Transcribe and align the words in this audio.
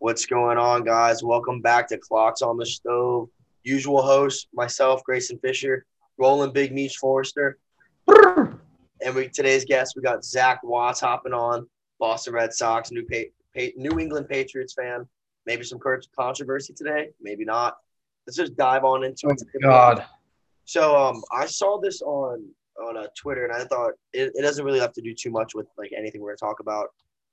What's 0.00 0.24
going 0.24 0.56
on, 0.56 0.82
guys? 0.82 1.22
Welcome 1.22 1.60
back 1.60 1.86
to 1.88 1.98
Clocks 1.98 2.40
on 2.40 2.56
the 2.56 2.64
Stove. 2.64 3.28
Usual 3.64 4.00
host, 4.00 4.48
myself, 4.54 5.04
Grayson 5.04 5.38
Fisher, 5.40 5.84
rolling 6.16 6.52
Big 6.52 6.72
Meech 6.72 6.96
Forrester. 6.96 7.58
And 8.08 9.14
we 9.14 9.28
today's 9.28 9.66
guest, 9.66 9.94
we 9.96 10.02
got 10.02 10.24
Zach 10.24 10.60
Watts 10.62 11.00
hopping 11.00 11.34
on, 11.34 11.68
Boston 11.98 12.32
Red 12.32 12.54
Sox, 12.54 12.90
New 12.90 13.04
pa- 13.04 13.28
pa- 13.54 13.72
New 13.76 13.98
England 13.98 14.26
Patriots 14.30 14.72
fan. 14.72 15.06
Maybe 15.44 15.64
some 15.64 15.78
controversy 16.16 16.72
today, 16.72 17.08
maybe 17.20 17.44
not. 17.44 17.76
Let's 18.26 18.38
just 18.38 18.56
dive 18.56 18.84
on 18.84 19.04
into 19.04 19.26
Oh, 19.28 19.32
it. 19.32 19.62
God. 19.62 20.06
So 20.64 20.96
um, 20.96 21.22
I 21.30 21.44
saw 21.44 21.78
this 21.78 22.00
on 22.00 22.46
on 22.82 22.96
uh, 22.96 23.06
Twitter, 23.14 23.44
and 23.44 23.52
I 23.52 23.64
thought 23.64 23.92
it, 24.14 24.32
it 24.34 24.40
doesn't 24.40 24.64
really 24.64 24.80
have 24.80 24.94
to 24.94 25.02
do 25.02 25.12
too 25.12 25.30
much 25.30 25.54
with 25.54 25.66
like 25.76 25.90
anything 25.96 26.22
we're 26.22 26.30
gonna 26.34 26.50
talk 26.50 26.60
about. 26.60 26.88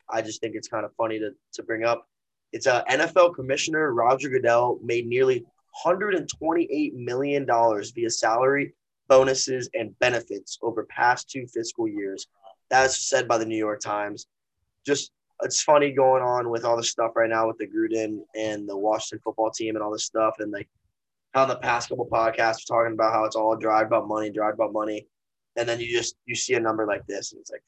I 0.10 0.22
just 0.22 0.42
think 0.42 0.56
it's 0.56 0.68
kind 0.68 0.84
of 0.86 0.92
funny 0.98 1.18
to 1.20 1.32
to 1.54 1.64
bring 1.64 1.86
up. 1.86 2.06
It's 2.54 2.68
uh, 2.68 2.84
a 2.88 2.98
NFL 2.98 3.36
commissioner 3.36 3.94
Roger 3.94 4.30
Goodell 4.30 4.80
made 4.84 5.08
nearly 5.08 5.46
128 5.84 6.96
million 6.96 7.46
dollars 7.46 7.92
via 7.92 8.10
salary, 8.10 8.74
bonuses, 9.08 9.70
and 9.74 9.98
benefits 10.00 10.58
over 10.62 10.86
past 10.86 11.30
two 11.30 11.46
fiscal 11.48 11.88
years. 11.88 12.28
That's 12.70 13.10
said 13.10 13.28
by 13.28 13.38
the 13.38 13.46
New 13.46 13.58
York 13.58 13.82
Times. 13.82 14.28
Just 14.86 15.12
it's 15.44 15.62
funny 15.62 15.92
going 15.92 16.24
on 16.24 16.50
with 16.50 16.66
all 16.66 16.78
the 16.78 16.84
stuff 16.84 17.12
right 17.16 17.30
now 17.30 17.48
with 17.48 17.58
the 17.58 17.68
Gruden 17.68 18.22
and 18.36 18.68
the 18.68 18.78
Washington 18.78 19.22
football 19.24 19.52
team 19.52 19.76
and 19.76 19.84
all 19.84 19.92
this 19.92 20.06
stuff, 20.06 20.36
and 20.40 20.52
like 20.52 20.70
how 21.34 21.46
the 21.46 21.58
past 21.58 21.90
couple 21.90 22.08
podcasts 22.12 22.64
we're 22.70 22.78
talking 22.78 22.94
about 22.94 23.14
how 23.14 23.26
it's 23.26 23.36
all 23.36 23.56
drive 23.56 23.88
about 23.88 24.08
money, 24.08 24.32
drive 24.32 24.56
about 24.56 24.74
money, 24.74 25.06
and 25.58 25.68
then 25.68 25.80
you 25.80 25.92
just 25.92 26.16
you 26.26 26.36
see 26.36 26.54
a 26.54 26.60
number 26.60 26.88
like 26.88 27.06
this, 27.08 27.34
and 27.34 27.42
it's 27.42 27.52
like 27.52 27.64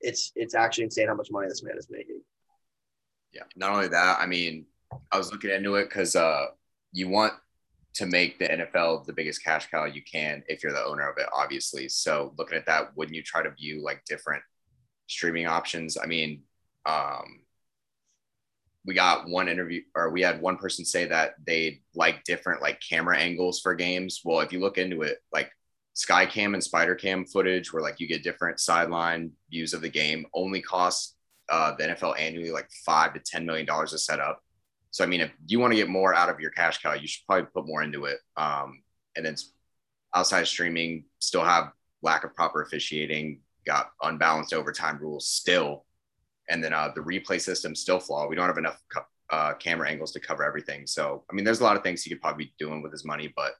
it's 0.00 0.32
it's 0.34 0.54
actually 0.54 0.84
insane 0.84 1.08
how 1.08 1.14
much 1.14 1.30
money 1.30 1.48
this 1.48 1.62
man 1.62 1.76
is 1.76 1.88
making. 1.90 2.20
Yeah. 3.32 3.42
Not 3.56 3.72
only 3.72 3.88
that, 3.88 4.18
I 4.20 4.26
mean, 4.26 4.66
I 5.12 5.18
was 5.18 5.30
looking 5.30 5.50
into 5.50 5.76
it 5.76 5.84
because 5.84 6.16
uh, 6.16 6.46
you 6.92 7.08
want 7.08 7.34
to 7.94 8.06
make 8.06 8.38
the 8.38 8.48
NFL 8.48 9.04
the 9.04 9.12
biggest 9.12 9.42
cash 9.42 9.68
cow 9.70 9.84
you 9.84 10.02
can 10.02 10.42
if 10.48 10.62
you're 10.62 10.72
the 10.72 10.84
owner 10.84 11.08
of 11.08 11.18
it, 11.18 11.26
obviously. 11.34 11.88
So 11.88 12.34
looking 12.38 12.58
at 12.58 12.66
that, 12.66 12.96
wouldn't 12.96 13.16
you 13.16 13.22
try 13.22 13.42
to 13.42 13.50
view 13.50 13.82
like 13.82 14.04
different 14.04 14.42
streaming 15.08 15.46
options? 15.46 15.96
I 16.00 16.06
mean, 16.06 16.42
um, 16.86 17.42
we 18.86 18.94
got 18.94 19.28
one 19.28 19.48
interview 19.48 19.82
or 19.94 20.10
we 20.10 20.22
had 20.22 20.40
one 20.40 20.56
person 20.56 20.84
say 20.84 21.06
that 21.06 21.34
they 21.46 21.82
like 21.94 22.24
different 22.24 22.62
like 22.62 22.80
camera 22.80 23.18
angles 23.18 23.60
for 23.60 23.74
games. 23.74 24.22
Well, 24.24 24.40
if 24.40 24.52
you 24.52 24.60
look 24.60 24.78
into 24.78 25.02
it, 25.02 25.18
like 25.32 25.50
Skycam 25.96 26.54
and 26.54 26.64
Spider 26.64 26.94
Cam 26.94 27.26
footage, 27.26 27.72
where 27.72 27.82
like 27.82 28.00
you 28.00 28.06
get 28.06 28.22
different 28.22 28.60
sideline 28.60 29.32
views 29.50 29.74
of 29.74 29.82
the 29.82 29.88
game, 29.88 30.26
only 30.32 30.62
costs 30.62 31.16
uh, 31.50 31.74
the 31.76 31.84
NFL 31.84 32.18
annually 32.18 32.50
like 32.50 32.70
five 32.86 33.12
to 33.14 33.20
ten 33.20 33.44
million 33.44 33.66
dollars 33.66 33.90
to 33.90 33.98
set 33.98 34.20
up. 34.20 34.42
So 34.90 35.04
I 35.04 35.06
mean, 35.06 35.20
if 35.20 35.30
you 35.46 35.60
want 35.60 35.72
to 35.72 35.76
get 35.76 35.88
more 35.88 36.14
out 36.14 36.28
of 36.28 36.40
your 36.40 36.50
cash 36.50 36.78
cow, 36.78 36.94
you 36.94 37.06
should 37.06 37.26
probably 37.26 37.46
put 37.52 37.66
more 37.66 37.82
into 37.82 38.06
it. 38.06 38.18
Um, 38.36 38.82
and 39.16 39.26
then 39.26 39.36
outside 40.14 40.46
streaming, 40.46 41.04
still 41.18 41.44
have 41.44 41.72
lack 42.02 42.24
of 42.24 42.34
proper 42.34 42.62
officiating, 42.62 43.40
got 43.66 43.90
unbalanced 44.02 44.52
overtime 44.52 44.98
rules 45.00 45.28
still, 45.28 45.84
and 46.48 46.62
then 46.62 46.72
uh, 46.72 46.90
the 46.94 47.00
replay 47.00 47.40
system 47.40 47.74
still 47.74 48.00
flawed. 48.00 48.28
We 48.28 48.36
don't 48.36 48.46
have 48.46 48.58
enough 48.58 48.80
co- 48.92 49.04
uh, 49.30 49.54
camera 49.54 49.88
angles 49.88 50.12
to 50.12 50.20
cover 50.20 50.44
everything. 50.44 50.86
So 50.86 51.24
I 51.30 51.34
mean, 51.34 51.44
there's 51.44 51.60
a 51.60 51.64
lot 51.64 51.76
of 51.76 51.82
things 51.82 52.02
he 52.02 52.10
could 52.10 52.20
probably 52.20 52.46
be 52.46 52.54
doing 52.58 52.82
with 52.82 52.92
his 52.92 53.04
money, 53.04 53.32
but 53.34 53.52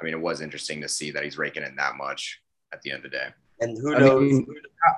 I 0.00 0.04
mean, 0.04 0.14
it 0.14 0.20
was 0.20 0.40
interesting 0.40 0.80
to 0.82 0.88
see 0.88 1.10
that 1.12 1.24
he's 1.24 1.38
raking 1.38 1.62
in 1.62 1.76
that 1.76 1.96
much 1.96 2.40
at 2.72 2.82
the 2.82 2.90
end 2.90 3.04
of 3.04 3.10
the 3.10 3.16
day. 3.16 3.28
And 3.60 3.78
who 3.78 3.94
I 3.94 3.98
knows? 3.98 4.32
mean, 4.32 4.46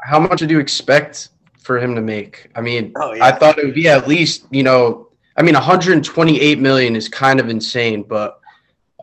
how 0.03 0.19
much 0.19 0.41
did 0.41 0.51
you 0.51 0.59
expect 0.59 1.29
for 1.59 1.79
him 1.79 1.95
to 1.95 2.01
make? 2.01 2.51
I 2.55 2.61
mean, 2.61 2.93
oh 2.97 3.15
yeah, 3.15 3.25
I 3.27 3.33
thought 3.33 3.59
it 3.59 3.65
would 3.65 3.75
be 3.75 3.89
at 3.89 4.09
least, 4.09 4.47
you 4.51 4.63
know, 4.63 5.09
I 5.37 5.43
mean, 5.43 5.55
128 5.55 6.59
million 6.59 6.97
is 6.97 7.09
kind 7.09 7.41
of 7.41 7.49
insane, 7.49 8.03
but 8.03 8.41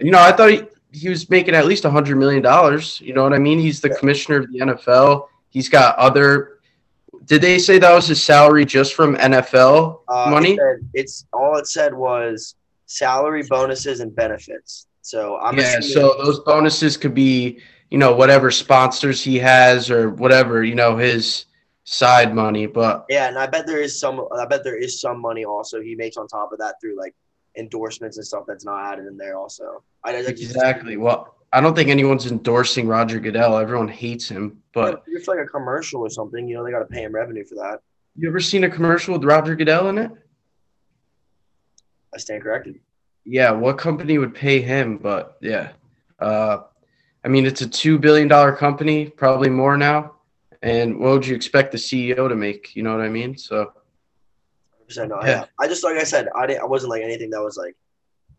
you 0.02 0.12
know, 0.12 0.20
I 0.20 0.32
thought 0.32 0.52
he, 0.52 0.64
he 0.92 1.10
was 1.10 1.30
making 1.30 1.56
at 1.56 1.66
least 1.66 1.84
100 1.84 2.16
million 2.18 2.42
dollars. 2.42 3.00
You 3.02 3.14
know 3.14 3.24
what 3.24 3.34
I 3.34 3.38
mean? 3.40 3.60
He's 3.60 3.80
the 3.82 3.90
Yeah. 3.90 3.96
commissioner 4.00 4.38
of 4.40 4.52
the 4.52 4.60
NFL. 4.60 5.28
He's 5.50 5.70
got 5.70 5.98
other. 5.98 6.60
Did 7.26 7.42
they 7.42 7.58
say 7.60 7.80
that 7.80 7.94
was 7.94 8.08
his 8.08 8.22
salary 8.22 8.66
just 8.66 8.94
from 8.94 9.16
NFL 9.16 10.02
Uh, 10.08 10.30
money? 10.30 10.54
It 10.54 10.58
said, 10.58 10.90
it's 10.94 11.26
all 11.34 11.58
it 11.58 11.68
said 11.68 11.94
was 11.94 12.56
salary, 12.86 13.44
bonuses, 13.44 14.00
and 14.00 14.14
benefits. 14.16 14.88
So 15.02 15.38
I'm 15.38 15.58
yeah, 15.58 15.80
so 15.80 16.16
those 16.24 16.40
bonuses 16.42 16.98
could 16.98 17.14
be, 17.14 17.60
you 17.90 17.98
know, 17.98 18.16
whatever 18.16 18.52
sponsors 18.52 19.24
he 19.24 19.38
has 19.40 19.90
or 19.90 20.10
whatever, 20.10 20.64
you 20.64 20.76
know, 20.76 20.98
his 20.98 21.46
side 21.86 22.36
money. 22.36 22.66
But 22.66 23.06
yeah, 23.10 23.30
and 23.30 23.38
I 23.40 23.48
bet 23.48 23.66
there 23.66 23.80
is 23.80 23.98
some. 23.98 24.28
I 24.38 24.46
bet 24.46 24.64
there 24.66 24.76
is 24.78 25.00
some 25.00 25.22
money 25.22 25.46
also 25.46 25.82
he 25.82 25.96
makes 25.96 26.18
on 26.18 26.28
top 26.28 26.52
of 26.52 26.60
that 26.60 26.76
through 26.82 26.98
like 27.00 27.16
endorsements 27.58 28.18
and 28.18 28.26
stuff 28.26 28.44
that's 28.46 28.66
not 28.66 28.92
added 28.92 29.06
in 29.06 29.16
there. 29.16 29.38
Also, 29.38 29.82
I 30.04 30.10
I 30.18 30.22
just- 30.24 30.42
exactly. 30.44 30.98
Well, 30.98 31.36
I 31.54 31.62
don't 31.62 31.74
think 31.74 31.90
anyone's 31.90 32.30
endorsing 32.30 32.86
Roger 32.88 33.20
Goodell. 33.20 33.58
Everyone 33.58 33.88
hates 33.88 34.28
him. 34.28 34.62
But 34.74 35.04
if 35.08 35.20
it's 35.20 35.28
like 35.30 35.40
a 35.40 35.46
commercial 35.46 36.02
or 36.02 36.10
something, 36.10 36.46
you 36.48 36.56
know, 36.58 36.66
they 36.66 36.72
got 36.72 36.80
to 36.80 36.86
pay 36.86 37.04
him 37.04 37.16
revenue 37.16 37.46
for 37.46 37.56
that. 37.56 37.80
you 38.18 38.28
ever 38.28 38.42
seen 38.42 38.66
a 38.66 38.70
commercial 38.70 39.14
with 39.14 39.24
Roger 39.24 39.56
Goodell 39.56 39.88
in 39.88 39.98
it? 40.00 40.12
I 42.14 42.18
stand 42.18 42.44
corrected. 42.44 42.80
Yeah, 43.24 43.52
what 43.52 43.78
company 43.78 44.18
would 44.18 44.34
pay 44.36 44.62
him? 44.62 44.98
But 44.98 45.38
yeah, 45.42 45.72
uh, 46.20 46.60
I 47.24 47.28
mean, 47.28 47.46
it's 47.46 47.62
a 47.62 47.68
two 47.68 47.98
billion 48.00 48.28
dollar 48.28 48.54
company, 48.56 49.08
probably 49.10 49.50
more 49.50 49.78
now. 49.78 50.15
And 50.66 51.00
what 51.00 51.12
would 51.12 51.28
you 51.28 51.36
expect 51.36 51.72
the 51.72 51.78
CEO 51.78 52.28
to 52.28 52.36
make? 52.36 52.76
You 52.76 52.82
know 52.84 52.98
what 52.98 53.06
I 53.06 53.10
mean? 53.10 53.38
So 53.38 53.72
100% 54.90 55.10
no, 55.10 55.20
Yeah. 55.22 55.28
yeah. 55.28 55.46
I 55.60 55.68
just 55.68 55.84
like 55.84 55.98
I 55.98 56.04
said, 56.04 56.28
I 56.36 56.48
didn't. 56.48 56.62
I 56.64 56.66
wasn't 56.66 56.90
like 56.90 57.04
anything 57.04 57.30
that 57.30 57.42
was 57.44 57.56
like, 57.56 57.76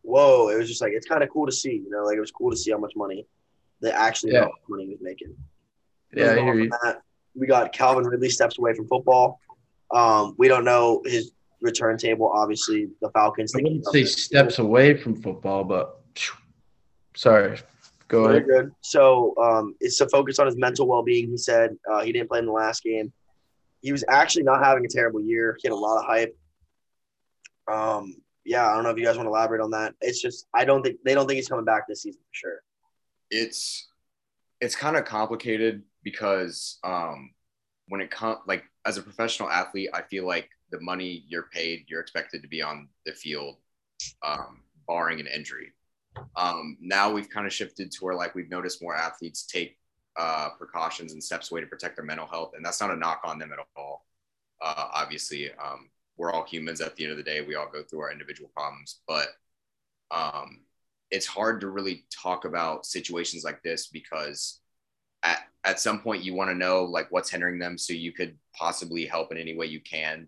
whoa. 0.02 0.48
It 0.48 0.56
was 0.58 0.68
just 0.68 0.82
like 0.82 0.92
it's 0.92 1.06
kind 1.06 1.22
of 1.22 1.30
cool 1.30 1.46
to 1.46 1.52
see. 1.52 1.74
You 1.84 1.88
know, 1.90 2.02
like 2.04 2.16
it 2.16 2.20
was 2.20 2.32
cool 2.32 2.50
to 2.50 2.56
see 2.56 2.72
how 2.72 2.78
much 2.78 2.94
money 2.96 3.26
they 3.80 3.92
actually 3.92 4.32
Yeah. 4.32 4.48
money 4.68 4.86
he 4.86 4.90
was 4.90 5.00
making. 5.00 5.34
yeah, 6.14 6.32
I 6.32 6.40
hear 6.40 6.54
you. 6.54 6.70
that, 6.82 7.02
we 7.36 7.46
got 7.46 7.72
Calvin 7.72 8.04
Ridley 8.04 8.30
steps 8.30 8.58
away 8.58 8.74
from 8.74 8.88
football. 8.88 9.38
Um, 9.94 10.34
we 10.36 10.48
don't 10.48 10.64
know 10.64 11.02
his 11.04 11.30
return 11.60 11.96
table. 11.96 12.28
Obviously, 12.34 12.88
the 13.00 13.10
Falcons. 13.10 13.54
I 13.54 13.60
wouldn't 13.62 13.86
say 13.86 14.04
steps 14.04 14.58
away 14.58 14.96
from 14.96 15.14
football, 15.22 15.62
but 15.62 16.00
sorry. 17.14 17.58
Go 18.08 18.26
ahead. 18.26 18.46
good. 18.46 18.72
So 18.80 19.34
um, 19.36 19.74
it's 19.80 19.98
to 19.98 20.08
focus 20.08 20.38
on 20.38 20.46
his 20.46 20.56
mental 20.56 20.86
well 20.86 21.02
being. 21.02 21.28
He 21.28 21.36
said 21.36 21.76
uh, 21.90 22.02
he 22.02 22.12
didn't 22.12 22.28
play 22.28 22.38
in 22.38 22.46
the 22.46 22.52
last 22.52 22.82
game. 22.82 23.12
He 23.82 23.92
was 23.92 24.04
actually 24.08 24.44
not 24.44 24.64
having 24.64 24.84
a 24.84 24.88
terrible 24.88 25.20
year. 25.20 25.56
He 25.60 25.68
had 25.68 25.72
a 25.72 25.76
lot 25.76 25.98
of 25.98 26.04
hype. 26.06 26.36
Um, 27.70 28.16
yeah, 28.44 28.68
I 28.70 28.74
don't 28.74 28.84
know 28.84 28.90
if 28.90 28.98
you 28.98 29.04
guys 29.04 29.16
want 29.16 29.26
to 29.26 29.30
elaborate 29.30 29.60
on 29.60 29.70
that. 29.72 29.94
It's 30.00 30.22
just 30.22 30.46
I 30.54 30.64
don't 30.64 30.82
think 30.82 30.98
they 31.04 31.14
don't 31.14 31.26
think 31.26 31.36
he's 31.36 31.48
coming 31.48 31.64
back 31.64 31.88
this 31.88 32.02
season 32.02 32.20
for 32.20 32.34
sure. 32.34 32.60
it's 33.30 33.88
it's 34.60 34.76
kind 34.76 34.96
of 34.96 35.04
complicated 35.04 35.82
because 36.02 36.78
um 36.84 37.30
when 37.88 38.00
it 38.00 38.10
comes 38.10 38.38
like 38.46 38.64
as 38.84 38.96
a 38.96 39.02
professional 39.02 39.50
athlete 39.50 39.88
i 39.92 40.02
feel 40.02 40.26
like 40.26 40.48
the 40.70 40.80
money 40.80 41.24
you're 41.28 41.48
paid 41.52 41.84
you're 41.88 42.00
expected 42.00 42.42
to 42.42 42.48
be 42.48 42.62
on 42.62 42.88
the 43.04 43.12
field 43.12 43.56
um 44.24 44.62
barring 44.86 45.20
an 45.20 45.26
injury 45.26 45.72
um 46.36 46.76
now 46.80 47.10
we've 47.10 47.30
kind 47.30 47.46
of 47.46 47.52
shifted 47.52 47.90
to 47.90 48.04
where 48.04 48.14
like 48.14 48.34
we've 48.34 48.50
noticed 48.50 48.82
more 48.82 48.96
athletes 48.96 49.44
take 49.46 49.78
uh 50.16 50.50
precautions 50.58 51.12
and 51.12 51.22
steps 51.22 51.50
away 51.50 51.60
to 51.60 51.66
protect 51.66 51.96
their 51.96 52.04
mental 52.04 52.26
health 52.26 52.52
and 52.56 52.64
that's 52.64 52.80
not 52.80 52.90
a 52.90 52.96
knock 52.96 53.20
on 53.24 53.38
them 53.38 53.52
at 53.52 53.58
all. 53.76 54.06
Uh 54.62 54.88
obviously 54.92 55.50
um 55.52 55.90
we're 56.16 56.32
all 56.32 56.44
humans 56.44 56.80
at 56.80 56.96
the 56.96 57.04
end 57.04 57.10
of 57.10 57.18
the 57.18 57.22
day. 57.22 57.42
We 57.42 57.56
all 57.56 57.68
go 57.70 57.82
through 57.82 58.00
our 58.00 58.12
individual 58.12 58.50
problems 58.54 59.00
but 59.06 59.28
um 60.10 60.60
it's 61.10 61.26
hard 61.26 61.60
to 61.60 61.68
really 61.68 62.04
talk 62.10 62.44
about 62.44 62.86
situations 62.86 63.44
like 63.44 63.62
this 63.62 63.86
because 63.86 64.60
at, 65.22 65.40
at 65.64 65.80
some 65.80 66.00
point 66.00 66.24
you 66.24 66.34
want 66.34 66.50
to 66.50 66.56
know 66.56 66.84
like 66.84 67.10
what's 67.10 67.30
hindering 67.30 67.58
them 67.58 67.78
so 67.78 67.92
you 67.92 68.12
could 68.12 68.36
possibly 68.54 69.06
help 69.06 69.32
in 69.32 69.38
any 69.38 69.56
way 69.56 69.66
you 69.66 69.80
can 69.80 70.26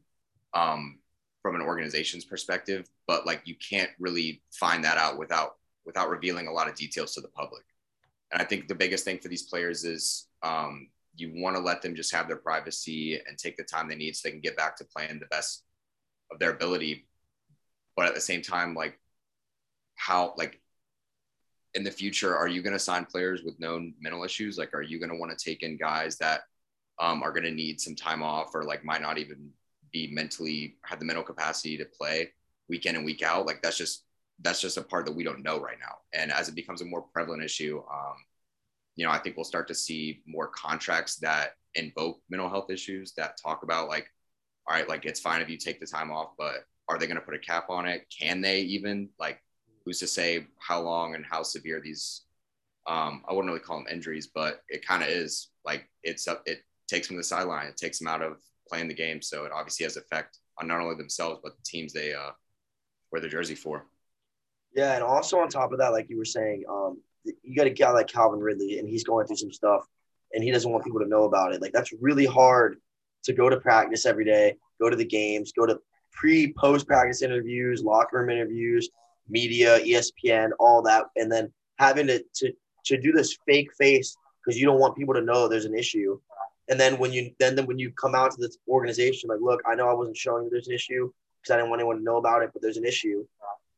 um, 0.55 0.99
from 1.43 1.55
an 1.55 1.63
organization's 1.63 2.25
perspective 2.25 2.89
but 3.07 3.27
like 3.27 3.43
you 3.45 3.55
can't 3.57 3.91
really 3.99 4.43
find 4.53 4.85
that 4.85 4.99
out 4.99 5.19
without 5.19 5.57
without 5.89 6.09
revealing 6.09 6.47
a 6.47 6.53
lot 6.53 6.69
of 6.69 6.77
details 6.77 7.13
to 7.15 7.21
the 7.21 7.29
public 7.29 7.65
and 8.31 8.41
i 8.41 8.45
think 8.45 8.69
the 8.69 8.75
biggest 8.75 9.05
thing 9.05 9.19
for 9.19 9.29
these 9.29 9.43
players 9.43 9.85
is 9.85 10.29
um, 10.45 10.89
you 11.17 11.33
want 11.43 11.57
to 11.57 11.63
let 11.63 11.83
them 11.83 11.97
just 11.97 12.15
have 12.15 12.29
their 12.29 12.37
privacy 12.37 13.21
and 13.27 13.37
take 13.37 13.57
the 13.57 13.65
time 13.65 13.89
they 13.89 13.97
need 13.97 14.15
so 14.15 14.29
they 14.29 14.31
can 14.33 14.41
get 14.41 14.57
back 14.57 14.77
to 14.77 14.85
playing 14.85 15.19
the 15.19 15.27
best 15.27 15.65
of 16.31 16.39
their 16.39 16.51
ability 16.51 17.07
but 17.97 18.07
at 18.07 18.15
the 18.15 18.21
same 18.21 18.43
time 18.43 18.75
like 18.75 19.01
how 19.97 20.33
like 20.39 20.61
in 21.75 21.85
the 21.85 21.91
future, 21.91 22.37
are 22.37 22.49
you 22.49 22.63
going 22.63 22.73
to 22.73 22.79
sign 22.79 23.05
players 23.05 23.43
with 23.43 23.59
known 23.61 23.95
mental 24.01 24.25
issues? 24.25 24.59
Like, 24.59 24.75
are 24.75 24.83
you 24.83 24.99
going 24.99 25.11
to 25.11 25.17
want 25.17 25.37
to 25.37 25.45
take 25.45 25.63
in 25.63 25.77
guys 25.77 26.17
that 26.19 26.43
um, 26.99 27.23
are 27.23 27.33
going 27.33 27.45
to 27.45 27.51
need 27.51 27.81
some 27.81 27.95
time 27.95 28.23
off 28.23 28.55
or 28.55 28.65
like 28.65 28.85
might 28.85 29.03
not 29.03 29.19
even 29.19 29.51
be 29.93 30.11
mentally 30.13 30.77
have 30.83 30.99
the 30.99 31.05
mental 31.05 31.25
capacity 31.25 31.77
to 31.79 31.85
play 31.85 32.31
week 32.69 32.87
in 32.87 32.97
and 32.97 33.05
week 33.05 33.23
out? 33.23 33.47
Like, 33.47 33.63
that's 33.63 33.79
just 33.79 34.05
that's 34.41 34.61
just 34.61 34.77
a 34.77 34.83
part 34.83 35.07
that 35.07 35.15
we 35.15 35.25
don't 35.25 35.43
know 35.43 35.61
right 35.61 35.79
now. 35.81 35.97
And 36.13 36.33
as 36.33 36.49
it 36.49 36.55
becomes 36.55 36.81
a 36.81 36.85
more 36.85 37.03
prevalent 37.03 37.43
issue, 37.43 37.83
um, 37.93 38.17
you 38.97 39.05
know, 39.05 39.11
I 39.11 39.19
think 39.19 39.37
we'll 39.37 39.45
start 39.45 39.69
to 39.69 39.75
see 39.75 40.23
more 40.27 40.49
contracts 40.49 41.17
that 41.17 41.53
invoke 41.75 42.21
mental 42.31 42.49
health 42.49 42.71
issues 42.71 43.13
that 43.17 43.39
talk 43.43 43.63
about 43.63 43.89
like 43.89 44.09
all 44.69 44.75
right, 44.75 44.89
like 44.89 45.07
it's 45.07 45.21
fine 45.21 45.41
if 45.41 45.49
you 45.49 45.57
take 45.57 45.81
the 45.81 45.87
time 45.87 46.11
off, 46.11 46.33
but 46.37 46.65
are 46.89 46.99
they 46.99 47.07
going 47.07 47.17
to 47.17 47.25
put 47.25 47.35
a 47.35 47.39
cap 47.39 47.71
on 47.71 47.87
it? 47.87 48.05
Can 48.17 48.43
they 48.43 48.61
even 48.61 49.09
like 49.19 49.41
who's 49.85 49.99
to 50.01 50.07
say 50.07 50.47
how 50.59 50.81
long 50.83 51.15
and 51.15 51.25
how 51.25 51.43
severe 51.43 51.81
these 51.81 52.23
um, 52.89 53.23
I 53.29 53.35
wouldn't 53.35 53.53
really 53.53 53.65
call 53.65 53.77
them 53.77 53.87
injuries, 53.91 54.29
but 54.35 54.63
it 54.69 54.87
kind 54.87 55.03
of 55.03 55.11
is 55.11 55.51
like 55.65 55.89
it's. 56.03 56.27
It 56.47 56.63
takes 56.89 57.07
them 57.07 57.17
to 57.17 57.21
the 57.21 57.25
sideline. 57.25 57.67
It 57.67 57.77
takes 57.77 57.99
them 57.99 58.09
out 58.09 58.23
of 58.23 58.39
playing 58.67 58.89
the 58.89 58.95
game. 58.95 59.21
So 59.21 59.45
it 59.45 59.53
obviously 59.53 59.85
has 59.85 59.99
effect 59.99 60.39
on 60.59 60.69
not 60.69 60.81
only 60.81 60.97
themselves 60.97 61.41
but 61.43 61.55
the 61.57 61.63
teams 61.65 61.93
they 61.93 62.15
uh, 62.15 62.31
wear 63.13 63.21
their 63.21 63.31
jersey 63.31 63.55
for. 63.55 63.85
Yeah, 64.75 64.95
and 64.95 65.03
also 65.03 65.39
on 65.39 65.49
top 65.49 65.73
of 65.73 65.79
that, 65.79 65.93
like 65.93 66.09
you 66.11 66.19
were 66.19 66.25
saying, 66.25 66.65
um, 66.69 67.01
you 67.25 67.57
got 67.57 67.67
a 67.67 67.71
guy 67.71 67.91
like 67.91 68.07
Calvin 68.07 68.41
Ridley, 68.41 68.79
and 68.79 68.89
he's 68.89 69.05
going 69.05 69.27
through 69.27 69.37
some 69.37 69.53
stuff, 69.53 69.87
and 70.33 70.43
he 70.45 70.51
doesn't 70.51 70.71
want 70.71 70.85
people 70.85 71.01
to 71.01 71.09
know 71.09 71.25
about 71.25 71.53
it. 71.53 71.61
Like 71.61 71.73
that's 71.73 71.93
really 72.01 72.27
hard 72.27 72.79
to 73.25 73.33
go 73.33 73.49
to 73.49 73.59
practice 73.59 74.07
every 74.07 74.25
day, 74.25 74.57
go 74.81 74.89
to 74.89 74.97
the 74.97 75.05
games, 75.05 75.53
go 75.53 75.67
to 75.67 75.79
pre 76.13 76.53
post 76.53 76.87
practice 76.87 77.23
interviews, 77.23 77.83
locker 77.83 78.19
room 78.19 78.31
interviews, 78.31 78.89
media, 79.29 79.79
ESPN, 79.81 80.51
all 80.59 80.83
that, 80.83 81.07
and 81.17 81.31
then 81.31 81.53
having 81.79 82.07
to 82.07 82.23
to, 82.37 82.53
to 82.87 83.01
do 83.01 83.13
this 83.13 83.37
fake 83.47 83.73
face 83.77 84.17
because 84.45 84.59
you 84.59 84.67
don't 84.67 84.81
want 84.81 84.97
people 84.97 85.15
to 85.15 85.21
know 85.21 85.49
there's 85.49 85.65
an 85.65 85.77
issue. 85.77 86.19
And 86.71 86.79
then 86.79 86.99
when 86.99 87.13
you 87.13 87.33
then, 87.39 87.55
then 87.55 87.67
when 87.67 87.79
you 87.79 87.91
come 87.93 88.15
out 88.15 88.31
to 88.33 88.37
this 88.41 88.59
organization, 88.69 89.29
like, 89.29 89.41
look, 89.41 89.61
I 89.67 89.75
know 89.75 89.89
I 89.89 89.95
wasn't 89.95 90.17
showing 90.17 90.45
you 90.45 90.51
there's 90.51 90.69
an 90.69 90.75
issue 90.75 91.11
because 91.41 91.55
I 91.55 91.57
didn't 91.57 91.71
want 91.71 91.81
anyone 91.81 91.99
to 91.99 92.03
know 92.03 92.17
about 92.17 92.43
it, 92.43 92.51
but 92.53 92.63
there's 92.63 92.77
an 92.77 92.85
issue. 92.85 93.27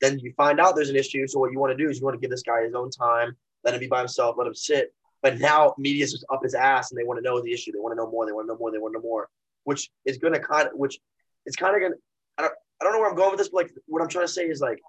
Then 0.01 0.19
you 0.19 0.33
find 0.37 0.61
out 0.61 0.75
there's 0.75 0.91
an 0.91 0.97
issue. 0.97 1.27
So 1.27 1.39
what 1.39 1.53
you 1.53 1.59
want 1.59 1.77
to 1.77 1.83
do 1.83 1.91
is 1.91 1.99
you 1.99 2.05
want 2.05 2.15
to 2.15 2.21
give 2.21 2.31
this 2.31 2.43
guy 2.43 2.63
his 2.63 2.75
own 2.75 2.91
time, 2.91 3.37
let 3.65 3.75
him 3.75 3.81
be 3.81 3.87
by 3.87 3.99
himself, 3.99 4.37
let 4.39 4.47
him 4.47 4.55
sit. 4.55 4.95
But 5.23 5.39
now 5.39 5.75
media's 5.77 6.13
just 6.13 6.25
up 6.33 6.43
his 6.43 6.55
ass 6.55 6.91
and 6.91 6.99
they 6.99 7.05
want 7.05 7.19
to 7.19 7.23
know 7.23 7.41
the 7.43 7.53
issue. 7.53 7.73
They 7.73 7.79
want 7.79 7.93
to 7.93 7.97
know 7.97 8.11
more. 8.11 8.25
They 8.25 8.33
want 8.33 8.47
to 8.47 8.55
know 8.55 8.59
more. 8.59 8.73
They 8.73 8.79
want 8.79 8.95
to 8.95 8.99
know 8.99 9.03
more, 9.03 9.29
which 9.65 9.91
is 10.07 10.17
going 10.17 10.33
to 10.33 10.41
kind 10.41 10.69
of, 10.69 10.73
which 10.75 10.99
it's 11.45 11.57
kind 11.57 11.75
of 11.75 11.81
going 11.81 11.93
to, 11.93 11.99
I 12.39 12.43
don't, 12.43 12.55
I 12.81 12.85
don't 12.85 12.95
know 12.95 13.01
where 13.01 13.11
I'm 13.11 13.17
going 13.17 13.31
with 13.31 13.39
this, 13.39 13.51
but 13.51 13.65
like 13.65 13.73
what 13.87 14.01
I'm 14.01 14.09
trying 14.09 14.27
to 14.27 14.33
say 14.33 14.45
is 14.47 14.61
like, 14.61 14.81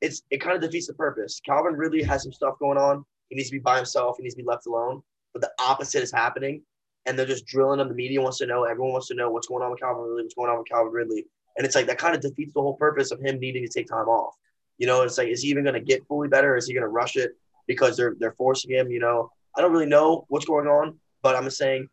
it's, 0.00 0.22
it 0.30 0.40
kind 0.40 0.56
of 0.56 0.62
defeats 0.62 0.88
the 0.88 0.94
purpose. 0.94 1.40
Calvin 1.44 1.74
Ridley 1.74 2.02
has 2.02 2.22
some 2.22 2.32
stuff 2.32 2.58
going 2.58 2.78
on. 2.78 3.04
He 3.28 3.36
needs 3.36 3.50
to 3.50 3.56
be 3.56 3.60
by 3.60 3.76
himself. 3.76 4.16
He 4.16 4.24
needs 4.24 4.34
to 4.34 4.42
be 4.42 4.48
left 4.48 4.66
alone. 4.66 5.02
But 5.32 5.42
the 5.42 5.52
opposite 5.60 6.02
is 6.02 6.10
happening. 6.10 6.62
And 7.06 7.18
they're 7.18 7.26
just 7.26 7.46
drilling 7.46 7.80
him. 7.80 7.88
The 7.88 7.94
media 7.94 8.20
wants 8.20 8.38
to 8.38 8.46
know. 8.46 8.64
Everyone 8.64 8.92
wants 8.92 9.08
to 9.08 9.14
know 9.14 9.30
what's 9.30 9.46
going 9.46 9.62
on 9.62 9.70
with 9.70 9.80
Calvin 9.80 10.02
Ridley, 10.02 10.22
what's 10.24 10.34
going 10.34 10.50
on 10.50 10.58
with 10.58 10.68
Calvin 10.68 10.92
Ridley. 10.92 11.26
And 11.56 11.66
it's 11.66 11.74
like 11.74 11.86
that 11.86 11.98
kind 11.98 12.14
of 12.14 12.20
defeats 12.20 12.54
the 12.54 12.60
whole 12.60 12.74
purpose 12.74 13.10
of 13.10 13.20
him 13.20 13.38
needing 13.38 13.64
to 13.64 13.68
take 13.68 13.88
time 13.88 14.08
off. 14.08 14.34
You 14.78 14.86
know, 14.86 15.02
it's 15.02 15.18
like, 15.18 15.28
is 15.28 15.42
he 15.42 15.48
even 15.48 15.64
going 15.64 15.74
to 15.74 15.80
get 15.80 16.06
fully 16.06 16.28
better? 16.28 16.56
Is 16.56 16.66
he 16.66 16.72
going 16.72 16.82
to 16.82 16.88
rush 16.88 17.16
it 17.16 17.32
because 17.66 17.96
they're 17.96 18.14
they're 18.18 18.32
forcing 18.32 18.70
him? 18.70 18.90
You 18.90 19.00
know, 19.00 19.30
I 19.56 19.60
don't 19.60 19.72
really 19.72 19.86
know 19.86 20.24
what's 20.28 20.46
going 20.46 20.66
on, 20.66 20.98
but 21.22 21.36
I'm 21.36 21.44
just 21.44 21.58
saying 21.58 21.88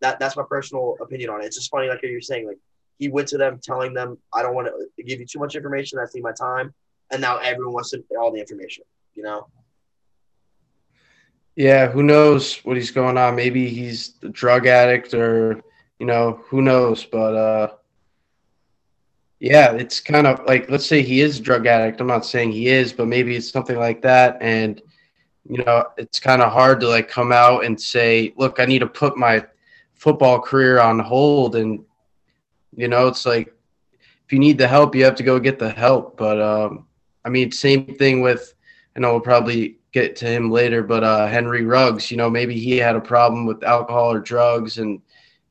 that 0.00 0.18
that's 0.18 0.36
my 0.36 0.42
personal 0.48 0.96
opinion 1.00 1.30
on 1.30 1.40
it. 1.40 1.46
It's 1.46 1.56
just 1.56 1.70
funny, 1.70 1.88
like 1.88 2.00
you're 2.02 2.20
saying, 2.20 2.46
like 2.46 2.58
he 2.98 3.08
went 3.08 3.28
to 3.28 3.38
them 3.38 3.60
telling 3.62 3.94
them, 3.94 4.18
I 4.34 4.42
don't 4.42 4.54
want 4.54 4.68
to 4.68 5.02
give 5.04 5.20
you 5.20 5.26
too 5.26 5.38
much 5.38 5.54
information. 5.54 5.98
That's 5.98 6.14
need 6.14 6.22
my 6.22 6.32
time, 6.32 6.74
and 7.10 7.20
now 7.20 7.38
everyone 7.38 7.74
wants 7.74 7.90
to, 7.90 8.02
all 8.18 8.32
the 8.32 8.40
information. 8.40 8.84
You 9.14 9.22
know. 9.22 9.46
Yeah, 11.54 11.88
who 11.88 12.02
knows 12.02 12.58
what 12.64 12.76
he's 12.76 12.90
going 12.90 13.16
on? 13.16 13.34
Maybe 13.34 13.68
he's 13.68 14.14
a 14.22 14.28
drug 14.28 14.66
addict, 14.66 15.14
or 15.14 15.62
you 15.98 16.06
know, 16.06 16.40
who 16.48 16.60
knows? 16.60 17.04
But 17.04 17.34
uh, 17.34 17.68
yeah, 19.38 19.72
it's 19.72 20.00
kind 20.00 20.26
of 20.26 20.44
like 20.46 20.70
let's 20.70 20.86
say 20.86 21.02
he 21.02 21.20
is 21.20 21.38
a 21.38 21.42
drug 21.42 21.66
addict. 21.66 22.00
I'm 22.00 22.06
not 22.06 22.24
saying 22.24 22.52
he 22.52 22.68
is, 22.68 22.92
but 22.92 23.06
maybe 23.06 23.36
it's 23.36 23.50
something 23.50 23.78
like 23.78 24.00
that. 24.02 24.38
And 24.40 24.80
you 25.48 25.62
know, 25.64 25.84
it's 25.98 26.18
kind 26.18 26.42
of 26.42 26.52
hard 26.52 26.80
to 26.80 26.88
like 26.88 27.08
come 27.08 27.32
out 27.32 27.64
and 27.64 27.80
say, 27.80 28.32
"Look, 28.36 28.60
I 28.60 28.64
need 28.64 28.78
to 28.78 28.86
put 28.86 29.16
my 29.16 29.44
football 29.94 30.40
career 30.40 30.80
on 30.80 30.98
hold." 30.98 31.56
And 31.56 31.84
you 32.74 32.88
know, 32.88 33.08
it's 33.08 33.26
like 33.26 33.54
if 34.24 34.32
you 34.32 34.38
need 34.38 34.58
the 34.58 34.68
help, 34.68 34.94
you 34.94 35.04
have 35.04 35.14
to 35.16 35.22
go 35.22 35.38
get 35.38 35.58
the 35.58 35.70
help. 35.70 36.16
But 36.16 36.40
um, 36.40 36.86
I 37.24 37.28
mean, 37.28 37.52
same 37.52 37.94
thing 37.96 38.22
with. 38.22 38.54
I 38.96 39.00
know 39.00 39.12
we'll 39.12 39.20
probably 39.20 39.76
get 39.92 40.16
to 40.16 40.26
him 40.26 40.50
later, 40.50 40.82
but 40.82 41.04
uh, 41.04 41.26
Henry 41.26 41.64
Ruggs. 41.64 42.10
You 42.10 42.16
know, 42.16 42.30
maybe 42.30 42.58
he 42.58 42.78
had 42.78 42.96
a 42.96 43.00
problem 43.00 43.44
with 43.44 43.62
alcohol 43.64 44.12
or 44.12 44.20
drugs, 44.20 44.78
and 44.78 45.02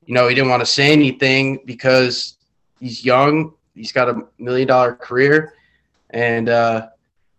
you 0.07 0.15
know, 0.15 0.27
he 0.27 0.33
didn't 0.33 0.49
want 0.49 0.61
to 0.61 0.65
say 0.65 0.91
anything 0.91 1.61
because 1.65 2.37
he's 2.79 3.05
young 3.05 3.53
he's 3.75 3.91
got 3.91 4.09
a 4.09 4.23
million 4.39 4.67
dollar 4.67 4.95
career, 4.95 5.53
and 6.11 6.49
uh, 6.49 6.87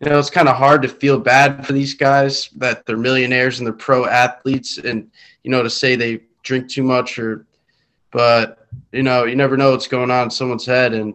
you 0.01 0.11
know 0.11 0.19
it's 0.19 0.31
kind 0.31 0.49
of 0.49 0.57
hard 0.57 0.83
to 0.83 0.89
feel 0.89 1.19
bad 1.19 1.67
for 1.67 1.73
these 1.73 1.95
guys 1.95 2.51
that 2.57 2.87
they're 2.87 2.97
millionaires 2.97 3.59
and 3.59 3.67
they're 3.67 3.75
pro 3.75 4.07
athletes, 4.07 4.79
and 4.79 5.11
you 5.43 5.51
know 5.51 5.63
to 5.63 5.71
say 5.71 5.97
they 5.97 6.21
drink 6.43 6.69
too 6.69 6.83
much 6.83 7.19
or, 7.19 7.47
but 8.11 8.67
you 8.93 9.03
know 9.03 9.25
you 9.25 9.37
never 9.37 9.57
know 9.57 9.73
what's 9.73 9.89
going 9.89 10.11
on 10.11 10.25
in 10.25 10.31
someone's 10.31 10.67
head 10.67 10.93
and 10.93 11.15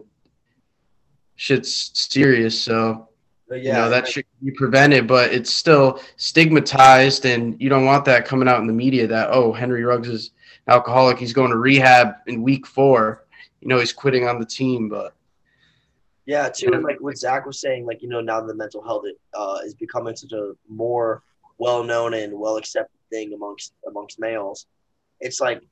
shit's 1.36 1.90
serious. 1.94 2.60
So 2.60 3.08
yeah, 3.50 3.56
you 3.56 3.72
know 3.72 3.90
that 3.90 4.08
should 4.08 4.26
be 4.42 4.50
prevented, 4.50 5.06
but 5.06 5.32
it's 5.32 5.52
still 5.52 6.00
stigmatized, 6.16 7.24
and 7.24 7.60
you 7.60 7.68
don't 7.68 7.84
want 7.84 8.04
that 8.06 8.26
coming 8.26 8.48
out 8.48 8.60
in 8.60 8.66
the 8.66 8.72
media 8.72 9.06
that 9.06 9.30
oh 9.30 9.52
Henry 9.52 9.84
Ruggs 9.84 10.08
is 10.08 10.30
alcoholic, 10.68 11.18
he's 11.18 11.32
going 11.32 11.50
to 11.50 11.58
rehab 11.58 12.14
in 12.26 12.42
week 12.42 12.66
four 12.66 13.21
you 13.62 13.68
know 13.68 13.78
he's 13.78 13.92
quitting 13.92 14.26
on 14.26 14.40
the 14.40 14.46
team, 14.46 14.88
but 14.88 15.14
yeah, 16.26 16.48
too, 16.48 16.72
and 16.72 16.82
like 16.82 17.00
what 17.00 17.16
Zach 17.16 17.46
was 17.46 17.60
saying, 17.60 17.86
like 17.86 18.02
you 18.02 18.08
know 18.08 18.20
now 18.20 18.40
the 18.40 18.54
mental 18.54 18.82
health 18.82 19.04
uh, 19.34 19.58
is 19.64 19.74
becoming 19.74 20.16
such 20.16 20.32
a 20.32 20.52
more 20.68 21.22
well 21.58 21.84
known 21.84 22.14
and 22.14 22.32
well 22.36 22.56
accepted 22.56 22.98
thing 23.08 23.32
amongst 23.32 23.74
amongst 23.86 24.18
males. 24.18 24.66
It's 25.20 25.40
like 25.40 25.62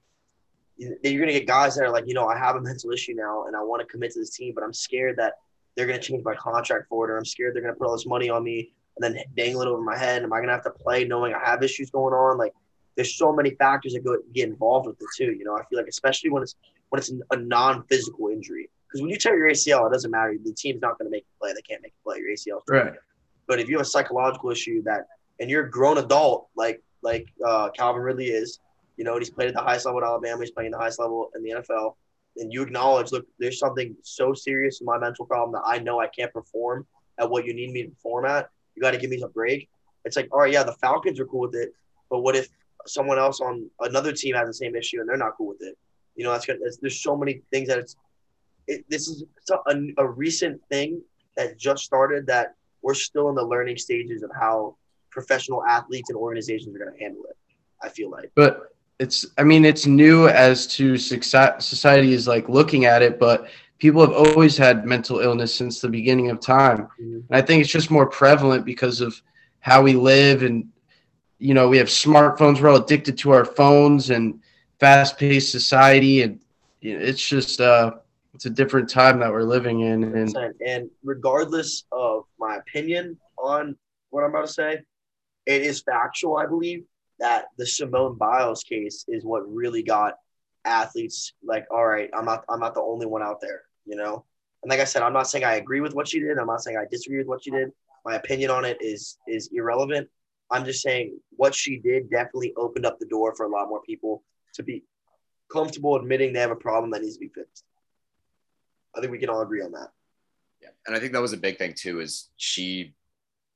you're 0.77 1.21
gonna 1.21 1.33
get 1.33 1.47
guys 1.47 1.75
that 1.75 1.85
are 1.85 1.91
like, 1.91 2.07
you 2.07 2.15
know, 2.15 2.27
I 2.29 2.39
have 2.39 2.57
a 2.57 2.61
mental 2.61 2.93
issue 2.93 3.15
now 3.15 3.45
and 3.47 3.57
I 3.57 3.63
want 3.63 3.81
to 3.81 3.87
commit 3.87 4.13
to 4.13 4.21
this 4.21 4.31
team, 4.31 4.55
but 4.55 4.63
I'm 4.63 4.73
scared 4.73 5.17
that 5.17 5.35
they're 5.77 5.87
gonna 5.87 5.99
change 5.99 6.25
my 6.25 6.35
contract 6.35 6.87
for 6.89 7.09
it, 7.09 7.13
or 7.13 7.19
I'm 7.19 7.25
scared 7.25 7.55
they're 7.55 7.63
gonna 7.63 7.75
put 7.75 7.89
all 7.89 7.97
this 7.97 8.07
money 8.07 8.31
on 8.31 8.45
me 8.45 8.73
and 8.97 9.03
then 9.03 9.23
dangle 9.37 9.63
it 9.63 9.69
over 9.69 9.83
my 9.83 9.99
head. 9.99 10.23
Am 10.23 10.33
I 10.33 10.41
gonna 10.41 10.53
have 10.53 10.65
to 10.65 10.71
play 10.71 11.05
knowing 11.05 11.35
I 11.35 11.45
have 11.45 11.65
issues 11.65 11.91
going 11.91 12.15
on? 12.15 12.39
Like, 12.39 12.55
there's 12.95 13.17
so 13.17 13.33
many 13.33 13.51
factors 13.51 13.95
that 13.95 14.05
go 14.05 14.17
get 14.33 14.49
involved 14.49 14.87
with 14.87 15.01
it 15.01 15.09
too. 15.17 15.33
You 15.33 15.45
know, 15.45 15.57
I 15.57 15.65
feel 15.65 15.79
like 15.79 15.89
especially 15.89 16.31
when 16.31 16.43
it's 16.43 16.55
when 16.91 16.99
it's 16.99 17.11
a 17.31 17.37
non-physical 17.37 18.29
injury. 18.29 18.69
Because 18.87 19.03
when 19.03 19.11
you 19.11 19.17
tear 19.17 19.37
your 19.37 19.49
ACL, 19.49 19.89
it 19.89 19.93
doesn't 19.93 20.11
matter. 20.11 20.35
The 20.45 20.53
team's 20.53 20.83
not 20.83 20.99
going 20.99 21.07
to 21.07 21.11
make 21.11 21.23
you 21.23 21.35
play. 21.41 21.53
They 21.53 21.63
can't 21.63 21.83
make 21.83 21.93
you 21.93 22.03
play. 22.05 22.19
Your 22.19 22.31
ACL. 22.31 22.61
Right. 22.69 22.95
But 23.47 23.61
if 23.61 23.69
you 23.69 23.77
have 23.77 23.87
a 23.87 23.89
psychological 23.89 24.51
issue 24.51 24.83
that, 24.83 25.07
and 25.39 25.49
you're 25.49 25.67
a 25.67 25.71
grown 25.71 25.99
adult 25.99 26.49
like 26.55 26.83
like 27.03 27.29
uh, 27.45 27.71
Calvin 27.71 28.03
Ridley 28.03 28.27
is, 28.27 28.61
you 28.97 29.05
know, 29.05 29.13
and 29.13 29.21
he's 29.23 29.31
played 29.31 29.49
at 29.49 29.55
the 29.55 29.61
highest 29.63 29.87
level 29.87 30.03
at 30.03 30.07
Alabama. 30.07 30.41
He's 30.41 30.51
playing 30.51 30.73
the 30.73 30.79
highest 30.79 30.99
level 30.99 31.31
in 31.35 31.43
the 31.43 31.51
NFL. 31.51 31.95
And 32.37 32.53
you 32.53 32.63
acknowledge, 32.63 33.13
look, 33.13 33.27
there's 33.39 33.59
something 33.59 33.97
so 34.03 34.35
serious 34.35 34.81
in 34.81 34.87
my 34.87 34.99
mental 34.99 35.25
problem 35.25 35.53
that 35.53 35.63
I 35.67 35.79
know 35.79 36.01
I 36.01 36.07
can't 36.09 36.33
perform 36.33 36.87
at 37.19 37.29
what 37.29 37.47
you 37.47 37.55
need 37.55 37.73
me 37.73 37.85
to 37.85 37.89
perform 37.89 38.27
at. 38.27 38.51
You 38.75 38.83
got 38.83 38.93
to 38.93 38.99
give 38.99 39.11
me 39.11 39.21
a 39.23 39.29
break. 39.29 39.69
It's 40.05 40.17
like, 40.17 40.29
all 40.33 40.41
right, 40.41 40.53
yeah, 40.53 40.63
the 40.63 40.75
Falcons 40.75 41.19
are 41.21 41.27
cool 41.27 41.41
with 41.41 41.55
it, 41.55 41.75
but 42.09 42.21
what 42.21 42.37
if 42.37 42.49
someone 42.87 43.19
else 43.19 43.41
on 43.41 43.69
another 43.81 44.13
team 44.13 44.35
has 44.35 44.47
the 44.47 44.55
same 44.55 44.75
issue 44.75 45.01
and 45.01 45.09
they're 45.09 45.17
not 45.17 45.37
cool 45.37 45.49
with 45.49 45.63
it? 45.63 45.77
You 46.17 46.25
know, 46.25 46.33
that's 46.33 46.47
good. 46.47 46.59
There's 46.81 47.01
so 47.01 47.17
many 47.17 47.43
things 47.53 47.69
that 47.69 47.79
it's. 47.79 47.97
It, 48.67 48.85
this 48.89 49.09
is 49.09 49.25
a, 49.51 49.75
a 49.99 50.07
recent 50.07 50.61
thing 50.69 51.03
that 51.37 51.59
just 51.59 51.85
started 51.85 52.27
that 52.27 52.55
we're 52.83 52.95
still 52.95 53.29
in 53.29 53.35
the 53.35 53.45
learning 53.45 53.79
stages 53.79 54.23
of 54.23 54.31
how 54.39 54.77
professional 55.11 55.65
athletes 55.67 56.11
and 56.11 56.17
organizations 56.17 56.75
are 56.77 56.79
going 56.79 56.93
to 56.93 56.99
handle 56.99 57.25
it. 57.25 57.37
I 57.83 57.89
feel 57.89 58.11
like. 58.11 58.31
But 58.35 58.75
it's. 58.99 59.27
I 59.39 59.45
mean, 59.45 59.65
it's 59.65 59.87
new 59.87 60.29
as 60.29 60.67
to 60.69 60.97
success. 60.97 61.67
Society 61.67 62.13
is 62.13 62.29
like 62.29 62.49
looking 62.49 62.85
at 62.85 63.03
it, 63.03 63.19
but 63.19 63.49
people 63.79 64.03
have 64.03 64.13
always 64.13 64.57
had 64.57 64.85
mental 64.85 65.21
illness 65.21 65.55
since 65.55 65.81
the 65.81 65.89
beginning 65.89 66.31
of 66.31 66.41
time, 66.41 66.89
mm-hmm. 67.01 67.15
and 67.15 67.31
I 67.31 67.41
think 67.41 67.63
it's 67.63 67.73
just 67.73 67.91
more 67.91 68.07
prevalent 68.07 68.65
because 68.65 69.01
of 69.01 69.21
how 69.61 69.83
we 69.83 69.95
live 69.95 70.43
and 70.43 70.69
you 71.39 71.55
know 71.55 71.69
we 71.69 71.79
have 71.79 71.89
smartphones 71.89 72.61
we're 72.61 72.69
all 72.69 72.83
addicted 72.83 73.17
to 73.19 73.31
our 73.31 73.45
phones 73.45 74.11
and 74.11 74.41
fast-paced 74.81 75.51
society, 75.51 76.23
and 76.23 76.41
it's 76.83 77.27
just 77.27 77.61
uh, 77.61 77.93
it's 78.35 78.47
a 78.47 78.51
different 78.51 78.89
time 78.89 79.21
that 79.21 79.31
we're 79.31 79.43
living 79.43 79.81
in. 79.81 80.03
And 80.17 80.35
and 80.67 80.91
regardless 81.05 81.85
of 81.93 82.25
my 82.39 82.57
opinion 82.57 83.19
on 83.39 83.77
what 84.11 84.25
I'm 84.25 84.31
about 84.31 84.47
to 84.47 84.53
say, 84.53 84.81
it 85.47 85.63
is 85.63 85.83
factual. 85.83 86.37
I 86.37 86.47
believe 86.47 86.85
that 87.19 87.47
the 87.59 87.67
Simone 87.67 88.17
Biles 88.17 88.65
case 88.65 89.05
is 89.09 89.25
what 89.25 89.43
really 89.53 89.83
got 89.83 90.15
athletes 90.65 91.33
like, 91.43 91.67
all 91.71 91.87
right, 91.87 92.11
I'm 92.17 92.25
not 92.25 92.45
I'm 92.49 92.61
not 92.61 92.75
the 92.75 92.83
only 92.83 93.07
one 93.07 93.23
out 93.23 93.41
there, 93.41 93.63
you 93.85 93.97
know. 93.97 94.25
And 94.63 94.71
like 94.71 94.81
I 94.81 94.85
said, 94.85 95.03
I'm 95.03 95.13
not 95.13 95.29
saying 95.29 95.45
I 95.45 95.55
agree 95.57 95.81
with 95.81 95.95
what 95.95 96.09
she 96.09 96.21
did. 96.21 96.39
I'm 96.39 96.47
not 96.47 96.63
saying 96.63 96.77
I 96.77 96.85
disagree 96.91 97.19
with 97.19 97.27
what 97.27 97.43
she 97.43 97.51
did. 97.51 97.71
My 98.05 98.17
opinion 98.17 98.51
on 98.51 98.65
it 98.65 98.79
is 98.81 99.19
is 99.29 99.51
irrelevant. 99.53 100.09
I'm 100.51 100.65
just 100.65 100.83
saying 100.83 101.19
what 101.37 101.55
she 101.55 101.79
did 101.79 102.11
definitely 102.11 102.53
opened 102.57 102.87
up 102.87 102.99
the 102.99 103.07
door 103.07 103.35
for 103.37 103.47
a 103.47 103.49
lot 103.49 103.69
more 103.69 103.83
people 103.83 104.23
to 104.55 104.63
be 104.63 104.85
comfortable 105.53 105.97
admitting 105.97 106.33
they 106.33 106.41
have 106.41 106.51
a 106.51 106.57
problem 106.57 106.91
that 106.91 107.03
needs 107.03 107.15
to 107.15 107.21
be 107.21 107.29
fixed. 107.29 107.65
I 108.97 109.01
think 109.01 109.13
we 109.13 109.19
can 109.19 109.29
all 109.29 109.43
agree 109.43 109.63
on 109.63 109.73
that. 109.73 109.89
Yeah, 110.61 110.71
and 110.87 110.97
I 110.97 111.01
think 111.01 111.13
that 111.13 111.23
was 111.23 111.33
a 111.33 111.39
big 111.39 111.59
thing 111.59 111.75
too. 111.77 112.01
Is 112.01 112.29
she 112.37 112.95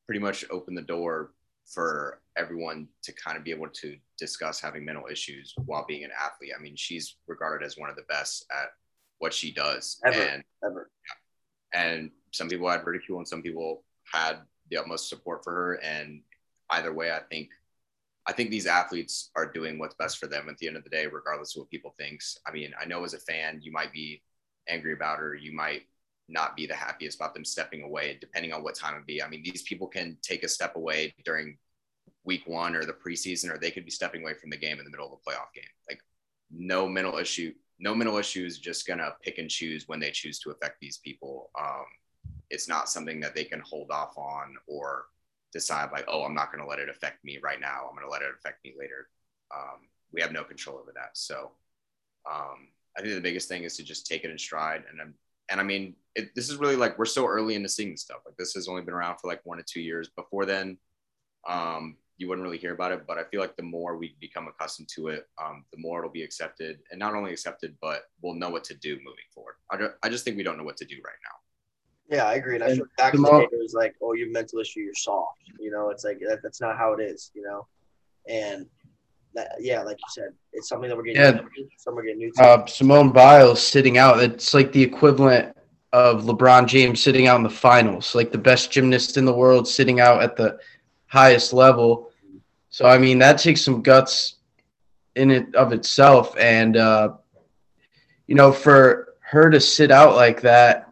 pretty 0.07 0.21
much 0.21 0.45
opened 0.51 0.77
the 0.77 0.83
door 0.83 1.33
for 1.67 2.21
everyone 2.37 2.89
to 3.03 3.13
kind 3.13 3.37
of 3.37 3.45
be 3.45 3.51
able 3.51 3.69
to 3.69 3.97
discuss 4.19 4.61
having 4.61 4.85
mental 4.85 5.07
issues 5.11 5.55
while 5.65 5.85
being 5.87 6.05
an 6.05 6.11
athlete. 6.19 6.53
I 6.57 6.61
mean, 6.61 6.77
she's 6.77 7.17
regarded 7.27 7.65
as 7.65 7.79
one 7.79 7.91
of 7.91 7.97
the 7.97 8.03
best 8.03 8.45
at 8.51 8.69
what 9.19 9.33
she 9.33 9.53
does. 9.53 10.01
Ever, 10.05 10.21
and 10.21 10.45
ever. 10.65 10.91
Yeah. 11.73 11.81
and 11.81 12.11
some 12.33 12.49
people 12.49 12.69
had 12.69 12.87
ridicule 12.87 13.19
and 13.19 13.29
some 13.29 13.43
people 13.43 13.85
had 14.13 14.39
the 14.71 14.77
utmost 14.77 15.09
support 15.09 15.43
for 15.45 15.53
her. 15.53 15.75
And 15.83 16.21
either 16.71 16.93
way, 16.93 17.13
I 17.13 17.21
think 17.31 17.51
I 18.26 18.33
think 18.33 18.50
these 18.50 18.66
athletes 18.66 19.31
are 19.37 19.50
doing 19.50 19.78
what's 19.78 19.95
best 19.97 20.19
for 20.19 20.26
them 20.26 20.49
at 20.49 20.57
the 20.59 20.66
end 20.66 20.76
of 20.76 20.85
the 20.85 20.90
day, 20.90 21.07
regardless 21.07 21.54
of 21.54 21.61
what 21.61 21.71
people 21.71 21.95
thinks. 21.99 22.38
I 22.47 22.52
mean, 22.52 22.73
I 22.81 22.87
know 22.87 23.04
as 23.04 23.14
a 23.14 23.19
fan, 23.19 23.61
you 23.62 23.71
might 23.71 23.93
be 23.93 24.23
angry 24.69 24.95
about 24.95 25.19
her, 25.19 25.35
you 25.35 25.54
might 25.54 25.83
not 26.28 26.57
be 26.57 26.66
the 26.66 26.75
happiest 26.75 27.19
about 27.19 27.35
them 27.35 27.45
stepping 27.45 27.83
away, 27.83 28.16
depending 28.21 28.52
on 28.52 28.62
what 28.62 28.75
time 28.75 28.95
it 28.97 29.07
be. 29.07 29.23
I 29.23 29.28
mean, 29.28 29.43
these 29.43 29.62
people 29.62 29.87
can 29.87 30.16
take 30.23 30.43
a 30.43 30.49
step 30.49 30.76
away 30.76 31.14
during 31.25 31.59
week 32.25 32.45
one 32.47 32.75
or 32.75 32.85
the 32.85 32.95
preseason, 32.95 33.50
or 33.50 33.59
they 33.59 33.71
could 33.71 33.85
be 33.85 33.90
stepping 33.90 34.23
away 34.23 34.35
from 34.35 34.49
the 34.49 34.57
game 34.57 34.78
in 34.78 34.85
the 34.85 34.90
middle 34.90 35.07
of 35.07 35.12
a 35.12 35.31
playoff 35.31 35.52
game. 35.54 35.64
Like 35.88 36.00
no 36.50 36.88
mental 36.88 37.19
issue, 37.19 37.52
no 37.78 37.95
mental 37.95 38.16
issues, 38.16 38.59
just 38.59 38.87
gonna 38.87 39.14
pick 39.23 39.37
and 39.37 39.50
choose 39.50 39.87
when 39.87 40.00
they 40.00 40.11
choose 40.11 40.38
to 40.40 40.50
affect 40.50 40.81
these 40.81 40.99
people. 40.99 41.50
Um, 41.61 41.85
it's 42.49 42.69
not 42.69 42.88
something 42.88 43.21
that 43.21 43.35
they 43.35 43.45
can 43.45 43.61
hold 43.61 43.90
off 43.90 44.16
on 44.16 44.57
or 44.66 45.07
decide 45.55 45.91
like, 45.93 46.05
oh, 46.09 46.25
I'm 46.25 46.35
not 46.35 46.53
going 46.53 46.63
to 46.63 46.69
let 46.69 46.81
it 46.81 46.91
affect 46.91 47.25
me 47.25 47.39
right 47.43 47.61
now. 47.61 47.87
I'm 47.89 47.97
going 47.97 48.07
to 48.07 48.13
let 48.13 48.21
it 48.21 48.35
affect 48.37 48.63
me 48.65 48.75
later. 48.79 49.09
Um, 49.55 49.89
we 50.13 50.21
have 50.21 50.33
no 50.33 50.45
control 50.45 50.77
over 50.77 50.93
that. 50.95 51.11
So 51.15 51.53
um, 52.31 52.69
I 52.99 53.01
think 53.01 53.15
the 53.15 53.21
biggest 53.21 53.49
thing 53.49 53.63
is 53.63 53.77
to 53.77 53.85
just 53.85 54.07
take 54.07 54.25
it 54.25 54.31
in 54.31 54.39
stride. 54.39 54.83
And 54.91 55.01
I'm, 55.01 55.15
and 55.49 55.61
I 55.61 55.63
mean, 55.63 55.95
it, 56.15 56.35
this 56.35 56.51
is 56.51 56.57
really 56.57 56.77
like 56.77 56.99
we're 56.99 57.05
so 57.05 57.27
early 57.27 57.55
into 57.55 57.69
seeing 57.69 57.93
this 57.93 58.03
stuff. 58.03 58.19
Like 58.27 58.37
this 58.37 58.55
has 58.55 58.69
only 58.69 58.83
been 58.83 58.95
around 58.95 59.19
for 59.19 59.29
like 59.29 59.41
one 59.45 59.59
to 59.59 59.65
two 59.65 59.81
years. 59.81 60.09
Before 60.09 60.45
then, 60.45 60.77
um, 61.49 61.97
you 62.17 62.29
wouldn't 62.29 62.45
really 62.45 62.59
hear 62.59 62.75
about 62.75 62.93
it. 62.93 63.07
But 63.07 63.19
I 63.19 63.25
feel 63.25 63.41
like 63.41 63.57
the 63.57 63.63
more 63.63 63.97
we 63.97 64.17
become 64.21 64.49
accustomed 64.49 64.89
to 64.97 65.09
it, 65.09 65.29
um, 65.43 65.65
the 65.73 65.79
more 65.79 65.99
it'll 65.99 66.11
be 66.11 66.23
accepted, 66.23 66.79
and 66.91 66.99
not 66.99 67.15
only 67.15 67.33
accepted, 67.33 67.77
but 67.81 68.05
we'll 68.23 68.35
know 68.35 68.51
what 68.51 68.65
to 68.65 68.75
do 68.75 68.97
moving 68.97 69.29
forward. 69.35 69.55
I, 69.71 69.89
I 70.03 70.09
just 70.09 70.25
think 70.25 70.37
we 70.37 70.43
don't 70.43 70.57
know 70.57 70.65
what 70.65 70.77
to 70.79 70.85
do 70.85 70.97
right 71.05 71.21
now. 71.23 71.44
Yeah, 72.09 72.25
I 72.25 72.35
agree. 72.35 72.57
And, 72.57 72.65
I 72.65 72.75
feel 72.75 72.85
back 72.99 73.15
in 73.15 73.23
the 73.23 73.31
day, 73.31 73.49
it 73.51 73.59
was 73.59 73.75
like, 73.75 73.95
oh, 74.03 74.13
you 74.13 74.31
mental 74.33 74.61
issue, 74.61 74.81
you're 74.81 74.95
soft. 74.95 75.39
You 75.59 75.71
know, 75.71 75.91
it's 75.91 76.05
like 76.05 76.19
that, 76.21 76.41
that's 76.43 76.61
not 76.61 76.77
how 76.77 76.93
it 76.93 77.01
is. 77.01 77.31
You 77.35 77.43
know, 77.43 77.67
and 78.29 78.67
that, 79.35 79.53
yeah, 79.59 79.83
like 79.83 79.97
you 79.97 80.05
said, 80.11 80.33
it's 80.53 80.69
something 80.69 80.89
that 80.89 80.97
we're 80.97 81.05
getting. 81.05 81.21
Yeah. 81.21 81.41
Some 81.79 81.95
we're 81.95 82.03
getting 82.03 82.19
new 82.19 82.33
to. 82.33 82.43
Uh, 82.43 82.67
Simone 82.67 83.11
Biles 83.11 83.67
sitting 83.67 83.99
out. 83.99 84.21
It's 84.21 84.53
like 84.53 84.73
the 84.73 84.83
equivalent 84.83 85.57
of 85.93 86.25
LeBron 86.25 86.67
James 86.67 87.03
sitting 87.03 87.27
out 87.27 87.37
in 87.37 87.43
the 87.43 87.51
finals, 87.51 88.15
like 88.15 88.33
the 88.33 88.39
best 88.39 88.71
gymnast 88.71 89.17
in 89.17 89.25
the 89.25 89.33
world 89.33 89.67
sitting 89.67 90.01
out 90.01 90.23
at 90.23 90.37
the 90.37 90.59
highest 91.07 91.53
level. 91.53 92.11
So 92.69 92.85
I 92.87 92.99
mean, 92.99 93.19
that 93.21 93.39
takes 93.39 93.63
some 93.63 93.83
guts 93.83 94.37
in 95.15 95.31
it 95.31 95.55
of 95.55 95.73
itself, 95.73 96.37
and 96.37 96.77
uh, 96.77 97.11
you 98.27 98.35
know, 98.35 98.53
for 98.53 99.15
her 99.21 99.49
to 99.49 99.61
sit 99.61 99.91
out 99.91 100.17
like 100.17 100.41
that 100.43 100.91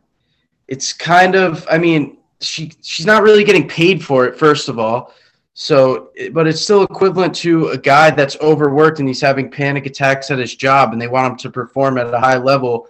it's 0.72 0.94
kind 0.94 1.34
of 1.34 1.66
I 1.70 1.76
mean 1.76 2.16
she 2.40 2.72
she's 2.80 3.04
not 3.04 3.22
really 3.22 3.44
getting 3.44 3.68
paid 3.68 4.02
for 4.02 4.24
it 4.24 4.38
first 4.38 4.70
of 4.70 4.78
all. 4.78 5.12
So, 5.54 6.12
but 6.32 6.46
it's 6.46 6.62
still 6.62 6.82
equivalent 6.82 7.34
to 7.36 7.68
a 7.68 7.76
guy 7.76 8.10
that's 8.10 8.38
overworked 8.40 9.00
and 9.00 9.06
he's 9.06 9.20
having 9.20 9.50
panic 9.50 9.84
attacks 9.84 10.30
at 10.30 10.38
his 10.38 10.56
job 10.56 10.92
and 10.92 11.00
they 11.00 11.08
want 11.08 11.30
him 11.30 11.36
to 11.40 11.50
perform 11.50 11.98
at 11.98 12.12
a 12.12 12.18
high 12.18 12.38
level 12.38 12.88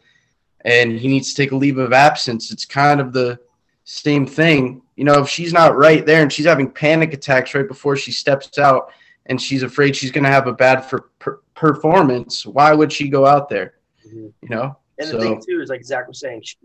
and 0.64 0.92
he 0.92 1.08
needs 1.08 1.30
to 1.30 1.42
take 1.42 1.50
a 1.50 1.56
leave 1.56 1.78
of 1.78 1.92
absence. 1.92 2.52
It's 2.52 2.64
kind 2.64 3.00
of 3.00 3.12
the 3.12 3.40
same 3.82 4.26
thing. 4.26 4.80
You 4.94 5.02
know, 5.02 5.20
if 5.20 5.28
she's 5.28 5.52
not 5.52 5.76
right 5.76 6.06
there 6.06 6.22
and 6.22 6.32
she's 6.32 6.46
having 6.46 6.70
panic 6.70 7.12
attacks 7.14 7.52
right 7.52 7.66
before 7.66 7.96
she 7.96 8.12
steps 8.12 8.58
out 8.58 8.92
and 9.26 9.42
she's 9.42 9.64
afraid 9.64 9.96
she's 9.96 10.12
going 10.12 10.22
to 10.22 10.30
have 10.30 10.46
a 10.46 10.52
bad 10.52 10.82
for, 10.82 11.10
per, 11.18 11.40
performance, 11.56 12.46
why 12.46 12.72
would 12.72 12.92
she 12.92 13.08
go 13.08 13.26
out 13.26 13.48
there? 13.48 13.74
Mm-hmm. 14.06 14.28
You 14.40 14.48
know? 14.48 14.76
And 15.00 15.08
the 15.08 15.12
so, 15.14 15.20
thing 15.20 15.42
too 15.44 15.60
is 15.60 15.68
like 15.68 15.84
Zach 15.84 16.06
was 16.06 16.20
saying, 16.20 16.42
she, 16.44 16.56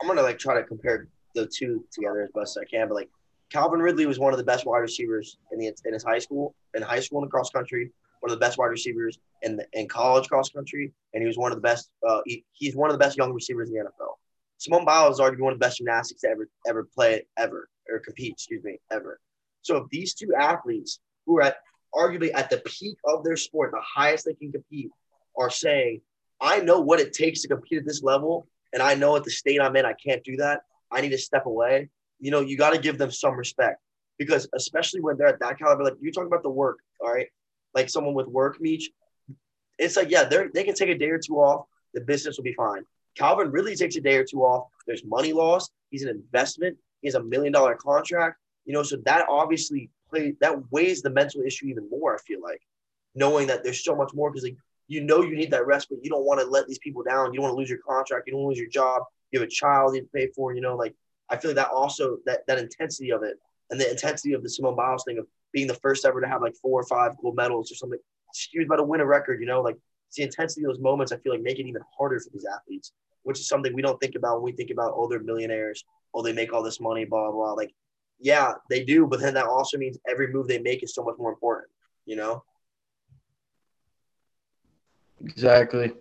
I'm 0.00 0.08
gonna 0.08 0.22
like 0.22 0.38
try 0.38 0.54
to 0.54 0.64
compare 0.64 1.08
the 1.34 1.46
two 1.46 1.84
together 1.92 2.22
as 2.22 2.30
best 2.34 2.58
I 2.60 2.64
can. 2.64 2.88
But 2.88 2.94
like 2.94 3.10
Calvin 3.50 3.80
Ridley 3.80 4.06
was 4.06 4.18
one 4.18 4.32
of 4.32 4.38
the 4.38 4.44
best 4.44 4.66
wide 4.66 4.78
receivers 4.78 5.38
in 5.52 5.58
the 5.58 5.72
in 5.84 5.92
his 5.92 6.04
high 6.04 6.18
school 6.18 6.54
in 6.74 6.82
high 6.82 7.00
school 7.00 7.22
in 7.22 7.30
cross 7.30 7.50
country. 7.50 7.90
One 8.20 8.32
of 8.32 8.38
the 8.38 8.44
best 8.44 8.58
wide 8.58 8.66
receivers 8.66 9.18
in 9.42 9.56
the, 9.56 9.66
in 9.74 9.86
college 9.86 10.28
cross 10.28 10.50
country, 10.50 10.92
and 11.14 11.22
he 11.22 11.26
was 11.26 11.38
one 11.38 11.52
of 11.52 11.56
the 11.56 11.62
best. 11.62 11.90
Uh, 12.06 12.20
he, 12.26 12.44
he's 12.52 12.74
one 12.74 12.90
of 12.90 12.94
the 12.94 12.98
best 12.98 13.16
young 13.16 13.32
receivers 13.32 13.68
in 13.68 13.76
the 13.76 13.80
NFL. 13.82 14.14
Simone 14.58 14.84
Biles 14.84 15.16
is 15.16 15.20
arguably 15.20 15.42
one 15.42 15.52
of 15.52 15.60
the 15.60 15.64
best 15.64 15.78
gymnastics 15.78 16.22
to 16.22 16.28
ever 16.28 16.48
ever 16.66 16.84
play 16.84 17.24
ever 17.36 17.68
or 17.88 18.00
compete. 18.00 18.32
Excuse 18.32 18.64
me, 18.64 18.78
ever. 18.90 19.20
So 19.62 19.76
if 19.76 19.88
these 19.90 20.14
two 20.14 20.34
athletes 20.36 21.00
who 21.26 21.38
are 21.38 21.42
at 21.42 21.56
arguably 21.94 22.34
at 22.34 22.50
the 22.50 22.58
peak 22.58 22.98
of 23.04 23.24
their 23.24 23.36
sport, 23.36 23.70
the 23.70 23.80
highest 23.80 24.24
they 24.24 24.34
can 24.34 24.50
compete, 24.50 24.90
are 25.36 25.50
saying, 25.50 26.00
"I 26.40 26.60
know 26.60 26.80
what 26.80 27.00
it 27.00 27.12
takes 27.12 27.42
to 27.42 27.48
compete 27.48 27.78
at 27.78 27.84
this 27.86 28.02
level, 28.02 28.48
and 28.72 28.82
I 28.82 28.94
know 28.94 29.16
at 29.16 29.24
the 29.24 29.30
state 29.30 29.60
I'm 29.60 29.76
in, 29.76 29.84
I 29.84 29.94
can't 29.94 30.22
do 30.24 30.36
that. 30.36 30.62
I 30.90 31.00
need 31.00 31.10
to 31.10 31.18
step 31.18 31.46
away. 31.46 31.88
You 32.20 32.30
know, 32.30 32.40
you 32.40 32.56
got 32.56 32.70
to 32.70 32.78
give 32.78 32.98
them 32.98 33.10
some 33.10 33.36
respect 33.36 33.80
because 34.18 34.48
especially 34.54 35.00
when 35.00 35.16
they're 35.16 35.28
at 35.28 35.40
that 35.40 35.58
caliber, 35.58 35.84
like 35.84 35.94
you 36.00 36.12
talk 36.12 36.26
about 36.26 36.42
the 36.42 36.50
work, 36.50 36.78
all 37.00 37.12
right, 37.12 37.28
like 37.74 37.88
someone 37.88 38.14
with 38.14 38.26
work, 38.26 38.60
Meech, 38.60 38.90
it's 39.78 39.96
like 39.96 40.10
yeah, 40.10 40.24
they're 40.24 40.50
they 40.52 40.64
can 40.64 40.74
take 40.74 40.88
a 40.88 40.98
day 40.98 41.10
or 41.10 41.18
two 41.18 41.36
off. 41.36 41.66
The 41.94 42.00
business 42.00 42.36
will 42.36 42.44
be 42.44 42.54
fine. 42.54 42.82
Calvin 43.16 43.50
Ridley 43.50 43.76
takes 43.76 43.96
a 43.96 44.00
day 44.00 44.16
or 44.16 44.24
two 44.24 44.42
off. 44.42 44.68
There's 44.86 45.04
money 45.04 45.32
lost. 45.32 45.72
He's 45.90 46.02
an 46.02 46.08
investment. 46.08 46.76
He 47.00 47.08
has 47.08 47.14
a 47.14 47.22
million 47.22 47.52
dollar 47.52 47.74
contract. 47.74 48.38
You 48.64 48.74
know, 48.74 48.82
so 48.82 48.96
that 49.04 49.26
obviously 49.28 49.90
plays 50.10 50.34
that 50.40 50.70
weighs 50.70 51.02
the 51.02 51.10
mental 51.10 51.42
issue 51.42 51.66
even 51.66 51.88
more. 51.88 52.14
I 52.14 52.18
feel 52.18 52.42
like 52.42 52.60
knowing 53.14 53.46
that 53.46 53.64
there's 53.64 53.84
so 53.84 53.94
much 53.96 54.12
more 54.14 54.30
because 54.30 54.44
like 54.44 54.56
you 54.88 55.02
know 55.02 55.22
you 55.22 55.36
need 55.36 55.50
that 55.50 55.66
rest, 55.66 55.88
but 55.90 55.98
you 56.02 56.10
don't 56.10 56.24
want 56.24 56.40
to 56.40 56.46
let 56.46 56.66
these 56.66 56.78
people 56.78 57.02
down. 57.02 57.32
You 57.32 57.38
don't 57.38 57.44
want 57.44 57.52
to 57.52 57.58
lose 57.58 57.70
your 57.70 57.78
contract. 57.86 58.26
You 58.26 58.32
don't 58.32 58.46
lose 58.46 58.58
your 58.58 58.68
job. 58.68 59.02
You 59.30 59.38
have 59.38 59.46
a 59.46 59.50
child 59.50 59.94
you 59.94 60.08
pay 60.14 60.28
for. 60.34 60.54
You 60.54 60.62
know, 60.62 60.74
like 60.74 60.94
I 61.28 61.36
feel 61.36 61.50
like 61.50 61.56
that 61.56 61.68
also 61.68 62.16
that 62.24 62.46
that 62.46 62.58
intensity 62.58 63.12
of 63.12 63.22
it 63.22 63.36
and 63.70 63.78
the 63.78 63.90
intensity 63.90 64.32
of 64.32 64.42
the 64.42 64.48
Simone 64.48 64.76
Biles 64.76 65.04
thing 65.06 65.18
of 65.18 65.26
being 65.52 65.66
the 65.66 65.74
first 65.74 66.06
ever 66.06 66.20
to 66.20 66.26
have 66.26 66.40
like 66.40 66.54
four 66.56 66.80
or 66.80 66.86
five 66.86 67.12
gold 67.20 67.36
medals 67.36 67.70
or 67.70 67.74
something. 67.74 67.98
She 68.34 68.58
was 68.58 68.66
about 68.66 68.76
to 68.76 68.84
win 68.84 69.00
a 69.00 69.06
record. 69.06 69.40
You 69.40 69.46
know, 69.46 69.60
like 69.60 69.76
the 70.16 70.22
intensity 70.22 70.64
of 70.64 70.70
those 70.70 70.80
moments. 70.80 71.12
I 71.12 71.18
feel 71.18 71.32
like 71.32 71.42
make 71.42 71.58
it 71.58 71.66
even 71.66 71.82
harder 71.96 72.18
for 72.18 72.30
these 72.32 72.46
athletes, 72.46 72.92
which 73.24 73.38
is 73.38 73.46
something 73.46 73.74
we 73.74 73.82
don't 73.82 74.00
think 74.00 74.14
about 74.14 74.36
when 74.36 74.44
we 74.44 74.52
think 74.52 74.70
about 74.70 74.94
oh 74.96 75.06
they're 75.06 75.20
millionaires, 75.20 75.84
oh 76.14 76.22
they 76.22 76.32
make 76.32 76.54
all 76.54 76.62
this 76.62 76.80
money, 76.80 77.04
blah 77.04 77.30
blah. 77.30 77.52
Like 77.52 77.74
yeah, 78.18 78.54
they 78.70 78.84
do, 78.84 79.06
but 79.06 79.20
then 79.20 79.34
that 79.34 79.46
also 79.46 79.76
means 79.76 79.98
every 80.08 80.28
move 80.32 80.48
they 80.48 80.58
make 80.58 80.82
is 80.82 80.94
so 80.94 81.04
much 81.04 81.16
more 81.18 81.30
important. 81.30 81.68
You 82.06 82.16
know. 82.16 82.42
Exactly. 85.24 85.92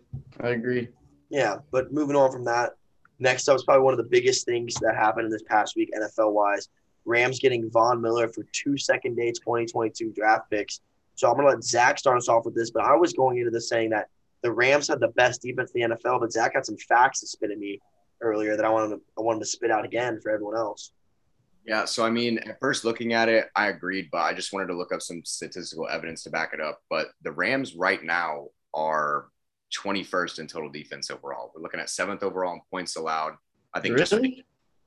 I 0.42 0.50
agree. 0.50 0.90
Yeah, 1.30 1.58
but 1.72 1.92
moving 1.92 2.16
on 2.16 2.32
from 2.32 2.46
that, 2.46 2.74
next 3.20 3.48
up 3.50 3.56
is 3.56 3.64
probably 3.64 3.84
one 3.84 3.94
of 3.94 3.98
the 3.98 4.10
biggest 4.10 4.46
things 4.46 4.76
that 4.76 4.96
happened 4.96 5.26
in 5.26 5.32
this 5.32 5.44
past 5.44 5.76
week, 5.76 5.92
NFL 5.98 6.32
wise. 6.32 6.70
Rams 7.06 7.40
getting 7.40 7.70
Von 7.72 8.02
Miller 8.02 8.28
for 8.28 8.46
two 8.52 8.78
second 8.78 9.16
day 9.16 9.32
2022 9.32 10.12
draft 10.12 10.50
picks. 10.50 10.82
So 11.16 11.28
I'm 11.28 11.36
going 11.36 11.48
to 11.48 11.54
let 11.54 11.64
Zach 11.64 11.98
start 11.98 12.18
us 12.18 12.30
off 12.30 12.46
with 12.46 12.54
this, 12.54 12.70
but 12.70 12.84
I 12.84 12.96
was 12.96 13.14
going 13.14 13.40
into 13.40 13.50
this 13.50 13.70
saying 13.70 13.90
that 13.92 14.10
the 14.44 14.52
Rams 14.52 14.88
had 14.88 15.00
the 15.00 15.08
best 15.10 15.42
defense 15.42 15.72
in 15.74 15.90
the 15.90 15.96
NFL, 15.96 16.20
but 16.20 16.32
Zach 16.32 16.54
had 16.54 16.66
some 16.66 16.78
facts 16.78 17.22
to 17.22 17.28
spit 17.28 17.50
at 17.50 17.58
me 17.58 17.80
earlier 18.22 18.56
that 18.56 18.66
I 18.66 18.70
wanted 18.70 18.96
to, 18.96 19.02
I 19.18 19.22
wanted 19.22 19.40
to 19.40 19.46
spit 19.46 19.72
out 19.72 19.86
again 19.86 20.20
for 20.22 20.32
everyone 20.32 20.56
else. 20.56 20.92
Yeah, 21.66 21.86
so 21.86 22.06
I 22.06 22.10
mean, 22.10 22.38
at 22.40 22.60
first 22.60 22.86
looking 22.86 23.14
at 23.14 23.30
it, 23.30 23.50
I 23.56 23.68
agreed, 23.68 24.10
but 24.12 24.20
I 24.20 24.34
just 24.34 24.54
wanted 24.54 24.68
to 24.68 24.78
look 24.78 24.94
up 24.94 25.02
some 25.02 25.24
statistical 25.26 25.88
evidence 25.88 26.24
to 26.24 26.30
back 26.30 26.52
it 26.54 26.62
up. 26.62 26.82
But 26.90 27.08
the 27.24 27.32
Rams 27.32 27.76
right 27.76 28.02
now 28.04 28.48
are 28.78 29.30
21st 29.76 30.40
in 30.40 30.48
total 30.48 30.70
defense 30.70 31.12
overall. 31.12 31.52
We're 31.54 31.62
looking 31.62 31.80
at 31.80 31.90
seventh 31.90 32.24
overall 32.24 32.54
in 32.54 32.62
points 32.72 32.96
allowed. 32.96 33.34
I 33.74 33.80
think 33.80 33.96
really? 33.96 34.06
just 34.06 34.44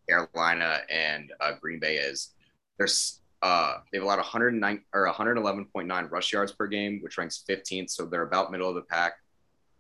Carolina 0.09 0.81
and 0.89 1.33
uh, 1.41 1.53
Green 1.61 1.81
Bay 1.81 1.97
is. 1.97 2.35
There's 2.79 3.21
uh, 3.43 3.79
they've 3.93 4.03
allowed 4.03 4.19
109 4.19 4.83
or 4.95 5.13
111.9 5.13 6.11
rush 6.11 6.33
yards 6.33 6.53
per 6.53 6.67
game, 6.67 7.01
which 7.03 7.19
ranks 7.19 7.45
15th, 7.49 7.91
so 7.91 8.07
they're 8.07 8.23
about 8.23 8.51
middle 8.51 8.69
of 8.69 8.75
the 8.75 8.83
pack. 8.83 9.15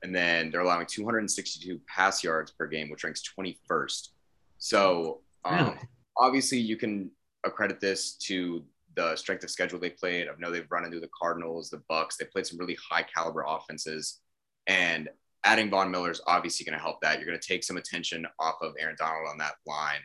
And 0.02 0.14
then 0.14 0.50
they're 0.50 0.62
allowing 0.62 0.86
262 0.86 1.78
pass 1.86 2.24
yards 2.24 2.50
per 2.52 2.66
game, 2.66 2.90
which 2.90 3.04
ranks 3.04 3.22
21st. 3.38 4.08
So 4.56 5.20
um, 5.44 5.66
really? 5.66 5.78
obviously, 6.16 6.58
you 6.58 6.76
can 6.76 7.10
accredit 7.44 7.80
this 7.80 8.14
to 8.14 8.64
the 9.00 9.16
strength 9.16 9.44
of 9.44 9.50
schedule 9.50 9.78
they 9.78 9.90
played. 9.90 10.28
I 10.28 10.32
know 10.38 10.50
they've 10.50 10.70
run 10.70 10.84
into 10.84 11.00
the 11.00 11.10
Cardinals, 11.18 11.70
the 11.70 11.82
Bucks. 11.88 12.16
They 12.16 12.26
played 12.26 12.46
some 12.46 12.58
really 12.58 12.76
high 12.90 13.02
caliber 13.02 13.44
offenses, 13.46 14.20
and 14.66 15.08
adding 15.44 15.70
Von 15.70 15.90
Miller 15.90 16.10
is 16.10 16.20
obviously 16.26 16.64
going 16.64 16.78
to 16.78 16.82
help 16.82 17.00
that. 17.00 17.18
You're 17.18 17.26
going 17.26 17.38
to 17.38 17.48
take 17.48 17.64
some 17.64 17.76
attention 17.76 18.26
off 18.38 18.56
of 18.60 18.74
Aaron 18.78 18.96
Donald 18.98 19.28
on 19.30 19.38
that 19.38 19.54
line. 19.66 20.00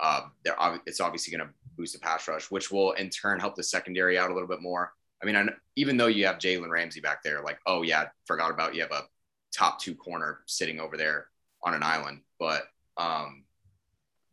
Uh, 0.00 0.22
they're 0.44 0.56
it's 0.86 1.00
obviously 1.00 1.36
going 1.36 1.48
to 1.48 1.54
boost 1.76 1.94
the 1.94 1.98
pass 2.00 2.28
rush, 2.28 2.50
which 2.50 2.70
will 2.70 2.92
in 2.92 3.10
turn 3.10 3.40
help 3.40 3.54
the 3.54 3.62
secondary 3.62 4.18
out 4.18 4.30
a 4.30 4.34
little 4.34 4.48
bit 4.48 4.60
more. 4.60 4.92
I 5.22 5.26
mean, 5.26 5.36
I, 5.36 5.46
even 5.76 5.96
though 5.96 6.08
you 6.08 6.26
have 6.26 6.38
Jalen 6.38 6.68
Ramsey 6.68 7.00
back 7.00 7.22
there, 7.22 7.42
like, 7.42 7.58
oh 7.66 7.82
yeah, 7.82 8.08
forgot 8.26 8.50
about 8.50 8.74
you 8.74 8.82
have 8.82 8.92
a 8.92 9.04
top 9.56 9.80
two 9.80 9.94
corner 9.94 10.40
sitting 10.46 10.80
over 10.80 10.96
there 10.96 11.28
on 11.62 11.74
an 11.74 11.82
island, 11.82 12.20
but 12.38 12.64
um, 12.96 13.44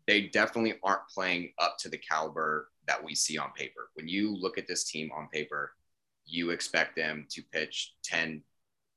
they 0.07 0.23
definitely 0.23 0.75
aren't 0.83 1.07
playing 1.13 1.53
up 1.59 1.77
to 1.79 1.89
the 1.89 1.97
caliber 1.97 2.70
that 2.87 3.03
we 3.03 3.15
see 3.15 3.37
on 3.37 3.51
paper. 3.53 3.89
When 3.93 4.07
you 4.07 4.35
look 4.35 4.57
at 4.57 4.67
this 4.67 4.83
team 4.83 5.11
on 5.15 5.27
paper, 5.31 5.73
you 6.25 6.51
expect 6.51 6.95
them 6.95 7.25
to 7.29 7.41
pitch 7.51 7.93
10, 8.03 8.41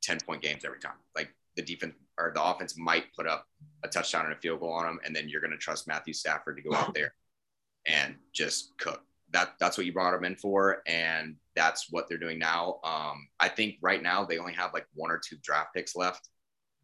10 0.02 0.18
point 0.26 0.42
games 0.42 0.64
every 0.64 0.80
time. 0.80 0.96
Like 1.16 1.30
the 1.56 1.62
defense 1.62 1.94
or 2.18 2.32
the 2.34 2.42
offense 2.42 2.76
might 2.78 3.12
put 3.16 3.26
up 3.26 3.46
a 3.82 3.88
touchdown 3.88 4.26
and 4.26 4.34
a 4.34 4.38
field 4.38 4.60
goal 4.60 4.72
on 4.72 4.84
them, 4.84 5.00
and 5.04 5.14
then 5.14 5.28
you're 5.28 5.40
going 5.40 5.50
to 5.50 5.56
trust 5.56 5.88
Matthew 5.88 6.14
Stafford 6.14 6.56
to 6.56 6.62
go 6.62 6.74
out 6.74 6.94
there 6.94 7.14
and 7.86 8.14
just 8.32 8.76
cook. 8.78 9.02
That 9.30 9.54
that's 9.58 9.76
what 9.76 9.86
you 9.86 9.92
brought 9.92 10.12
them 10.12 10.24
in 10.24 10.36
for, 10.36 10.82
and 10.86 11.36
that's 11.56 11.90
what 11.90 12.08
they're 12.08 12.18
doing 12.18 12.38
now. 12.38 12.78
Um, 12.84 13.28
I 13.40 13.48
think 13.48 13.76
right 13.80 14.02
now 14.02 14.24
they 14.24 14.38
only 14.38 14.52
have 14.52 14.72
like 14.72 14.86
one 14.94 15.10
or 15.10 15.18
two 15.18 15.36
draft 15.42 15.74
picks 15.74 15.96
left 15.96 16.28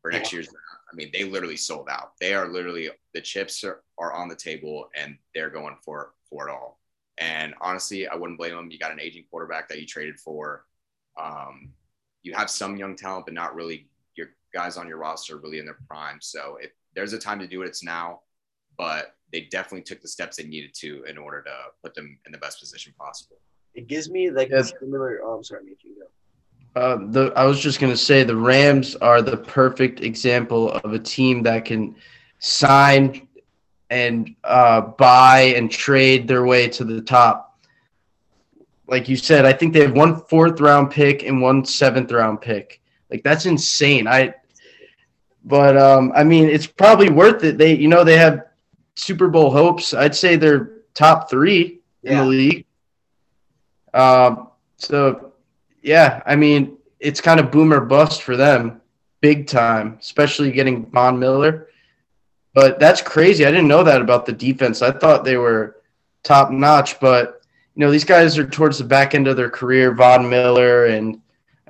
for 0.03 0.11
next 0.11 0.33
year's. 0.33 0.49
I 0.49 0.97
mean, 0.97 1.11
they 1.13 1.25
literally 1.25 1.57
sold 1.57 1.89
out. 1.89 2.13
They 2.21 2.35
are 2.35 2.49
literally 2.49 2.91
the 3.15 3.21
chips 3.21 3.63
are, 3.63 3.83
are 3.99 4.13
on 4.13 4.29
the 4.29 4.35
table, 4.35 4.91
and 4.97 5.17
they're 5.35 5.51
going 5.51 5.77
for 5.85 6.15
for 6.29 6.49
it 6.49 6.53
all. 6.53 6.80
And 7.21 7.55
honestly, 7.61 8.09
I 8.09 8.15
wouldn't 8.15 8.39
blame 8.39 8.57
them. 8.57 8.71
You 8.71 8.79
got 8.79 8.93
an 8.93 9.01
aging 9.01 9.25
quarterback 9.31 9.69
that 9.69 9.79
you 9.79 9.87
traded 9.87 10.19
for. 10.19 10.65
Um, 11.21 11.71
you 12.23 12.33
have 12.35 12.51
some 12.51 12.77
young 12.77 12.97
talent, 12.97 13.27
but 13.27 13.35
not 13.35 13.55
really 13.55 13.89
your 14.17 14.29
guys 14.55 14.77
on 14.77 14.89
your 14.89 14.97
roster 14.97 15.37
really 15.37 15.59
in 15.59 15.67
their 15.67 15.79
prime. 15.87 16.19
So 16.21 16.57
if 16.61 16.71
there's 16.95 17.13
a 17.13 17.19
time 17.19 17.39
to 17.41 17.47
do 17.47 17.63
it, 17.63 17.67
it's 17.67 17.85
now. 17.85 18.21
But 18.79 19.15
they 19.33 19.43
definitely 19.43 19.83
took 19.83 20.01
the 20.01 20.09
steps 20.09 20.39
they 20.39 20.45
needed 20.45 20.73
to 20.77 21.05
in 21.05 21.19
order 21.19 21.43
to 21.43 21.53
put 21.83 21.95
them 21.95 22.19
in 22.25 22.33
the 22.33 22.39
best 22.39 22.59
position 22.59 22.95
possible. 22.99 23.37
It 23.75 23.87
gives 23.87 24.11
me 24.11 24.31
like 24.31 24.49
Yes. 24.51 24.73
similar. 24.81 25.21
Oh, 25.23 25.35
I'm 25.35 25.45
sorry, 25.45 25.65
Mitch, 25.65 25.81
you 25.85 25.97
go. 25.97 26.81
Uh, 26.81 26.99
the 27.11 27.33
I 27.37 27.45
was 27.45 27.61
just 27.61 27.81
gonna 27.81 27.97
say 27.97 28.23
the 28.23 28.37
Rams 28.37 28.97
are 28.97 29.21
the 29.21 29.37
perfect 29.37 30.01
example 30.01 30.71
of 30.71 30.93
a 30.93 30.99
team 30.99 31.43
that 31.43 31.65
can 31.65 31.97
sign 32.39 33.29
and 33.91 34.35
uh, 34.45 34.81
buy 34.81 35.53
and 35.57 35.71
trade 35.71 36.27
their 36.29 36.45
way 36.45 36.69
to 36.69 36.85
the 36.85 37.03
top. 37.03 37.59
Like 38.87 39.09
you 39.09 39.17
said, 39.17 39.45
I 39.45 39.53
think 39.53 39.73
they 39.73 39.81
have 39.81 39.93
one 39.93 40.17
fourth 40.23 40.61
round 40.61 40.91
pick 40.91 41.23
and 41.25 41.43
one 41.43 41.65
seventh 41.65 42.11
round 42.13 42.41
pick. 42.41 42.81
Like 43.11 43.23
that's 43.23 43.47
insane. 43.47 44.07
I, 44.07 44.35
but 45.45 45.77
um, 45.77 46.13
I 46.15 46.25
mean, 46.25 46.49
it's 46.49 46.67
probably 46.67 47.11
worth 47.11 47.43
it. 47.45 47.59
They, 47.59 47.75
you 47.77 47.89
know, 47.89 48.05
they 48.05 48.17
have 48.17 48.47
Super 48.95 49.29
Bowl 49.29 49.51
hopes. 49.51 49.95
I'd 49.95 50.15
say 50.15 50.37
they're 50.37 50.73
top 50.95 51.31
three 51.31 51.81
in 52.05 52.13
Yeah. 52.13 52.23
the 52.23 52.27
league. 52.29 52.67
Um, 53.95 54.49
so 54.77 55.33
yeah, 55.83 56.23
I 56.27 56.37
mean, 56.37 56.77
it's 57.01 57.21
kind 57.21 57.41
of 57.41 57.51
boom 57.51 57.73
or 57.73 57.81
bust 57.81 58.23
for 58.23 58.37
them, 58.37 58.81
big 59.21 59.47
time, 59.47 59.97
especially 60.01 60.53
getting 60.53 60.87
Von 60.91 61.19
Miller. 61.19 61.69
But 62.53 62.81
that's 62.81 63.01
crazy. 63.01 63.47
I 63.47 63.51
didn't 63.51 63.69
know 63.69 63.85
that 63.85 64.01
about 64.01 64.27
the 64.27 64.33
defense. 64.33 64.83
I 64.83 64.91
thought 64.91 65.25
they 65.25 65.37
were 65.37 65.77
top 66.23 66.51
notch, 66.51 66.99
but 67.01 67.43
you 67.75 67.81
know, 67.81 67.91
these 67.91 68.05
guys 68.05 68.37
are 68.37 68.47
towards 68.47 68.79
the 68.79 68.85
back 68.85 69.15
end 69.15 69.29
of 69.29 69.37
their 69.37 69.51
career, 69.51 69.95
Von 69.95 70.29
Miller 70.29 70.87
and 70.87 71.21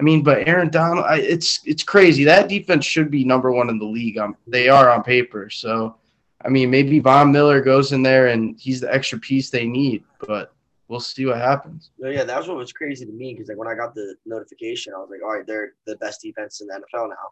I 0.01 0.03
mean, 0.03 0.23
but 0.23 0.49
Aaron 0.49 0.71
Donald, 0.71 1.05
I, 1.07 1.19
it's 1.19 1.61
it's 1.67 1.83
crazy. 1.83 2.25
That 2.25 2.49
defense 2.49 2.87
should 2.87 3.11
be 3.11 3.23
number 3.23 3.53
one 3.53 3.69
in 3.69 3.79
the 3.79 3.85
league. 3.85 4.19
They 4.47 4.71
are 4.71 4.89
on 4.89 5.03
paper. 5.03 5.51
So, 5.51 5.97
I 6.43 6.49
mean, 6.49 6.71
maybe 6.71 7.01
Von 7.01 7.31
Miller 7.31 7.61
goes 7.61 7.93
in 7.93 8.03
there 8.03 8.29
and 8.29 8.59
he's 8.59 8.81
the 8.81 8.93
extra 8.93 9.19
piece 9.19 9.51
they 9.51 9.67
need. 9.67 10.03
But 10.27 10.55
we'll 10.89 11.01
see 11.01 11.27
what 11.27 11.37
happens. 11.37 11.91
No, 11.99 12.09
yeah, 12.09 12.25
that's 12.25 12.49
what 12.49 12.57
was 12.57 12.73
crazy 12.73 13.05
to 13.05 13.13
me 13.13 13.35
because 13.35 13.49
like 13.49 13.59
when 13.59 13.69
I 13.69 13.75
got 13.75 13.95
the 13.95 14.15
notification, 14.25 14.95
I 14.95 15.01
was 15.01 15.11
like, 15.11 15.23
all 15.23 15.37
right, 15.37 15.47
they're 15.47 15.75
the 15.87 15.97
best 15.97 16.23
defense 16.23 16.63
in 16.63 16.69
the 16.69 16.75
NFL 16.75 17.11
now. 17.11 17.29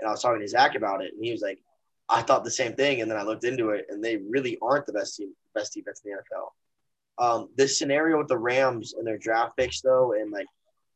And 0.00 0.08
I 0.08 0.10
was 0.10 0.22
talking 0.22 0.40
to 0.40 0.48
Zach 0.48 0.76
about 0.76 1.02
it, 1.02 1.12
and 1.12 1.22
he 1.22 1.30
was 1.30 1.42
like, 1.42 1.58
I 2.08 2.22
thought 2.22 2.44
the 2.44 2.50
same 2.50 2.74
thing, 2.74 3.00
and 3.00 3.10
then 3.10 3.18
I 3.18 3.22
looked 3.22 3.44
into 3.44 3.70
it, 3.70 3.86
and 3.88 4.02
they 4.02 4.16
really 4.16 4.58
aren't 4.62 4.86
the 4.86 4.92
best 4.92 5.16
team, 5.16 5.34
best 5.54 5.74
defense 5.74 6.02
in 6.04 6.12
the 6.12 6.18
NFL. 6.18 6.48
Um, 7.18 7.48
this 7.56 7.78
scenario 7.78 8.18
with 8.18 8.28
the 8.28 8.38
Rams 8.38 8.94
and 8.94 9.06
their 9.06 9.18
draft 9.18 9.56
picks, 9.56 9.80
though, 9.80 10.12
and 10.12 10.30
like 10.30 10.46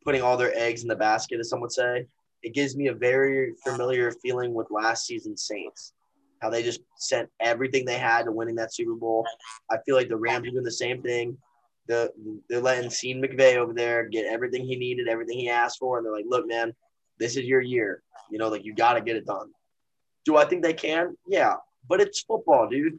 putting 0.04 0.22
all 0.22 0.36
their 0.36 0.56
eggs 0.56 0.82
in 0.82 0.88
the 0.88 0.96
basket, 0.96 1.40
as 1.40 1.50
some 1.50 1.60
would 1.60 1.72
say, 1.72 2.06
it 2.42 2.54
gives 2.54 2.76
me 2.76 2.88
a 2.88 2.94
very 2.94 3.52
familiar 3.64 4.10
feeling 4.10 4.54
with 4.54 4.70
last 4.70 5.06
season's 5.06 5.46
Saints. 5.46 5.92
How 6.40 6.50
they 6.50 6.62
just 6.62 6.80
sent 6.96 7.28
everything 7.40 7.84
they 7.84 7.98
had 7.98 8.24
to 8.24 8.32
winning 8.32 8.56
that 8.56 8.74
Super 8.74 8.94
Bowl. 8.94 9.24
I 9.70 9.76
feel 9.84 9.94
like 9.94 10.08
the 10.08 10.16
Rams 10.16 10.48
are 10.48 10.50
doing 10.50 10.64
the 10.64 10.72
same 10.72 11.02
thing 11.02 11.36
the 11.86 12.10
they're 12.48 12.60
letting 12.60 12.90
Sean 12.90 13.22
McVay 13.22 13.56
over 13.56 13.72
there 13.72 14.08
get 14.08 14.26
everything 14.26 14.64
he 14.64 14.76
needed, 14.76 15.08
everything 15.08 15.38
he 15.38 15.48
asked 15.48 15.78
for, 15.78 15.98
and 15.98 16.06
they're 16.06 16.12
like, 16.12 16.26
"Look, 16.28 16.46
man, 16.46 16.74
this 17.18 17.36
is 17.36 17.44
your 17.44 17.60
year. 17.60 18.02
You 18.30 18.38
know, 18.38 18.48
like 18.48 18.64
you 18.64 18.74
got 18.74 18.94
to 18.94 19.00
get 19.00 19.16
it 19.16 19.26
done." 19.26 19.50
Do 20.24 20.36
I 20.36 20.44
think 20.44 20.62
they 20.62 20.74
can? 20.74 21.16
Yeah, 21.26 21.56
but 21.88 22.00
it's 22.00 22.22
football, 22.22 22.68
dude. 22.68 22.98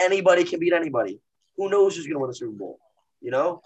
Anybody 0.00 0.44
can 0.44 0.60
beat 0.60 0.72
anybody. 0.72 1.20
Who 1.56 1.68
knows 1.68 1.96
who's 1.96 2.06
gonna 2.06 2.18
win 2.18 2.30
the 2.30 2.34
Super 2.34 2.52
Bowl? 2.52 2.78
You 3.20 3.30
know? 3.30 3.62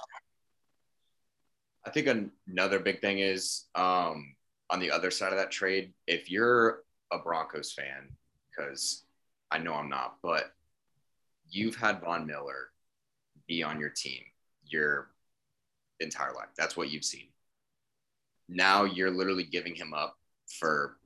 I 1.86 1.90
think 1.90 2.30
another 2.48 2.78
big 2.78 3.00
thing 3.00 3.18
is 3.18 3.66
um, 3.74 4.34
on 4.70 4.80
the 4.80 4.90
other 4.90 5.10
side 5.10 5.32
of 5.32 5.38
that 5.38 5.50
trade, 5.50 5.92
if 6.06 6.30
you're 6.30 6.82
a 7.12 7.18
Broncos 7.18 7.72
fan, 7.72 8.08
because 8.50 9.04
I 9.50 9.58
know 9.58 9.74
I'm 9.74 9.90
not, 9.90 10.16
but 10.22 10.52
you've 11.48 11.76
had 11.76 12.00
Von 12.00 12.26
Miller 12.26 12.70
be 13.46 13.62
on 13.62 13.78
your 13.78 13.90
team 13.90 14.22
your 14.66 15.10
entire 16.00 16.32
life. 16.32 16.48
That's 16.56 16.76
what 16.76 16.90
you've 16.90 17.04
seen. 17.04 17.28
Now 18.48 18.84
you're 18.84 19.10
literally 19.10 19.44
giving 19.44 19.74
him 19.74 19.94
up 19.94 20.16
for 20.58 20.96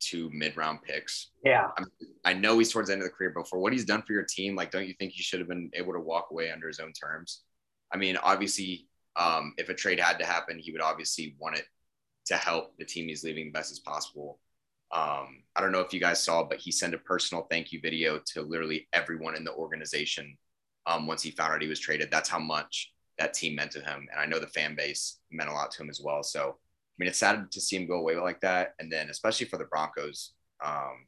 two 0.00 0.30
mid-round 0.32 0.82
picks. 0.82 1.30
Yeah. 1.44 1.68
I, 1.76 1.80
mean, 1.80 2.10
I 2.24 2.32
know 2.34 2.58
he's 2.58 2.72
towards 2.72 2.88
the 2.88 2.94
end 2.94 3.02
of 3.02 3.08
the 3.08 3.14
career, 3.14 3.32
but 3.34 3.48
for 3.48 3.58
what 3.58 3.72
he's 3.72 3.84
done 3.84 4.02
for 4.02 4.12
your 4.12 4.24
team, 4.24 4.54
like, 4.54 4.70
don't 4.70 4.86
you 4.86 4.94
think 4.98 5.12
he 5.12 5.22
should 5.22 5.40
have 5.40 5.48
been 5.48 5.70
able 5.74 5.92
to 5.92 6.00
walk 6.00 6.28
away 6.30 6.50
under 6.50 6.66
his 6.68 6.80
own 6.80 6.92
terms? 6.92 7.42
I 7.92 7.96
mean, 7.96 8.16
obviously, 8.16 8.86
um, 9.16 9.54
if 9.58 9.68
a 9.68 9.74
trade 9.74 10.00
had 10.00 10.18
to 10.18 10.24
happen, 10.24 10.58
he 10.58 10.72
would 10.72 10.80
obviously 10.80 11.36
want 11.38 11.56
it 11.56 11.64
to 12.26 12.36
help 12.36 12.76
the 12.78 12.84
team 12.84 13.08
he's 13.08 13.24
leaving 13.24 13.46
the 13.46 13.52
best 13.52 13.72
as 13.72 13.80
possible. 13.80 14.38
Um, 14.90 15.42
I 15.54 15.60
don't 15.60 15.72
know 15.72 15.80
if 15.80 15.92
you 15.92 16.00
guys 16.00 16.22
saw, 16.22 16.44
but 16.44 16.58
he 16.58 16.70
sent 16.70 16.94
a 16.94 16.98
personal 16.98 17.46
thank 17.50 17.72
you 17.72 17.80
video 17.80 18.20
to 18.32 18.42
literally 18.42 18.88
everyone 18.92 19.34
in 19.34 19.44
the 19.44 19.52
organization 19.52 20.36
um, 20.86 21.06
once 21.06 21.22
he 21.22 21.30
found 21.30 21.52
out 21.52 21.62
he 21.62 21.68
was 21.68 21.80
traded. 21.80 22.10
That's 22.10 22.28
how 22.28 22.38
much 22.38 22.92
that 23.18 23.34
team 23.34 23.56
meant 23.56 23.72
to 23.72 23.80
him. 23.80 24.06
And 24.10 24.20
I 24.20 24.26
know 24.26 24.38
the 24.38 24.46
fan 24.46 24.74
base 24.74 25.18
meant 25.30 25.50
a 25.50 25.52
lot 25.52 25.70
to 25.72 25.82
him 25.82 25.90
as 25.90 26.00
well. 26.02 26.22
So, 26.22 26.56
mean, 26.98 27.08
it's 27.08 27.18
sad 27.18 27.50
to 27.52 27.60
see 27.60 27.76
him 27.76 27.86
go 27.86 27.94
away 27.94 28.16
like 28.16 28.40
that. 28.40 28.74
And 28.78 28.90
then, 28.90 29.10
especially 29.10 29.46
for 29.46 29.56
the 29.56 29.64
Broncos, 29.64 30.32
um, 30.64 31.06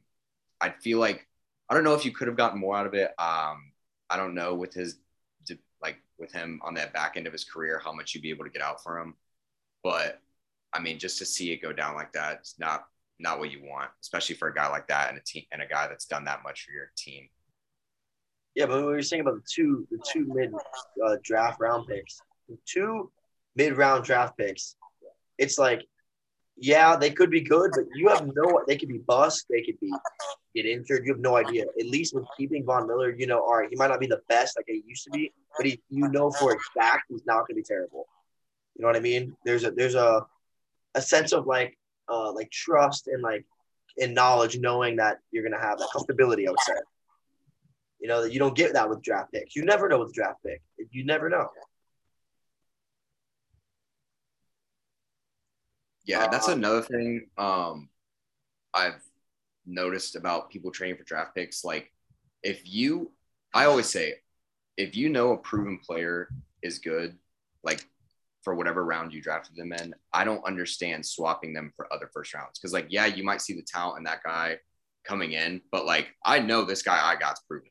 I 0.59 0.69
feel 0.69 0.99
like 0.99 1.27
I 1.69 1.73
don't 1.73 1.83
know 1.83 1.93
if 1.93 2.05
you 2.05 2.11
could 2.11 2.27
have 2.27 2.37
gotten 2.37 2.59
more 2.59 2.75
out 2.75 2.87
of 2.87 2.93
it. 2.93 3.11
Um, 3.17 3.71
I 4.09 4.17
don't 4.17 4.35
know 4.35 4.55
with 4.55 4.73
his 4.73 4.97
like 5.81 5.97
with 6.19 6.31
him 6.31 6.59
on 6.63 6.75
that 6.75 6.93
back 6.93 7.17
end 7.17 7.27
of 7.27 7.33
his 7.33 7.43
career, 7.43 7.81
how 7.83 7.91
much 7.91 8.13
you'd 8.13 8.21
be 8.21 8.29
able 8.29 8.45
to 8.45 8.51
get 8.51 8.61
out 8.61 8.83
for 8.83 8.99
him. 8.99 9.15
But 9.83 10.19
I 10.73 10.79
mean, 10.79 10.99
just 10.99 11.17
to 11.17 11.25
see 11.25 11.51
it 11.51 11.61
go 11.61 11.73
down 11.73 11.95
like 11.95 12.13
that, 12.13 12.39
it's 12.39 12.59
not 12.59 12.85
not 13.19 13.39
what 13.39 13.51
you 13.51 13.61
want, 13.63 13.89
especially 14.01 14.35
for 14.35 14.47
a 14.47 14.53
guy 14.53 14.67
like 14.67 14.87
that 14.87 15.09
and 15.09 15.17
a 15.17 15.21
team 15.21 15.43
and 15.51 15.61
a 15.61 15.67
guy 15.67 15.87
that's 15.87 16.05
done 16.05 16.25
that 16.25 16.43
much 16.43 16.65
for 16.65 16.71
your 16.71 16.91
team. 16.97 17.27
Yeah, 18.55 18.65
but 18.65 18.77
we 18.77 18.91
were 18.91 19.01
saying 19.01 19.21
about 19.21 19.35
the 19.35 19.47
two 19.49 19.87
the 19.91 19.99
two 20.11 20.25
mid 20.33 20.51
uh, 21.05 21.17
draft 21.23 21.59
round 21.59 21.87
picks, 21.87 22.21
the 22.49 22.57
two 22.65 23.11
mid 23.55 23.77
round 23.77 24.03
draft 24.03 24.37
picks. 24.37 24.75
It's 25.41 25.57
like, 25.57 25.81
yeah, 26.55 26.95
they 26.95 27.09
could 27.09 27.31
be 27.31 27.41
good, 27.41 27.71
but 27.73 27.85
you 27.95 28.09
have 28.09 28.27
no. 28.35 28.61
They 28.67 28.77
could 28.77 28.89
be 28.89 28.99
bust. 28.99 29.47
They 29.49 29.63
could 29.63 29.79
be 29.79 29.91
get 30.55 30.67
injured. 30.67 31.03
You 31.03 31.13
have 31.13 31.21
no 31.21 31.35
idea. 31.35 31.63
At 31.79 31.87
least 31.87 32.13
with 32.13 32.25
keeping 32.37 32.63
Von 32.63 32.87
Miller, 32.87 33.09
you 33.09 33.25
know, 33.25 33.39
all 33.39 33.57
right, 33.57 33.69
he 33.69 33.75
might 33.75 33.87
not 33.87 33.99
be 33.99 34.05
the 34.05 34.21
best 34.29 34.55
like 34.55 34.65
he 34.67 34.83
used 34.85 35.03
to 35.05 35.09
be, 35.09 35.33
but 35.57 35.65
he, 35.65 35.81
you 35.89 36.07
know, 36.09 36.29
for 36.29 36.53
a 36.53 36.59
fact, 36.77 37.05
he's 37.09 37.25
not 37.25 37.47
going 37.47 37.55
to 37.55 37.55
be 37.55 37.63
terrible. 37.63 38.05
You 38.75 38.83
know 38.83 38.87
what 38.89 38.95
I 38.95 38.99
mean? 38.99 39.35
There's 39.43 39.63
a 39.63 39.71
there's 39.71 39.95
a 39.95 40.25
a 40.93 41.01
sense 41.01 41.31
of 41.31 41.47
like 41.47 41.77
uh 42.07 42.31
like 42.31 42.51
trust 42.51 43.07
and 43.07 43.23
like 43.23 43.43
and 43.99 44.13
knowledge, 44.13 44.59
knowing 44.59 44.97
that 44.97 45.17
you're 45.31 45.43
going 45.43 45.59
to 45.59 45.67
have 45.67 45.79
that 45.79 45.89
comfortability. 45.95 46.47
I 46.47 46.51
would 46.51 46.59
say. 46.59 46.73
You 47.99 48.07
know 48.07 48.21
that 48.23 48.33
you 48.33 48.39
don't 48.39 48.55
get 48.55 48.73
that 48.73 48.89
with 48.89 49.01
draft 49.01 49.31
picks. 49.31 49.55
You 49.55 49.65
never 49.65 49.89
know 49.89 49.99
with 49.99 50.13
draft 50.13 50.39
pick. 50.45 50.61
You 50.91 51.05
never 51.05 51.27
know. 51.27 51.47
Yeah, 56.05 56.27
that's 56.27 56.49
Uh, 56.49 56.53
another 56.53 56.81
thing 56.81 57.27
um, 57.37 57.89
I've 58.73 59.01
noticed 59.65 60.15
about 60.15 60.49
people 60.49 60.71
trading 60.71 60.97
for 60.97 61.03
draft 61.03 61.35
picks. 61.35 61.63
Like, 61.63 61.91
if 62.43 62.61
you, 62.65 63.11
I 63.53 63.65
always 63.65 63.89
say, 63.89 64.15
if 64.77 64.95
you 64.95 65.09
know 65.09 65.33
a 65.33 65.37
proven 65.37 65.79
player 65.79 66.29
is 66.63 66.79
good, 66.79 67.17
like 67.63 67.85
for 68.43 68.55
whatever 68.55 68.83
round 68.83 69.13
you 69.13 69.21
drafted 69.21 69.55
them 69.55 69.73
in, 69.73 69.93
I 70.11 70.23
don't 70.23 70.43
understand 70.45 71.05
swapping 71.05 71.53
them 71.53 71.71
for 71.75 71.91
other 71.93 72.09
first 72.13 72.33
rounds. 72.33 72.57
Cause, 72.59 72.73
like, 72.73 72.87
yeah, 72.89 73.05
you 73.05 73.23
might 73.23 73.41
see 73.41 73.53
the 73.53 73.61
talent 73.61 73.99
in 73.99 74.03
that 74.05 74.23
guy 74.23 74.57
coming 75.03 75.33
in, 75.33 75.61
but 75.71 75.85
like, 75.85 76.07
I 76.25 76.39
know 76.39 76.63
this 76.63 76.81
guy 76.81 76.99
I 76.99 77.15
got's 77.15 77.41
proven. 77.41 77.69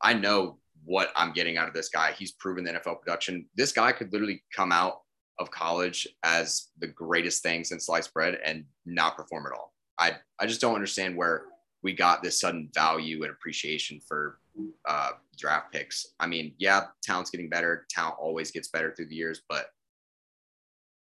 I 0.00 0.14
know 0.14 0.58
what 0.84 1.10
I'm 1.16 1.32
getting 1.32 1.58
out 1.58 1.68
of 1.68 1.74
this 1.74 1.90
guy. 1.90 2.12
He's 2.12 2.32
proven 2.32 2.64
the 2.64 2.72
NFL 2.72 3.00
production. 3.00 3.46
This 3.56 3.72
guy 3.72 3.92
could 3.92 4.12
literally 4.12 4.42
come 4.54 4.72
out 4.72 5.00
of 5.38 5.50
college 5.50 6.06
as 6.22 6.68
the 6.78 6.86
greatest 6.86 7.42
thing 7.42 7.64
since 7.64 7.86
sliced 7.86 8.12
bread 8.12 8.38
and 8.44 8.64
not 8.86 9.16
perform 9.16 9.46
at 9.46 9.52
all. 9.52 9.72
I, 9.98 10.16
I 10.40 10.46
just 10.46 10.60
don't 10.60 10.74
understand 10.74 11.16
where 11.16 11.44
we 11.82 11.92
got 11.92 12.22
this 12.22 12.40
sudden 12.40 12.70
value 12.74 13.22
and 13.22 13.32
appreciation 13.32 14.00
for 14.00 14.38
uh, 14.86 15.10
draft 15.36 15.72
picks. 15.72 16.06
I 16.18 16.26
mean, 16.26 16.54
yeah, 16.58 16.86
talent's 17.02 17.30
getting 17.30 17.48
better. 17.48 17.86
Talent 17.88 18.16
always 18.18 18.50
gets 18.50 18.68
better 18.68 18.92
through 18.94 19.06
the 19.06 19.14
years, 19.14 19.42
but 19.48 19.66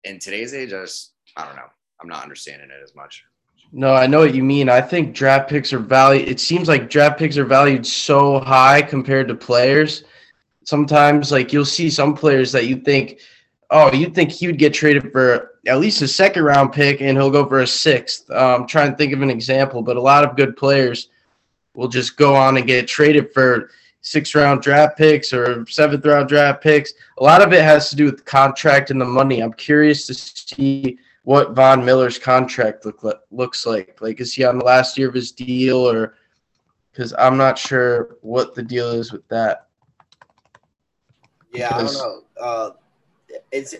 in 0.03 0.19
today's 0.19 0.53
age, 0.53 0.73
I 0.73 0.81
just, 0.81 1.13
I 1.35 1.45
don't 1.45 1.55
know. 1.55 1.69
I'm 1.99 2.07
not 2.07 2.23
understanding 2.23 2.69
it 2.69 2.83
as 2.83 2.95
much. 2.95 3.23
No, 3.71 3.93
I 3.93 4.07
know 4.07 4.19
what 4.19 4.35
you 4.35 4.43
mean. 4.43 4.69
I 4.69 4.81
think 4.81 5.13
draft 5.15 5.49
picks 5.49 5.73
are 5.73 5.79
valued. 5.79 6.27
It 6.27 6.39
seems 6.39 6.67
like 6.67 6.89
draft 6.89 7.19
picks 7.19 7.37
are 7.37 7.45
valued 7.45 7.85
so 7.85 8.39
high 8.39 8.81
compared 8.81 9.27
to 9.27 9.35
players. 9.35 10.03
Sometimes, 10.63 11.31
like 11.31 11.51
you'll 11.51 11.65
see 11.65 11.89
some 11.89 12.13
players 12.13 12.51
that 12.51 12.67
you 12.67 12.77
think, 12.77 13.19
oh, 13.69 13.93
you'd 13.93 14.15
think 14.15 14.31
he 14.31 14.47
would 14.47 14.57
get 14.57 14.73
traded 14.73 15.11
for 15.11 15.53
at 15.67 15.79
least 15.79 16.01
a 16.01 16.07
second 16.07 16.43
round 16.43 16.71
pick, 16.71 17.01
and 17.01 17.17
he'll 17.17 17.31
go 17.31 17.45
for 17.47 17.59
a 17.59 17.67
sixth. 17.67 18.29
Um, 18.31 18.61
I'm 18.61 18.67
trying 18.67 18.91
to 18.91 18.97
think 18.97 19.13
of 19.13 19.21
an 19.21 19.29
example, 19.29 19.81
but 19.81 19.97
a 19.97 20.01
lot 20.01 20.23
of 20.23 20.35
good 20.35 20.55
players 20.55 21.09
will 21.73 21.87
just 21.87 22.17
go 22.17 22.35
on 22.35 22.57
and 22.57 22.65
get 22.65 22.87
traded 22.87 23.33
for 23.33 23.69
six 24.01 24.33
round 24.33 24.61
draft 24.61 24.97
picks 24.97 25.33
or 25.33 25.65
seventh 25.67 26.05
round 26.05 26.29
draft 26.29 26.63
picks. 26.63 26.93
A 27.17 27.23
lot 27.23 27.41
of 27.41 27.51
it 27.53 27.61
has 27.61 27.89
to 27.89 27.95
do 27.95 28.05
with 28.05 28.17
the 28.17 28.23
contract 28.23 28.89
and 28.89 29.01
the 29.01 29.05
money. 29.05 29.41
I'm 29.41 29.53
curious 29.53 30.07
to 30.07 30.13
see 30.13 30.97
what 31.23 31.51
Von 31.51 31.83
Miller's 31.83 32.17
contract 32.17 32.85
look 32.85 33.03
like, 33.03 33.19
looks 33.31 33.65
like. 33.65 33.99
Like, 33.99 34.21
is 34.21 34.33
he 34.33 34.45
on 34.45 34.59
the 34.59 34.65
last 34.65 34.97
year 34.97 35.09
of 35.09 35.13
his 35.13 35.33
deal, 35.33 35.77
or 35.77 36.15
because 36.91 37.13
I'm 37.19 37.35
not 37.35 37.57
sure 37.57 38.17
what 38.21 38.55
the 38.55 38.63
deal 38.63 38.91
is 38.91 39.11
with 39.11 39.27
that. 39.27 39.67
Yeah, 41.53 41.75
I 41.75 41.83
don't 41.83 41.93
know. 41.93 42.21
Uh, 42.39 42.69
it's 43.51 43.75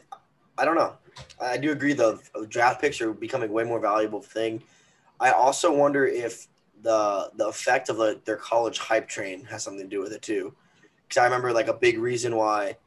I 0.58 0.65
don't 0.65 0.76
know. 0.76 0.93
I 1.41 1.58
do 1.58 1.72
agree 1.72 1.93
though. 1.93 2.20
Draft 2.50 2.82
picks 2.82 3.02
are 3.02 3.13
becoming 3.13 3.52
way 3.52 3.63
more 3.63 3.80
valuable 3.80 4.22
thing. 4.22 4.63
I 5.20 5.32
also 5.32 5.74
wonder 5.74 6.06
if 6.06 6.48
the 6.84 7.32
the 7.36 7.48
effect 7.48 7.89
of 7.89 7.98
the, 7.98 8.20
their 8.26 8.38
college 8.38 8.80
hype 8.80 9.08
train 9.08 9.43
has 9.46 9.63
something 9.63 9.84
to 9.84 9.89
do 9.89 10.02
with 10.02 10.13
it 10.13 10.22
too. 10.22 10.54
Because 11.08 11.22
I 11.22 11.26
remember 11.26 11.54
like 11.54 11.67
a 11.67 11.74
big 11.74 12.00
reason 12.00 12.36
why 12.36 12.78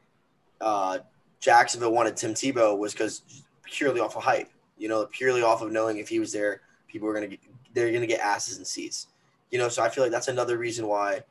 uh, 0.59 0.99
Jacksonville 1.39 1.91
wanted 1.91 2.15
Tim 2.15 2.33
Tebow 2.33 2.77
was 2.77 2.93
because 2.93 3.23
purely 3.63 3.99
off 3.99 4.15
of 4.15 4.23
hype. 4.23 4.49
You 4.77 4.87
know, 4.87 5.05
purely 5.05 5.43
off 5.43 5.61
of 5.61 5.71
knowing 5.71 5.97
if 5.97 6.09
he 6.09 6.19
was 6.19 6.31
there, 6.31 6.61
people 6.87 7.07
were 7.07 7.13
gonna 7.13 7.27
get 7.27 7.39
they're 7.73 7.91
gonna 7.91 8.07
get 8.07 8.19
asses 8.19 8.57
and 8.57 8.67
seats. 8.67 9.07
You 9.49 9.57
know, 9.57 9.69
so 9.69 9.83
I 9.83 9.89
feel 9.89 10.03
like 10.03 10.11
that's 10.11 10.29
another 10.29 10.57
reason 10.57 10.87
why, 10.87 11.21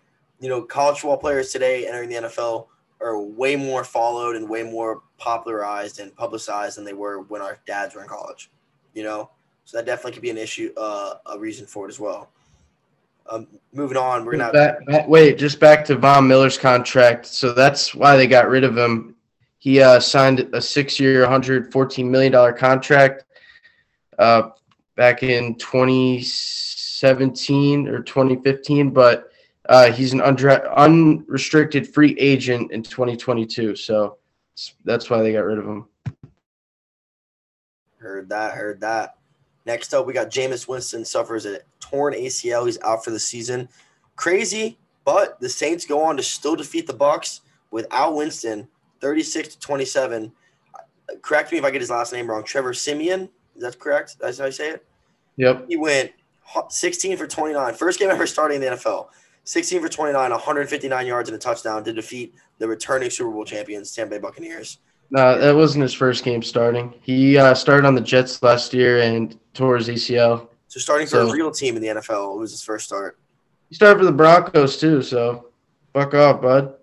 you 0.41 0.49
know, 0.49 0.63
college 0.63 1.01
football 1.01 1.17
players 1.17 1.51
today 1.53 1.87
entering 1.87 2.11
the 2.11 2.17
NFL 2.17 2.67
are 3.01 3.21
way 3.21 3.57
more 3.57 3.85
followed 3.85 4.37
and 4.37 4.49
way 4.49 4.63
more 4.63 5.03
popularized 5.19 6.01
and 6.01 6.15
publicized 6.17 6.77
than 6.77 6.85
they 6.85 6.93
were 6.93 7.21
when 7.23 7.41
our 7.41 7.59
dads 7.67 7.95
were 7.95 8.03
in 8.03 8.09
college. 8.09 8.51
You 8.95 9.05
know, 9.05 9.31
so 9.65 9.77
that 9.77 9.87
definitely 9.87 10.13
could 10.13 10.23
be 10.23 10.31
an 10.31 10.39
issue, 10.39 10.73
uh, 10.77 11.15
a 11.27 11.39
reason 11.39 11.67
for 11.67 11.87
it 11.87 11.91
as 11.91 12.01
well. 12.01 12.31
Um, 13.29 13.47
moving 13.73 13.97
on, 13.97 14.25
we're 14.25 14.37
gonna 14.37 14.53
back, 14.53 15.09
wait. 15.09 15.39
Just 15.39 15.61
back 15.61 15.85
to 15.85 15.97
Von 15.97 16.27
Miller's 16.27 16.59
contract. 16.59 17.27
So 17.27 17.53
that's 17.53 17.95
why 17.95 18.17
they 18.17 18.27
got 18.27 18.49
rid 18.49 18.65
of 18.65 18.77
him 18.77 19.15
he 19.61 19.81
uh, 19.81 20.01
signed 20.01 20.41
a 20.55 20.61
six-year, 20.61 21.21
114 21.21 22.11
million 22.11 22.33
dollar 22.33 22.53
contract 22.53 23.23
uh, 24.19 24.49
back 24.97 25.23
in 25.23 25.55
2017 25.57 27.87
or 27.87 28.01
2015, 28.01 28.91
but 28.91 29.30
uh, 29.71 29.93
he's 29.93 30.13
an 30.13 30.21
undra- 30.21 30.75
unrestricted 30.77 31.89
free 31.89 32.17
agent 32.19 32.73
in 32.73 32.83
2022. 32.83 33.77
So 33.77 34.19
that's 34.85 35.09
why 35.09 35.23
they 35.23 35.33
got 35.33 35.45
rid 35.45 35.59
of 35.59 35.65
him. 35.65 35.87
Heard 37.99 38.29
that. 38.31 38.55
Heard 38.55 38.81
that. 38.81 39.17
Next 39.67 39.95
up, 39.95 40.07
we 40.07 40.13
got 40.13 40.29
Jameis 40.29 40.67
Winston 40.67 41.05
suffers 41.05 41.47
a 41.47 41.61
torn 41.79 42.15
ACL. 42.15 42.67
He's 42.67 42.81
out 42.81 43.05
for 43.05 43.13
the 43.13 43.19
season. 43.21 43.69
Crazy, 44.17 44.77
but 45.05 45.39
the 45.39 45.49
Saints 45.49 45.87
go 45.87 46.03
on 46.03 46.17
to 46.17 46.23
still 46.23 46.57
defeat 46.57 46.89
the 46.89 46.93
Bucks 46.93 47.43
without 47.71 48.17
Winston 48.17 48.67
36 49.01 49.55
to 49.55 49.61
27. 49.61 50.33
Correct 51.23 51.53
me 51.53 51.59
if 51.59 51.65
I 51.65 51.71
get 51.71 51.81
his 51.81 51.91
last 51.91 52.13
name 52.13 52.29
wrong. 52.29 52.43
Trevor 52.43 52.75
Siemian. 52.75 53.29
Is 53.55 53.63
that 53.63 53.79
correct? 53.79 54.17
That's 54.19 54.39
how 54.39 54.47
I 54.47 54.51
say 54.51 54.71
it? 54.71 54.85
Yep. 55.37 55.67
He 55.69 55.77
went 55.77 56.11
16 56.71 57.17
for 57.17 57.29
29. 57.29 57.75
First 57.75 58.01
game 58.01 58.11
ever 58.11 58.27
starting 58.27 58.57
in 58.57 58.63
the 58.63 58.77
NFL. 58.77 59.09
16 59.51 59.83
for 59.83 59.89
29, 59.89 60.31
159 60.31 61.07
yards 61.09 61.29
and 61.29 61.35
a 61.35 61.39
touchdown 61.39 61.83
to 61.83 61.93
defeat 61.93 62.37
the 62.59 62.69
returning 62.69 63.11
Super 63.11 63.33
Bowl 63.33 63.45
champions, 63.45 63.93
Tampa 63.93 64.15
Bay 64.15 64.19
Buccaneers. 64.21 64.79
No, 65.11 65.37
that 65.41 65.57
wasn't 65.57 65.83
his 65.83 65.93
first 65.93 66.23
game 66.23 66.41
starting. 66.41 66.95
He 67.03 67.37
uh, 67.37 67.53
started 67.55 67.85
on 67.85 67.97
the 67.97 68.01
Jets 68.01 68.45
last 68.45 68.73
year 68.73 69.01
and 69.01 69.37
tore 69.53 69.77
his 69.77 69.89
ACL. 69.89 70.47
So 70.69 70.79
starting 70.79 71.09
for 71.09 71.17
so, 71.17 71.29
a 71.29 71.33
real 71.33 71.51
team 71.51 71.75
in 71.75 71.83
the 71.83 71.89
NFL, 71.89 72.37
it 72.37 72.39
was 72.39 72.53
his 72.53 72.63
first 72.63 72.87
start. 72.87 73.19
He 73.69 73.75
started 73.75 73.99
for 73.99 74.05
the 74.05 74.13
Broncos 74.13 74.79
too, 74.79 75.03
so 75.03 75.47
fuck 75.93 76.15
off, 76.15 76.41
bud. 76.41 76.75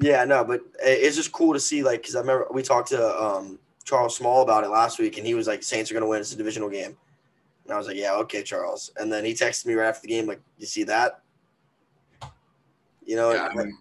Yeah, 0.00 0.24
no, 0.24 0.42
but 0.42 0.62
it's 0.82 1.16
just 1.16 1.32
cool 1.32 1.52
to 1.52 1.60
see, 1.60 1.82
like, 1.82 2.00
because 2.00 2.16
I 2.16 2.20
remember 2.20 2.46
we 2.50 2.62
talked 2.62 2.88
to 2.88 3.22
um, 3.22 3.58
Charles 3.84 4.16
Small 4.16 4.40
about 4.40 4.64
it 4.64 4.70
last 4.70 4.98
week, 4.98 5.18
and 5.18 5.26
he 5.26 5.34
was 5.34 5.46
like, 5.46 5.62
"Saints 5.62 5.90
are 5.90 5.94
going 5.94 6.02
to 6.02 6.08
win. 6.08 6.20
It's 6.20 6.32
a 6.32 6.36
divisional 6.36 6.70
game." 6.70 6.96
And 7.64 7.74
I 7.74 7.76
was 7.76 7.86
like, 7.86 7.96
"Yeah, 7.96 8.14
okay, 8.14 8.42
Charles." 8.42 8.90
And 8.96 9.12
then 9.12 9.22
he 9.22 9.34
texted 9.34 9.66
me 9.66 9.74
right 9.74 9.88
after 9.88 10.00
the 10.06 10.08
game, 10.08 10.26
like, 10.26 10.40
"You 10.56 10.66
see 10.66 10.84
that?" 10.84 11.20
You 13.06 13.16
know, 13.16 13.32
yeah, 13.32 13.48
I 13.50 13.54
mean, 13.54 13.78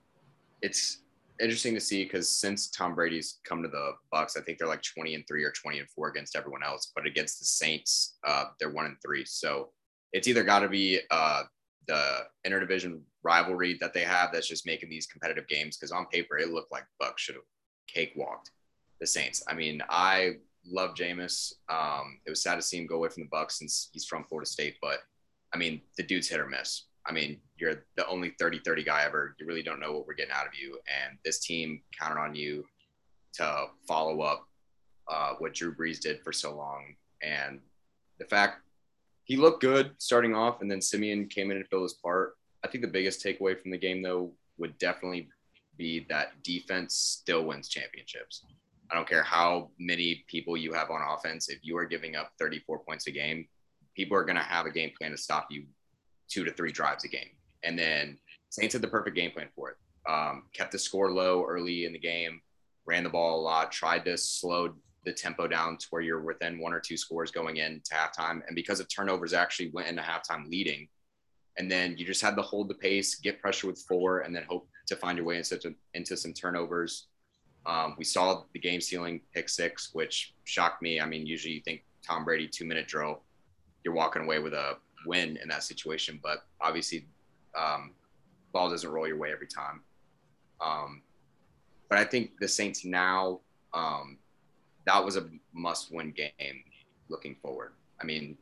it's 0.61 0.99
interesting 1.41 1.73
to 1.73 1.81
see 1.81 2.03
because 2.03 2.29
since 2.29 2.69
Tom 2.69 2.95
Brady's 2.95 3.39
come 3.43 3.61
to 3.63 3.67
the 3.67 3.93
Bucks, 4.11 4.37
I 4.37 4.41
think 4.41 4.57
they're 4.57 4.67
like 4.67 4.83
twenty 4.83 5.15
and 5.15 5.27
three 5.27 5.43
or 5.43 5.51
twenty 5.51 5.79
and 5.79 5.89
four 5.89 6.09
against 6.09 6.35
everyone 6.35 6.63
else, 6.63 6.91
but 6.95 7.05
against 7.05 7.39
the 7.39 7.45
Saints, 7.45 8.17
uh, 8.25 8.45
they're 8.59 8.71
one 8.71 8.85
and 8.85 8.97
three. 9.01 9.25
So 9.25 9.69
it's 10.13 10.27
either 10.27 10.43
got 10.43 10.59
to 10.59 10.69
be 10.69 10.99
uh, 11.11 11.43
the 11.87 12.19
interdivision 12.47 13.01
rivalry 13.23 13.77
that 13.81 13.93
they 13.93 14.03
have 14.03 14.31
that's 14.31 14.47
just 14.47 14.65
making 14.65 14.89
these 14.89 15.07
competitive 15.07 15.47
games. 15.47 15.75
Because 15.75 15.91
on 15.91 16.05
paper, 16.05 16.37
it 16.37 16.51
looked 16.51 16.71
like 16.71 16.85
Bucks 16.99 17.21
should 17.23 17.35
have 17.35 17.43
cakewalked 17.87 18.51
the 18.99 19.07
Saints. 19.07 19.43
I 19.47 19.55
mean, 19.55 19.81
I 19.89 20.35
love 20.65 20.95
Jameis. 20.95 21.53
Um, 21.69 22.19
it 22.25 22.29
was 22.29 22.41
sad 22.41 22.55
to 22.55 22.61
see 22.61 22.77
him 22.77 22.87
go 22.87 22.95
away 22.95 23.09
from 23.09 23.23
the 23.23 23.29
Bucks 23.29 23.59
since 23.59 23.89
he's 23.91 24.05
from 24.05 24.23
Florida 24.23 24.49
State, 24.49 24.77
but 24.81 24.99
I 25.53 25.57
mean, 25.57 25.81
the 25.97 26.03
dude's 26.03 26.27
hit 26.27 26.39
or 26.39 26.47
miss. 26.47 26.83
I 27.07 27.11
mean, 27.11 27.39
you're 27.57 27.85
the 27.95 28.07
only 28.07 28.31
30-30 28.41 28.85
guy 28.85 29.03
ever. 29.03 29.35
You 29.39 29.45
really 29.45 29.63
don't 29.63 29.79
know 29.79 29.93
what 29.93 30.07
we're 30.07 30.15
getting 30.15 30.33
out 30.33 30.47
of 30.47 30.53
you, 30.59 30.79
and 30.87 31.17
this 31.23 31.39
team 31.39 31.81
counted 31.97 32.19
on 32.19 32.35
you 32.35 32.65
to 33.33 33.65
follow 33.87 34.21
up 34.21 34.47
uh, 35.07 35.33
what 35.37 35.53
Drew 35.53 35.75
Brees 35.75 35.99
did 35.99 36.23
for 36.23 36.33
so 36.33 36.55
long. 36.55 36.95
And 37.21 37.59
the 38.17 38.25
fact 38.25 38.61
he 39.25 39.37
looked 39.37 39.61
good 39.61 39.91
starting 39.97 40.35
off, 40.35 40.61
and 40.61 40.69
then 40.69 40.81
Siemian 40.81 41.27
came 41.27 41.51
in 41.51 41.57
and 41.57 41.67
filled 41.67 41.83
his 41.83 41.93
part. 41.93 42.35
I 42.63 42.67
think 42.67 42.83
the 42.83 42.89
biggest 42.89 43.23
takeaway 43.23 43.59
from 43.59 43.71
the 43.71 43.77
game, 43.77 44.01
though, 44.01 44.31
would 44.57 44.77
definitely 44.77 45.29
be 45.77 46.05
that 46.09 46.41
defense 46.43 46.95
still 46.95 47.43
wins 47.43 47.67
championships. 47.67 48.45
I 48.91 48.95
don't 48.95 49.09
care 49.09 49.23
how 49.23 49.71
many 49.79 50.23
people 50.27 50.55
you 50.55 50.73
have 50.73 50.91
on 50.91 51.01
offense. 51.01 51.49
If 51.49 51.59
you 51.63 51.75
are 51.77 51.85
giving 51.85 52.15
up 52.15 52.31
34 52.39 52.79
points 52.79 53.07
a 53.07 53.11
game, 53.11 53.47
people 53.95 54.15
are 54.15 54.25
going 54.25 54.35
to 54.35 54.43
have 54.43 54.65
a 54.65 54.71
game 54.71 54.91
plan 54.97 55.11
to 55.11 55.17
stop 55.17 55.47
you 55.49 55.65
two 56.29 56.43
to 56.43 56.51
three 56.51 56.71
drives 56.71 57.03
a 57.03 57.07
game. 57.07 57.29
And 57.63 57.77
then 57.77 58.17
Saints 58.49 58.73
had 58.73 58.81
the 58.81 58.87
perfect 58.87 59.15
game 59.15 59.31
plan 59.31 59.47
for 59.55 59.71
it. 59.71 59.77
Um, 60.07 60.43
kept 60.53 60.71
the 60.71 60.79
score 60.79 61.11
low 61.11 61.45
early 61.45 61.85
in 61.85 61.93
the 61.93 61.99
game, 61.99 62.41
ran 62.85 63.03
the 63.03 63.09
ball 63.09 63.39
a 63.39 63.41
lot, 63.41 63.71
tried 63.71 64.05
to 64.05 64.17
slow 64.17 64.75
the 65.03 65.13
tempo 65.13 65.47
down 65.47 65.77
to 65.77 65.87
where 65.89 66.01
you're 66.01 66.21
within 66.21 66.59
one 66.59 66.73
or 66.73 66.79
two 66.79 66.97
scores 66.97 67.31
going 67.31 67.57
into 67.57 67.93
halftime. 67.93 68.41
And 68.47 68.55
because 68.55 68.79
of 68.79 68.87
turnovers, 68.87 69.33
actually 69.33 69.69
went 69.71 69.87
into 69.87 70.01
halftime 70.01 70.49
leading. 70.49 70.87
And 71.57 71.71
then 71.71 71.97
you 71.97 72.05
just 72.05 72.21
had 72.21 72.35
to 72.35 72.41
hold 72.41 72.69
the 72.69 72.75
pace, 72.75 73.15
get 73.15 73.41
pressure 73.41 73.67
with 73.67 73.79
four, 73.87 74.19
and 74.19 74.35
then 74.35 74.45
hope 74.49 74.67
to 74.87 74.95
find 74.95 75.17
your 75.17 75.25
way 75.25 75.37
into, 75.37 75.73
into 75.93 76.17
some 76.17 76.33
turnovers. 76.33 77.07
Um, 77.65 77.95
we 77.97 78.03
saw 78.03 78.43
the 78.53 78.59
game 78.59 78.81
sealing 78.81 79.21
pick 79.33 79.49
six, 79.49 79.89
which 79.93 80.33
shocked 80.43 80.81
me. 80.81 80.99
I 80.99 81.05
mean, 81.05 81.25
usually 81.25 81.55
you 81.55 81.61
think 81.61 81.83
Tom 82.05 82.25
Brady 82.25 82.47
two 82.47 82.65
minute 82.65 82.87
drill, 82.87 83.23
you're 83.83 83.93
walking 83.93 84.23
away 84.23 84.39
with 84.39 84.53
a 84.53 84.77
win 85.05 85.37
in 85.41 85.47
that 85.49 85.63
situation, 85.63 86.19
but 86.21 86.45
obviously, 86.61 87.05
um, 87.57 87.91
ball 88.51 88.69
doesn't 88.69 88.89
roll 88.89 89.07
your 89.07 89.17
way 89.17 89.31
every 89.31 89.47
time. 89.47 89.81
Um, 90.61 91.01
but 91.89 91.99
I 91.99 92.03
think 92.03 92.31
the 92.39 92.47
Saints 92.47 92.85
now 92.85 93.39
um, 93.73 94.17
that 94.85 95.03
was 95.03 95.17
a 95.17 95.27
must 95.53 95.93
win 95.93 96.11
game 96.11 96.63
looking 97.09 97.35
forward. 97.35 97.73
I 98.01 98.05
mean, 98.05 98.37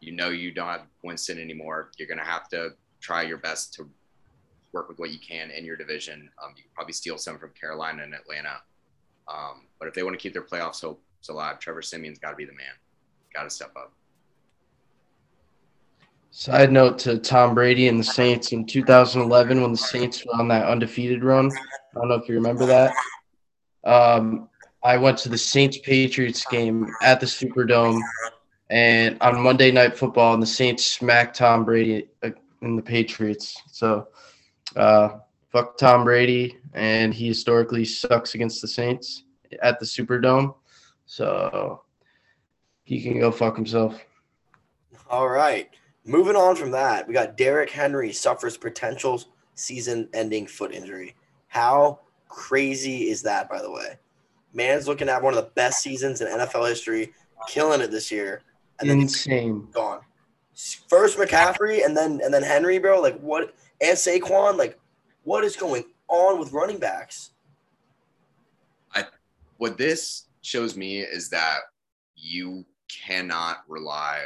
you 0.00 0.12
know, 0.12 0.28
you 0.30 0.52
don't 0.52 0.68
have 0.68 0.82
Winston 1.02 1.38
anymore. 1.38 1.90
You're 1.98 2.08
going 2.08 2.18
to 2.18 2.24
have 2.24 2.48
to 2.50 2.70
try 3.00 3.22
your 3.22 3.38
best 3.38 3.74
to 3.74 3.88
work 4.72 4.88
with 4.88 4.98
what 4.98 5.10
you 5.10 5.18
can 5.18 5.50
in 5.50 5.64
your 5.64 5.76
division. 5.76 6.30
Um, 6.42 6.54
you 6.56 6.62
can 6.62 6.72
probably 6.74 6.92
steal 6.92 7.18
some 7.18 7.38
from 7.38 7.50
Carolina 7.50 8.02
and 8.02 8.14
Atlanta. 8.14 8.60
Um, 9.26 9.66
but 9.78 9.88
if 9.88 9.94
they 9.94 10.02
want 10.02 10.14
to 10.14 10.22
keep 10.22 10.32
their 10.32 10.42
playoffs 10.42 10.80
hopes 10.80 11.28
alive, 11.28 11.58
Trevor 11.58 11.82
Siemian's 11.82 12.18
got 12.18 12.30
to 12.30 12.36
be 12.36 12.44
the 12.44 12.52
man. 12.52 12.72
Got 13.34 13.44
to 13.44 13.50
step 13.50 13.72
up. 13.76 13.92
Side 16.30 16.70
note 16.70 16.98
to 17.00 17.18
Tom 17.18 17.54
Brady 17.54 17.88
and 17.88 17.98
the 17.98 18.04
Saints 18.04 18.52
in 18.52 18.66
2011 18.66 19.62
when 19.62 19.72
the 19.72 19.76
Saints 19.76 20.24
were 20.24 20.34
on 20.34 20.48
that 20.48 20.66
undefeated 20.66 21.24
run. 21.24 21.50
I 21.50 21.98
don't 21.98 22.08
know 22.08 22.14
if 22.14 22.28
you 22.28 22.34
remember 22.34 22.66
that. 22.66 22.94
Um, 23.84 24.48
I 24.84 24.98
went 24.98 25.18
to 25.18 25.28
the 25.28 25.38
Saints 25.38 25.78
Patriots 25.78 26.44
game 26.46 26.86
at 27.02 27.20
the 27.20 27.26
Superdome, 27.26 28.00
and 28.70 29.16
on 29.20 29.40
Monday 29.40 29.70
Night 29.70 29.96
Football, 29.96 30.34
and 30.34 30.42
the 30.42 30.46
Saints 30.46 30.84
smacked 30.84 31.36
Tom 31.36 31.64
Brady 31.64 32.08
uh, 32.22 32.30
in 32.62 32.76
the 32.76 32.82
Patriots. 32.82 33.60
So, 33.72 34.08
uh, 34.76 35.18
fuck 35.50 35.78
Tom 35.78 36.04
Brady, 36.04 36.58
and 36.74 37.12
he 37.12 37.26
historically 37.26 37.84
sucks 37.84 38.34
against 38.34 38.60
the 38.60 38.68
Saints 38.68 39.24
at 39.62 39.80
the 39.80 39.86
Superdome. 39.86 40.54
So 41.06 41.82
he 42.84 43.00
can 43.00 43.18
go 43.18 43.32
fuck 43.32 43.56
himself. 43.56 43.98
All 45.10 45.28
right. 45.28 45.70
Moving 46.08 46.36
on 46.36 46.56
from 46.56 46.70
that, 46.70 47.06
we 47.06 47.12
got 47.12 47.36
Derrick 47.36 47.68
Henry 47.68 48.12
suffers 48.12 48.56
potential 48.56 49.22
season-ending 49.56 50.46
foot 50.46 50.72
injury. 50.72 51.14
How 51.48 52.00
crazy 52.28 53.10
is 53.10 53.20
that, 53.22 53.50
by 53.50 53.60
the 53.60 53.70
way? 53.70 53.98
Man's 54.54 54.88
looking 54.88 55.10
at 55.10 55.22
one 55.22 55.34
of 55.34 55.44
the 55.44 55.50
best 55.50 55.82
seasons 55.82 56.22
in 56.22 56.28
NFL 56.28 56.66
history, 56.66 57.12
killing 57.46 57.82
it 57.82 57.90
this 57.90 58.10
year, 58.10 58.40
and 58.80 58.88
then 58.88 59.00
he's 59.00 59.12
Insane. 59.12 59.68
gone. 59.70 60.00
First 60.88 61.18
McCaffrey, 61.18 61.84
and 61.84 61.94
then 61.94 62.20
and 62.24 62.32
then 62.32 62.42
Henry, 62.42 62.78
bro. 62.78 63.02
Like 63.02 63.20
what? 63.20 63.54
And 63.82 63.96
Saquon, 63.96 64.56
like 64.56 64.78
what 65.24 65.44
is 65.44 65.56
going 65.56 65.84
on 66.08 66.38
with 66.40 66.52
running 66.52 66.78
backs? 66.78 67.30
what 69.58 69.76
this 69.76 70.26
shows 70.40 70.76
me 70.76 71.00
is 71.00 71.28
that 71.28 71.58
you 72.14 72.64
cannot 72.88 73.58
rely 73.66 74.24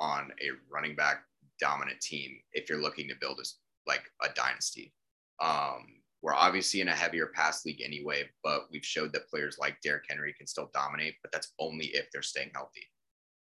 on 0.00 0.32
a 0.42 0.50
running 0.72 0.96
back 0.96 1.22
dominant 1.60 2.00
team 2.00 2.36
if 2.52 2.68
you're 2.68 2.80
looking 2.80 3.06
to 3.08 3.14
build 3.20 3.38
a, 3.38 3.44
like 3.86 4.02
a 4.22 4.28
dynasty. 4.34 4.92
Um, 5.40 5.86
we're 6.22 6.34
obviously 6.34 6.80
in 6.80 6.88
a 6.88 6.94
heavier 6.94 7.28
pass 7.34 7.64
league 7.64 7.80
anyway, 7.82 8.24
but 8.42 8.66
we've 8.70 8.84
showed 8.84 9.12
that 9.12 9.28
players 9.28 9.58
like 9.58 9.80
Derrick 9.82 10.04
Henry 10.08 10.34
can 10.36 10.46
still 10.46 10.70
dominate, 10.74 11.14
but 11.22 11.32
that's 11.32 11.52
only 11.58 11.86
if 11.86 12.10
they're 12.12 12.22
staying 12.22 12.50
healthy. 12.54 12.82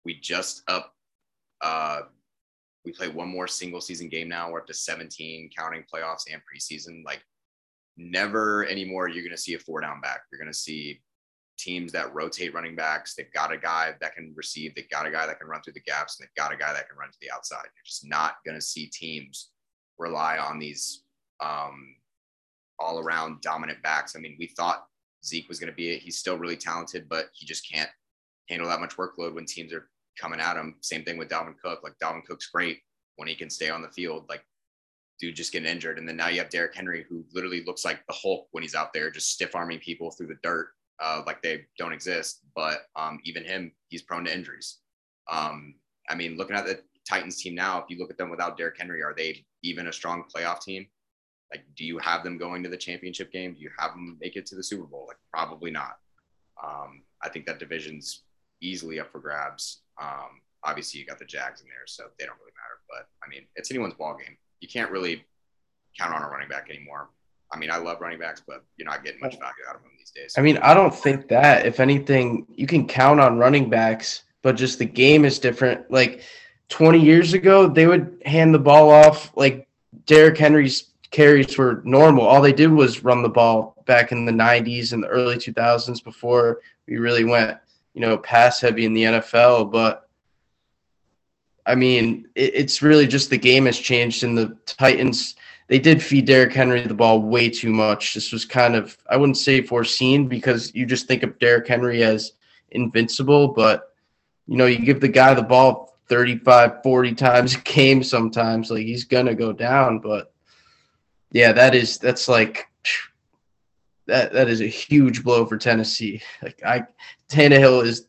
We 0.05 0.21
just 0.21 0.63
up, 0.69 0.93
uh, 1.61 2.03
we 2.85 2.93
play 2.93 3.09
one 3.09 3.29
more 3.29 3.49
single 3.49 3.81
season 3.81 4.09
game 4.09 4.29
now. 4.29 4.51
We're 4.51 4.61
up 4.61 4.67
to 4.67 4.75
17, 4.75 5.51
counting 5.57 5.85
playoffs 5.93 6.25
and 6.31 6.43
preseason. 6.43 7.05
Like, 7.05 7.23
never 7.97 8.67
anymore 8.67 9.09
you're 9.09 9.25
going 9.25 9.33
to 9.33 9.37
see 9.37 9.55
a 9.55 9.59
four 9.59 9.81
down 9.81 10.01
back. 10.01 10.21
You're 10.31 10.41
going 10.41 10.53
to 10.53 10.59
see 10.59 11.01
teams 11.59 11.93
that 11.93 12.15
rotate 12.15 12.55
running 12.55 12.77
backs. 12.77 13.15
They've 13.15 13.33
got 13.33 13.53
a 13.53 13.59
guy 13.59 13.95
that 14.01 14.15
can 14.15 14.33
receive. 14.37 14.75
They've 14.75 14.89
got 14.89 15.07
a 15.07 15.11
guy 15.11 15.27
that 15.27 15.39
can 15.39 15.49
run 15.49 15.63
through 15.63 15.75
the 15.75 15.81
gaps, 15.81 16.19
and 16.19 16.27
they've 16.27 16.43
got 16.43 16.53
a 16.53 16.57
guy 16.57 16.73
that 16.73 16.89
can 16.89 16.99
run 16.99 17.11
to 17.11 17.19
the 17.21 17.31
outside. 17.31 17.65
You're 17.65 17.85
just 17.85 18.07
not 18.07 18.37
going 18.47 18.57
to 18.57 18.63
see 18.63 18.87
teams 18.87 19.51
rely 19.99 20.39
on 20.39 20.59
these 20.59 21.03
um, 21.41 21.95
all 22.79 23.01
around 23.01 23.41
dominant 23.41 23.83
backs. 23.83 24.15
I 24.17 24.21
mean, 24.21 24.37
we 24.39 24.47
thought 24.47 24.87
Zeke 25.25 25.49
was 25.49 25.59
going 25.59 25.73
to 25.73 25.77
be 25.77 25.91
it. 25.91 26.03
He's 26.03 26.19
still 26.19 26.39
really 26.39 26.57
talented, 26.57 27.09
but 27.09 27.27
he 27.35 27.45
just 27.47 27.71
can't 27.71 27.91
handle 28.49 28.69
that 28.69 28.81
much 28.81 28.97
workload 28.97 29.35
when 29.35 29.45
teams 29.45 29.73
are 29.73 29.89
coming 30.19 30.41
at 30.41 30.57
him. 30.57 30.77
Same 30.81 31.05
thing 31.05 31.19
with 31.19 31.29
Dalvin 31.29 31.59
Cook. 31.63 31.81
Like 31.83 31.95
Dalvin 32.03 32.25
Cook's 32.25 32.49
great 32.49 32.79
when 33.17 33.29
he 33.29 33.35
can 33.35 33.51
stay 33.51 33.69
on 33.71 33.83
the 33.83 33.91
field. 33.91 34.27
Like 34.29 34.43
dude 35.19 35.37
just 35.37 35.53
getting 35.53 35.69
injured. 35.69 35.99
And 35.99 36.09
then 36.09 36.17
now 36.17 36.29
you 36.29 36.39
have 36.39 36.51
Derrick 36.51 36.75
Henry, 36.75 37.05
who 37.09 37.25
literally 37.33 37.65
looks 37.65 37.85
like 37.85 38.07
the 38.07 38.15
Hulk 38.15 38.49
when 38.53 38.63
he's 38.63 38.75
out 38.75 38.93
there, 38.93 39.11
just 39.11 39.33
stiff 39.33 39.55
arming 39.55 39.81
people 39.81 40.11
through 40.11 40.29
the 40.29 40.39
dirt 40.43 40.69
uh, 41.01 41.23
like 41.27 41.43
they 41.43 41.65
don't 41.79 41.93
exist. 41.93 42.41
But 42.55 42.83
um, 42.97 43.21
even 43.25 43.45
him, 43.45 43.73
he's 43.89 44.03
prone 44.03 44.25
to 44.25 44.35
injuries. 44.35 44.79
Um, 45.31 45.75
I 46.09 46.15
mean, 46.15 46.37
looking 46.37 46.57
at 46.57 46.67
the 46.67 46.81
Titans 47.09 47.41
team 47.41 47.55
now, 47.55 47.79
if 47.79 47.85
you 47.89 47.99
look 47.99 48.11
at 48.11 48.19
them 48.19 48.31
without 48.31 48.57
Derrick 48.57 48.77
Henry, 48.79 49.03
are 49.03 49.15
they 49.17 49.45
even 49.63 49.89
a 49.89 49.93
strong 49.93 50.25
playoff 50.35 50.63
team? 50.63 50.87
Like, 51.53 51.65
do 51.77 51.85
you 51.85 51.99
have 51.99 52.25
them 52.25 52.37
going 52.37 52.63
to 52.63 52.69
the 52.69 52.77
championship 52.77 53.33
game? 53.33 53.55
Do 53.55 53.61
you 53.61 53.71
have 53.79 53.93
them 53.93 54.19
make 54.21 54.37
it 54.37 54.45
to 54.47 54.55
the 54.55 54.63
Super 54.63 54.87
Bowl? 54.87 55.07
Like, 55.09 55.17
probably 55.33 55.71
not. 55.71 55.97
Um, 56.63 57.03
I 57.23 57.29
think 57.29 57.47
that 57.47 57.59
division's 57.59 58.25
easily 58.61 59.01
up 59.01 59.11
for 59.11 59.21
grabs. 59.21 59.83
Um, 60.01 60.41
obviously, 60.65 61.01
you 61.01 61.07
got 61.07 61.19
the 61.19 61.25
Jags 61.25 61.61
in 61.61 61.69
there, 61.69 61.87
so 61.87 62.05
they 62.19 62.27
don't 62.27 62.39
really 62.39 62.53
matter. 62.53 62.81
But 62.89 63.09
I 63.25 63.29
mean, 63.29 63.47
it's 63.57 63.71
anyone's 63.71 63.95
ball 63.95 64.17
game. 64.17 64.37
You 64.61 64.69
can't 64.69 64.91
really 64.91 65.25
count 65.99 66.15
on 66.15 66.23
a 66.23 66.29
running 66.29 66.49
back 66.49 66.69
anymore. 66.69 67.09
I 67.53 67.59
mean, 67.59 67.71
I 67.71 67.79
love 67.79 68.01
running 68.01 68.19
backs, 68.19 68.43
but 68.47 68.65
you're 68.77 68.89
not 68.89 69.05
getting 69.05 69.21
much 69.21 69.39
value 69.39 69.65
out 69.69 69.77
of 69.77 69.83
them 69.83 69.93
these 70.13 70.23
days. 70.23 70.35
I 70.37 70.43
mean, 70.43 70.59
I 70.59 70.75
don't 70.75 70.95
think 70.95 71.29
that. 71.29 71.67
If 71.67 71.81
anything, 71.81 72.47
you 72.55 72.67
can 72.67 72.87
count 72.87 73.21
on 73.21 73.39
running 73.39 73.71
backs, 73.71 74.23
but 74.43 74.57
just 74.57 74.79
the 74.79 74.85
game 74.85 75.25
is 75.25 75.39
different. 75.39 75.91
Like 75.91 76.23
20 76.69 77.01
years 77.01 77.33
ago, 77.33 77.69
they 77.69 77.87
would 77.87 78.23
hand 78.25 78.55
the 78.55 78.59
ball 78.59 78.91
off 78.91 79.31
like 79.37 79.69
Derrick 80.07 80.39
Henry's 80.39 80.89
carries 81.11 81.57
were 81.57 81.81
normal. 81.85 82.25
All 82.25 82.43
they 82.43 82.53
did 82.53 82.71
was 82.71 83.05
run 83.05 83.23
the 83.23 83.29
ball 83.29 83.83
back 83.87 84.13
in 84.13 84.25
the 84.25 84.33
90s 84.33 84.93
and 84.93 85.03
the 85.03 85.09
early 85.09 85.37
2000s 85.37 86.05
before 86.05 86.61
we 86.87 86.99
really 86.99 87.25
went, 87.25 87.57
you 87.95 88.03
know, 88.03 88.19
pass 88.19 88.61
heavy 88.61 88.85
in 88.85 88.93
the 88.93 89.05
NFL. 89.05 89.73
But 89.73 90.09
I 91.65 91.75
mean, 91.75 92.29
it, 92.35 92.55
it's 92.55 92.83
really 92.83 93.07
just 93.07 93.31
the 93.31 93.39
game 93.39 93.67
has 93.67 93.79
changed, 93.79 94.25
and 94.25 94.37
the 94.37 94.57
Titans 94.67 95.37
they 95.69 95.79
did 95.79 96.03
feed 96.03 96.25
Derrick 96.25 96.53
Henry 96.53 96.81
the 96.81 96.95
ball 96.95 97.21
way 97.21 97.49
too 97.51 97.71
much. 97.71 98.15
This 98.15 98.33
was 98.33 98.45
kind 98.45 98.75
of 98.75 98.97
I 99.09 99.17
wouldn't 99.17 99.37
say 99.37 99.63
foreseen 99.63 100.27
because 100.27 100.75
you 100.75 100.87
just 100.87 101.07
think 101.07 101.23
of 101.23 101.39
Derrick 101.39 101.69
Henry 101.69 102.03
as 102.03 102.33
invincible, 102.71 103.49
but 103.49 103.95
you 104.47 104.57
know, 104.57 104.67
you 104.67 104.79
give 104.79 105.01
the 105.01 105.09
guy 105.09 105.35
the 105.35 105.43
ball 105.43 105.99
35, 106.09 106.83
40 106.83 107.15
times 107.15 107.55
a 107.55 107.59
game 107.61 108.03
sometimes, 108.03 108.71
like 108.71 108.85
he's 108.85 109.05
gonna 109.05 109.35
go 109.35 109.53
down. 109.53 109.99
But 109.99 110.33
yeah, 111.33 111.53
that 111.53 111.75
is 111.75 111.99
that's 111.99 112.29
like 112.29 112.67
that 114.07 114.33
that 114.33 114.49
is 114.49 114.63
a 114.63 114.67
huge 114.67 115.23
blow 115.23 115.45
for 115.45 115.59
Tennessee. 115.59 116.23
Like 116.43 116.63
I 116.65 116.87
Tannehill 117.29 117.85
is 117.85 118.07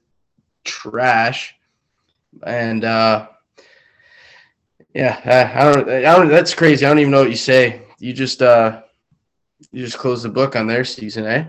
trash. 0.64 1.56
And 2.44 2.86
uh 2.86 3.28
yeah, 4.94 5.20
I, 5.26 5.62
I 5.62 5.72
don't. 5.72 5.90
I 5.90 6.02
don't. 6.02 6.28
That's 6.30 6.54
crazy. 6.54 6.86
I 6.86 6.90
don't 6.90 7.00
even 7.00 7.12
know 7.12 7.22
what 7.22 7.30
you 7.30 7.36
say. 7.36 7.84
You 8.00 8.14
just 8.14 8.42
uh, 8.42 8.82
you 9.72 9.86
just 9.86 9.98
close 9.98 10.24
the 10.24 10.30
book 10.30 10.56
on 10.56 10.68
their 10.68 10.84
season, 10.84 11.26
eh? 11.26 11.46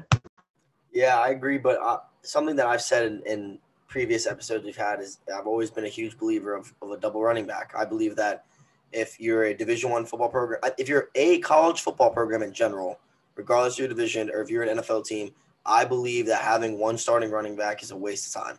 Yeah, 0.93 1.19
I 1.19 1.31
agree. 1.31 1.59
But 1.59 1.81
uh, 1.81 1.99
something 2.23 2.57
that 2.57 2.67
I've 2.67 2.83
said 2.83 3.07
in, 3.07 3.23
in 3.27 3.59
previous 3.89 4.27
episodes 4.27 4.65
we've 4.65 4.77
had 4.77 5.01
is 5.01 5.19
I've 5.35 5.47
always 5.47 5.71
been 5.71 5.85
a 5.85 5.89
huge 5.89 6.19
believer 6.19 6.55
of, 6.55 6.73
of 6.83 6.91
a 6.91 6.97
double 6.97 7.23
running 7.23 7.47
back. 7.47 7.73
I 7.77 7.85
believe 7.85 8.17
that 8.17 8.45
if 8.93 9.21
you're 9.21 9.45
a 9.45 9.55
Division 9.55 9.91
One 9.91 10.05
football 10.05 10.29
program, 10.29 10.61
if 10.79 10.89
you're 10.89 11.09
a 11.15 11.39
college 11.41 11.81
football 11.81 12.11
program 12.11 12.43
in 12.43 12.53
general, 12.53 12.99
regardless 13.37 13.75
of 13.75 13.79
your 13.81 13.89
division, 13.89 14.31
or 14.31 14.43
if 14.43 14.51
you're 14.51 14.63
an 14.63 14.79
NFL 14.79 15.07
team, 15.07 15.33
I 15.65 15.85
believe 15.85 16.27
that 16.27 16.43
having 16.43 16.79
one 16.79 16.99
starting 16.99 17.31
running 17.31 17.57
back 17.57 17.83
is 17.83 17.91
a 17.91 17.97
waste 17.97 18.35
of 18.35 18.43
time. 18.43 18.59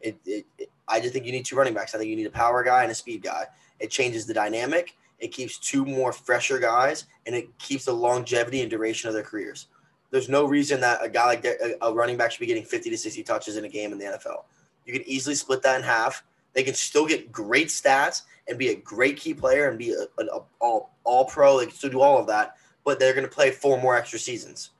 It, 0.00 0.16
it, 0.24 0.46
it 0.58 0.70
I 0.88 1.00
just 1.00 1.12
think 1.12 1.26
you 1.26 1.32
need 1.32 1.44
two 1.44 1.56
running 1.56 1.74
backs. 1.74 1.94
I 1.94 1.98
think 1.98 2.10
you 2.10 2.16
need 2.16 2.26
a 2.26 2.30
power 2.30 2.62
guy 2.62 2.82
and 2.82 2.92
a 2.92 2.94
speed 2.94 3.22
guy. 3.22 3.46
It 3.80 3.90
changes 3.90 4.26
the 4.26 4.34
dynamic. 4.34 4.96
It 5.18 5.28
keeps 5.28 5.58
two 5.58 5.84
more 5.84 6.12
fresher 6.12 6.58
guys, 6.58 7.06
and 7.24 7.34
it 7.34 7.56
keeps 7.58 7.86
the 7.86 7.92
longevity 7.92 8.60
and 8.60 8.70
duration 8.70 9.08
of 9.08 9.14
their 9.14 9.22
careers. 9.22 9.68
There's 10.10 10.28
no 10.28 10.44
reason 10.44 10.80
that 10.80 11.04
a 11.04 11.08
guy 11.08 11.26
like 11.26 11.46
a 11.80 11.92
running 11.92 12.16
back 12.16 12.30
should 12.30 12.40
be 12.40 12.46
getting 12.46 12.64
50 12.64 12.90
to 12.90 12.98
60 12.98 13.22
touches 13.22 13.56
in 13.56 13.64
a 13.64 13.68
game 13.68 13.92
in 13.92 13.98
the 13.98 14.04
NFL. 14.04 14.44
You 14.84 14.92
can 14.92 15.02
easily 15.08 15.34
split 15.34 15.62
that 15.62 15.76
in 15.76 15.82
half. 15.82 16.22
They 16.52 16.62
can 16.62 16.74
still 16.74 17.06
get 17.06 17.32
great 17.32 17.68
stats 17.68 18.22
and 18.48 18.58
be 18.58 18.68
a 18.68 18.76
great 18.76 19.16
key 19.16 19.34
player 19.34 19.68
and 19.68 19.78
be 19.78 19.92
a, 19.92 20.06
a, 20.18 20.24
a 20.26 20.40
all 20.60 20.90
all 21.04 21.24
pro. 21.24 21.58
They 21.58 21.66
can 21.66 21.74
still 21.74 21.90
do 21.90 22.00
all 22.00 22.18
of 22.18 22.26
that, 22.28 22.56
but 22.84 22.98
they're 22.98 23.14
going 23.14 23.28
to 23.28 23.34
play 23.34 23.50
four 23.50 23.80
more 23.80 23.96
extra 23.96 24.18
seasons. 24.18 24.70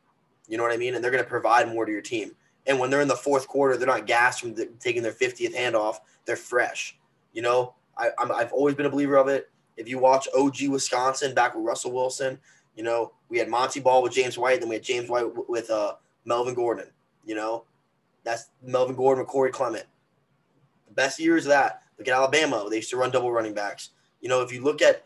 You 0.49 0.57
know 0.57 0.63
what 0.63 0.73
I 0.73 0.77
mean? 0.77 0.95
And 0.95 1.03
they're 1.03 1.11
going 1.11 1.25
to 1.25 1.29
provide 1.29 1.69
more 1.69 1.85
to 1.85 1.93
your 1.93 2.03
team. 2.03 2.33
And 2.67 2.79
when 2.79 2.91
they're 2.91 3.01
in 3.01 3.09
the 3.09 3.17
fourth 3.17 3.47
quarter, 3.47 3.77
they're 3.77 3.87
not 3.87 4.07
gassed 4.07 4.41
from 4.41 4.55
the, 4.55 4.67
taking 4.81 5.03
their 5.03 5.13
50th 5.13 5.55
handoff. 5.55 5.97
They're 6.25 6.37
fresh. 6.37 6.97
You 7.33 7.43
know, 7.43 7.75
I, 7.97 8.11
I'm, 8.19 8.31
I've 8.33 8.53
always 8.53 8.75
been 8.75 8.87
a 8.87 8.91
believer 8.91 9.17
of 9.17 9.29
it. 9.29 9.51
If 9.77 9.89
you 9.89 9.99
watch 9.99 10.29
OG 10.37 10.69
Wisconsin 10.69 11.35
back 11.35 11.55
with 11.55 11.65
Russell 11.65 11.93
Wilson, 11.93 12.39
you 12.77 12.83
know, 12.83 13.13
we 13.29 13.39
had 13.39 13.49
Montee 13.49 13.81
Ball 13.81 14.03
with 14.03 14.13
James 14.13 14.39
White, 14.39 14.61
then 14.61 14.69
we 14.69 14.77
had 14.77 14.85
James 14.85 15.09
White 15.09 15.27
with 15.49 15.71
uh, 15.71 15.95
Melvin 16.25 16.55
Gordon. 16.55 16.87
You 17.25 17.35
know, 17.35 17.65
that's 18.25 18.51
Melvin 18.63 18.97
Gordon 18.97 19.23
with 19.23 19.29
Corey 19.29 19.51
Clement. 19.51 19.87
The 20.89 20.95
best 20.95 21.19
years 21.19 21.47
of 21.47 21.51
that. 21.51 21.83
Look 21.99 22.09
at 22.09 22.15
Alabama. 22.15 22.67
They 22.69 22.77
used 22.77 22.91
to 22.91 22.97
run 22.97 23.11
double 23.11 23.33
running 23.33 23.55
backs. 23.55 23.91
You 24.21 24.29
know, 24.29 24.43
if 24.43 24.53
you 24.53 24.63
look 24.63 24.83
at 24.83 25.05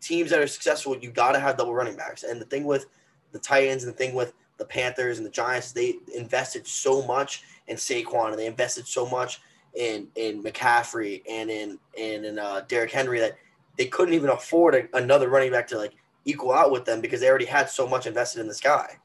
teams 0.00 0.30
that 0.30 0.40
are 0.40 0.46
successful, 0.46 0.96
you 0.98 1.10
got 1.10 1.32
to 1.32 1.40
have 1.40 1.56
double 1.56 1.74
running 1.74 1.96
backs. 1.96 2.22
And 2.22 2.40
the 2.40 2.44
thing 2.44 2.64
with 2.64 2.86
the 3.32 3.38
Titans 3.38 3.84
and 3.84 3.92
the 3.92 3.96
thing 3.96 4.14
with 4.14 4.34
the 4.58 4.64
Panthers 4.64 5.18
and 5.18 5.26
the 5.26 5.30
Giants, 5.30 5.72
they 5.72 5.94
invested 6.14 6.66
so 6.66 7.02
much 7.06 7.42
in 7.66 7.76
Saquon 7.76 8.30
and 8.30 8.38
they 8.38 8.46
invested 8.46 8.86
so 8.86 9.06
much 9.06 9.40
in 9.74 10.08
in 10.16 10.42
McCaffrey 10.42 11.22
and 11.28 11.50
in 11.50 11.78
and 11.98 12.24
in 12.24 12.38
uh, 12.38 12.62
Derrick 12.68 12.90
Henry 12.90 13.20
that 13.20 13.36
they 13.78 13.86
couldn't 13.86 14.14
even 14.14 14.30
afford 14.30 14.74
a, 14.74 14.96
another 14.96 15.28
running 15.28 15.50
back 15.50 15.66
to 15.68 15.78
like 15.78 15.94
equal 16.24 16.52
out 16.52 16.70
with 16.70 16.84
them 16.84 17.00
because 17.00 17.20
they 17.20 17.28
already 17.28 17.44
had 17.44 17.68
so 17.68 17.86
much 17.86 18.06
invested 18.06 18.40
in 18.40 18.48
this 18.48 18.60
guy. 18.60 18.96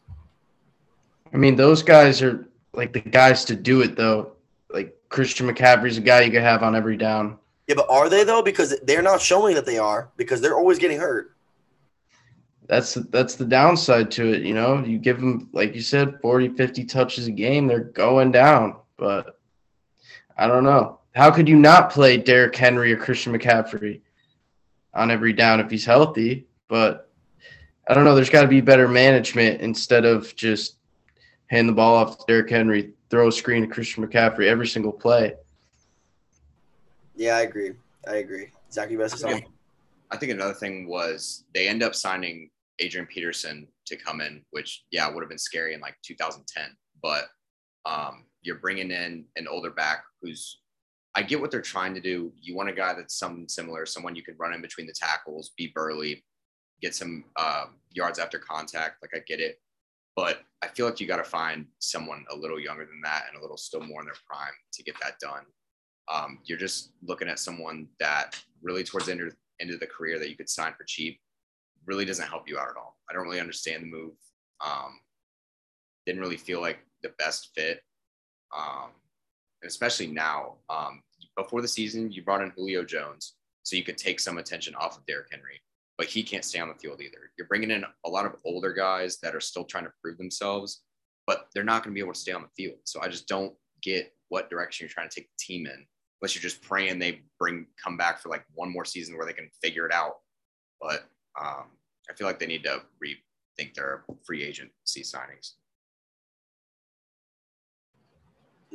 I 1.33 1.37
mean, 1.37 1.55
those 1.55 1.83
guys 1.83 2.21
are 2.21 2.47
like 2.73 2.93
the 2.93 3.01
guys 3.01 3.45
to 3.45 3.55
do 3.55 3.81
it 3.81 3.95
though. 3.95 4.33
Like 4.69 4.97
Christian 5.09 5.47
McCaffrey's 5.47 5.97
a 5.97 6.01
guy 6.01 6.21
you 6.21 6.31
could 6.31 6.41
have 6.41 6.63
on 6.63 6.75
every 6.75 6.97
down. 6.97 7.37
Yeah, 7.67 7.75
but 7.75 7.89
are 7.89 8.09
they 8.09 8.23
though? 8.23 8.41
Because 8.41 8.79
they're 8.83 9.01
not 9.01 9.21
showing 9.21 9.55
that 9.55 9.65
they 9.65 9.77
are 9.77 10.09
because 10.17 10.41
they're 10.41 10.57
always 10.57 10.79
getting 10.79 10.99
hurt. 10.99 11.35
That's 12.67 12.95
that's 12.95 13.35
the 13.35 13.45
downside 13.45 14.11
to 14.11 14.33
it, 14.33 14.41
you 14.43 14.53
know. 14.53 14.83
You 14.83 14.97
give 14.97 15.19
them 15.19 15.49
like 15.53 15.75
you 15.75 15.81
said 15.81 16.19
40 16.21 16.49
50 16.49 16.85
touches 16.85 17.27
a 17.27 17.31
game, 17.31 17.67
they're 17.67 17.79
going 17.79 18.31
down. 18.31 18.77
But 18.97 19.39
I 20.37 20.47
don't 20.47 20.63
know. 20.63 20.99
How 21.15 21.31
could 21.31 21.47
you 21.47 21.55
not 21.55 21.89
play 21.89 22.17
Derrick 22.17 22.55
Henry 22.55 22.91
or 22.91 22.97
Christian 22.97 23.33
McCaffrey 23.33 24.01
on 24.93 25.11
every 25.11 25.33
down 25.33 25.59
if 25.59 25.71
he's 25.71 25.85
healthy? 25.85 26.47
But 26.67 27.09
I 27.87 27.93
don't 27.93 28.03
know. 28.03 28.15
There's 28.15 28.29
got 28.29 28.41
to 28.41 28.47
be 28.47 28.61
better 28.61 28.87
management 28.87 29.61
instead 29.61 30.03
of 30.05 30.35
just 30.35 30.77
hand 31.47 31.69
the 31.69 31.73
ball 31.73 31.95
off 31.95 32.17
to 32.17 32.23
Derrick 32.27 32.49
Henry, 32.49 32.93
throw 33.09 33.27
a 33.27 33.31
screen 33.31 33.61
to 33.61 33.67
Christian 33.67 34.05
McCaffrey 34.05 34.47
every 34.47 34.67
single 34.67 34.91
play. 34.91 35.35
Yeah, 37.15 37.37
I 37.37 37.41
agree. 37.41 37.73
I 38.07 38.15
agree. 38.15 38.49
Zach, 38.71 38.91
you 38.91 38.97
best 38.97 39.23
I 39.23 39.31
think, 39.31 39.45
I 40.11 40.17
think 40.17 40.31
another 40.31 40.53
thing 40.53 40.87
was 40.87 41.45
they 41.53 41.67
end 41.67 41.81
up 41.81 41.95
signing 41.95 42.49
Adrian 42.79 43.07
Peterson 43.07 43.67
to 43.85 43.95
come 43.95 44.19
in, 44.19 44.43
which 44.51 44.83
yeah 44.91 45.07
would 45.07 45.21
have 45.21 45.29
been 45.29 45.37
scary 45.37 45.73
in 45.73 45.79
like 45.79 45.95
2010. 46.03 46.75
But 47.01 47.25
um, 47.85 48.25
you're 48.41 48.57
bringing 48.57 48.91
in 48.91 49.25
an 49.37 49.47
older 49.47 49.71
back 49.71 50.03
who's 50.25 50.59
I 51.17 51.21
get 51.21 51.39
what 51.39 51.49
they're 51.49 51.61
trying 51.61 51.93
to 51.93 52.01
do. 52.01 52.33
You 52.41 52.55
want 52.55 52.69
a 52.69 52.73
guy 52.73 52.93
that's 52.93 53.17
something 53.17 53.47
similar, 53.47 53.85
someone 53.85 54.17
you 54.17 54.23
can 54.23 54.35
run 54.37 54.53
in 54.53 54.61
between 54.61 54.85
the 54.85 54.93
tackles, 54.93 55.51
be 55.57 55.71
burly, 55.73 56.25
get 56.81 56.93
some 56.93 57.23
uh, 57.37 57.67
yards 57.91 58.19
after 58.19 58.37
contact. 58.37 59.01
Like 59.01 59.11
I 59.15 59.23
get 59.25 59.39
it, 59.39 59.61
but 60.17 60.41
I 60.61 60.67
feel 60.67 60.85
like 60.85 60.99
you 60.99 61.07
got 61.07 61.17
to 61.17 61.23
find 61.23 61.67
someone 61.79 62.25
a 62.31 62.35
little 62.35 62.59
younger 62.59 62.85
than 62.85 62.99
that 63.05 63.25
and 63.29 63.39
a 63.39 63.41
little 63.41 63.55
still 63.55 63.79
more 63.79 64.01
in 64.01 64.05
their 64.05 64.15
prime 64.27 64.53
to 64.73 64.83
get 64.83 64.95
that 65.01 65.17
done. 65.19 65.43
Um, 66.13 66.39
you're 66.43 66.57
just 66.57 66.91
looking 67.01 67.29
at 67.29 67.39
someone 67.39 67.87
that 68.01 68.37
really 68.61 68.83
towards 68.83 69.05
the 69.05 69.13
end 69.13 69.21
of, 69.21 69.33
end 69.61 69.71
of 69.71 69.79
the 69.79 69.87
career 69.87 70.19
that 70.19 70.29
you 70.29 70.35
could 70.35 70.49
sign 70.49 70.73
for 70.77 70.83
cheap 70.85 71.19
really 71.85 72.03
doesn't 72.03 72.27
help 72.27 72.43
you 72.47 72.57
out 72.57 72.69
at 72.69 72.77
all. 72.77 72.97
I 73.09 73.13
don't 73.13 73.23
really 73.23 73.39
understand 73.39 73.83
the 73.83 73.87
move. 73.87 74.13
Um, 74.65 74.99
didn't 76.05 76.21
really 76.21 76.37
feel 76.37 76.59
like 76.59 76.79
the 77.03 77.13
best 77.17 77.51
fit. 77.55 77.81
Um, 78.55 78.89
especially 79.63 80.07
now, 80.07 80.55
um, 80.69 81.01
before 81.35 81.61
the 81.61 81.67
season, 81.67 82.11
you 82.11 82.23
brought 82.23 82.41
in 82.41 82.51
Julio 82.55 82.83
Jones 82.83 83.35
so 83.63 83.75
you 83.75 83.83
could 83.83 83.97
take 83.97 84.19
some 84.19 84.37
attention 84.37 84.75
off 84.75 84.97
of 84.97 85.05
Derrick 85.05 85.27
Henry, 85.31 85.61
but 85.97 86.07
he 86.07 86.23
can't 86.23 86.45
stay 86.45 86.59
on 86.59 86.69
the 86.69 86.75
field 86.75 87.01
either. 87.01 87.31
You're 87.37 87.47
bringing 87.47 87.71
in 87.71 87.83
a 88.05 88.09
lot 88.09 88.25
of 88.25 88.35
older 88.45 88.73
guys 88.73 89.17
that 89.19 89.35
are 89.35 89.41
still 89.41 89.63
trying 89.63 89.85
to 89.85 89.93
prove 90.01 90.17
themselves, 90.17 90.83
but 91.27 91.47
they're 91.53 91.63
not 91.63 91.83
going 91.83 91.93
to 91.93 91.95
be 91.95 92.03
able 92.03 92.13
to 92.13 92.19
stay 92.19 92.31
on 92.31 92.43
the 92.43 92.47
field. 92.55 92.79
So 92.83 93.01
I 93.01 93.07
just 93.07 93.27
don't 93.27 93.53
get 93.81 94.13
what 94.29 94.49
direction 94.49 94.85
you're 94.85 94.93
trying 94.93 95.09
to 95.09 95.15
take 95.15 95.29
the 95.29 95.37
team 95.39 95.65
in, 95.65 95.85
unless 96.21 96.35
you're 96.35 96.41
just 96.41 96.61
praying 96.61 96.99
they 96.99 97.21
bring 97.39 97.65
come 97.81 97.97
back 97.97 98.21
for 98.21 98.29
like 98.29 98.45
one 98.53 98.71
more 98.71 98.85
season 98.85 99.17
where 99.17 99.25
they 99.25 99.33
can 99.33 99.49
figure 99.61 99.85
it 99.85 99.93
out. 99.93 100.15
But 100.79 101.05
um, 101.39 101.65
I 102.09 102.13
feel 102.13 102.27
like 102.27 102.39
they 102.39 102.47
need 102.47 102.63
to 102.63 102.81
rethink 103.03 103.73
their 103.73 104.03
free 104.25 104.43
agency 104.43 105.01
signings. 105.01 105.53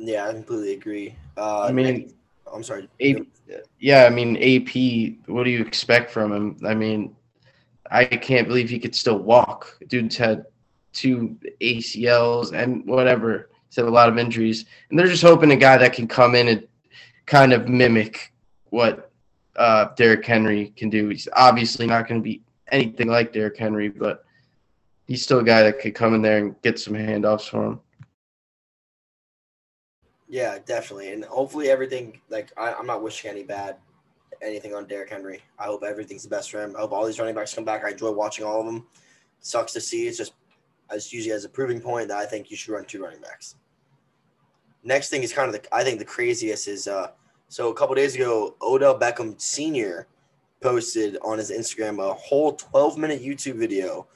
Yeah, 0.03 0.27
I 0.27 0.33
completely 0.33 0.73
agree. 0.73 1.15
Uh, 1.37 1.61
I 1.61 1.71
mean, 1.71 1.85
next- 1.85 2.15
I'm 2.51 2.63
sorry. 2.63 2.89
A- 3.01 3.23
yeah, 3.79 4.05
I 4.05 4.09
mean 4.09 4.35
AP. 4.37 5.17
What 5.27 5.43
do 5.43 5.51
you 5.51 5.61
expect 5.61 6.09
from 6.11 6.33
him? 6.33 6.57
I 6.65 6.73
mean, 6.73 7.15
I 7.89 8.05
can't 8.05 8.47
believe 8.47 8.69
he 8.69 8.79
could 8.79 8.95
still 8.95 9.19
walk. 9.19 9.77
Dude's 9.87 10.17
had 10.17 10.45
two 10.93 11.37
ACLs 11.61 12.51
and 12.53 12.85
whatever. 12.85 13.49
He's 13.67 13.75
had 13.75 13.85
a 13.85 13.89
lot 13.89 14.09
of 14.09 14.17
injuries, 14.17 14.65
and 14.89 14.97
they're 14.97 15.07
just 15.07 15.23
hoping 15.23 15.51
a 15.51 15.55
guy 15.55 15.77
that 15.77 15.93
can 15.93 16.07
come 16.07 16.35
in 16.35 16.47
and 16.47 16.67
kind 17.25 17.53
of 17.53 17.69
mimic 17.69 18.33
what 18.69 19.11
uh, 19.55 19.89
Derrick 19.95 20.25
Henry 20.25 20.73
can 20.75 20.89
do. 20.89 21.09
He's 21.09 21.27
obviously 21.33 21.85
not 21.85 22.07
going 22.07 22.21
to 22.21 22.23
be 22.23 22.41
anything 22.71 23.07
like 23.07 23.33
Derrick 23.33 23.57
Henry, 23.57 23.89
but 23.89 24.25
he's 25.07 25.23
still 25.23 25.39
a 25.39 25.43
guy 25.43 25.63
that 25.63 25.79
could 25.79 25.93
come 25.93 26.15
in 26.15 26.21
there 26.21 26.37
and 26.39 26.61
get 26.61 26.79
some 26.79 26.93
handoffs 26.93 27.49
for 27.49 27.65
him. 27.65 27.79
Yeah, 30.31 30.59
definitely, 30.65 31.11
and 31.11 31.25
hopefully 31.25 31.69
everything. 31.69 32.21
Like 32.29 32.53
I, 32.55 32.71
I'm 32.73 32.87
not 32.87 33.03
wishing 33.03 33.29
any 33.29 33.43
bad 33.43 33.75
anything 34.41 34.73
on 34.73 34.87
Derrick 34.87 35.09
Henry. 35.09 35.41
I 35.59 35.65
hope 35.65 35.83
everything's 35.83 36.23
the 36.23 36.29
best 36.29 36.49
for 36.49 36.63
him. 36.63 36.73
I 36.77 36.79
hope 36.79 36.93
all 36.93 37.05
these 37.05 37.19
running 37.19 37.35
backs 37.35 37.53
come 37.53 37.65
back. 37.65 37.83
I 37.83 37.89
enjoy 37.91 38.11
watching 38.11 38.45
all 38.45 38.61
of 38.61 38.65
them. 38.65 38.87
Sucks 39.41 39.73
to 39.73 39.81
see. 39.81 40.07
It's 40.07 40.17
just 40.17 40.31
as 40.89 41.11
usually 41.11 41.33
as 41.33 41.43
a 41.43 41.49
proving 41.49 41.81
point 41.81 42.07
that 42.07 42.17
I 42.17 42.25
think 42.25 42.49
you 42.49 42.55
should 42.55 42.71
run 42.71 42.85
two 42.85 43.03
running 43.03 43.19
backs. 43.19 43.55
Next 44.85 45.09
thing 45.09 45.21
is 45.21 45.33
kind 45.33 45.53
of 45.53 45.61
the 45.61 45.75
I 45.75 45.83
think 45.83 45.99
the 45.99 46.05
craziest 46.05 46.69
is 46.69 46.87
uh 46.87 47.11
so 47.49 47.69
a 47.69 47.73
couple 47.73 47.93
days 47.95 48.15
ago 48.15 48.55
Odell 48.61 48.97
Beckham 48.97 49.39
Sr. 49.39 50.07
posted 50.61 51.17
on 51.25 51.39
his 51.39 51.51
Instagram 51.51 52.01
a 52.01 52.13
whole 52.13 52.53
12 52.53 52.97
minute 52.97 53.21
YouTube 53.21 53.55
video 53.55 54.07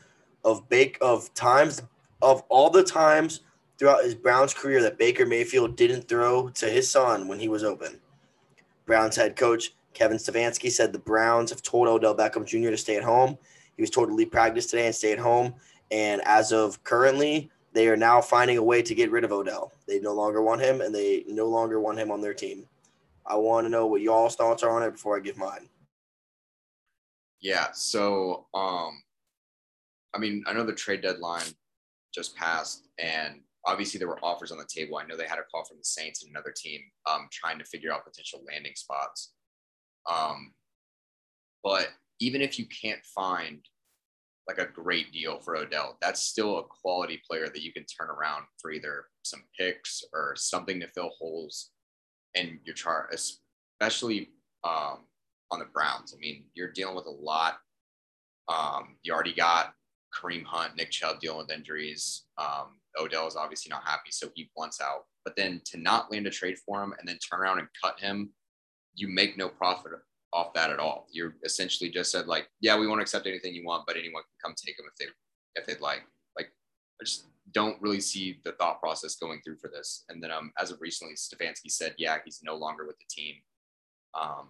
of 0.45 0.69
bake 0.69 0.97
of 1.01 1.33
times 1.33 1.81
of 2.21 2.41
all 2.47 2.69
the 2.69 2.83
times 2.83 3.41
throughout 3.77 4.03
his 4.03 4.15
Browns 4.15 4.53
career 4.53 4.81
that 4.83 4.97
Baker 4.97 5.25
Mayfield 5.25 5.75
didn't 5.75 6.07
throw 6.07 6.49
to 6.49 6.67
his 6.67 6.89
son 6.89 7.27
when 7.27 7.39
he 7.39 7.47
was 7.47 7.63
open. 7.63 7.99
Browns 8.85 9.15
head 9.15 9.35
coach 9.35 9.73
Kevin 9.93 10.17
Stefanski 10.17 10.69
said 10.69 10.93
the 10.93 10.99
Browns 10.99 11.49
have 11.49 11.61
told 11.61 11.87
Odell 11.87 12.15
Beckham 12.15 12.45
Jr. 12.45 12.69
to 12.69 12.77
stay 12.77 12.97
at 12.97 13.03
home. 13.03 13.37
He 13.75 13.81
was 13.81 13.89
told 13.89 14.09
to 14.09 14.13
leave 14.13 14.31
practice 14.31 14.67
today 14.67 14.85
and 14.85 14.95
stay 14.95 15.11
at 15.11 15.19
home. 15.19 15.55
And 15.89 16.21
as 16.25 16.51
of 16.51 16.83
currently, 16.83 17.49
they 17.73 17.87
are 17.87 17.97
now 17.97 18.21
finding 18.21 18.57
a 18.57 18.63
way 18.63 18.81
to 18.81 18.95
get 18.95 19.11
rid 19.11 19.23
of 19.23 19.31
Odell. 19.31 19.71
They 19.87 19.99
no 19.99 20.13
longer 20.13 20.41
want 20.41 20.61
him, 20.61 20.81
and 20.81 20.93
they 20.93 21.23
no 21.27 21.47
longer 21.47 21.79
want 21.79 21.97
him 21.97 22.11
on 22.11 22.21
their 22.21 22.33
team. 22.33 22.67
I 23.25 23.35
want 23.35 23.65
to 23.65 23.69
know 23.69 23.87
what 23.87 24.01
y'all's 24.01 24.35
thoughts 24.35 24.63
are 24.63 24.69
on 24.69 24.83
it 24.83 24.91
before 24.91 25.17
I 25.17 25.19
give 25.19 25.37
mine. 25.37 25.67
Yeah. 27.41 27.67
So, 27.73 28.47
um, 28.53 29.01
I 30.13 30.19
mean, 30.19 30.43
I 30.47 30.53
know 30.53 30.63
the 30.63 30.73
trade 30.73 31.01
deadline 31.01 31.47
just 32.13 32.35
passed, 32.35 32.87
and 32.97 33.41
obviously 33.65 33.97
there 33.97 34.07
were 34.07 34.23
offers 34.23 34.51
on 34.51 34.57
the 34.57 34.67
table. 34.67 34.97
I 34.97 35.05
know 35.05 35.17
they 35.17 35.27
had 35.27 35.39
a 35.39 35.43
call 35.43 35.65
from 35.65 35.77
the 35.77 35.83
Saints 35.83 36.23
and 36.23 36.31
another 36.31 36.53
team 36.55 36.81
um, 37.09 37.27
trying 37.31 37.57
to 37.59 37.65
figure 37.65 37.91
out 37.91 38.05
potential 38.05 38.43
landing 38.47 38.75
spots. 38.75 39.33
Um, 40.09 40.53
but 41.63 41.89
even 42.19 42.41
if 42.41 42.59
you 42.59 42.65
can't 42.67 43.03
find 43.03 43.59
like 44.47 44.59
a 44.59 44.71
great 44.71 45.11
deal 45.11 45.39
for 45.39 45.57
Odell, 45.57 45.97
that's 46.01 46.21
still 46.21 46.59
a 46.59 46.63
quality 46.63 47.19
player 47.27 47.47
that 47.47 47.63
you 47.63 47.73
can 47.73 47.85
turn 47.85 48.09
around 48.09 48.45
for 48.61 48.71
either 48.71 49.05
some 49.23 49.43
picks 49.59 50.03
or 50.13 50.35
something 50.35 50.79
to 50.79 50.87
fill 50.89 51.09
holes 51.17 51.71
in 52.35 52.59
your 52.63 52.75
chart, 52.75 53.13
especially 53.13 54.29
um, 54.63 54.99
on 55.51 55.59
the 55.59 55.65
Browns. 55.73 56.13
I 56.15 56.19
mean, 56.19 56.43
you're 56.53 56.71
dealing 56.71 56.95
with 56.95 57.07
a 57.07 57.09
lot. 57.09 57.57
Um, 58.47 58.97
you 59.01 59.11
already 59.13 59.33
got 59.33 59.73
Kareem 60.13 60.43
Hunt, 60.43 60.75
Nick 60.75 60.91
Chubb 60.91 61.19
dealing 61.19 61.39
with 61.39 61.51
injuries. 61.51 62.25
Um, 62.37 62.79
Odell 62.99 63.27
is 63.27 63.35
obviously 63.35 63.69
not 63.69 63.83
happy, 63.83 64.11
so 64.11 64.29
he 64.35 64.49
blunts 64.55 64.81
out. 64.81 65.05
But 65.23 65.35
then 65.35 65.61
to 65.65 65.77
not 65.77 66.11
land 66.11 66.27
a 66.27 66.29
trade 66.29 66.57
for 66.65 66.83
him 66.83 66.93
and 66.97 67.07
then 67.07 67.17
turn 67.17 67.41
around 67.41 67.59
and 67.59 67.67
cut 67.83 67.99
him, 67.99 68.31
you 68.93 69.07
make 69.07 69.37
no 69.37 69.49
profit 69.49 69.91
off 70.33 70.53
that 70.53 70.69
at 70.69 70.79
all. 70.79 71.07
You're 71.11 71.35
essentially 71.43 71.89
just 71.89 72.11
said 72.11 72.27
like, 72.27 72.47
yeah, 72.59 72.77
we 72.77 72.87
won't 72.87 73.01
accept 73.01 73.27
anything 73.27 73.55
you 73.55 73.65
want, 73.65 73.85
but 73.87 73.97
anyone 73.97 74.23
can 74.23 74.49
come 74.49 74.55
take 74.55 74.77
them 74.77 74.85
if 74.91 74.95
they 74.97 75.05
if 75.59 75.65
they'd 75.65 75.81
like. 75.81 76.03
Like, 76.37 76.51
I 77.01 77.05
just 77.05 77.27
don't 77.53 77.81
really 77.81 78.01
see 78.01 78.39
the 78.43 78.51
thought 78.53 78.81
process 78.81 79.15
going 79.15 79.39
through 79.41 79.57
for 79.57 79.69
this. 79.69 80.03
And 80.09 80.21
then 80.21 80.31
um, 80.31 80.51
as 80.59 80.71
of 80.71 80.81
recently, 80.81 81.15
Stefanski 81.15 81.69
said, 81.69 81.95
yeah, 81.97 82.17
he's 82.23 82.41
no 82.43 82.55
longer 82.55 82.85
with 82.85 82.97
the 82.97 83.05
team. 83.09 83.35
Um, 84.13 84.49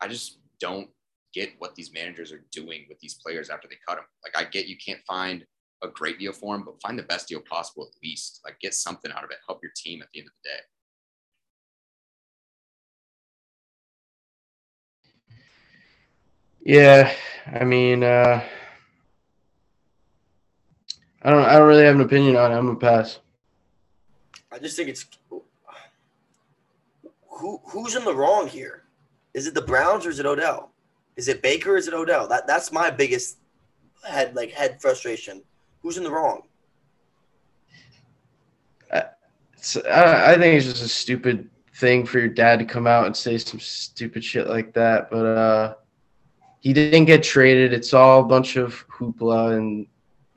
I 0.00 0.08
just 0.08 0.38
don't 0.60 0.88
get 1.32 1.50
what 1.58 1.74
these 1.74 1.92
managers 1.92 2.32
are 2.32 2.44
doing 2.52 2.86
with 2.88 3.00
these 3.00 3.14
players 3.14 3.50
after 3.50 3.66
they 3.66 3.76
cut 3.86 3.96
them. 3.96 4.04
Like, 4.22 4.40
I 4.40 4.48
get 4.48 4.66
you 4.66 4.76
can't 4.76 5.00
find 5.06 5.44
a 5.84 5.88
great 5.88 6.18
deal 6.18 6.32
for 6.32 6.54
him, 6.54 6.64
but 6.64 6.80
find 6.80 6.98
the 6.98 7.02
best 7.04 7.28
deal 7.28 7.40
possible 7.40 7.84
at 7.84 8.02
least. 8.02 8.40
Like, 8.44 8.58
get 8.60 8.74
something 8.74 9.10
out 9.12 9.24
of 9.24 9.30
it. 9.30 9.38
Help 9.46 9.62
your 9.62 9.72
team 9.76 10.02
at 10.02 10.08
the 10.12 10.20
end 10.20 10.28
of 10.28 10.34
the 10.42 10.48
day. 10.48 10.60
Yeah, 16.66 17.12
I 17.46 17.64
mean, 17.64 18.02
uh, 18.02 18.42
I 21.22 21.30
don't. 21.30 21.44
I 21.44 21.58
don't 21.58 21.68
really 21.68 21.84
have 21.84 21.94
an 21.94 22.00
opinion 22.00 22.36
on 22.36 22.52
it. 22.52 22.54
I'm 22.54 22.66
gonna 22.66 22.78
pass. 22.78 23.20
I 24.50 24.58
just 24.58 24.76
think 24.76 24.88
it's 24.88 25.06
who 27.28 27.60
who's 27.66 27.96
in 27.96 28.04
the 28.04 28.14
wrong 28.14 28.48
here. 28.48 28.84
Is 29.34 29.46
it 29.46 29.52
the 29.54 29.60
Browns 29.60 30.06
or 30.06 30.10
is 30.10 30.18
it 30.20 30.26
Odell? 30.26 30.70
Is 31.16 31.28
it 31.28 31.42
Baker 31.42 31.74
or 31.74 31.76
is 31.76 31.86
it 31.86 31.92
Odell? 31.92 32.28
That 32.28 32.46
that's 32.46 32.72
my 32.72 32.90
biggest 32.90 33.38
head 34.08 34.34
like 34.34 34.50
head 34.50 34.80
frustration. 34.80 35.42
Who's 35.84 35.98
in 35.98 36.02
the 36.02 36.10
wrong? 36.10 36.42
It's, 39.52 39.76
I, 39.76 40.32
I 40.32 40.38
think 40.38 40.56
it's 40.56 40.64
just 40.64 40.82
a 40.82 40.88
stupid 40.88 41.50
thing 41.76 42.06
for 42.06 42.18
your 42.18 42.28
dad 42.28 42.58
to 42.58 42.64
come 42.64 42.86
out 42.86 43.04
and 43.04 43.14
say 43.14 43.36
some 43.36 43.60
stupid 43.60 44.24
shit 44.24 44.46
like 44.46 44.72
that. 44.72 45.10
But 45.10 45.26
uh, 45.26 45.74
he 46.60 46.72
didn't 46.72 47.04
get 47.04 47.22
traded. 47.22 47.74
It's 47.74 47.92
all 47.92 48.20
a 48.20 48.24
bunch 48.24 48.56
of 48.56 48.86
hoopla, 48.88 49.58
and 49.58 49.86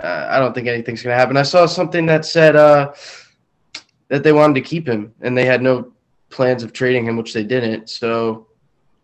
uh, 0.01 0.27
I 0.29 0.39
don't 0.39 0.53
think 0.53 0.67
anything's 0.67 1.01
gonna 1.01 1.15
happen. 1.15 1.37
I 1.37 1.43
saw 1.43 1.65
something 1.65 2.05
that 2.07 2.25
said 2.25 2.57
uh, 2.57 2.93
that 4.09 4.23
they 4.23 4.33
wanted 4.33 4.55
to 4.55 4.61
keep 4.61 4.85
him, 4.85 5.13
and 5.21 5.37
they 5.37 5.45
had 5.45 5.61
no 5.61 5.93
plans 6.29 6.61
of 6.61 6.73
trading 6.73 7.05
him, 7.05 7.15
which 7.15 7.33
they 7.33 7.43
didn't. 7.43 7.89
So 7.89 8.47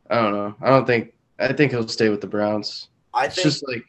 I 0.09 0.21
don't 0.21 0.33
know. 0.33 0.55
I 0.61 0.69
don't 0.69 0.85
think. 0.85 1.13
I 1.39 1.53
think 1.53 1.71
he'll 1.71 1.87
stay 1.87 2.09
with 2.09 2.19
the 2.19 2.27
Browns. 2.27 2.89
I 3.13 3.27
It's 3.27 3.35
think 3.35 3.45
just 3.45 3.67
like 3.67 3.85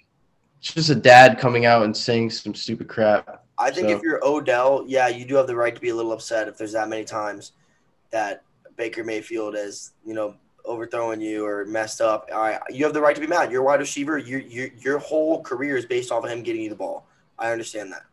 it's 0.65 0.73
just 0.73 0.89
a 0.89 0.95
dad 0.95 1.39
coming 1.39 1.67
out 1.67 1.83
and 1.83 1.95
saying 1.95 2.31
some 2.31 2.55
stupid 2.55 2.89
crap. 2.89 3.45
I 3.59 3.71
think 3.71 3.91
so- 3.91 3.97
if 3.97 4.03
you're 4.03 4.25
Odell, 4.27 4.85
yeah, 4.87 5.09
you 5.09 5.27
do 5.27 5.35
have 5.35 5.47
the 5.47 5.55
right 5.55 5.75
to 5.75 5.81
be 5.81 5.91
a 5.91 5.95
little 5.95 6.13
upset 6.13 6.49
if 6.49 6.57
there's 6.57 6.73
that 6.73 6.89
many 6.89 7.05
times 7.05 7.53
that 8.11 8.45
Baker 8.77 9.05
Mayfield 9.05 9.55
is, 9.57 9.93
you 10.07 10.15
know, 10.15 10.35
overthrowing 10.65 11.21
you 11.21 11.45
or 11.45 11.67
messed 11.67 12.01
up. 12.01 12.31
All 12.33 12.41
right, 12.41 12.59
you 12.71 12.83
have 12.87 12.95
the 12.95 13.01
right 13.03 13.15
to 13.15 13.21
be 13.21 13.27
mad. 13.27 13.53
You're 13.53 13.61
a 13.61 13.65
wide 13.65 13.81
receiver. 13.81 14.17
Your 14.17 14.41
your 14.41 14.69
your 14.79 14.99
whole 14.99 15.43
career 15.43 15.77
is 15.77 15.85
based 15.85 16.11
off 16.11 16.25
of 16.25 16.31
him 16.31 16.43
getting 16.43 16.63
you 16.63 16.71
the 16.71 16.77
ball. 16.77 17.07
I 17.39 17.53
understand 17.53 17.93
that, 17.93 18.05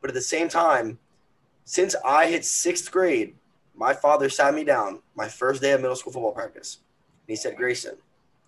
but 0.00 0.08
at 0.08 0.14
the 0.14 0.20
same 0.20 0.48
time, 0.48 1.00
since 1.64 1.96
I 2.04 2.28
hit 2.28 2.44
sixth 2.44 2.92
grade, 2.92 3.34
my 3.74 3.92
father 3.92 4.28
sat 4.28 4.54
me 4.54 4.62
down 4.62 5.00
my 5.16 5.26
first 5.26 5.60
day 5.60 5.72
of 5.72 5.80
middle 5.80 5.96
school 5.96 6.12
football 6.12 6.32
practice, 6.32 6.78
he 7.26 7.34
said, 7.34 7.56
Grayson, 7.56 7.96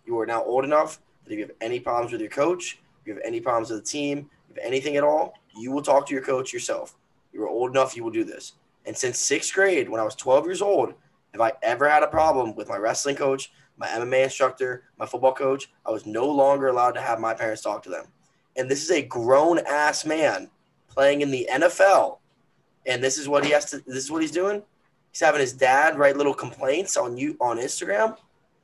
you 0.06 0.16
are 0.20 0.26
now 0.26 0.44
old 0.44 0.64
enough 0.64 1.00
that 1.24 1.32
if 1.32 1.38
you 1.38 1.46
have 1.46 1.56
any 1.60 1.80
problems 1.80 2.12
with 2.12 2.20
your 2.20 2.30
coach, 2.30 2.78
you 3.06 3.14
have 3.14 3.22
any 3.24 3.40
problems 3.40 3.70
with 3.70 3.84
the 3.84 3.90
team, 3.90 4.30
if 4.50 4.58
anything 4.62 4.96
at 4.96 5.04
all, 5.04 5.34
you 5.56 5.70
will 5.70 5.82
talk 5.82 6.06
to 6.06 6.14
your 6.14 6.22
coach 6.22 6.52
yourself. 6.52 6.96
You 7.32 7.42
are 7.42 7.48
old 7.48 7.70
enough, 7.70 7.96
you 7.96 8.04
will 8.04 8.10
do 8.10 8.24
this. 8.24 8.52
And 8.86 8.96
since 8.96 9.18
sixth 9.18 9.54
grade, 9.54 9.88
when 9.88 10.00
I 10.00 10.04
was 10.04 10.14
12 10.14 10.46
years 10.46 10.62
old, 10.62 10.94
if 11.32 11.40
I 11.40 11.52
ever 11.62 11.88
had 11.88 12.02
a 12.02 12.08
problem 12.08 12.54
with 12.54 12.68
my 12.68 12.76
wrestling 12.76 13.16
coach, 13.16 13.50
my 13.76 13.88
MMA 13.88 14.24
instructor, 14.24 14.84
my 14.98 15.06
football 15.06 15.34
coach, 15.34 15.70
I 15.84 15.90
was 15.90 16.06
no 16.06 16.26
longer 16.26 16.68
allowed 16.68 16.92
to 16.92 17.00
have 17.00 17.18
my 17.18 17.34
parents 17.34 17.62
talk 17.62 17.82
to 17.84 17.90
them. 17.90 18.06
And 18.56 18.70
this 18.70 18.84
is 18.84 18.90
a 18.90 19.02
grown 19.02 19.58
ass 19.66 20.04
man 20.04 20.48
playing 20.88 21.22
in 21.22 21.30
the 21.30 21.48
NFL. 21.50 22.18
And 22.86 23.02
this 23.02 23.18
is 23.18 23.28
what 23.28 23.44
he 23.44 23.50
has 23.50 23.64
to 23.70 23.78
this 23.78 24.04
is 24.04 24.10
what 24.10 24.22
he's 24.22 24.30
doing. 24.30 24.62
He's 25.10 25.20
having 25.20 25.40
his 25.40 25.52
dad 25.52 25.98
write 25.98 26.16
little 26.16 26.34
complaints 26.34 26.96
on 26.96 27.16
you 27.16 27.36
on 27.40 27.58
Instagram. 27.58 28.16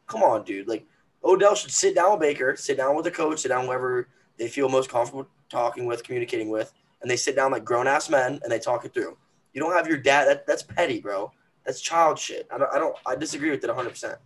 Come 0.07 0.22
on, 0.22 0.45
dude. 0.45 0.68
Like 0.68 0.86
Odell 1.24 1.55
should 1.55 1.70
sit 1.70 1.95
down 1.95 2.12
with 2.12 2.20
Baker, 2.20 2.55
sit 2.57 2.76
down 2.76 2.95
with 2.95 3.05
the 3.05 3.11
coach, 3.11 3.41
sit 3.41 3.49
down 3.49 3.62
with 3.62 3.68
whoever 3.68 4.09
they 4.41 4.49
feel 4.49 4.70
most 4.70 4.91
comfortable 4.91 5.28
talking 5.51 5.84
with, 5.84 6.03
communicating 6.03 6.49
with, 6.49 6.72
and 7.03 7.11
they 7.11 7.16
sit 7.16 7.36
down 7.36 7.53
like 7.53 7.64
grown 7.64 7.86
ass 7.86 8.09
men 8.09 8.41
and 8.43 8.51
they 8.51 8.59
talk 8.59 8.84
it 8.86 8.95
through. 8.95 9.16
You 9.53 9.61
don't 9.61 9.74
have 9.74 9.86
your 9.86 9.99
dad. 9.99 10.26
That, 10.26 10.47
that's 10.47 10.62
petty, 10.62 10.99
bro. 10.99 11.30
That's 11.66 11.80
child 11.80 12.18
shit. 12.18 12.49
I 12.51 12.57
don't. 12.57 12.72
I 12.72 12.78
don't. 12.78 12.97
I 13.07 13.14
disagree 13.14 13.51
with 13.51 13.62
it 13.62 13.66
100. 13.66 13.91
percent 13.91 14.18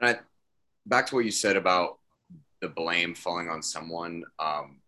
And 0.00 0.10
I, 0.10 0.20
back 0.86 1.06
to 1.08 1.16
what 1.16 1.24
you 1.24 1.32
said 1.32 1.56
about 1.56 1.98
the 2.60 2.68
blame 2.68 3.14
falling 3.14 3.48
on 3.48 3.60
someone. 3.60 4.22
Um, 4.38 4.78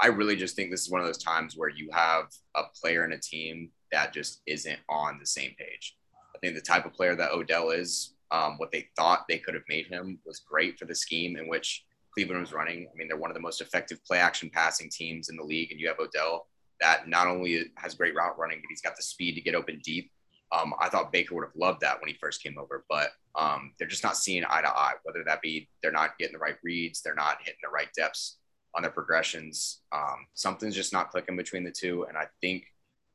I 0.00 0.06
really 0.06 0.34
just 0.34 0.56
think 0.56 0.70
this 0.70 0.82
is 0.82 0.90
one 0.90 1.02
of 1.02 1.06
those 1.06 1.22
times 1.22 1.54
where 1.56 1.68
you 1.68 1.90
have 1.92 2.28
a 2.56 2.62
player 2.80 3.04
in 3.04 3.12
a 3.12 3.18
team 3.18 3.70
that 3.92 4.14
just 4.14 4.40
isn't 4.46 4.78
on 4.88 5.18
the 5.20 5.26
same 5.26 5.54
page. 5.58 5.96
I 6.34 6.38
think 6.38 6.54
the 6.54 6.62
type 6.62 6.86
of 6.86 6.94
player 6.94 7.14
that 7.14 7.30
Odell 7.30 7.70
is, 7.70 8.14
um, 8.30 8.54
what 8.56 8.72
they 8.72 8.88
thought 8.96 9.26
they 9.28 9.38
could 9.38 9.54
have 9.54 9.62
made 9.68 9.86
him 9.86 10.18
was 10.24 10.40
great 10.40 10.78
for 10.78 10.86
the 10.86 10.94
scheme 10.94 11.36
in 11.36 11.46
which 11.46 11.84
Cleveland 12.14 12.40
was 12.40 12.52
running. 12.52 12.86
I 12.92 12.96
mean, 12.96 13.08
they're 13.08 13.16
one 13.16 13.30
of 13.30 13.34
the 13.34 13.40
most 13.40 13.60
effective 13.60 14.02
play 14.04 14.18
action 14.18 14.50
passing 14.52 14.88
teams 14.88 15.28
in 15.28 15.36
the 15.36 15.42
league, 15.42 15.70
and 15.72 15.80
you 15.80 15.88
have 15.88 15.98
Odell 15.98 16.46
that 16.80 17.08
not 17.08 17.26
only 17.26 17.70
has 17.76 17.94
great 17.94 18.14
route 18.14 18.38
running, 18.38 18.58
but 18.58 18.68
he's 18.68 18.80
got 18.80 18.96
the 18.96 19.02
speed 19.02 19.34
to 19.34 19.40
get 19.40 19.54
open 19.54 19.80
deep. 19.82 20.10
Um, 20.52 20.74
I 20.80 20.88
thought 20.88 21.12
Baker 21.12 21.34
would 21.34 21.44
have 21.44 21.56
loved 21.56 21.80
that 21.80 22.00
when 22.00 22.08
he 22.08 22.16
first 22.20 22.42
came 22.42 22.58
over, 22.58 22.84
but 22.88 23.10
um, 23.34 23.72
they're 23.78 23.88
just 23.88 24.04
not 24.04 24.16
seeing 24.16 24.44
eye 24.48 24.60
to 24.60 24.68
eye. 24.68 24.92
Whether 25.02 25.24
that 25.24 25.42
be 25.42 25.68
they're 25.82 25.92
not 25.92 26.16
getting 26.18 26.34
the 26.34 26.38
right 26.38 26.56
reads, 26.62 27.00
they're 27.00 27.14
not 27.14 27.38
hitting 27.40 27.60
the 27.62 27.70
right 27.70 27.88
depths 27.96 28.38
on 28.74 28.82
their 28.82 28.90
progressions. 28.90 29.80
Um, 29.92 30.26
something's 30.34 30.74
just 30.74 30.92
not 30.92 31.10
clicking 31.10 31.36
between 31.36 31.64
the 31.64 31.70
two, 31.70 32.04
and 32.08 32.16
I 32.16 32.26
think 32.40 32.64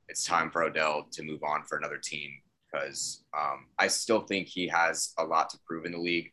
it's 0.07 0.25
time 0.25 0.49
for 0.49 0.63
Odell 0.63 1.07
to 1.11 1.23
move 1.23 1.43
on 1.43 1.63
for 1.63 1.77
another 1.77 1.97
team 1.97 2.31
because 2.71 3.23
um, 3.37 3.67
I 3.77 3.87
still 3.87 4.21
think 4.21 4.47
he 4.47 4.67
has 4.67 5.13
a 5.17 5.23
lot 5.23 5.49
to 5.51 5.59
prove 5.65 5.85
in 5.85 5.91
the 5.91 5.99
league. 5.99 6.31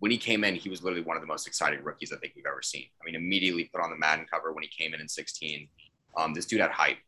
When 0.00 0.10
he 0.12 0.18
came 0.18 0.44
in, 0.44 0.54
he 0.54 0.68
was 0.68 0.82
literally 0.82 1.04
one 1.04 1.16
of 1.16 1.22
the 1.22 1.26
most 1.26 1.46
exciting 1.46 1.82
rookies 1.82 2.12
I 2.12 2.16
think 2.16 2.34
we've 2.36 2.46
ever 2.46 2.62
seen. 2.62 2.84
I 3.00 3.04
mean, 3.04 3.16
immediately 3.16 3.64
put 3.64 3.82
on 3.82 3.90
the 3.90 3.96
Madden 3.96 4.26
cover 4.30 4.52
when 4.52 4.62
he 4.62 4.70
came 4.70 4.94
in 4.94 5.00
in 5.00 5.08
16. 5.08 5.68
Um, 6.16 6.34
this 6.34 6.46
dude 6.46 6.60
had 6.60 6.70
hype, 6.70 6.98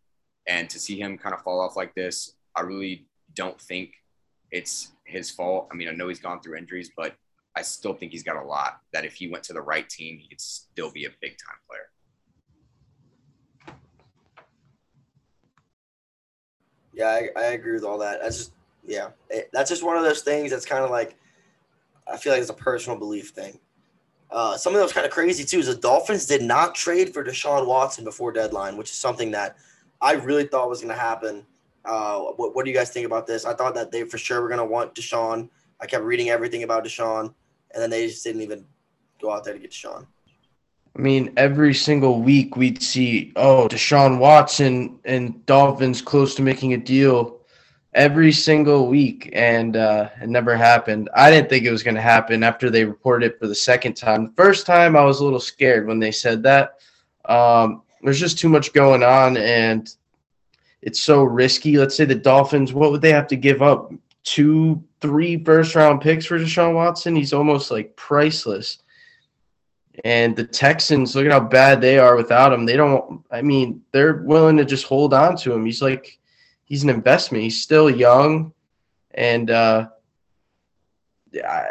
and 0.48 0.68
to 0.70 0.78
see 0.78 1.00
him 1.00 1.16
kind 1.16 1.34
of 1.34 1.42
fall 1.42 1.60
off 1.60 1.76
like 1.76 1.94
this, 1.94 2.34
I 2.56 2.62
really 2.62 3.06
don't 3.34 3.60
think 3.60 3.92
it's 4.50 4.92
his 5.04 5.30
fault. 5.30 5.68
I 5.70 5.76
mean, 5.76 5.88
I 5.88 5.92
know 5.92 6.08
he's 6.08 6.18
gone 6.18 6.40
through 6.40 6.56
injuries, 6.56 6.90
but 6.96 7.14
I 7.56 7.62
still 7.62 7.94
think 7.94 8.12
he's 8.12 8.22
got 8.22 8.36
a 8.36 8.44
lot 8.44 8.80
that 8.92 9.04
if 9.04 9.14
he 9.14 9.28
went 9.28 9.44
to 9.44 9.52
the 9.52 9.60
right 9.60 9.88
team, 9.88 10.18
he 10.18 10.28
could 10.28 10.40
still 10.40 10.90
be 10.90 11.04
a 11.04 11.10
big 11.20 11.36
time 11.38 11.58
player. 11.68 11.90
Yeah, 16.92 17.06
I, 17.08 17.28
I 17.40 17.44
agree 17.52 17.72
with 17.72 17.84
all 17.84 17.98
that. 17.98 18.20
That's 18.20 18.36
just 18.36 18.52
yeah, 18.86 19.10
it, 19.28 19.50
that's 19.52 19.70
just 19.70 19.84
one 19.84 19.96
of 19.96 20.02
those 20.02 20.22
things 20.22 20.50
that's 20.50 20.66
kind 20.66 20.84
of 20.84 20.90
like 20.90 21.16
I 22.12 22.16
feel 22.16 22.32
like 22.32 22.40
it's 22.40 22.50
a 22.50 22.54
personal 22.54 22.98
belief 22.98 23.30
thing. 23.30 23.58
Uh, 24.30 24.56
something 24.56 24.78
that 24.78 24.84
was 24.84 24.92
kind 24.92 25.06
of 25.06 25.12
crazy 25.12 25.44
too 25.44 25.58
is 25.58 25.66
the 25.66 25.74
Dolphins 25.74 26.26
did 26.26 26.42
not 26.42 26.74
trade 26.74 27.12
for 27.12 27.24
Deshaun 27.24 27.66
Watson 27.66 28.04
before 28.04 28.32
deadline, 28.32 28.76
which 28.76 28.90
is 28.90 28.96
something 28.96 29.32
that 29.32 29.56
I 30.00 30.12
really 30.12 30.44
thought 30.44 30.68
was 30.68 30.80
going 30.80 30.94
to 30.94 31.00
happen. 31.00 31.44
Uh, 31.84 32.20
what, 32.36 32.54
what 32.54 32.64
do 32.64 32.70
you 32.70 32.76
guys 32.76 32.90
think 32.90 33.06
about 33.06 33.26
this? 33.26 33.44
I 33.44 33.54
thought 33.54 33.74
that 33.74 33.90
they 33.90 34.04
for 34.04 34.18
sure 34.18 34.40
were 34.40 34.48
going 34.48 34.58
to 34.60 34.64
want 34.64 34.94
Deshaun. 34.94 35.48
I 35.80 35.86
kept 35.86 36.04
reading 36.04 36.30
everything 36.30 36.62
about 36.62 36.84
Deshaun, 36.84 37.34
and 37.72 37.82
then 37.82 37.90
they 37.90 38.06
just 38.06 38.22
didn't 38.22 38.42
even 38.42 38.64
go 39.20 39.32
out 39.32 39.44
there 39.44 39.54
to 39.54 39.60
get 39.60 39.70
Deshaun. 39.72 40.06
I 40.96 41.00
mean, 41.00 41.32
every 41.36 41.74
single 41.74 42.20
week 42.20 42.56
we'd 42.56 42.82
see, 42.82 43.32
oh, 43.36 43.68
Deshaun 43.68 44.18
Watson 44.18 44.98
and 45.04 45.44
Dolphins 45.46 46.02
close 46.02 46.34
to 46.34 46.42
making 46.42 46.74
a 46.74 46.76
deal 46.76 47.39
every 47.92 48.30
single 48.30 48.86
week, 48.86 49.30
and 49.32 49.76
uh, 49.76 50.10
it 50.22 50.28
never 50.28 50.56
happened. 50.56 51.10
I 51.14 51.30
didn't 51.30 51.48
think 51.48 51.64
it 51.64 51.72
was 51.72 51.82
going 51.82 51.96
to 51.96 52.00
happen 52.00 52.42
after 52.42 52.70
they 52.70 52.84
reported 52.84 53.32
it 53.32 53.38
for 53.38 53.46
the 53.46 53.54
second 53.54 53.94
time. 53.94 54.26
The 54.26 54.32
first 54.32 54.66
time, 54.66 54.96
I 54.96 55.04
was 55.04 55.20
a 55.20 55.24
little 55.24 55.40
scared 55.40 55.86
when 55.86 55.98
they 55.98 56.12
said 56.12 56.42
that. 56.44 56.80
Um, 57.24 57.82
there's 58.02 58.20
just 58.20 58.38
too 58.38 58.48
much 58.48 58.72
going 58.72 59.02
on, 59.02 59.36
and 59.36 59.92
it's 60.82 61.02
so 61.02 61.22
risky. 61.22 61.76
Let's 61.76 61.96
say 61.96 62.04
the 62.04 62.14
Dolphins, 62.14 62.72
what 62.72 62.90
would 62.92 63.02
they 63.02 63.12
have 63.12 63.26
to 63.28 63.36
give 63.36 63.62
up? 63.62 63.92
Two, 64.22 64.82
three 65.00 65.42
first 65.42 65.74
round 65.74 66.00
picks 66.00 66.26
for 66.26 66.38
Deshaun 66.38 66.74
Watson? 66.74 67.16
He's 67.16 67.32
almost 67.32 67.70
like 67.70 67.96
priceless. 67.96 68.78
And 70.04 70.34
the 70.34 70.44
Texans, 70.44 71.14
look 71.14 71.26
at 71.26 71.32
how 71.32 71.40
bad 71.40 71.80
they 71.80 71.98
are 71.98 72.16
without 72.16 72.52
him. 72.52 72.64
They 72.64 72.76
don't, 72.76 73.22
I 73.30 73.42
mean, 73.42 73.82
they're 73.92 74.22
willing 74.22 74.56
to 74.56 74.64
just 74.64 74.86
hold 74.86 75.12
on 75.12 75.36
to 75.38 75.52
him. 75.52 75.66
He's 75.66 75.82
like, 75.82 76.19
he's 76.70 76.84
an 76.84 76.88
investment. 76.88 77.44
He's 77.44 77.62
still 77.62 77.90
young, 77.90 78.54
and 79.10 79.50
uh, 79.50 79.88
I, 81.46 81.66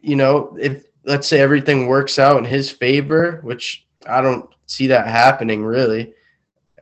you 0.00 0.14
know, 0.14 0.56
if 0.60 0.84
let's 1.04 1.26
say 1.26 1.40
everything 1.40 1.88
works 1.88 2.20
out 2.20 2.36
in 2.36 2.44
his 2.44 2.70
favor, 2.70 3.40
which 3.42 3.84
I 4.06 4.20
don't 4.20 4.48
see 4.66 4.86
that 4.88 5.08
happening 5.08 5.64
really, 5.64 6.14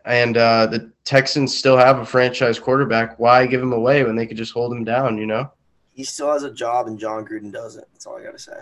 and 0.05 0.37
uh, 0.37 0.67
the 0.67 0.93
Texans 1.05 1.57
still 1.57 1.79
have 1.79 1.99
a 2.01 2.05
franchise 2.05 2.59
quarterback, 2.59 3.19
why 3.19 3.47
give 3.47 3.63
him 3.63 3.73
away 3.73 4.05
when 4.05 4.17
they 4.17 4.27
could 4.27 4.37
just 4.37 4.53
hold 4.53 4.73
him 4.73 4.85
down? 4.85 5.17
You 5.17 5.27
know, 5.27 5.51
he 5.93 6.05
still 6.05 6.33
has 6.33 6.43
a 6.43 6.53
job, 6.53 6.89
and 6.89 6.99
Jon 6.99 7.25
Gruden 7.25 7.53
doesn't. 7.53 7.87
That's 7.93 8.07
all 8.07 8.19
I 8.19 8.25
got 8.25 8.33
to 8.33 8.39
say. 8.39 8.61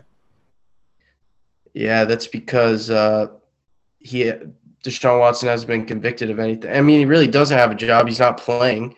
Yeah, 1.72 2.05
that's 2.05 2.26
because 2.26 2.90
uh, 2.90 3.28
he 3.98 4.32
Deshaun 4.84 5.20
Watson 5.20 5.48
hasn't 5.48 5.68
been 5.68 5.84
convicted 5.84 6.30
of 6.30 6.38
anything. 6.38 6.74
I 6.74 6.80
mean, 6.80 7.00
he 7.00 7.04
really 7.04 7.26
doesn't 7.26 7.56
have 7.56 7.70
a 7.70 7.74
job. 7.74 8.06
He's 8.06 8.18
not 8.18 8.38
playing. 8.38 8.96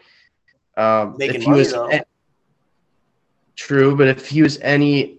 Um, 0.77 1.17
Making 1.19 1.37
if 1.37 1.43
he 1.43 1.49
money, 1.49 1.59
was 1.59 1.73
though. 1.73 1.91
true, 3.57 3.97
but 3.97 4.09
if 4.09 4.29
he 4.29 4.43
was 4.43 4.59
any 4.61 5.19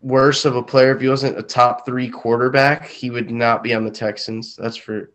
worse 0.00 0.44
of 0.44 0.56
a 0.56 0.62
player, 0.62 0.94
if 0.94 1.00
he 1.00 1.08
wasn't 1.08 1.38
a 1.38 1.42
top 1.42 1.84
three 1.84 2.08
quarterback, 2.08 2.88
he 2.88 3.10
would 3.10 3.30
not 3.30 3.62
be 3.62 3.74
on 3.74 3.84
the 3.84 3.90
Texans. 3.90 4.56
That's 4.56 4.76
for 4.76 5.10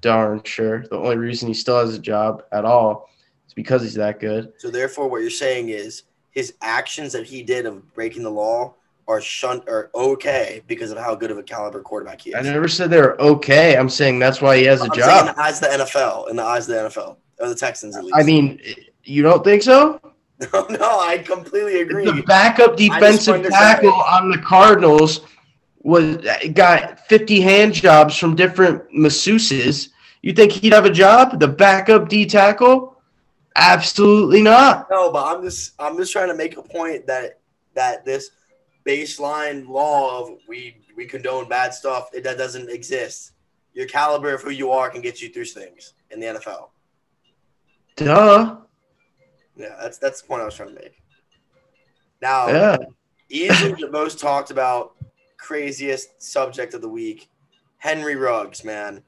darn 0.00 0.42
sure. 0.44 0.86
The 0.86 0.96
only 0.96 1.16
reason 1.16 1.48
he 1.48 1.54
still 1.54 1.78
has 1.78 1.94
a 1.94 1.98
job 1.98 2.44
at 2.52 2.64
all 2.64 3.10
is 3.46 3.54
because 3.54 3.82
he's 3.82 3.94
that 3.94 4.20
good. 4.20 4.52
So 4.58 4.70
therefore, 4.70 5.08
what 5.08 5.20
you're 5.20 5.30
saying 5.30 5.68
is 5.68 6.04
his 6.30 6.54
actions 6.62 7.12
that 7.12 7.26
he 7.26 7.42
did 7.42 7.66
of 7.66 7.92
breaking 7.94 8.22
the 8.22 8.30
law 8.30 8.74
are 9.08 9.20
shunt 9.20 9.68
are 9.68 9.90
okay 9.94 10.62
because 10.66 10.90
of 10.90 10.98
how 10.98 11.14
good 11.14 11.30
of 11.30 11.38
a 11.38 11.42
caliber 11.42 11.80
quarterback 11.80 12.20
he 12.20 12.30
is. 12.30 12.36
I 12.36 12.42
never 12.42 12.68
said 12.68 12.90
they 12.90 13.00
were 13.00 13.20
okay. 13.20 13.76
I'm 13.76 13.88
saying 13.88 14.18
that's 14.18 14.40
why 14.40 14.56
he 14.58 14.64
has 14.64 14.80
a 14.80 14.84
I'm 14.84 14.92
job. 14.92 15.28
in 15.28 15.34
the 15.34 15.40
eyes 15.40 15.62
of 15.62 15.70
the 15.70 15.84
NFL, 15.84 16.30
in 16.30 16.36
the 16.36 16.44
eyes 16.44 16.68
of 16.68 16.74
the 16.76 17.00
NFL, 17.00 17.16
or 17.40 17.48
the 17.48 17.54
Texans 17.54 17.96
at 17.96 18.04
least. 18.04 18.16
I 18.16 18.22
mean, 18.22 18.60
you 19.04 19.22
don't 19.22 19.44
think 19.44 19.62
so? 19.62 20.00
no, 20.52 20.66
no, 20.70 21.00
I 21.00 21.18
completely 21.18 21.80
agree. 21.80 22.04
The 22.04 22.22
backup 22.22 22.76
defensive 22.76 23.44
tackle 23.48 23.92
on 23.92 24.30
the 24.30 24.38
Cardinals 24.38 25.20
was 25.80 26.16
got 26.54 27.00
50 27.08 27.40
hand 27.40 27.74
jobs 27.74 28.16
from 28.16 28.36
different 28.36 28.82
masseuses. 28.92 29.88
You 30.22 30.32
think 30.32 30.52
he'd 30.52 30.72
have 30.72 30.86
a 30.86 30.90
job? 30.90 31.40
The 31.40 31.48
backup 31.48 32.08
D 32.08 32.26
tackle? 32.26 33.00
Absolutely 33.56 34.42
not. 34.42 34.88
No, 34.90 35.12
but 35.12 35.24
I'm 35.24 35.42
just 35.42 35.72
I'm 35.78 35.96
just 35.96 36.12
trying 36.12 36.28
to 36.28 36.34
make 36.34 36.56
a 36.56 36.62
point 36.62 37.06
that 37.06 37.40
that 37.74 38.04
this 38.04 38.30
baseline 38.86 39.68
law 39.68 40.20
of 40.20 40.38
we 40.48 40.76
we 40.96 41.06
condone 41.06 41.48
bad 41.48 41.72
stuff 41.74 42.08
it, 42.12 42.24
that 42.24 42.38
doesn't 42.38 42.68
exist. 42.70 43.32
Your 43.74 43.86
caliber 43.86 44.34
of 44.34 44.42
who 44.42 44.50
you 44.50 44.70
are 44.70 44.90
can 44.90 45.00
get 45.00 45.22
you 45.22 45.30
through 45.30 45.46
things 45.46 45.94
in 46.10 46.20
the 46.20 46.26
NFL. 46.26 46.68
Duh. 47.96 48.56
Yeah, 49.56 49.76
that's 49.80 49.98
that's 49.98 50.20
the 50.22 50.28
point 50.28 50.42
I 50.42 50.46
was 50.46 50.54
trying 50.54 50.70
to 50.70 50.74
make. 50.74 51.00
Now, 52.20 52.48
Yeah. 52.48 52.76
easily 53.28 53.74
the 53.80 53.90
most 53.90 54.18
talked 54.18 54.50
about, 54.50 54.96
craziest 55.38 56.22
subject 56.22 56.72
of 56.74 56.80
the 56.82 56.88
week, 56.88 57.28
Henry 57.78 58.16
Ruggs, 58.16 58.64
man. 58.64 59.02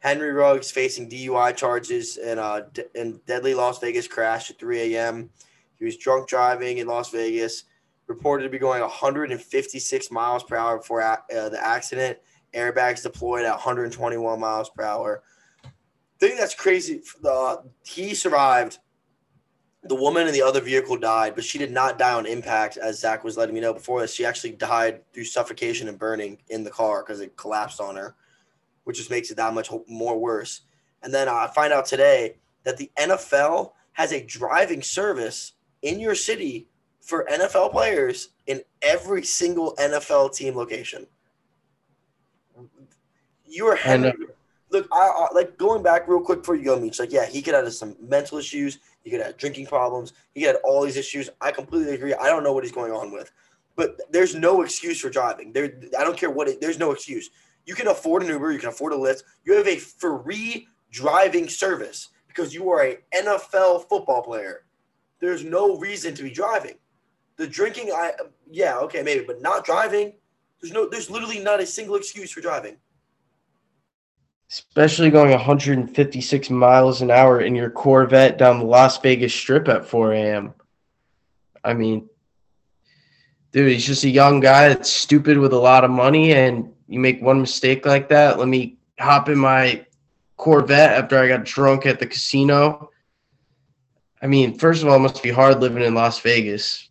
Henry 0.00 0.30
Ruggs 0.32 0.70
facing 0.70 1.08
DUI 1.08 1.56
charges 1.56 2.18
in 2.18 2.38
a 2.38 2.68
d- 2.72 2.84
in 2.94 3.20
deadly 3.26 3.54
Las 3.54 3.78
Vegas 3.80 4.06
crash 4.06 4.50
at 4.50 4.58
3 4.58 4.94
a.m. 4.94 5.30
He 5.78 5.84
was 5.84 5.96
drunk 5.96 6.28
driving 6.28 6.78
in 6.78 6.86
Las 6.86 7.10
Vegas, 7.10 7.64
reported 8.08 8.42
to 8.44 8.50
be 8.50 8.58
going 8.58 8.80
156 8.80 10.10
miles 10.10 10.42
per 10.42 10.56
hour 10.56 10.78
before 10.78 11.02
uh, 11.02 11.18
the 11.28 11.60
accident. 11.62 12.18
Airbags 12.54 13.02
deployed 13.02 13.44
at 13.44 13.52
121 13.52 14.40
miles 14.40 14.70
per 14.70 14.82
hour. 14.82 15.22
thing 16.18 16.36
that's 16.36 16.54
crazy, 16.54 17.02
uh, 17.24 17.58
he 17.84 18.14
survived 18.14 18.78
the 19.84 19.94
woman 19.94 20.26
in 20.26 20.32
the 20.32 20.42
other 20.42 20.60
vehicle 20.60 20.96
died, 20.96 21.34
but 21.34 21.44
she 21.44 21.58
did 21.58 21.70
not 21.70 21.98
die 21.98 22.12
on 22.12 22.26
impact, 22.26 22.76
as 22.76 22.98
Zach 22.98 23.22
was 23.22 23.36
letting 23.36 23.54
me 23.54 23.60
know 23.60 23.72
before 23.72 24.00
this. 24.00 24.12
She 24.12 24.24
actually 24.24 24.52
died 24.52 25.00
through 25.12 25.24
suffocation 25.24 25.88
and 25.88 25.98
burning 25.98 26.38
in 26.48 26.64
the 26.64 26.70
car 26.70 27.02
because 27.02 27.20
it 27.20 27.36
collapsed 27.36 27.80
on 27.80 27.96
her, 27.96 28.16
which 28.84 28.96
just 28.96 29.10
makes 29.10 29.30
it 29.30 29.36
that 29.36 29.54
much 29.54 29.70
more 29.86 30.18
worse. 30.18 30.62
And 31.02 31.14
then 31.14 31.28
I 31.28 31.46
find 31.54 31.72
out 31.72 31.86
today 31.86 32.36
that 32.64 32.76
the 32.76 32.90
NFL 32.98 33.72
has 33.92 34.12
a 34.12 34.24
driving 34.24 34.82
service 34.82 35.52
in 35.82 36.00
your 36.00 36.14
city 36.14 36.66
for 37.08 37.24
NFL 37.32 37.72
players 37.72 38.28
in 38.46 38.60
every 38.82 39.24
single 39.24 39.74
NFL 39.76 40.34
team 40.34 40.54
location. 40.54 41.06
You 43.46 43.66
are 43.66 43.76
Henry. 43.76 44.12
Look, 44.70 44.86
I, 44.92 44.98
I, 44.98 45.28
like 45.34 45.56
going 45.56 45.82
back 45.82 46.06
real 46.06 46.20
quick 46.20 46.40
before 46.40 46.56
you 46.56 46.64
go, 46.64 46.78
Meech. 46.78 47.00
Like, 47.00 47.10
yeah, 47.10 47.24
he 47.24 47.40
could 47.40 47.54
have 47.54 47.72
some 47.72 47.96
mental 47.98 48.36
issues. 48.36 48.80
He 49.02 49.10
could 49.10 49.22
have 49.22 49.38
drinking 49.38 49.68
problems. 49.68 50.12
He 50.34 50.42
had 50.42 50.56
all 50.56 50.84
these 50.84 50.98
issues. 50.98 51.30
I 51.40 51.50
completely 51.50 51.94
agree. 51.94 52.12
I 52.12 52.26
don't 52.26 52.42
know 52.42 52.52
what 52.52 52.62
he's 52.62 52.74
going 52.74 52.92
on 52.92 53.10
with, 53.10 53.32
but 53.74 53.98
there's 54.10 54.34
no 54.34 54.60
excuse 54.60 55.00
for 55.00 55.08
driving. 55.08 55.50
There, 55.54 55.72
I 55.98 56.04
don't 56.04 56.16
care 56.16 56.30
what. 56.30 56.46
It, 56.46 56.60
there's 56.60 56.78
no 56.78 56.90
excuse. 56.90 57.30
You 57.64 57.74
can 57.74 57.86
afford 57.86 58.22
an 58.22 58.28
Uber. 58.28 58.52
You 58.52 58.58
can 58.58 58.68
afford 58.68 58.92
a 58.92 58.96
Lyft. 58.96 59.22
You 59.46 59.54
have 59.54 59.66
a 59.66 59.78
free 59.78 60.68
driving 60.90 61.48
service 61.48 62.08
because 62.26 62.52
you 62.52 62.68
are 62.68 62.82
an 62.82 62.96
NFL 63.16 63.88
football 63.88 64.22
player. 64.22 64.64
There's 65.20 65.42
no 65.42 65.78
reason 65.78 66.14
to 66.14 66.22
be 66.22 66.30
driving. 66.30 66.74
The 67.38 67.46
drinking, 67.46 67.92
I 67.94 68.12
yeah, 68.50 68.78
okay, 68.78 69.02
maybe, 69.02 69.24
but 69.24 69.40
not 69.40 69.64
driving. 69.64 70.12
There's 70.60 70.72
no, 70.72 70.88
there's 70.88 71.08
literally 71.08 71.38
not 71.38 71.60
a 71.60 71.66
single 71.66 71.94
excuse 71.94 72.32
for 72.32 72.40
driving. 72.40 72.76
Especially 74.50 75.10
going 75.10 75.30
156 75.30 76.50
miles 76.50 77.00
an 77.00 77.10
hour 77.10 77.40
in 77.40 77.54
your 77.54 77.70
Corvette 77.70 78.38
down 78.38 78.58
the 78.58 78.64
Las 78.64 78.98
Vegas 78.98 79.32
Strip 79.32 79.68
at 79.68 79.86
4 79.86 80.12
a.m. 80.14 80.54
I 81.62 81.74
mean, 81.74 82.08
dude, 83.52 83.70
he's 83.70 83.86
just 83.86 84.04
a 84.04 84.08
young 84.08 84.40
guy 84.40 84.68
that's 84.68 84.90
stupid 84.90 85.38
with 85.38 85.52
a 85.52 85.58
lot 85.58 85.84
of 85.84 85.90
money, 85.90 86.32
and 86.32 86.72
you 86.88 86.98
make 86.98 87.22
one 87.22 87.40
mistake 87.40 87.86
like 87.86 88.08
that. 88.08 88.38
Let 88.38 88.48
me 88.48 88.78
hop 88.98 89.28
in 89.28 89.38
my 89.38 89.86
Corvette 90.36 90.92
after 90.92 91.18
I 91.18 91.28
got 91.28 91.44
drunk 91.44 91.86
at 91.86 92.00
the 92.00 92.06
casino. 92.06 92.90
I 94.20 94.26
mean, 94.26 94.58
first 94.58 94.82
of 94.82 94.88
all, 94.88 94.96
it 94.96 95.00
must 95.00 95.22
be 95.22 95.30
hard 95.30 95.60
living 95.60 95.84
in 95.84 95.94
Las 95.94 96.18
Vegas 96.20 96.87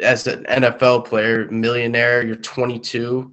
as 0.00 0.26
an 0.26 0.44
NFL 0.44 1.06
player, 1.06 1.48
millionaire, 1.50 2.24
you're 2.24 2.36
22. 2.36 3.32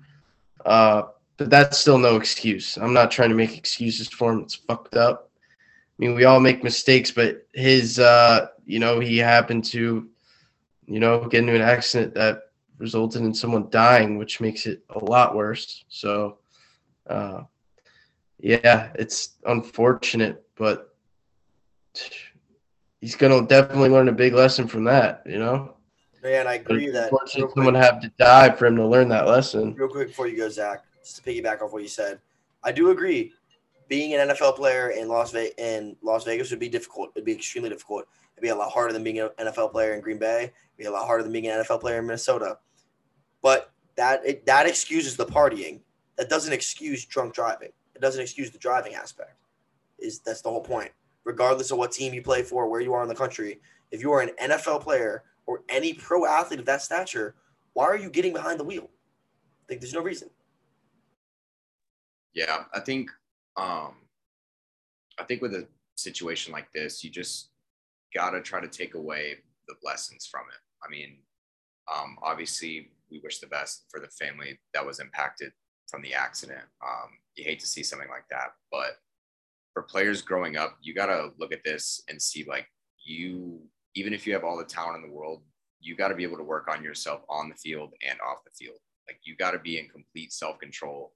Uh, 0.66 1.04
but 1.38 1.50
that's 1.50 1.78
still 1.78 1.98
no 1.98 2.18
excuse. 2.18 2.78
I'm 2.78 2.94
not 2.94 3.12
trying 3.12 3.30
to 3.30 3.36
make 3.36 3.58
excuses 3.58 4.10
for 4.10 4.34
him. 4.34 4.42
It's 4.42 4.56
fucked 4.56 4.96
up. 4.96 5.30
I 5.52 5.96
mean, 5.98 6.16
we 6.16 6.26
all 6.26 6.40
make 6.40 6.64
mistakes, 6.64 7.12
but 7.12 7.48
his, 7.54 7.98
uh, 7.98 8.48
you 8.66 8.80
know, 8.80 9.00
he 9.00 9.18
happened 9.18 9.66
to, 9.66 10.08
you 10.86 11.00
know, 11.00 11.26
get 11.26 11.42
into 11.42 11.56
an 11.56 11.62
accident 11.62 12.14
that 12.16 12.52
resulted 12.78 13.22
in 13.22 13.34
someone 13.34 13.70
dying, 13.70 14.18
which 14.18 14.42
makes 14.42 14.66
it 14.66 14.84
a 14.90 15.04
lot 15.04 15.36
worse. 15.36 15.84
So, 15.88 16.40
uh, 17.08 17.44
yeah, 18.40 18.92
it's 18.96 19.36
unfortunate, 19.46 20.46
but 20.56 20.96
he's 23.02 23.16
going 23.16 23.42
to 23.42 23.48
definitely 23.48 23.90
learn 23.90 24.10
a 24.10 24.14
big 24.14 24.34
lesson 24.34 24.68
from 24.68 24.86
that, 24.86 25.24
you 25.26 25.40
know? 25.40 25.76
Man, 26.24 26.48
I 26.48 26.56
agree 26.56 26.90
that 26.90 27.12
someone 27.28 27.66
would 27.66 27.76
have 27.76 28.02
to 28.02 28.12
die 28.18 28.50
for 28.52 28.66
him 28.66 28.76
to 28.76 28.86
learn 28.86 29.08
that 29.10 29.28
lesson. 29.28 29.74
Real 29.76 29.88
quick 29.88 30.10
before 30.10 30.28
you 30.28 30.38
go, 30.38 30.50
Zach, 30.50 30.84
just 31.02 31.16
to 31.18 31.22
piggyback 31.22 31.62
off 31.62 31.72
what 31.72 31.82
you 31.82 31.88
said, 31.88 32.20
I 32.64 32.72
do 32.72 32.92
agree. 32.92 33.32
Being 33.88 34.14
an 34.14 34.30
NFL 34.30 34.56
player 34.56 34.90
in 34.90 35.08
Las 35.08 35.32
Vegas 35.32 35.54
in 35.58 35.96
Las 36.02 36.24
Vegas 36.24 36.52
would 36.52 36.60
be 36.60 36.70
difficult. 36.70 37.12
It'd 37.16 37.26
be 37.26 37.34
extremely 37.34 37.70
difficult. 37.70 38.06
It'd 38.36 38.44
be 38.44 38.50
a 38.50 38.56
lot 38.56 38.72
harder 38.72 38.94
than 38.94 39.04
being 39.04 39.20
an 39.20 39.30
NFL 39.40 39.72
player 39.72 39.94
in 39.94 40.02
Green 40.02 40.20
Bay. 40.20 40.44
It'd 40.44 40.78
be 40.78 40.86
a 40.86 40.92
lot 40.92 41.08
harder 41.08 41.24
than 41.24 41.32
being 41.32 41.48
an 41.48 41.64
NFL 41.64 41.82
player 41.82 42.00
in 42.00 42.06
Minnesota. 42.06 42.58
But 43.42 43.72
that 43.96 44.22
it, 44.26 44.46
that 44.46 44.68
excuses 44.68 45.16
the 45.16 45.26
partying. 45.26 45.80
That 46.18 46.30
doesn't 46.30 46.54
excuse 46.54 47.06
drunk 47.06 47.34
driving. 47.34 47.70
It 47.96 48.02
doesn't 48.02 48.22
excuse 48.22 48.52
the 48.52 48.58
driving 48.58 48.94
aspect. 48.94 49.36
Is 49.98 50.20
that's 50.20 50.42
the 50.42 50.50
whole 50.50 50.62
point. 50.62 50.92
Regardless 51.24 51.72
of 51.72 51.78
what 51.78 51.92
team 51.92 52.14
you 52.14 52.22
play 52.22 52.44
for, 52.44 52.68
where 52.68 52.82
you 52.82 52.94
are 52.94 53.04
in 53.04 53.10
the 53.10 53.16
country, 53.16 53.60
if 53.92 54.02
you 54.02 54.12
are 54.12 54.22
an 54.22 54.32
NFL 54.42 54.82
player 54.82 55.24
or 55.50 55.64
any 55.68 55.96
pro 55.96 56.28
athlete 56.28 56.60
of 56.60 56.68
that 56.68 56.80
stature, 56.80 57.34
why 57.74 57.86
are 57.86 57.98
you 57.98 58.08
getting 58.08 58.34
behind 58.34 58.60
the 58.60 58.64
wheel? 58.64 58.88
Like 59.68 59.82
there's 59.82 59.96
no 59.96 60.04
reason. 60.04 60.30
Yeah, 62.36 62.66
I 62.72 62.80
think 62.82 63.10
um 63.58 63.96
I 65.18 65.24
think 65.24 65.42
with 65.42 65.56
a 65.56 65.68
situation 65.96 66.54
like 66.54 66.72
this, 66.72 67.04
you 67.04 67.10
just 67.10 67.50
gotta 68.14 68.42
try 68.42 68.62
to 68.62 68.68
take 68.68 68.94
away 68.94 69.38
the 69.68 69.74
lessons 69.84 70.28
from 70.28 70.42
it. 70.42 70.62
I 70.86 70.90
mean, 70.90 71.18
um, 71.92 72.18
obviously 72.22 72.92
we 73.10 73.20
wish 73.24 73.40
the 73.40 73.48
best 73.48 73.86
for 73.90 74.00
the 74.00 74.08
family 74.08 74.60
that 74.76 74.86
was 74.86 75.00
impacted 75.00 75.52
from 75.90 76.04
the 76.04 76.14
accident. 76.14 76.62
Um, 76.86 77.10
you 77.36 77.44
hate 77.44 77.60
to 77.62 77.68
see 77.68 77.82
something 77.82 78.10
like 78.10 78.26
that, 78.30 78.50
but 78.72 79.00
for 79.74 79.82
players 79.82 80.22
growing 80.22 80.58
up, 80.58 80.78
you 80.80 80.94
gotta 80.94 81.32
look 81.40 81.52
at 81.52 81.64
this 81.66 82.04
and 82.08 82.22
see 82.22 82.46
like 82.48 82.68
you 83.04 83.60
even 83.96 84.14
if 84.14 84.26
you 84.28 84.34
have 84.34 84.44
all 84.44 84.58
the 84.58 84.64
talent 84.64 85.04
in 85.04 85.10
the 85.10 85.16
world, 85.16 85.42
you 85.80 85.96
got 85.96 86.10
to 86.10 86.16
be 86.16 86.24
able 86.24 86.38
to 86.38 86.44
work 86.44 86.68
on 86.70 86.84
yourself 86.84 87.22
on 87.30 87.50
the 87.50 87.56
field 87.56 87.94
and 88.08 88.20
off 88.22 88.44
the 88.44 88.52
field. 88.52 88.78
Like 89.08 89.20
you 89.24 89.36
got 89.36 89.52
to 89.52 89.60
be 89.60 89.80
in 89.80 89.88
complete 89.88 90.34
self 90.34 90.60
control 90.60 91.14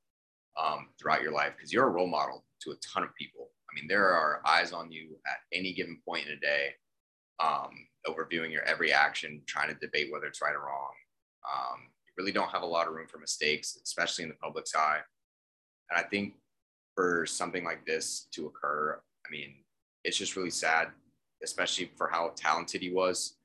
um, 0.62 0.90
throughout 1.00 1.22
your 1.22 1.32
life 1.32 1.54
because 1.56 1.72
you're 1.72 1.88
a 1.88 1.92
role 1.92 2.08
model 2.08 2.46
to 2.62 2.72
a 2.72 2.76
ton 2.94 3.04
of 3.04 3.16
people. 3.16 3.50
I 3.70 3.76
mean, 3.76 3.88
there 3.88 4.10
are 4.10 4.42
eyes 4.48 4.72
on 4.72 4.92
you 4.92 5.18
at 5.28 5.38
any 5.52 5.74
given 5.74 6.00
point 6.08 6.28
in 6.28 6.34
a 6.34 6.40
day, 6.40 6.70
um, 7.40 7.72
overviewing 8.08 8.52
your 8.52 8.64
every 8.64 8.94
action, 8.94 9.42
trying 9.48 9.70
to 9.70 9.80
debate 9.80 10.12
whether 10.12 10.26
it's 10.26 10.42
right 10.42 10.56
or 10.56 10.66
wrong. 10.66 10.94
Um, 11.52 11.80
you 12.06 12.14
really 12.18 12.32
don't 12.32 12.52
have 12.52 12.62
a 12.62 12.68
lot 12.68 12.88
of 12.88 12.94
room 12.94 13.08
for 13.08 13.18
mistakes, 13.18 13.78
especially 13.84 14.24
in 14.24 14.30
the 14.30 14.36
public's 14.36 14.76
eye. 14.76 15.00
And 15.90 16.00
I 16.00 16.08
think 16.08 16.36
for 16.96 17.26
something 17.26 17.64
like 17.64 17.86
this 17.86 18.28
to 18.34 18.48
occur, 18.48 19.00
I 19.26 19.32
mean, 19.32 19.56
it's 20.04 20.18
just 20.18 20.36
really 20.36 20.52
sad 20.52 20.90
especially 21.44 21.91
for 21.96 22.08
how 22.08 22.32
talented 22.36 22.82
he 22.82 22.91
was. 22.91 23.36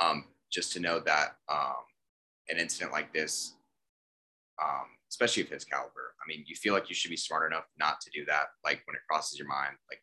Um, 0.00 0.24
just 0.50 0.72
to 0.72 0.80
know 0.80 1.00
that 1.00 1.36
um, 1.48 1.84
an 2.48 2.58
incident 2.58 2.92
like 2.92 3.12
this, 3.12 3.54
um, 4.62 4.86
especially 5.10 5.42
of 5.42 5.48
his 5.48 5.64
caliber, 5.64 6.14
I 6.22 6.28
mean, 6.28 6.44
you 6.46 6.54
feel 6.56 6.74
like 6.74 6.88
you 6.88 6.94
should 6.94 7.10
be 7.10 7.16
smart 7.16 7.50
enough 7.50 7.64
not 7.78 8.00
to 8.02 8.10
do 8.10 8.24
that. 8.26 8.46
Like 8.64 8.82
when 8.86 8.96
it 8.96 9.02
crosses 9.08 9.38
your 9.38 9.48
mind, 9.48 9.76
like 9.90 10.02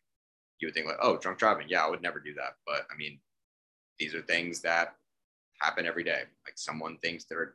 you 0.60 0.66
would 0.66 0.74
think 0.74 0.86
like, 0.86 0.98
oh, 1.00 1.16
drunk 1.16 1.38
driving. 1.38 1.66
Yeah, 1.68 1.84
I 1.84 1.90
would 1.90 2.02
never 2.02 2.20
do 2.20 2.34
that. 2.34 2.54
But 2.66 2.86
I 2.92 2.96
mean, 2.96 3.18
these 3.98 4.14
are 4.14 4.22
things 4.22 4.60
that 4.62 4.94
happen 5.60 5.86
every 5.86 6.04
day. 6.04 6.22
Like 6.46 6.56
someone 6.56 6.98
thinks 6.98 7.24
they're 7.24 7.54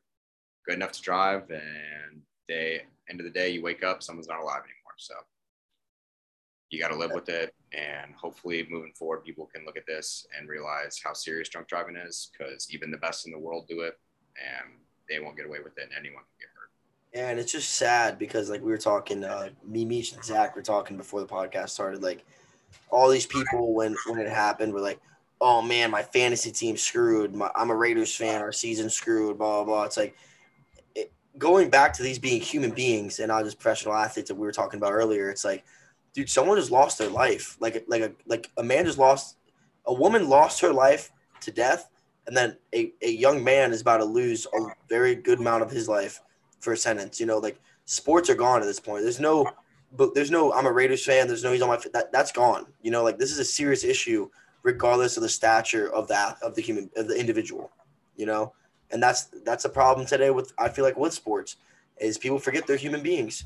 good 0.66 0.76
enough 0.76 0.94
to 0.94 1.02
drive 1.02 1.50
and 1.50 2.22
they 2.48 2.82
end 3.10 3.20
of 3.20 3.26
the 3.26 3.32
day 3.32 3.50
you 3.50 3.62
wake 3.62 3.84
up, 3.84 4.02
someone's 4.02 4.28
not 4.28 4.40
alive 4.40 4.62
anymore. 4.62 4.96
So 4.98 5.16
you 6.70 6.80
got 6.80 6.90
to 6.90 6.98
live 6.98 7.12
with 7.14 7.30
it. 7.30 7.54
And 7.74 8.14
hopefully, 8.16 8.68
moving 8.70 8.94
forward, 8.94 9.24
people 9.24 9.50
can 9.54 9.66
look 9.66 9.78
at 9.78 9.86
this 9.86 10.26
and 10.38 10.50
realize 10.50 11.00
how 11.04 11.14
serious 11.14 11.50
drunk 11.50 11.68
driving 11.68 11.96
is 11.96 12.32
because 12.32 12.68
even 12.72 12.92
the 12.92 12.98
best 12.98 13.26
in 13.26 13.32
the 13.32 13.40
world 13.40 13.68
do 13.68 13.82
it 13.82 14.00
and 14.38 14.74
they 15.10 15.20
won't 15.20 15.38
get 15.38 15.46
away 15.46 15.60
with 15.64 15.78
it, 15.78 15.84
and 15.84 15.92
anyone 15.98 16.24
can 16.24 16.40
get 16.40 16.50
hurt. 16.56 16.72
Yeah, 17.14 17.30
and 17.30 17.40
it's 17.40 17.52
just 17.52 17.74
sad 17.74 18.18
because, 18.18 18.50
like, 18.50 18.62
we 18.62 18.72
were 18.72 18.78
talking, 18.78 19.24
uh, 19.24 19.50
me, 19.64 19.86
Meech, 19.86 20.14
and 20.14 20.24
Zach 20.24 20.56
were 20.56 20.62
talking 20.62 20.98
before 20.98 21.22
the 21.22 21.28
podcast 21.28 21.70
started. 21.70 22.02
Like, 22.02 22.26
all 22.90 23.10
these 23.10 23.26
people, 23.26 23.74
when 23.74 23.96
when 24.08 24.20
it 24.20 24.30
happened, 24.30 24.74
were 24.74 24.82
like, 24.82 25.00
oh 25.42 25.62
man, 25.62 25.92
my 25.92 26.04
fantasy 26.04 26.52
team 26.52 26.78
screwed. 26.78 27.36
My, 27.36 27.50
I'm 27.56 27.70
a 27.70 27.76
Raiders 27.76 28.16
fan. 28.16 28.42
Our 28.42 28.52
season 28.52 28.90
screwed. 28.90 29.38
Blah 29.38 29.64
blah. 29.64 29.66
blah. 29.66 29.84
It's 29.84 29.98
like 29.98 30.16
it, 30.96 31.12
going 31.38 31.70
back 31.70 31.94
to 31.94 32.04
these 32.04 32.20
being 32.20 32.42
human 32.42 32.72
beings 32.72 33.20
and 33.20 33.30
not 33.30 33.44
just 33.44 33.60
professional 33.60 33.96
athletes 33.96 34.30
that 34.30 34.36
we 34.36 34.46
were 34.46 34.52
talking 34.52 34.78
about 34.78 34.94
earlier. 34.94 35.30
It's 35.30 35.46
like 35.46 35.64
dude, 36.16 36.30
someone 36.30 36.58
just 36.58 36.72
lost 36.72 36.98
their 36.98 37.10
life. 37.10 37.58
Like 37.60 37.86
like 37.88 38.02
a 38.02 38.12
like 38.26 38.50
a 38.58 38.64
man 38.64 38.86
just 38.86 38.98
lost 38.98 39.38
a 39.86 39.94
woman 39.94 40.28
lost 40.28 40.62
her 40.62 40.74
life 40.74 41.12
to 41.42 41.52
death, 41.52 41.90
and 42.26 42.36
then 42.36 42.58
a, 42.74 42.92
a 43.02 43.12
young 43.12 43.44
man 43.44 43.72
is 43.72 43.82
about 43.82 43.98
to 43.98 44.06
lose 44.06 44.48
a 44.54 44.60
very 44.90 45.14
good 45.14 45.40
amount 45.40 45.62
of 45.62 45.70
his 45.70 45.88
life 45.88 46.22
for 46.60 46.74
a 46.74 46.78
sentence. 46.78 47.20
You 47.20 47.28
know, 47.28 47.38
like 47.38 47.60
sports 47.86 48.30
are 48.30 48.36
gone 48.36 48.62
at 48.62 48.66
this 48.66 48.80
point. 48.80 49.04
There's 49.04 49.20
no 49.20 49.46
but 49.96 50.16
there's 50.16 50.32
no 50.32 50.54
I'm 50.54 50.66
a 50.66 50.72
Raiders 50.72 51.06
fan, 51.06 51.28
there's 51.28 51.44
no 51.44 51.52
he's 51.52 51.62
on 51.62 51.70
my 51.70 51.80
that 51.94 52.12
that's 52.12 52.32
gone. 52.32 52.66
You 52.82 52.92
know, 52.92 53.04
like 53.04 53.20
this 53.20 53.32
is 53.32 53.40
a 53.40 53.46
serious 53.46 53.84
issue 53.84 54.30
regardless 54.64 55.16
of 55.16 55.22
the 55.22 55.30
stature 55.30 55.94
of 55.94 56.08
that 56.08 56.42
of 56.42 56.56
the 56.56 56.62
human 56.62 56.90
of 56.96 57.08
the 57.08 57.20
individual, 57.20 57.72
you 58.16 58.26
know? 58.26 58.54
And 58.92 59.02
that's 59.02 59.26
that's 59.44 59.66
a 59.66 59.70
problem 59.70 60.08
today 60.08 60.30
with 60.30 60.54
I 60.58 60.70
feel 60.70 60.86
like 60.86 60.98
with 60.98 61.14
sports 61.14 61.58
is 61.98 62.18
people 62.18 62.40
forget 62.40 62.66
they're 62.68 62.78
human 62.78 63.02
beings 63.02 63.44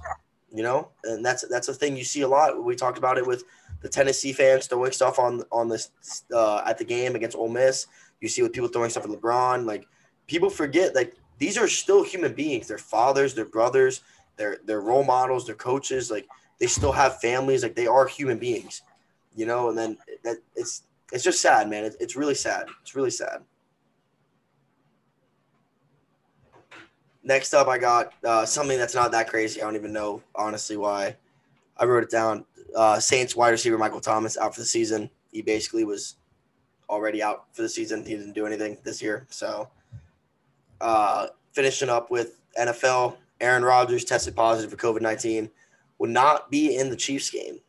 you 0.54 0.64
know, 0.64 0.90
and 1.04 1.24
that's 1.24 1.48
that's 1.48 1.68
a 1.68 1.74
thing 1.74 1.96
you 1.96 2.04
see 2.04 2.22
a 2.22 2.28
lot. 2.28 2.64
We 2.64 2.76
talked 2.76 2.98
about 2.98 3.18
it 3.18 3.26
with 3.26 3.44
the 3.82 3.90
Tennessee 3.90 4.34
fans 4.34 4.68
throwing 4.68 4.92
stuff 4.92 5.20
on 5.20 5.44
on 5.52 5.70
this 5.70 5.92
uh, 6.34 6.64
at 6.66 6.78
the 6.78 6.86
game 6.86 7.16
against 7.16 7.38
Ole 7.38 7.50
Miss. 7.50 7.88
You 8.22 8.28
see 8.28 8.42
with 8.42 8.54
people 8.54 8.70
throwing 8.70 8.90
stuff 8.90 9.06
at 9.06 9.10
LeBron. 9.10 9.66
Like 9.66 9.88
people 10.28 10.50
forget 10.50 10.96
like 10.96 11.16
these 11.38 11.58
are 11.58 11.68
still 11.68 12.04
human 12.04 12.34
beings. 12.34 12.68
They're 12.68 12.78
fathers, 12.78 13.34
they're 13.34 13.46
brothers, 13.46 14.02
they're 14.38 14.58
they're 14.66 14.82
role 14.82 15.04
models, 15.04 15.46
they're 15.46 15.56
coaches. 15.56 16.12
Like 16.12 16.28
they 16.60 16.68
still 16.68 16.92
have 16.92 17.20
families. 17.22 17.64
Like 17.64 17.76
they 17.76 17.88
are 17.88 18.08
human 18.08 18.38
beings, 18.38 18.82
you 19.36 19.46
know. 19.46 19.70
And 19.70 19.78
then 19.78 19.98
that 20.24 20.38
it's 20.56 20.84
it's 21.12 21.24
just 21.24 21.42
sad, 21.42 21.70
man. 21.70 21.86
It, 21.86 21.96
it's 22.00 22.16
really 22.16 22.36
sad. 22.36 22.68
It's 22.82 22.96
really 22.96 23.12
sad. 23.12 23.42
Next 27.30 27.54
up, 27.54 27.68
I 27.68 27.78
got 27.78 28.14
uh, 28.24 28.44
something 28.44 28.80
that's 28.80 28.96
not 28.96 29.12
that 29.12 29.30
crazy. 29.30 29.62
I 29.62 29.66
don't 29.66 29.76
even 29.76 29.94
know 29.94 30.24
honestly 30.34 30.78
why. 30.78 31.16
I 31.78 31.86
wrote 31.86 32.02
it 32.02 32.10
down. 32.10 32.44
Uh, 32.76 33.00
Saints 33.00 33.36
wide 33.36 33.52
receiver 33.52 33.78
Michael 33.78 34.02
Thomas 34.02 34.36
out 34.36 34.56
for 34.56 34.62
the 34.62 34.66
season. 34.66 35.12
He 35.32 35.44
basically 35.44 35.84
was 35.84 36.16
already 36.90 37.22
out 37.22 37.46
for 37.54 37.62
the 37.62 37.70
season. 37.70 38.04
He 38.04 38.16
didn't 38.16 38.34
do 38.34 38.48
anything 38.48 38.80
this 38.84 39.00
year. 39.00 39.28
So, 39.30 39.70
uh, 40.82 41.28
finishing 41.52 41.88
up 41.88 42.10
with 42.10 42.42
NFL, 42.58 43.18
Aaron 43.40 43.64
Rodgers 43.64 44.06
tested 44.06 44.36
positive 44.36 44.72
for 44.72 44.78
COVID 44.78 45.02
19, 45.02 45.52
will 46.00 46.10
not 46.10 46.50
be 46.50 46.78
in 46.78 46.90
the 46.90 46.96
Chiefs 46.96 47.30
game. 47.30 47.60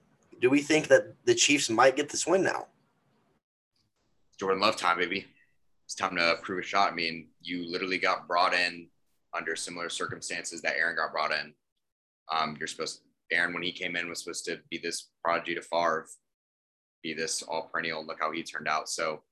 Do 0.40 0.48
we 0.48 0.62
think 0.62 0.88
that 0.88 1.14
the 1.26 1.34
Chiefs 1.34 1.68
might 1.68 1.96
get 1.96 2.08
this 2.08 2.26
win 2.26 2.42
now? 2.42 2.68
Jordan 4.38 4.62
Love 4.62 4.76
time, 4.76 4.96
baby. 4.96 5.26
It's 5.84 5.94
time 5.94 6.16
to 6.16 6.36
prove 6.40 6.60
a 6.60 6.62
shot. 6.66 6.90
I 6.90 6.94
mean, 6.94 7.26
you 7.42 7.70
literally 7.70 7.98
got 7.98 8.26
brought 8.26 8.54
in 8.54 8.88
under 9.36 9.56
similar 9.56 9.88
circumstances 9.88 10.60
that 10.62 10.76
Aaron 10.76 10.96
got 10.96 11.12
brought 11.12 11.32
in. 11.32 11.52
Um, 12.32 12.56
you're 12.58 12.68
supposed 12.68 12.98
to, 12.98 13.36
Aaron, 13.36 13.52
when 13.54 13.62
he 13.62 13.72
came 13.72 13.96
in, 13.96 14.08
was 14.08 14.22
supposed 14.22 14.44
to 14.46 14.58
be 14.70 14.78
this 14.78 15.10
prodigy 15.24 15.54
to 15.54 15.62
Favre, 15.62 16.06
be 17.02 17.14
this 17.14 17.42
all 17.42 17.70
perennial. 17.72 18.04
Look 18.06 18.18
how 18.20 18.32
he 18.32 18.42
turned 18.42 18.68
out. 18.68 18.88
So 18.88 19.22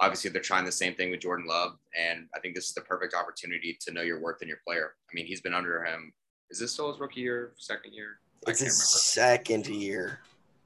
obviously 0.00 0.30
they're 0.30 0.42
trying 0.42 0.64
the 0.64 0.72
same 0.72 0.94
thing 0.94 1.10
with 1.10 1.20
Jordan 1.20 1.46
Love, 1.46 1.72
and 1.98 2.26
I 2.34 2.40
think 2.40 2.54
this 2.54 2.68
is 2.68 2.74
the 2.74 2.80
perfect 2.82 3.14
opportunity 3.14 3.76
to 3.80 3.92
know 3.92 4.02
your 4.02 4.20
worth 4.20 4.42
in 4.42 4.48
your 4.48 4.58
player. 4.66 4.94
I 5.10 5.14
mean, 5.14 5.26
he's 5.26 5.40
been 5.40 5.54
under 5.54 5.84
him. 5.84 6.12
Is 6.50 6.58
this 6.58 6.72
still 6.72 6.90
his 6.90 7.00
rookie 7.00 7.20
year, 7.20 7.52
second 7.56 7.92
year? 7.92 8.20
It's 8.46 8.60
his 8.60 8.82
second 8.82 9.66
year. 9.66 10.20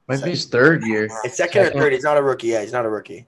Might 0.07 0.15
second. 0.15 0.25
be 0.25 0.31
his 0.31 0.45
third 0.45 0.83
year. 0.83 1.09
It's 1.23 1.37
second 1.37 1.67
or 1.67 1.71
third. 1.71 1.93
He's 1.93 2.03
not 2.03 2.17
a 2.17 2.21
rookie. 2.21 2.47
Yeah, 2.47 2.61
he's 2.61 2.71
not 2.71 2.85
a 2.85 2.89
rookie. 2.89 3.25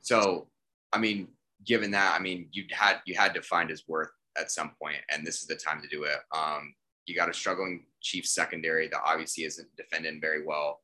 So, 0.00 0.46
I 0.92 0.98
mean, 0.98 1.28
given 1.66 1.90
that, 1.90 2.14
I 2.18 2.22
mean, 2.22 2.48
you 2.52 2.64
had 2.70 3.00
you 3.04 3.14
had 3.14 3.34
to 3.34 3.42
find 3.42 3.68
his 3.68 3.86
worth 3.88 4.10
at 4.38 4.50
some 4.50 4.72
point, 4.80 4.98
and 5.10 5.26
this 5.26 5.40
is 5.40 5.46
the 5.46 5.56
time 5.56 5.80
to 5.82 5.88
do 5.88 6.04
it. 6.04 6.18
Um, 6.34 6.74
you 7.06 7.14
got 7.14 7.28
a 7.28 7.34
struggling 7.34 7.86
Chiefs 8.00 8.34
secondary 8.34 8.88
that 8.88 9.00
obviously 9.04 9.44
isn't 9.44 9.68
defending 9.76 10.20
very 10.20 10.44
well. 10.44 10.80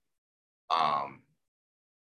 Um, 0.70 1.22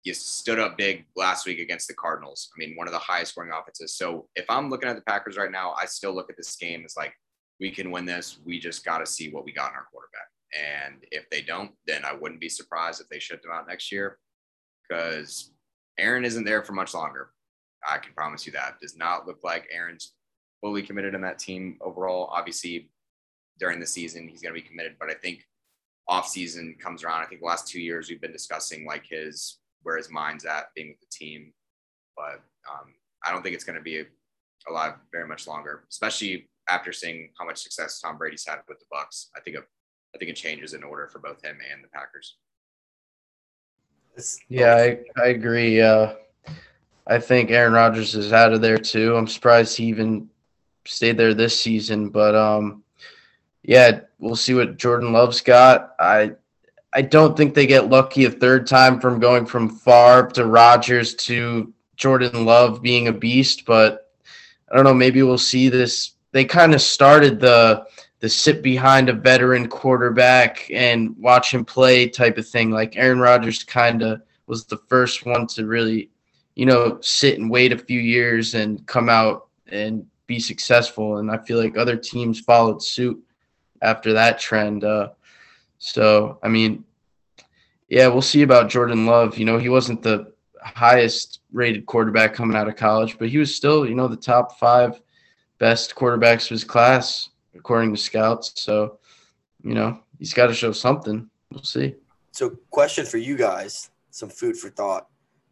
you 0.04 0.14
stood 0.14 0.60
up 0.60 0.78
big 0.78 1.06
last 1.16 1.46
week 1.46 1.60
against 1.60 1.88
the 1.88 1.93
Cardinals. 1.96 2.50
I 2.56 2.60
mean, 2.60 2.76
one 2.76 2.88
of 2.88 2.93
the 2.93 3.00
highest 3.00 3.32
scoring 3.32 3.52
offenses. 3.52 3.96
So 3.96 4.28
if 4.36 4.46
I'm 4.50 4.70
looking 4.70 4.88
at 4.88 4.96
the 4.96 5.02
Packers 5.02 5.38
right 5.38 5.52
now, 5.52 5.74
I 5.82 5.86
still 5.86 6.14
look 6.14 6.30
at 6.30 6.38
this 6.38 6.56
game 6.56 6.84
as 6.86 6.96
like, 6.96 7.14
we 7.60 7.72
can 7.72 7.89
win 7.89 8.06
this. 8.06 8.38
We 8.46 8.60
just 8.60 8.86
got 8.86 9.00
to 9.00 9.06
see 9.06 9.30
what 9.30 9.46
we 9.46 9.54
got 9.54 9.72
in 9.72 9.78
our 9.78 9.88
quarterback. 9.91 10.28
And 10.54 11.04
if 11.12 11.30
they 11.30 11.41
don't, 11.41 11.72
then 11.88 12.06
I 12.06 12.14
wouldn't 12.14 12.41
be 12.41 12.50
surprised 12.50 13.02
if 13.02 13.10
they 13.10 13.20
shut 13.20 13.41
them 13.41 13.52
out 13.52 13.68
next 13.68 13.91
year 13.91 14.20
because 14.88 15.52
Aaron 15.98 16.26
isn't 16.26 16.43
there 16.43 16.64
for 16.64 16.74
much 16.74 16.93
longer. 16.93 17.32
I 17.88 17.98
can 17.98 18.14
promise 18.14 18.46
you 18.46 18.52
that. 18.54 18.80
Does 18.82 18.98
not 18.98 19.28
look 19.28 19.39
like 19.43 19.68
Aaron's 19.72 20.14
fully 20.66 20.82
committed 20.82 21.13
in 21.13 21.22
that 21.22 21.38
team 21.38 21.78
overall. 21.80 22.28
Obviously, 22.34 22.89
during 23.59 23.80
the 23.80 23.86
season, 23.86 24.28
he's 24.28 24.41
going 24.41 24.51
to 24.51 24.59
be 24.59 24.68
committed, 24.68 24.95
but 24.99 25.11
I 25.11 25.13
think 25.13 25.45
off 26.07 26.28
season 26.28 26.76
comes 26.82 27.03
around. 27.03 27.22
I 27.22 27.28
think 27.28 27.41
the 27.41 27.45
last 27.45 27.68
two 27.68 27.80
years 27.80 28.09
we've 28.09 28.20
been 28.20 28.32
discussing 28.32 28.84
like 28.84 29.05
his 29.07 29.59
where 29.84 29.95
his 29.95 30.09
mind's 30.09 30.43
at 30.43 30.74
being 30.76 30.88
with 30.88 30.99
the 31.01 31.05
team, 31.11 31.53
but 32.18 32.41
um, 32.68 32.95
I 33.24 33.32
don't 33.32 33.43
think 33.43 33.53
it's 33.53 33.63
going 33.63 33.78
to 33.78 33.84
be 33.84 34.05
alive 34.68 34.93
very 35.11 35.28
much 35.28 35.45
longer, 35.45 35.84
especially 35.91 36.49
after 36.68 36.91
seeing 36.91 37.30
how 37.38 37.45
much 37.45 37.61
success 37.61 37.99
Tom 37.99 38.18
Brady's 38.18 38.47
had 38.47 38.61
with 38.68 38.80
the 38.80 38.86
Bucs. 38.91 39.28
I 39.38 39.41
think 39.41 39.57
a, 39.57 39.59
I 39.59 40.18
think 40.18 40.32
it 40.32 40.36
changes 40.36 40.74
in 40.74 40.82
order 40.82 41.07
for 41.09 41.20
both 41.20 41.45
him 41.45 41.59
and 41.72 41.84
the 41.84 41.89
Packers. 41.89 42.38
Yeah, 44.49 44.74
I, 44.74 44.99
I 45.22 45.28
agree. 45.28 45.80
Uh, 45.80 46.16
I 47.05 47.20
think 47.20 47.51
Aaron 47.51 47.74
Rodgers 47.74 48.16
is 48.16 48.34
out 48.34 48.51
of 48.51 48.61
there 48.61 48.80
too. 48.80 49.16
I'm 49.16 49.28
surprised 49.28 49.78
he 49.78 49.86
even 49.86 50.28
stayed 50.86 51.17
there 51.17 51.33
this 51.33 51.59
season, 51.59 52.09
but 52.09 52.36
um, 52.36 52.83
yeah, 53.63 54.01
we'll 54.19 54.36
see 54.36 54.53
what 54.53 54.77
Jordan 54.77 55.11
Love's 55.11 55.41
got. 55.41 55.95
I 55.99 56.33
I 56.93 57.01
don't 57.01 57.36
think 57.36 57.53
they 57.53 57.67
get 57.67 57.89
lucky 57.89 58.25
a 58.25 58.31
third 58.31 58.67
time 58.67 59.01
from 59.01 59.19
going 59.19 59.45
from 59.45 59.69
Favre 59.69 60.29
to 60.33 60.45
Rodgers 60.45 61.13
to 61.15 61.73
Jordan 61.97 62.45
Love 62.45 62.81
being 62.81 63.09
a 63.09 63.13
beast, 63.13 63.65
but 63.65 64.11
I 64.71 64.75
don't 64.75 64.86
know. 64.86 64.93
Maybe 64.93 65.21
we'll 65.21 65.38
see 65.38 65.69
this. 65.69 66.11
They 66.31 66.45
kind 66.45 66.73
of 66.73 66.81
started 66.81 67.39
the 67.39 67.86
the 68.19 68.29
sit 68.29 68.63
behind 68.63 69.09
a 69.09 69.13
veteran 69.13 69.67
quarterback 69.67 70.69
and 70.71 71.15
watch 71.17 71.53
him 71.53 71.65
play 71.65 72.07
type 72.07 72.38
of 72.38 72.47
thing. 72.47 72.71
Like 72.71 72.95
Aaron 72.95 73.19
Rodgers 73.19 73.63
kind 73.63 74.01
of 74.01 74.21
was 74.47 74.65
the 74.65 74.77
first 74.88 75.25
one 75.25 75.47
to 75.47 75.65
really, 75.65 76.09
you 76.55 76.65
know, 76.65 76.99
sit 77.01 77.38
and 77.38 77.49
wait 77.49 77.73
a 77.73 77.77
few 77.77 77.99
years 77.99 78.55
and 78.55 78.86
come 78.88 79.09
out 79.09 79.47
and 79.67 80.07
be 80.28 80.39
successful. 80.39 81.17
And 81.17 81.32
I 81.32 81.38
feel 81.38 81.57
like 81.57 81.78
other 81.78 81.97
teams 81.97 82.39
followed 82.39 82.82
suit 82.84 83.21
after 83.82 84.13
that 84.13 84.39
trend. 84.39 84.84
Uh, 84.84 85.09
so, 85.78 86.39
I 86.41 86.47
mean, 86.47 86.84
yeah, 87.89 88.07
we'll 88.07 88.21
see 88.21 88.41
about 88.41 88.69
Jordan 88.69 89.05
Love. 89.05 89.38
You 89.38 89.45
know, 89.45 89.57
he 89.57 89.69
wasn't 89.69 90.01
the 90.01 90.34
highest 90.61 91.41
rated 91.51 91.86
quarterback 91.86 92.34
coming 92.34 92.57
out 92.57 92.67
of 92.67 92.76
college, 92.76 93.17
but 93.19 93.30
he 93.30 93.38
was 93.38 93.55
still, 93.55 93.88
you 93.88 93.95
know, 93.95 94.07
the 94.07 94.15
top 94.15 94.57
five 94.57 94.99
best 95.59 95.95
quarterbacks 95.95 96.43
of 96.43 96.49
his 96.49 96.63
class, 96.63 97.30
according 97.55 97.93
to 97.93 98.01
scouts. 98.01 98.53
So, 98.55 98.99
you 99.63 99.73
know, 99.73 99.99
he's 100.17 100.34
got 100.34 100.47
to 100.47 100.53
show 100.53 100.71
something. 100.71 101.30
We'll 101.51 101.63
see. 101.63 101.95
So, 102.32 102.57
question 102.71 103.05
for 103.05 103.17
you 103.17 103.38
guys 103.38 103.91
some 104.15 104.30
food 104.30 104.55
for 104.55 104.69
thought. 104.69 105.07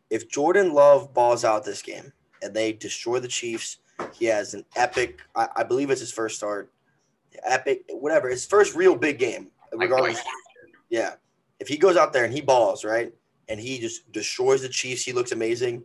If 0.09 0.30
Jordan 0.30 0.74
Love 0.74 1.13
balls 1.13 1.43
out 1.43 1.65
this 1.65 1.82
game 1.82 2.13
and 2.41 2.53
they 2.53 2.71
destroy 2.71 3.19
the 3.19 3.28
Chiefs, 3.28 3.80
he 4.14 4.26
has 4.26 4.54
an 4.54 4.66
epic, 4.76 5.20
I, 5.36 5.47
I 5.58 5.64
believe 5.64 5.89
it's 5.89 6.01
his 6.01 6.12
first 6.12 6.36
start 6.36 6.72
epic, 7.43 7.84
whatever. 7.89 8.30
His 8.30 8.45
first 8.45 8.76
real 8.76 8.95
big 8.95 9.20
game, 9.20 9.47
regardless. 9.74 10.22
Yeah, 10.89 11.16
if 11.60 11.68
he 11.68 11.78
goes 11.78 11.97
out 11.97 12.14
there 12.14 12.26
and 12.26 12.34
he 12.34 12.41
balls 12.41 12.86
right, 12.86 13.14
and 13.49 13.60
he 13.60 13.80
just 13.80 14.12
destroys 14.12 14.62
the 14.62 14.70
Chiefs, 14.70 15.04
he 15.04 15.14
looks 15.14 15.32
amazing. 15.32 15.84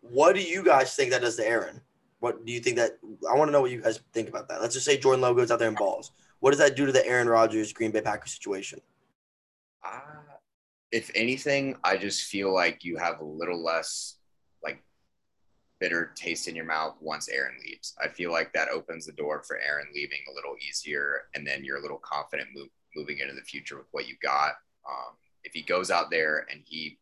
What 0.00 0.34
do 0.34 0.42
you 0.42 0.64
guys 0.64 0.94
think 0.94 1.10
that 1.10 1.20
does 1.20 1.36
to 1.36 1.46
Aaron? 1.46 1.80
What 2.20 2.44
do 2.44 2.52
you 2.52 2.60
think 2.60 2.76
that? 2.76 2.98
I 3.30 3.36
want 3.36 3.48
to 3.48 3.52
know 3.52 3.60
what 3.60 3.70
you 3.70 3.80
guys 3.80 4.00
think 4.12 4.28
about 4.28 4.48
that. 4.48 4.60
Let's 4.60 4.74
just 4.74 4.86
say 4.86 4.98
Jordan 4.98 5.20
Love 5.20 5.36
goes 5.36 5.50
out 5.50 5.58
there 5.58 5.68
and 5.68 5.76
balls. 5.76 6.12
What 6.40 6.50
does 6.50 6.58
that 6.60 6.76
do 6.76 6.86
to 6.86 6.92
the 6.92 7.06
Aaron 7.06 7.28
Rodgers 7.28 7.72
Green 7.72 7.90
Bay 7.90 8.00
Packers 8.00 8.32
situation? 8.32 8.80
Uh, 9.84 10.00
if 10.92 11.10
anything, 11.14 11.76
I 11.84 11.96
just 11.96 12.24
feel 12.24 12.52
like 12.52 12.84
you 12.84 12.96
have 12.96 13.20
a 13.20 13.24
little 13.24 13.62
less 13.62 14.16
bitter 15.80 16.12
taste 16.14 16.46
in 16.46 16.54
your 16.54 16.66
mouth 16.66 16.94
once 17.00 17.28
Aaron 17.28 17.56
leaves. 17.64 17.94
I 18.02 18.08
feel 18.08 18.30
like 18.30 18.52
that 18.52 18.68
opens 18.68 19.06
the 19.06 19.12
door 19.12 19.42
for 19.42 19.58
Aaron 19.58 19.88
leaving 19.94 20.20
a 20.30 20.34
little 20.34 20.54
easier, 20.68 21.22
and 21.34 21.46
then 21.46 21.64
you're 21.64 21.78
a 21.78 21.82
little 21.82 22.00
confident 22.02 22.50
move, 22.54 22.68
moving 22.94 23.18
into 23.18 23.34
the 23.34 23.40
future 23.40 23.78
with 23.78 23.86
what 23.90 24.06
you 24.06 24.14
got. 24.22 24.52
Um, 24.88 25.16
if 25.42 25.52
he 25.52 25.62
goes 25.62 25.90
out 25.90 26.10
there 26.10 26.46
and 26.50 26.60
he 26.64 26.98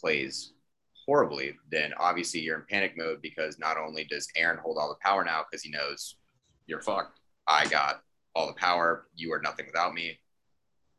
plays 0.00 0.52
horribly, 1.04 1.56
then 1.70 1.92
obviously 1.98 2.40
you're 2.40 2.58
in 2.58 2.64
panic 2.68 2.96
mode 2.96 3.20
because 3.22 3.58
not 3.58 3.76
only 3.76 4.04
does 4.04 4.28
Aaron 4.36 4.58
hold 4.58 4.78
all 4.78 4.88
the 4.88 4.98
power 5.02 5.24
now 5.24 5.44
because 5.48 5.62
he 5.62 5.70
knows 5.70 6.16
you're 6.66 6.82
fucked. 6.82 7.20
I 7.48 7.66
got 7.66 8.02
all 8.34 8.46
the 8.46 8.52
power. 8.54 9.06
You 9.14 9.32
are 9.32 9.40
nothing 9.40 9.66
without 9.66 9.94
me. 9.94 10.18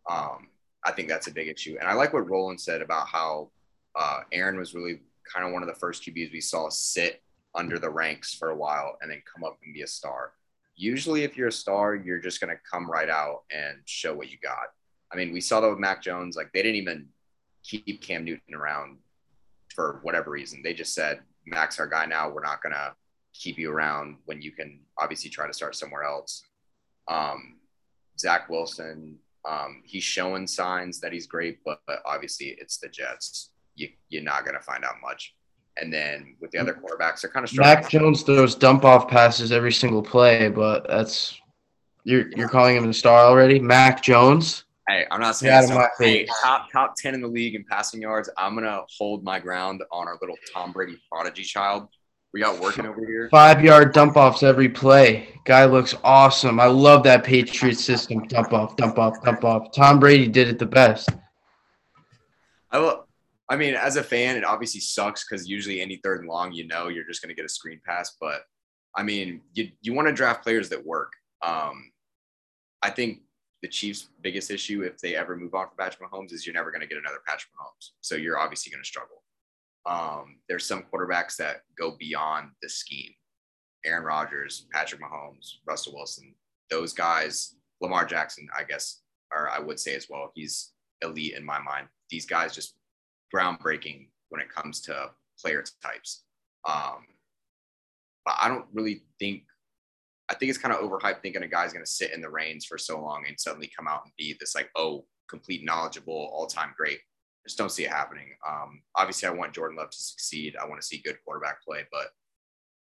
Um, 0.10 0.48
I 0.86 0.92
think 0.92 1.10
that's 1.10 1.28
a 1.28 1.34
big 1.34 1.48
issue. 1.48 1.78
And 1.80 1.90
I 1.90 1.94
like 1.94 2.14
what 2.14 2.30
Roland 2.30 2.60
said 2.62 2.82
about 2.82 3.08
how 3.08 3.50
uh, 3.96 4.22
Aaron 4.32 4.58
was 4.58 4.74
really 4.74 5.02
kind 5.32 5.46
of 5.46 5.54
one 5.54 5.64
of 5.64 5.68
the 5.68 5.76
first 5.76 6.04
QBs 6.04 6.32
we 6.32 6.42
saw 6.42 6.70
sit 6.70 7.22
under 7.56 7.80
the 7.80 7.90
ranks 7.90 8.34
for 8.34 8.50
a 8.50 8.56
while 8.56 8.98
and 9.02 9.10
then 9.10 9.22
come 9.32 9.44
up 9.44 9.58
and 9.64 9.74
be 9.74 9.82
a 9.82 9.88
star. 9.88 10.34
Usually, 10.76 11.24
if 11.24 11.36
you're 11.36 11.48
a 11.48 11.52
star, 11.52 11.96
you're 11.96 12.20
just 12.20 12.40
going 12.40 12.56
to 12.56 12.62
come 12.70 12.90
right 12.90 13.10
out 13.10 13.44
and 13.52 13.78
show 13.86 14.14
what 14.14 14.32
you 14.32 14.38
got. 14.44 14.68
I 15.12 15.16
mean, 15.16 15.34
we 15.34 15.42
saw 15.42 15.60
that 15.60 15.70
with 15.70 15.80
Mac 15.80 16.04
Jones. 16.04 16.36
Like, 16.36 16.52
they 16.54 16.62
didn't 16.62 16.76
even 16.76 17.08
keep 17.64 18.02
Cam 18.02 18.24
Newton 18.24 18.54
around 18.54 18.98
for 19.74 20.00
whatever 20.04 20.30
reason. 20.30 20.62
They 20.64 20.74
just 20.74 20.94
said, 20.94 21.22
Mac's 21.46 21.80
our 21.80 21.88
guy 21.88 22.06
now. 22.06 22.30
We're 22.30 22.44
not 22.44 22.62
going 22.62 22.74
to 22.74 22.94
keep 23.34 23.58
you 23.58 23.72
around 23.72 24.18
when 24.26 24.42
you 24.42 24.52
can 24.52 24.80
obviously 24.98 25.30
try 25.30 25.48
to 25.48 25.54
start 25.54 25.76
somewhere 25.76 26.04
else. 26.04 26.44
Um, 27.08 27.58
Zach 28.20 28.50
Wilson, 28.50 29.18
um, 29.48 29.82
he's 29.86 30.04
showing 30.04 30.46
signs 30.46 31.00
that 31.00 31.14
he's 31.14 31.26
great, 31.26 31.60
but, 31.64 31.82
but 31.88 32.02
obviously 32.06 32.56
it's 32.60 32.78
the 32.78 32.90
Jets 32.90 33.52
you, 33.78 33.90
you're 34.10 34.24
not 34.24 34.44
going 34.44 34.56
to 34.56 34.62
find 34.62 34.84
out 34.84 34.96
much. 35.02 35.34
And 35.80 35.94
then 35.94 36.36
with 36.42 36.52
the 36.52 36.58
other 36.58 36.74
mm-hmm. 36.74 36.86
quarterbacks, 36.86 37.22
they're 37.22 37.32
kind 37.32 37.44
of 37.44 37.50
struggling. 37.50 37.82
Mac 37.82 37.90
Jones 37.90 38.24
throws 38.24 38.56
dump 38.56 38.84
off 38.84 39.08
passes 39.08 39.52
every 39.52 39.72
single 39.72 40.02
play, 40.02 40.50
but 40.50 40.88
that's 40.88 41.40
you're 42.04 42.30
you're 42.36 42.50
calling 42.50 42.76
him 42.76 42.90
a 42.90 42.94
star 42.94 43.26
already. 43.26 43.60
Mac 43.60 44.02
Jones. 44.02 44.64
Hey, 44.88 45.06
I'm 45.12 45.20
not 45.20 45.36
saying 45.36 45.68
yeah, 45.70 45.88
hey, 46.00 46.26
top 46.42 46.72
top 46.72 46.96
ten 46.96 47.14
in 47.14 47.22
the 47.22 47.28
league 47.28 47.56
in 47.56 47.66
passing 47.66 48.02
yards. 48.02 48.30
I'm 48.38 48.56
gonna 48.56 48.84
hold 48.98 49.24
my 49.24 49.40
ground 49.40 49.84
on 49.92 50.08
our 50.08 50.18
little 50.22 50.38
Tom 50.54 50.72
Brady 50.72 50.98
prodigy 51.12 51.44
child. 51.44 51.90
We 52.34 52.40
got 52.40 52.60
working 52.60 52.86
over 52.86 53.06
here. 53.06 53.28
Five 53.30 53.64
yard 53.64 53.94
dump 53.94 54.16
offs 54.16 54.44
every 54.44 54.70
play. 54.70 55.30
Guy 55.46 55.66
looks 55.66 55.96
awesome. 56.04 56.60
I 56.60 56.68
love 56.68 57.04
that 57.04 57.24
Patriot 57.24 57.78
system. 57.78 58.26
Dump 58.28 58.54
off, 58.54 58.76
dump 58.78 58.98
off, 58.98 59.22
dump 59.24 59.44
off. 59.44 59.72
Tom 59.74 60.00
Brady 60.00 60.28
did 60.28 60.48
it 60.48 60.60
the 60.60 60.66
best. 60.66 61.10
I 62.72 62.80
will 62.80 63.07
I 63.50 63.56
mean, 63.56 63.76
as 63.76 63.96
a 63.96 64.04
fan, 64.04 64.36
it 64.36 64.44
obviously 64.44 64.82
sucks 64.82 65.24
because 65.24 65.48
usually 65.48 65.82
any 65.82 65.98
third 66.04 66.20
and 66.20 66.30
long, 66.30 66.52
you 66.52 66.68
know, 66.68 66.90
you're 66.90 67.08
just 67.08 67.22
going 67.22 67.30
to 67.30 67.36
get 67.36 67.46
a 67.46 67.50
screen 67.50 67.80
pass. 67.86 68.16
But 68.20 68.42
I 68.96 69.04
mean, 69.04 69.42
you, 69.54 69.70
you 69.82 69.94
want 69.94 70.08
to 70.08 70.14
draft 70.14 70.44
players 70.44 70.70
that 70.70 70.86
work. 70.86 71.14
Um, 71.42 71.92
I 72.84 72.90
think 72.90 73.22
the 73.62 73.68
Chiefs' 73.68 74.10
biggest 74.22 74.52
issue, 74.52 74.84
if 74.84 74.98
they 75.00 75.16
ever 75.16 75.36
move 75.36 75.56
on 75.56 75.68
from 75.68 75.78
Patrick 75.78 76.10
Mahomes, 76.10 76.34
is 76.34 76.46
you're 76.46 76.54
never 76.54 76.72
going 76.72 76.82
to 76.82 76.88
get 76.88 76.98
another 76.98 77.22
Patrick 77.26 77.52
Mahomes. 77.54 77.92
So 78.02 78.16
you're 78.16 78.40
obviously 78.40 78.72
going 78.72 78.84
to 78.84 78.88
struggle. 78.88 79.24
Um, 79.86 80.40
there's 80.50 80.66
some 80.66 80.84
quarterbacks 80.92 81.38
that 81.38 81.62
go 81.78 81.96
beyond 81.98 82.50
the 82.62 82.70
scheme. 82.70 83.14
Aaron 83.86 84.04
Rodgers, 84.04 84.68
Patrick 84.74 85.02
Mahomes, 85.02 85.54
Russell 85.66 85.94
Wilson, 85.96 86.36
those 86.70 86.94
guys, 86.94 87.56
Lamar 87.80 88.06
Jackson, 88.06 88.48
I 88.58 88.64
guess, 88.64 89.02
or 89.32 89.50
I 89.50 89.60
would 89.60 89.80
say 89.80 89.96
as 89.96 90.08
well, 90.10 90.32
he's 90.36 90.74
elite 91.02 91.36
in 91.36 91.46
my 91.46 91.60
mind. 91.60 91.88
These 92.10 92.26
guys 92.26 92.54
just 92.54 92.76
groundbreaking 93.34 94.08
when 94.30 94.42
it 94.42 94.50
comes 94.50 94.82
to 94.82 95.12
player 95.40 95.64
types. 95.84 96.24
Um, 96.68 97.06
but 98.26 98.36
I 98.42 98.50
don't 98.50 98.66
really 98.74 99.04
think 99.20 99.44
I 100.30 100.36
think 100.36 100.50
it's 100.50 100.58
kind 100.58 100.76
of 100.76 100.82
overhyped 100.82 101.22
thinking 101.22 101.44
a 101.44 101.48
guy's 101.48 101.72
going 101.72 101.86
to 101.86 101.90
sit 101.90 102.12
in 102.14 102.22
the 102.22 102.30
reins 102.30 102.66
for 102.66 102.78
so 102.78 103.02
long 103.02 103.24
and 103.28 103.40
suddenly 103.40 103.72
come 103.74 103.88
out 103.88 104.02
and 104.04 104.12
be 104.18 104.36
this 104.40 104.56
like, 104.56 104.70
oh, 104.76 105.06
complete 105.30 105.64
knowledgeable, 105.64 106.30
all 106.34 106.48
time 106.48 106.74
great. 106.76 107.00
Just 107.46 107.58
don't 107.58 107.72
see 107.72 107.86
it 107.86 107.92
happening. 107.92 108.28
Um, 108.46 108.82
obviously, 108.96 109.30
I 109.30 109.32
want 109.32 109.54
Jordan 109.54 109.78
Love 109.78 109.90
to 109.90 109.98
succeed. 109.98 110.56
I 110.62 110.68
want 110.68 110.82
to 110.82 110.86
see 110.86 111.02
good 111.04 111.18
quarterback 111.24 111.64
play, 111.64 111.84
but 111.94 112.08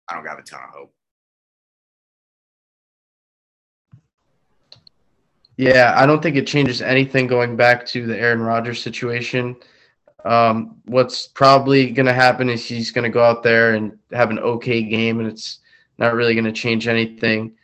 I 0.08 0.14
don't 0.14 0.26
have 0.26 0.40
a 0.40 0.42
ton 0.42 0.60
of 0.64 0.70
hope. 0.70 0.94
Yeah, 5.56 5.94
I 5.96 6.06
don't 6.06 6.22
think 6.22 6.36
it 6.36 6.46
changes 6.46 6.82
anything 6.82 7.28
going 7.28 7.56
back 7.56 7.86
to 7.86 8.06
the 8.06 8.18
Aaron 8.18 8.40
Rodgers 8.40 8.82
situation. 8.82 9.56
Um, 10.24 10.80
what's 10.86 11.26
probably 11.26 11.90
going 11.90 12.06
to 12.06 12.12
happen 12.12 12.48
is 12.48 12.64
he's 12.64 12.90
going 12.90 13.04
to 13.04 13.10
go 13.10 13.22
out 13.22 13.42
there 13.42 13.74
and 13.74 13.98
have 14.12 14.30
an 14.30 14.38
okay 14.40 14.82
game, 14.82 15.20
and 15.20 15.28
it's 15.28 15.60
not 15.98 16.14
really 16.14 16.34
going 16.34 16.44
to 16.44 16.52
change 16.52 16.88
anything. 16.88 17.54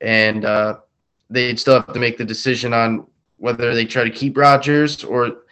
And 0.00 0.44
uh, 0.44 0.78
they'd 1.28 1.58
still 1.58 1.74
have 1.74 1.92
to 1.92 1.98
make 1.98 2.16
the 2.16 2.24
decision 2.24 2.72
on 2.72 3.06
whether 3.38 3.74
they 3.74 3.84
try 3.84 4.04
to 4.04 4.10
keep 4.10 4.36
Rodgers 4.36 5.02
or, 5.04 5.42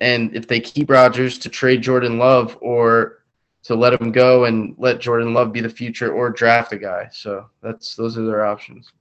and 0.00 0.34
if 0.34 0.48
they 0.48 0.60
keep 0.60 0.90
Rodgers 0.90 1.38
to 1.38 1.48
trade 1.48 1.82
Jordan 1.82 2.18
Love 2.18 2.56
or 2.60 3.18
to 3.64 3.74
let 3.74 4.00
him 4.00 4.12
go 4.12 4.46
and 4.46 4.74
let 4.78 5.00
Jordan 5.00 5.34
Love 5.34 5.52
be 5.52 5.60
the 5.60 5.68
future 5.68 6.12
or 6.12 6.30
draft 6.30 6.72
a 6.72 6.78
guy. 6.78 7.08
So 7.12 7.50
that's 7.62 7.94
those 7.96 8.16
are 8.16 8.24
their 8.24 8.46
options. 8.46 8.92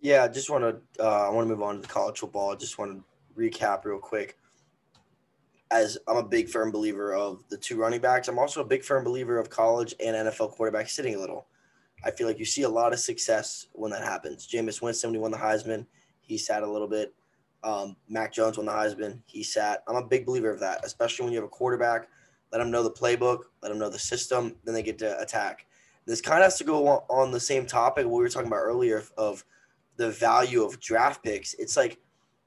Yeah, 0.00 0.24
I 0.24 0.28
just 0.28 0.50
want 0.50 0.64
to 0.64 1.04
uh, 1.04 1.28
I 1.28 1.30
want 1.30 1.46
to 1.46 1.54
move 1.54 1.62
on 1.62 1.76
to 1.76 1.80
the 1.82 1.86
college 1.86 2.18
football. 2.18 2.52
I 2.52 2.56
just 2.56 2.76
want 2.76 2.92
to 2.92 3.40
recap 3.40 3.84
real 3.84 3.98
quick. 3.98 4.36
As 5.72 5.96
I'm 6.06 6.18
a 6.18 6.22
big 6.22 6.50
firm 6.50 6.70
believer 6.70 7.14
of 7.14 7.42
the 7.48 7.56
two 7.56 7.78
running 7.78 8.02
backs, 8.02 8.28
I'm 8.28 8.38
also 8.38 8.60
a 8.60 8.64
big 8.64 8.84
firm 8.84 9.04
believer 9.04 9.38
of 9.38 9.48
college 9.48 9.94
and 10.04 10.14
NFL 10.14 10.54
quarterbacks 10.54 10.90
sitting 10.90 11.14
a 11.14 11.18
little. 11.18 11.46
I 12.04 12.10
feel 12.10 12.26
like 12.26 12.38
you 12.38 12.44
see 12.44 12.62
a 12.62 12.68
lot 12.68 12.92
of 12.92 12.98
success 12.98 13.68
when 13.72 13.90
that 13.92 14.04
happens. 14.04 14.46
Jameis 14.46 14.82
Winston, 14.82 15.14
he 15.14 15.18
won 15.18 15.30
the 15.30 15.38
Heisman, 15.38 15.86
he 16.20 16.36
sat 16.36 16.62
a 16.62 16.70
little 16.70 16.88
bit. 16.88 17.14
Um, 17.64 17.96
Mac 18.06 18.34
Jones 18.34 18.58
won 18.58 18.66
the 18.66 18.72
Heisman, 18.72 19.20
he 19.24 19.42
sat. 19.42 19.82
I'm 19.88 19.96
a 19.96 20.06
big 20.06 20.26
believer 20.26 20.50
of 20.50 20.60
that, 20.60 20.84
especially 20.84 21.24
when 21.24 21.32
you 21.32 21.38
have 21.38 21.46
a 21.46 21.48
quarterback. 21.48 22.06
Let 22.52 22.58
them 22.58 22.70
know 22.70 22.82
the 22.82 22.90
playbook, 22.90 23.44
let 23.62 23.70
them 23.70 23.78
know 23.78 23.88
the 23.88 23.98
system, 23.98 24.56
then 24.64 24.74
they 24.74 24.82
get 24.82 24.98
to 24.98 25.18
attack. 25.22 25.64
This 26.04 26.20
kind 26.20 26.40
of 26.40 26.44
has 26.44 26.58
to 26.58 26.64
go 26.64 26.86
on 27.08 27.30
the 27.30 27.40
same 27.40 27.64
topic 27.64 28.04
we 28.04 28.12
were 28.12 28.28
talking 28.28 28.48
about 28.48 28.56
earlier 28.56 29.04
of 29.16 29.42
the 29.96 30.10
value 30.10 30.64
of 30.64 30.80
draft 30.80 31.24
picks. 31.24 31.54
It's 31.54 31.78
like 31.78 31.98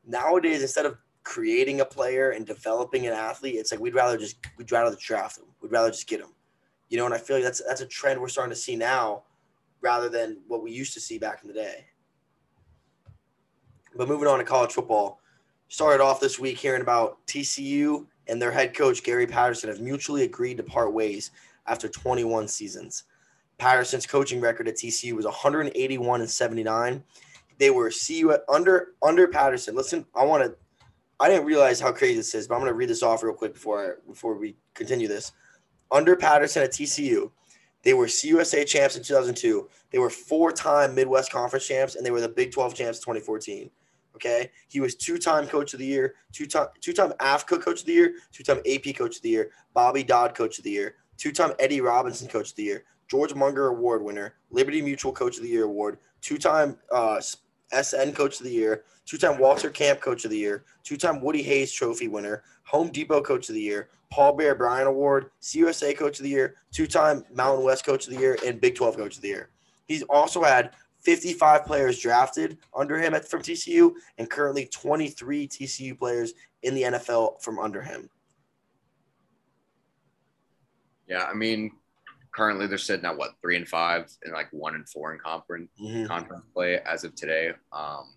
nowadays 0.06 0.62
instead 0.62 0.86
of 0.86 0.98
creating 1.26 1.82
a 1.82 1.86
player 1.86 2.30
and 2.30 2.46
developing 2.46 3.06
an 3.06 3.14
athlete, 3.14 3.56
it's 3.56 3.72
like 3.72 3.82
we'd 3.82 3.94
rather 3.94 4.18
just 4.18 4.38
we'd 4.58 4.72
rather 4.72 4.96
draft 5.00 5.36
them. 5.38 5.48
We'd 5.62 5.74
rather 5.74 5.92
just 5.92 6.08
get 6.08 6.22
them. 6.22 6.34
You 6.88 6.98
know, 6.98 7.06
and 7.06 7.14
I 7.14 7.18
feel 7.18 7.36
like 7.36 7.44
that's 7.44 7.62
that's 7.68 7.82
a 7.82 7.86
trend 7.86 8.22
we're 8.22 8.30
starting 8.30 8.54
to 8.54 8.60
see 8.60 8.78
now, 8.78 9.24
rather 9.82 10.08
than 10.08 10.38
what 10.48 10.64
we 10.64 10.72
used 10.72 10.94
to 10.94 11.02
see 11.02 11.18
back 11.18 11.42
in 11.42 11.50
the 11.50 11.54
day. 11.54 11.86
But 13.98 14.08
moving 14.08 14.28
on 14.28 14.40
to 14.40 14.46
college 14.46 14.72
football, 14.72 15.20
started 15.68 16.02
off 16.02 16.22
this 16.22 16.40
week 16.40 16.58
hearing 16.58 16.82
about 16.82 17.26
TCU 17.28 18.06
and 18.28 18.42
their 18.42 18.52
head 18.52 18.74
coach 18.74 19.04
Gary 19.04 19.28
Patterson 19.28 19.70
have 19.70 19.82
mutually 19.82 20.24
agreed 20.24 20.58
to 20.58 20.64
part 20.64 20.94
ways 20.94 21.32
after 21.68 21.88
21 21.88 22.48
seasons. 22.48 23.04
Patterson's 23.58 24.06
coaching 24.06 24.42
record 24.42 24.68
at 24.68 24.76
TCU 24.76 25.14
was 25.14 25.26
181 25.26 26.22
and 26.22 26.30
79, 26.30 27.04
they 27.58 27.70
were 27.70 27.90
CU 27.90 28.36
under 28.50 28.90
under 29.02 29.28
Patterson. 29.28 29.76
Listen, 29.76 30.06
I 30.16 30.24
want 30.26 30.44
to. 30.44 30.56
I 31.20 31.30
didn't 31.30 31.46
realize 31.46 31.80
how 31.80 31.92
crazy 31.92 32.16
this 32.16 32.36
is, 32.36 32.48
but 32.48 32.56
I'm 32.56 32.62
going 32.62 32.72
to 32.72 32.76
read 32.76 32.90
this 32.90 33.04
off 33.04 33.24
real 33.24 33.34
quick 33.34 33.54
before 33.54 34.00
before 34.08 34.38
we 34.38 34.56
continue 34.74 35.08
this. 35.08 35.32
Under 35.92 36.16
Patterson 36.16 36.64
at 36.64 36.72
TCU, 36.72 37.32
they 37.84 37.94
were 37.94 38.08
CUSA 38.08 38.66
champs 38.66 38.98
in 38.98 39.04
2002. 39.04 39.70
They 39.92 40.00
were 40.00 40.10
four-time 40.10 40.96
Midwest 40.96 41.32
Conference 41.32 41.68
champs, 41.68 41.96
and 41.96 42.06
they 42.06 42.12
were 42.12 42.20
the 42.20 42.28
Big 42.28 42.52
12 42.52 42.74
champs 42.74 42.98
in 42.98 43.04
2014. 43.04 43.70
Okay, 44.16 44.50
he 44.70 44.80
was 44.80 44.96
two-time 44.96 45.46
Coach 45.46 45.74
of 45.74 45.80
the 45.80 45.86
Year, 45.86 46.16
two-time 46.32 46.68
two-time 46.82 47.12
AFCA 47.20 47.62
Coach 47.62 47.82
of 47.82 47.86
the 47.86 47.94
Year, 47.94 48.16
two-time 48.32 48.60
AP 48.66 48.96
Coach 48.96 49.18
of 49.18 49.22
the 49.22 49.30
Year, 49.30 49.52
Bobby 49.74 50.04
Dodd 50.04 50.36
Coach 50.36 50.58
of 50.58 50.64
the 50.64 50.72
Year, 50.72 50.96
two-time 51.18 51.52
Eddie 51.60 51.82
Robinson 51.82 52.28
Coach 52.28 52.52
of 52.52 52.56
the 52.56 52.64
Year, 52.64 52.86
George 53.10 53.36
Munger 53.36 53.68
Award 53.68 54.04
winner, 54.04 54.36
Liberty 54.50 54.82
Mutual 54.82 55.12
Coach 55.12 55.38
of 55.38 55.44
the 55.44 55.50
Year 55.50 55.66
award, 55.66 56.00
two-time 56.22 56.78
uh, 56.92 57.20
SN 57.72 58.12
Coach 58.14 58.40
of 58.40 58.46
the 58.46 58.52
Year, 58.52 58.84
two-time 59.06 59.40
Walter 59.40 59.70
Camp 59.70 60.02
Coach 60.02 60.26
of 60.26 60.32
the 60.32 60.38
Year, 60.38 60.64
two-time 60.84 61.22
Woody 61.22 61.44
Hayes 61.44 61.72
Trophy 61.72 62.08
winner, 62.08 62.44
Home 62.64 62.90
Depot 62.90 63.22
Coach 63.22 63.50
of 63.50 63.56
the 63.56 63.62
Year, 63.62 63.90
Paul 64.12 64.34
Bear 64.34 64.56
Bryant 64.56 64.88
Award, 64.88 65.32
CUSA 65.42 65.98
Coach 65.98 66.20
of 66.20 66.24
the 66.24 66.30
Year, 66.30 66.56
two-time 66.72 67.24
Mountain 67.34 67.64
West 67.64 67.86
Coach 67.86 68.08
of 68.08 68.14
the 68.14 68.20
Year, 68.20 68.38
and 68.46 68.62
Big 68.62 68.76
12 68.76 68.98
Coach 68.98 69.16
of 69.16 69.22
the 69.22 69.30
Year. 69.30 69.50
He's 69.88 70.04
also 70.04 70.44
had 70.44 70.72
55 71.02 71.66
players 71.66 72.00
drafted 72.00 72.58
under 72.76 72.98
him 72.98 73.14
at, 73.14 73.28
from 73.28 73.42
TCU, 73.42 73.94
and 74.18 74.30
currently 74.30 74.68
23 74.68 75.48
TCU 75.48 75.98
players 75.98 76.34
in 76.64 76.74
the 76.74 76.84
NFL 76.84 77.42
from 77.42 77.60
under 77.60 77.82
him. 77.82 78.10
Yeah, 81.08 81.26
I 81.26 81.34
mean, 81.36 81.72
currently 82.36 82.68
they're 82.68 82.78
sitting 82.78 83.06
at 83.06 83.18
what 83.18 83.36
three 83.42 83.56
and 83.56 83.68
five 83.68 84.12
and 84.24 84.34
like 84.34 84.50
one 84.52 84.76
and 84.76 84.88
four 84.90 85.14
in 85.14 85.20
conference 85.20 85.70
mm-hmm. 85.82 86.06
conference 86.06 86.44
play 86.54 86.80
as 86.86 87.04
of 87.04 87.16
today. 87.16 87.52
Um, 87.72 88.14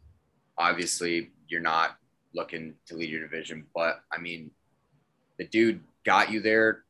obviously, 0.58 1.30
you're 1.46 1.60
not 1.60 1.96
looking 2.34 2.74
to 2.86 2.96
lead 2.96 3.10
your 3.10 3.20
division, 3.20 3.64
but 3.74 4.00
I 4.12 4.18
mean, 4.18 4.50
the 5.38 5.46
dude 5.46 5.80
got 6.04 6.32
you 6.32 6.40
there. 6.40 6.84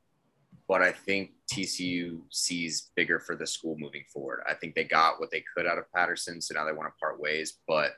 But 0.67 0.83
I 0.83 0.93
think 0.93 1.31
TCU 1.51 2.21
sees 2.31 2.91
bigger 2.95 3.21
for 3.21 3.35
the 3.35 3.47
school 3.47 3.77
moving 3.79 4.05
forward. 4.13 4.43
I 4.47 4.53
think 4.53 4.75
they 4.75 4.85
got 4.85 5.19
what 5.19 5.31
they 5.31 5.43
could 5.55 5.67
out 5.67 5.79
of 5.79 5.91
Patterson, 5.95 6.43
so 6.43 6.55
now 6.55 6.67
they 6.67 6.73
want 6.73 6.93
to 6.93 6.99
part 6.99 7.21
ways. 7.21 7.59
But 7.67 7.93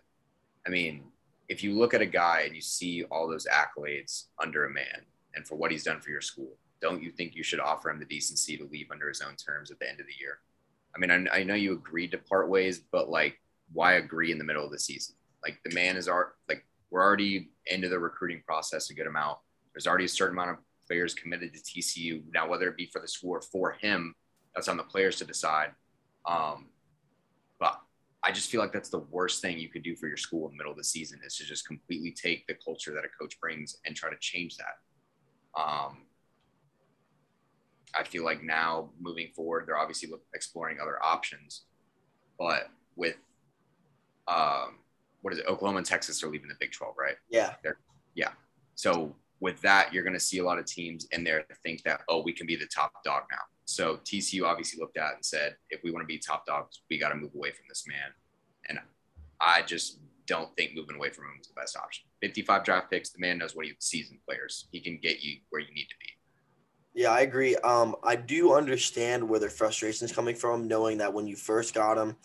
I 0.66 0.70
mean, 0.70 1.02
if 1.48 1.64
you 1.64 1.76
look 1.76 1.94
at 1.94 2.00
a 2.00 2.06
guy 2.06 2.42
and 2.46 2.54
you 2.54 2.60
see 2.60 3.04
all 3.10 3.28
those 3.28 3.46
accolades 3.46 4.26
under 4.40 4.66
a 4.66 4.70
man 4.70 5.02
and 5.34 5.46
for 5.46 5.56
what 5.56 5.72
he's 5.72 5.84
done 5.84 6.00
for 6.00 6.10
your 6.10 6.20
school, 6.20 6.56
don't 6.80 7.02
you 7.02 7.10
think 7.10 7.34
you 7.34 7.42
should 7.42 7.60
offer 7.60 7.90
him 7.90 7.98
the 7.98 8.04
decency 8.04 8.56
to 8.56 8.68
leave 8.70 8.90
under 8.90 9.08
his 9.08 9.20
own 9.20 9.36
terms 9.36 9.70
at 9.70 9.78
the 9.78 9.88
end 9.88 10.00
of 10.00 10.06
the 10.06 10.18
year? 10.18 10.38
I 10.94 10.98
mean, 10.98 11.10
I, 11.10 11.40
I 11.40 11.42
know 11.44 11.54
you 11.54 11.72
agreed 11.72 12.10
to 12.12 12.18
part 12.18 12.48
ways, 12.48 12.80
but 12.90 13.08
like, 13.08 13.40
why 13.72 13.94
agree 13.94 14.32
in 14.32 14.38
the 14.38 14.44
middle 14.44 14.64
of 14.64 14.72
the 14.72 14.78
season? 14.78 15.14
Like, 15.42 15.58
the 15.64 15.74
man 15.74 15.96
is 15.96 16.08
our 16.08 16.34
like 16.48 16.64
we're 16.90 17.02
already 17.02 17.50
into 17.66 17.88
the 17.88 17.98
recruiting 17.98 18.42
process 18.44 18.90
a 18.90 18.94
good 18.94 19.06
amount. 19.06 19.38
There's 19.72 19.86
already 19.86 20.06
a 20.06 20.08
certain 20.08 20.36
amount 20.36 20.50
of 20.50 20.56
players 20.86 21.14
committed 21.14 21.54
to 21.54 21.60
TCU 21.60 22.22
now, 22.32 22.48
whether 22.48 22.68
it 22.68 22.76
be 22.76 22.86
for 22.86 23.00
the 23.00 23.06
school 23.06 23.30
or 23.30 23.42
for 23.42 23.72
him, 23.72 24.14
that's 24.54 24.68
on 24.68 24.76
the 24.76 24.82
players 24.82 25.16
to 25.16 25.24
decide. 25.24 25.70
Um, 26.26 26.66
but 27.60 27.80
I 28.24 28.32
just 28.32 28.50
feel 28.50 28.60
like 28.60 28.72
that's 28.72 28.88
the 28.88 28.98
worst 28.98 29.40
thing 29.40 29.58
you 29.58 29.68
could 29.68 29.84
do 29.84 29.94
for 29.94 30.08
your 30.08 30.16
school 30.16 30.46
in 30.46 30.52
the 30.52 30.56
middle 30.58 30.72
of 30.72 30.78
the 30.78 30.84
season 30.84 31.20
is 31.24 31.36
to 31.36 31.44
just 31.44 31.66
completely 31.66 32.10
take 32.10 32.46
the 32.46 32.54
culture 32.54 32.92
that 32.92 33.04
a 33.04 33.08
coach 33.20 33.38
brings 33.40 33.76
and 33.86 33.94
try 33.94 34.10
to 34.10 34.16
change 34.18 34.56
that. 34.56 35.60
Um, 35.60 35.98
I 37.98 38.04
feel 38.04 38.24
like 38.24 38.42
now 38.42 38.90
moving 39.00 39.30
forward, 39.34 39.64
they're 39.66 39.78
obviously 39.78 40.10
exploring 40.34 40.78
other 40.80 41.02
options. 41.02 41.64
But 42.38 42.68
with 42.96 43.16
um, 44.28 44.78
what 45.22 45.32
is 45.34 45.40
it? 45.40 45.46
Oklahoma 45.46 45.78
and 45.78 45.86
Texas 45.86 46.22
are 46.22 46.28
leaving 46.28 46.48
the 46.48 46.54
Big 46.60 46.72
12, 46.72 46.94
right? 46.98 47.16
Yeah. 47.30 47.54
They're, 47.62 47.78
yeah. 48.14 48.30
So 48.74 49.14
with 49.40 49.60
that, 49.62 49.92
you're 49.92 50.04
going 50.04 50.14
to 50.14 50.20
see 50.20 50.38
a 50.38 50.44
lot 50.44 50.58
of 50.58 50.66
teams 50.66 51.06
in 51.12 51.24
there 51.24 51.44
think 51.62 51.82
that, 51.82 52.02
oh, 52.08 52.22
we 52.22 52.32
can 52.32 52.46
be 52.46 52.56
the 52.56 52.66
top 52.66 52.92
dog 53.04 53.24
now. 53.30 53.38
So 53.64 53.98
TCU 53.98 54.44
obviously 54.44 54.80
looked 54.80 54.96
at 54.96 55.14
and 55.14 55.24
said, 55.24 55.56
if 55.70 55.80
we 55.84 55.90
want 55.90 56.02
to 56.02 56.06
be 56.06 56.18
top 56.18 56.46
dogs, 56.46 56.82
we 56.90 56.98
got 56.98 57.10
to 57.10 57.14
move 57.14 57.34
away 57.34 57.50
from 57.50 57.66
this 57.68 57.84
man. 57.86 58.10
And 58.68 58.78
I 59.40 59.62
just 59.62 60.00
don't 60.26 60.54
think 60.56 60.74
moving 60.74 60.96
away 60.96 61.10
from 61.10 61.24
him 61.24 61.38
is 61.40 61.48
the 61.48 61.54
best 61.54 61.76
option. 61.76 62.06
55 62.22 62.64
draft 62.64 62.90
picks, 62.90 63.10
the 63.10 63.18
man 63.18 63.38
knows 63.38 63.54
what 63.54 63.66
he 63.66 63.72
sees 63.78 64.10
in 64.10 64.18
players. 64.26 64.68
He 64.70 64.80
can 64.80 64.98
get 65.00 65.22
you 65.22 65.38
where 65.50 65.60
you 65.60 65.72
need 65.74 65.86
to 65.88 65.96
be. 65.98 66.06
Yeah, 66.94 67.10
I 67.10 67.20
agree. 67.20 67.56
Um, 67.56 67.94
I 68.02 68.16
do 68.16 68.54
understand 68.54 69.28
where 69.28 69.38
their 69.38 69.50
frustration 69.50 70.04
is 70.04 70.12
coming 70.12 70.34
from, 70.34 70.66
knowing 70.66 70.98
that 70.98 71.12
when 71.12 71.26
you 71.26 71.36
first 71.36 71.72
got 71.72 71.94
them 71.94 72.16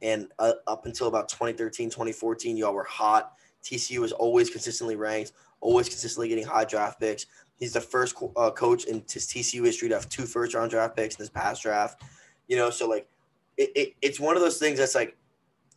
and 0.00 0.28
uh, 0.38 0.52
up 0.66 0.86
until 0.86 1.08
about 1.08 1.28
2013, 1.28 1.90
2014, 1.90 2.56
y'all 2.56 2.74
were 2.74 2.84
hot. 2.84 3.32
TCU 3.64 3.98
was 3.98 4.12
always 4.12 4.50
consistently 4.50 4.96
ranked, 4.96 5.32
always 5.60 5.88
consistently 5.88 6.28
getting 6.28 6.44
high 6.44 6.64
draft 6.64 7.00
picks. 7.00 7.26
He's 7.56 7.72
the 7.72 7.80
first 7.80 8.16
co- 8.16 8.32
uh, 8.36 8.50
coach 8.50 8.84
in 8.84 9.02
TCU 9.02 9.64
history 9.64 9.88
to 9.88 9.94
have 9.94 10.08
two 10.08 10.24
first 10.24 10.54
round 10.54 10.70
draft 10.70 10.96
picks 10.96 11.16
in 11.16 11.22
this 11.22 11.30
past 11.30 11.62
draft. 11.62 12.02
You 12.48 12.56
know, 12.56 12.70
so 12.70 12.88
like 12.88 13.08
it, 13.56 13.70
it, 13.74 13.94
it's 14.02 14.20
one 14.20 14.36
of 14.36 14.42
those 14.42 14.58
things 14.58 14.78
that's 14.78 14.94
like 14.94 15.16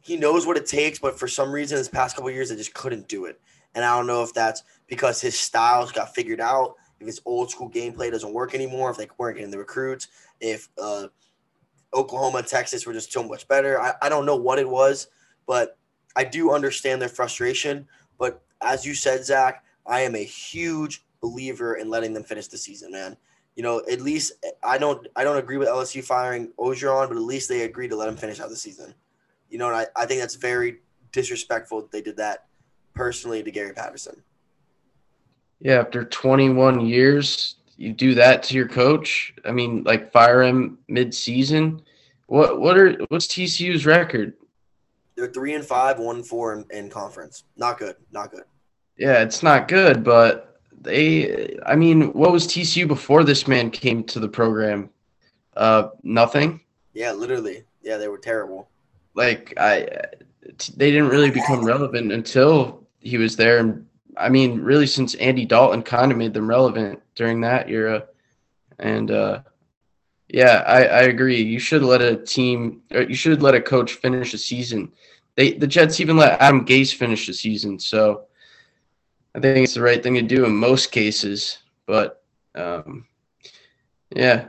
he 0.01 0.17
knows 0.17 0.45
what 0.45 0.57
it 0.57 0.65
takes, 0.67 0.99
but 0.99 1.17
for 1.17 1.27
some 1.27 1.51
reason, 1.51 1.77
this 1.77 1.89
past 1.89 2.15
couple 2.15 2.29
years, 2.29 2.49
they 2.49 2.55
just 2.55 2.73
couldn't 2.73 3.07
do 3.07 3.25
it. 3.25 3.39
And 3.73 3.83
I 3.83 3.95
don't 3.97 4.07
know 4.07 4.23
if 4.23 4.33
that's 4.33 4.63
because 4.87 5.19
his 5.19 5.37
styles 5.37 5.91
got 5.91 6.13
figured 6.13 6.39
out, 6.39 6.75
his 7.05 7.21
old 7.25 7.51
school 7.51 7.69
gameplay 7.69 8.11
doesn't 8.11 8.33
work 8.33 8.53
anymore, 8.53 8.89
if 8.89 8.97
they 8.97 9.07
weren't 9.17 9.37
getting 9.37 9.51
the 9.51 9.57
recruits, 9.57 10.07
if 10.39 10.69
uh, 10.81 11.07
Oklahoma 11.93 12.39
and 12.39 12.47
Texas 12.47 12.85
were 12.85 12.93
just 12.93 13.11
so 13.11 13.23
much 13.23 13.47
better. 13.47 13.81
I, 13.81 13.93
I 14.01 14.09
don't 14.09 14.25
know 14.25 14.35
what 14.35 14.59
it 14.59 14.67
was, 14.67 15.07
but 15.47 15.77
I 16.15 16.23
do 16.23 16.51
understand 16.51 17.01
their 17.01 17.09
frustration. 17.09 17.87
But 18.17 18.41
as 18.61 18.85
you 18.85 18.93
said, 18.93 19.25
Zach, 19.25 19.63
I 19.85 20.01
am 20.01 20.15
a 20.15 20.23
huge 20.23 21.05
believer 21.21 21.75
in 21.75 21.89
letting 21.89 22.13
them 22.13 22.23
finish 22.23 22.47
the 22.47 22.57
season, 22.57 22.91
man. 22.91 23.17
You 23.55 23.63
know, 23.63 23.81
at 23.89 24.01
least 24.01 24.33
I 24.63 24.77
don't 24.77 25.07
I 25.15 25.23
don't 25.23 25.37
agree 25.37 25.57
with 25.57 25.69
LSU 25.69 26.03
firing 26.03 26.51
Orgeron, 26.59 27.07
but 27.07 27.15
at 27.15 27.23
least 27.23 27.47
they 27.47 27.61
agreed 27.61 27.89
to 27.89 27.95
let 27.95 28.09
him 28.09 28.17
finish 28.17 28.41
out 28.41 28.49
the 28.49 28.55
season. 28.55 28.93
You 29.49 29.57
know, 29.57 29.67
and 29.67 29.77
I, 29.77 29.87
I 29.95 30.05
think 30.05 30.19
that's 30.19 30.35
very 30.35 30.79
disrespectful 31.13 31.81
that 31.81 31.91
they 31.91 32.01
did 32.01 32.17
that 32.17 32.47
personally 32.93 33.41
to 33.43 33.51
Gary 33.51 33.73
Patterson. 33.73 34.21
Yeah, 35.65 35.79
after 35.79 36.05
21 36.05 36.85
years, 36.85 37.55
you 37.75 37.91
do 37.91 38.13
that 38.13 38.43
to 38.43 38.53
your 38.53 38.67
coach. 38.67 39.33
I 39.45 39.51
mean, 39.51 39.81
like 39.83 40.11
fire 40.11 40.43
him 40.43 40.77
mid-season. 40.87 41.81
What 42.27 42.61
what 42.61 42.77
are 42.77 42.93
what's 43.09 43.25
TCU's 43.25 43.83
record? 43.83 44.33
They're 45.15 45.31
three 45.31 45.55
and 45.55 45.65
five, 45.65 45.97
one 45.97 46.17
and 46.17 46.27
four 46.27 46.53
in, 46.53 46.65
in 46.69 46.91
conference. 46.91 47.45
Not 47.57 47.79
good. 47.79 47.95
Not 48.11 48.29
good. 48.29 48.43
Yeah, 48.95 49.23
it's 49.23 49.41
not 49.41 49.67
good, 49.67 50.03
but 50.03 50.61
they. 50.81 51.57
I 51.65 51.75
mean, 51.75 52.13
what 52.13 52.31
was 52.31 52.45
TCU 52.45 52.87
before 52.87 53.23
this 53.23 53.47
man 53.47 53.71
came 53.71 54.03
to 54.03 54.19
the 54.19 54.29
program? 54.29 54.91
Uh, 55.57 55.87
nothing. 56.03 56.61
Yeah, 56.93 57.13
literally. 57.13 57.63
Yeah, 57.81 57.97
they 57.97 58.07
were 58.07 58.19
terrible. 58.19 58.69
Like 59.15 59.55
I, 59.57 59.87
they 60.77 60.91
didn't 60.91 61.09
really 61.09 61.31
become 61.31 61.65
relevant 61.65 62.11
until 62.11 62.85
he 62.99 63.17
was 63.17 63.35
there, 63.35 63.57
and 63.57 63.87
I 64.17 64.29
mean, 64.29 64.61
really 64.61 64.87
since 64.87 65.15
Andy 65.15 65.45
Dalton 65.45 65.83
kind 65.83 66.11
of 66.11 66.17
made 66.17 66.33
them 66.33 66.49
relevant 66.49 67.01
during 67.15 67.41
that 67.41 67.69
era, 67.69 68.05
and 68.79 69.11
uh, 69.11 69.41
yeah, 70.27 70.63
I, 70.65 70.85
I 70.85 71.01
agree. 71.03 71.41
You 71.41 71.59
should 71.59 71.83
let 71.83 72.01
a 72.01 72.15
team, 72.17 72.81
you 72.91 73.15
should 73.15 73.41
let 73.41 73.55
a 73.55 73.61
coach 73.61 73.93
finish 73.93 74.33
a 74.33 74.37
season. 74.37 74.91
They 75.35 75.53
the 75.53 75.67
Jets 75.67 75.99
even 75.99 76.17
let 76.17 76.41
Adam 76.41 76.65
Gase 76.65 76.93
finish 76.93 77.27
the 77.27 77.33
season, 77.33 77.79
so 77.79 78.25
I 79.33 79.39
think 79.39 79.63
it's 79.63 79.73
the 79.73 79.81
right 79.81 80.01
thing 80.01 80.15
to 80.15 80.21
do 80.21 80.45
in 80.45 80.55
most 80.55 80.91
cases. 80.91 81.59
But 81.85 82.23
um, 82.55 83.05
yeah, 84.15 84.47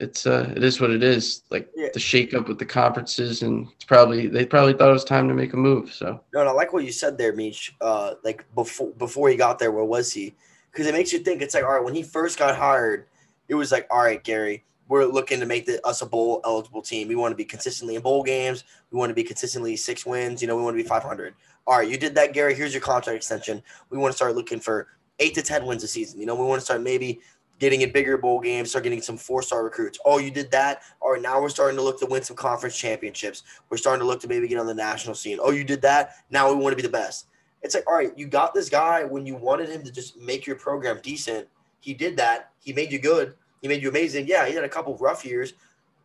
it's 0.00 0.26
uh, 0.26 0.52
it 0.56 0.62
is 0.62 0.80
what 0.80 0.90
it 0.90 1.02
is. 1.02 1.42
Like 1.50 1.68
Yeah. 1.76 1.88
the 1.92 2.00
shakeup 2.00 2.48
with 2.48 2.58
the 2.58 2.66
conferences, 2.66 3.42
and 3.42 3.68
it's 3.74 3.84
probably 3.84 4.26
they 4.26 4.46
probably 4.46 4.72
thought 4.72 4.90
it 4.90 4.92
was 4.92 5.04
time 5.04 5.28
to 5.28 5.34
make 5.34 5.52
a 5.52 5.56
move. 5.56 5.92
So 5.92 6.20
No, 6.32 6.40
and 6.40 6.48
I 6.48 6.52
like 6.52 6.72
what 6.72 6.84
you 6.84 6.92
said 6.92 7.18
there, 7.18 7.32
Meech. 7.32 7.74
Uh, 7.80 8.14
like 8.24 8.44
before 8.54 8.90
before 8.92 9.28
he 9.28 9.36
got 9.36 9.58
there, 9.58 9.72
where 9.72 9.84
was 9.84 10.12
he? 10.12 10.34
Because 10.70 10.86
it 10.86 10.94
makes 10.94 11.12
you 11.12 11.18
think. 11.20 11.42
It's 11.42 11.54
like, 11.54 11.64
all 11.64 11.72
right, 11.72 11.84
when 11.84 11.94
he 11.94 12.02
first 12.02 12.38
got 12.38 12.56
hired, 12.56 13.06
it 13.48 13.54
was 13.54 13.72
like, 13.72 13.86
all 13.90 14.02
right, 14.02 14.22
Gary, 14.22 14.64
we're 14.88 15.04
looking 15.04 15.40
to 15.40 15.46
make 15.46 15.66
the, 15.66 15.84
us 15.86 16.02
a 16.02 16.06
bowl 16.06 16.40
eligible 16.44 16.82
team. 16.82 17.08
We 17.08 17.16
want 17.16 17.32
to 17.32 17.36
be 17.36 17.44
consistently 17.44 17.96
in 17.96 18.02
bowl 18.02 18.22
games. 18.22 18.64
We 18.90 18.98
want 18.98 19.10
to 19.10 19.14
be 19.14 19.24
consistently 19.24 19.76
six 19.76 20.04
wins. 20.06 20.40
You 20.42 20.48
know, 20.48 20.56
we 20.56 20.62
want 20.62 20.76
to 20.76 20.82
be 20.82 20.88
500. 20.88 21.34
All 21.66 21.78
right, 21.78 21.88
you 21.88 21.98
did 21.98 22.14
that, 22.14 22.32
Gary. 22.32 22.54
Here's 22.54 22.72
your 22.72 22.80
contract 22.80 23.16
extension. 23.16 23.62
We 23.90 23.98
want 23.98 24.12
to 24.12 24.16
start 24.16 24.34
looking 24.34 24.60
for 24.60 24.88
eight 25.18 25.34
to 25.34 25.42
10 25.42 25.66
wins 25.66 25.82
a 25.82 25.88
season. 25.88 26.20
You 26.20 26.26
know, 26.26 26.34
we 26.34 26.44
want 26.44 26.60
to 26.60 26.64
start 26.64 26.80
maybe 26.80 27.20
getting 27.58 27.80
in 27.82 27.92
bigger 27.92 28.16
bowl 28.16 28.40
games, 28.40 28.70
start 28.70 28.84
getting 28.84 29.02
some 29.02 29.16
four 29.16 29.42
star 29.42 29.64
recruits. 29.64 29.98
Oh, 30.04 30.18
you 30.18 30.30
did 30.30 30.50
that. 30.52 30.82
All 31.00 31.12
right, 31.12 31.22
now 31.22 31.40
we're 31.40 31.48
starting 31.48 31.76
to 31.76 31.82
look 31.82 31.98
to 32.00 32.06
win 32.06 32.22
some 32.22 32.36
conference 32.36 32.76
championships. 32.76 33.42
We're 33.70 33.76
starting 33.76 34.00
to 34.00 34.06
look 34.06 34.20
to 34.20 34.28
maybe 34.28 34.48
get 34.48 34.58
on 34.58 34.66
the 34.66 34.74
national 34.74 35.14
scene. 35.14 35.38
Oh, 35.40 35.50
you 35.50 35.64
did 35.64 35.82
that. 35.82 36.16
Now 36.30 36.48
we 36.48 36.56
want 36.56 36.72
to 36.72 36.76
be 36.76 36.82
the 36.82 36.88
best. 36.88 37.26
It's 37.62 37.74
like, 37.74 37.88
all 37.88 37.96
right, 37.96 38.16
you 38.16 38.26
got 38.26 38.54
this 38.54 38.68
guy 38.68 39.04
when 39.04 39.26
you 39.26 39.34
wanted 39.34 39.68
him 39.68 39.82
to 39.82 39.90
just 39.90 40.16
make 40.16 40.46
your 40.46 40.56
program 40.56 41.00
decent. 41.02 41.48
He 41.80 41.94
did 41.94 42.16
that. 42.18 42.50
He 42.60 42.72
made 42.72 42.92
you 42.92 42.98
good. 42.98 43.34
He 43.62 43.68
made 43.68 43.82
you 43.82 43.88
amazing. 43.88 44.26
Yeah, 44.28 44.46
he 44.46 44.54
had 44.54 44.64
a 44.64 44.68
couple 44.68 44.96
rough 44.98 45.24
years, 45.24 45.54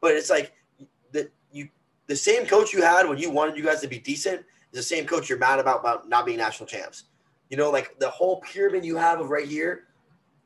but 0.02 0.14
it's 0.14 0.30
like 0.30 0.54
the 1.12 1.30
you 1.52 1.70
the 2.08 2.16
same 2.16 2.46
coach 2.46 2.74
you 2.74 2.82
had 2.82 3.08
when 3.08 3.18
you 3.18 3.30
wanted 3.30 3.56
you 3.56 3.64
guys 3.64 3.82
to 3.82 3.88
be 3.88 4.00
decent 4.00 4.40
is 4.72 4.80
the 4.80 4.84
same 4.84 5.06
coach 5.06 5.30
you're 5.30 5.38
mad 5.38 5.60
about 5.60 5.82
about 5.82 6.10
not 6.10 6.26
being 6.26 6.40
national 6.40 6.68
champs. 6.68 7.04
You 7.50 7.58
know, 7.58 7.70
like 7.70 8.00
the 8.00 8.10
whole 8.10 8.42
pyramid 8.42 8.84
you 8.84 8.96
have 8.98 9.20
of 9.20 9.30
right 9.30 9.48
here, 9.48 9.84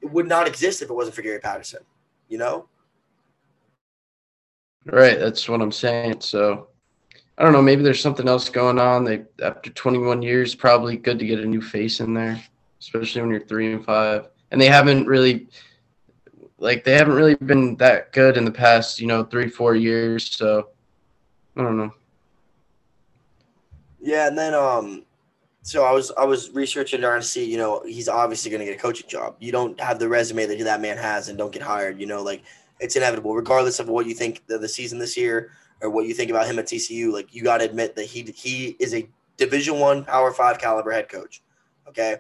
it 0.02 0.12
would 0.12 0.28
not 0.28 0.48
exist 0.48 0.82
if 0.82 0.90
it 0.90 0.94
wasn't 0.94 1.16
for 1.16 1.22
Gary 1.22 1.40
Patterson. 1.40 1.82
You 2.30 2.38
know? 2.38 2.68
Right, 4.86 5.20
that's 5.20 5.50
what 5.50 5.62
I'm 5.62 5.72
saying. 5.72 6.22
So 6.22 6.68
I 7.38 7.44
don't 7.44 7.54
know, 7.54 7.62
maybe 7.62 7.84
there's 7.84 8.02
something 8.02 8.28
else 8.28 8.50
going 8.50 8.80
on. 8.80 9.04
They 9.04 9.24
after 9.44 9.70
21 9.70 10.22
years, 10.22 10.56
probably 10.56 10.98
good 10.98 11.20
to 11.20 11.26
get 11.26 11.40
a 11.40 11.46
new 11.46 11.62
face 11.62 12.00
in 12.00 12.14
there, 12.14 12.42
especially 12.80 13.22
when 13.22 13.32
you're 13.32 13.46
three 13.46 13.74
and 13.74 13.86
five. 13.86 14.28
And 14.52 14.60
they 14.60 14.68
haven't 14.68 15.06
really, 15.08 15.48
like, 16.58 16.84
they 16.84 16.94
haven't 16.94 17.16
really 17.16 17.36
been 17.36 17.76
that 17.78 18.14
good 18.14 18.38
in 18.38 18.46
the 18.46 18.52
past, 18.52 19.00
you 19.00 19.08
know, 19.08 19.24
three 19.24 19.50
four 19.50 19.76
years. 19.76 20.30
So 20.30 20.70
I 21.58 21.64
don't 21.64 21.78
know. 21.78 21.94
Yeah, 24.00 24.28
and 24.28 24.38
then 24.38 24.54
um, 24.54 25.04
so 25.68 25.84
I 25.84 25.92
was 25.92 26.14
I 26.18 26.24
was 26.24 26.50
researching 26.52 27.02
to 27.02 27.22
see, 27.22 27.44
you 27.44 27.58
know, 27.58 27.84
he's 27.86 28.08
obviously 28.08 28.50
going 28.50 28.62
to 28.62 28.66
get 28.66 28.76
a 28.76 28.82
coaching 28.82 29.10
job. 29.10 29.36
You 29.40 29.52
don't 29.52 29.78
have 29.82 30.00
the 30.00 30.08
resume 30.08 30.46
that 30.46 30.58
that 30.64 30.80
man 30.80 30.96
has 30.96 31.28
and 31.28 31.38
don't 31.38 31.52
get 31.52 31.62
hired. 31.62 32.00
You 32.00 32.06
know, 32.06 32.24
like 32.24 32.44
it's 32.80 32.96
inevitable, 32.96 33.36
regardless 33.36 33.82
of 33.82 33.90
what 33.90 34.06
you 34.06 34.14
think 34.14 34.44
of 34.50 34.62
the 34.62 34.70
season 34.70 34.98
this 34.98 35.18
year 35.18 35.52
or 35.82 35.90
what 35.90 36.06
you 36.06 36.14
think 36.14 36.32
about 36.32 36.48
him 36.48 36.58
at 36.58 36.68
TCU. 36.68 37.12
Like 37.12 37.36
you 37.36 37.44
got 37.44 37.58
to 37.58 37.66
admit 37.66 37.98
that 37.98 38.06
he 38.06 38.22
he 38.34 38.78
is 38.80 38.94
a 38.94 39.10
Division 39.36 39.78
One 39.78 40.06
Power 40.06 40.32
Five 40.32 40.58
caliber 40.58 40.90
head 40.90 41.10
coach. 41.10 41.44
Okay, 41.90 42.16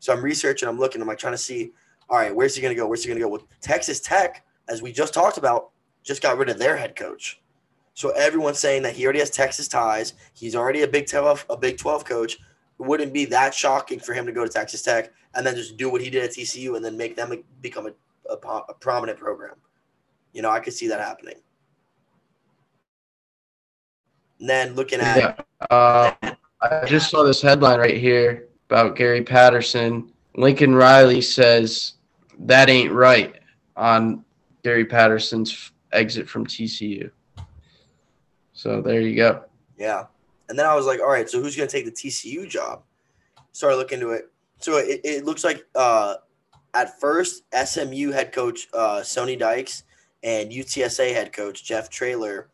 so 0.00 0.12
I'm 0.12 0.20
researching, 0.20 0.68
I'm 0.68 0.80
looking, 0.80 1.00
I'm 1.00 1.06
like 1.06 1.18
trying 1.18 1.34
to 1.34 1.38
see, 1.38 1.70
all 2.10 2.18
right, 2.18 2.34
where's 2.34 2.56
he 2.56 2.62
going 2.62 2.74
to 2.74 2.80
go? 2.80 2.88
Where's 2.88 3.04
he 3.04 3.08
going 3.08 3.20
to 3.20 3.24
go? 3.24 3.28
Well, 3.28 3.46
Texas 3.60 4.00
Tech, 4.00 4.44
as 4.68 4.82
we 4.82 4.90
just 4.90 5.14
talked 5.14 5.38
about, 5.38 5.70
just 6.02 6.20
got 6.20 6.36
rid 6.36 6.48
of 6.48 6.58
their 6.58 6.76
head 6.76 6.96
coach. 6.96 7.40
So 7.94 8.10
everyone's 8.10 8.58
saying 8.58 8.82
that 8.82 8.96
he 8.96 9.04
already 9.04 9.20
has 9.20 9.30
Texas 9.30 9.68
ties. 9.68 10.14
He's 10.34 10.56
already 10.56 10.82
a 10.82 10.88
Big 10.88 11.06
Twelve, 11.06 11.46
a 11.48 11.56
Big 11.56 11.78
Twelve 11.78 12.04
coach. 12.04 12.38
It 12.78 12.86
wouldn't 12.86 13.12
be 13.12 13.24
that 13.26 13.54
shocking 13.54 13.98
for 13.98 14.14
him 14.14 14.26
to 14.26 14.32
go 14.32 14.44
to 14.44 14.50
Texas 14.50 14.82
Tech 14.82 15.12
and 15.34 15.46
then 15.46 15.54
just 15.56 15.76
do 15.76 15.90
what 15.90 16.00
he 16.00 16.10
did 16.10 16.24
at 16.24 16.30
TCU 16.30 16.76
and 16.76 16.84
then 16.84 16.96
make 16.96 17.16
them 17.16 17.32
become 17.60 17.86
a, 17.86 17.92
a, 18.32 18.36
a 18.68 18.74
prominent 18.74 19.18
program. 19.18 19.56
You 20.32 20.42
know, 20.42 20.50
I 20.50 20.60
could 20.60 20.72
see 20.72 20.88
that 20.88 21.00
happening. 21.00 21.36
And 24.40 24.48
then 24.48 24.74
looking 24.74 25.00
at 25.00 25.16
Yeah. 25.16 25.66
Uh, 25.70 26.12
I 26.60 26.86
just 26.86 27.10
saw 27.10 27.22
this 27.22 27.42
headline 27.42 27.78
right 27.78 27.96
here 27.96 28.48
about 28.68 28.96
Gary 28.96 29.22
Patterson. 29.22 30.12
Lincoln 30.34 30.74
Riley 30.74 31.20
says 31.20 31.94
that 32.40 32.68
ain't 32.68 32.92
right 32.92 33.34
on 33.76 34.24
Gary 34.62 34.84
Patterson's 34.84 35.72
exit 35.92 36.28
from 36.28 36.46
TCU. 36.46 37.10
So 38.52 38.80
there 38.80 39.00
you 39.00 39.16
go. 39.16 39.44
Yeah. 39.76 40.06
And 40.48 40.58
then 40.58 40.66
I 40.66 40.74
was 40.74 40.86
like, 40.86 41.00
all 41.00 41.10
right, 41.10 41.28
so 41.28 41.40
who's 41.40 41.56
going 41.56 41.68
to 41.68 41.72
take 41.72 41.84
the 41.84 41.92
TCU 41.92 42.48
job? 42.48 42.82
Started 43.52 43.76
looking 43.76 44.00
into 44.00 44.12
it. 44.12 44.30
So 44.60 44.76
it, 44.76 45.00
it 45.04 45.24
looks 45.24 45.44
like 45.44 45.64
uh, 45.74 46.16
at 46.74 46.98
first, 47.00 47.42
SMU 47.54 48.10
head 48.10 48.32
coach 48.32 48.68
uh, 48.72 49.02
Sonny 49.02 49.36
Dykes 49.36 49.84
and 50.22 50.50
UTSA 50.50 51.12
head 51.12 51.32
coach 51.32 51.64
Jeff 51.64 51.90
Traylor 51.90 52.48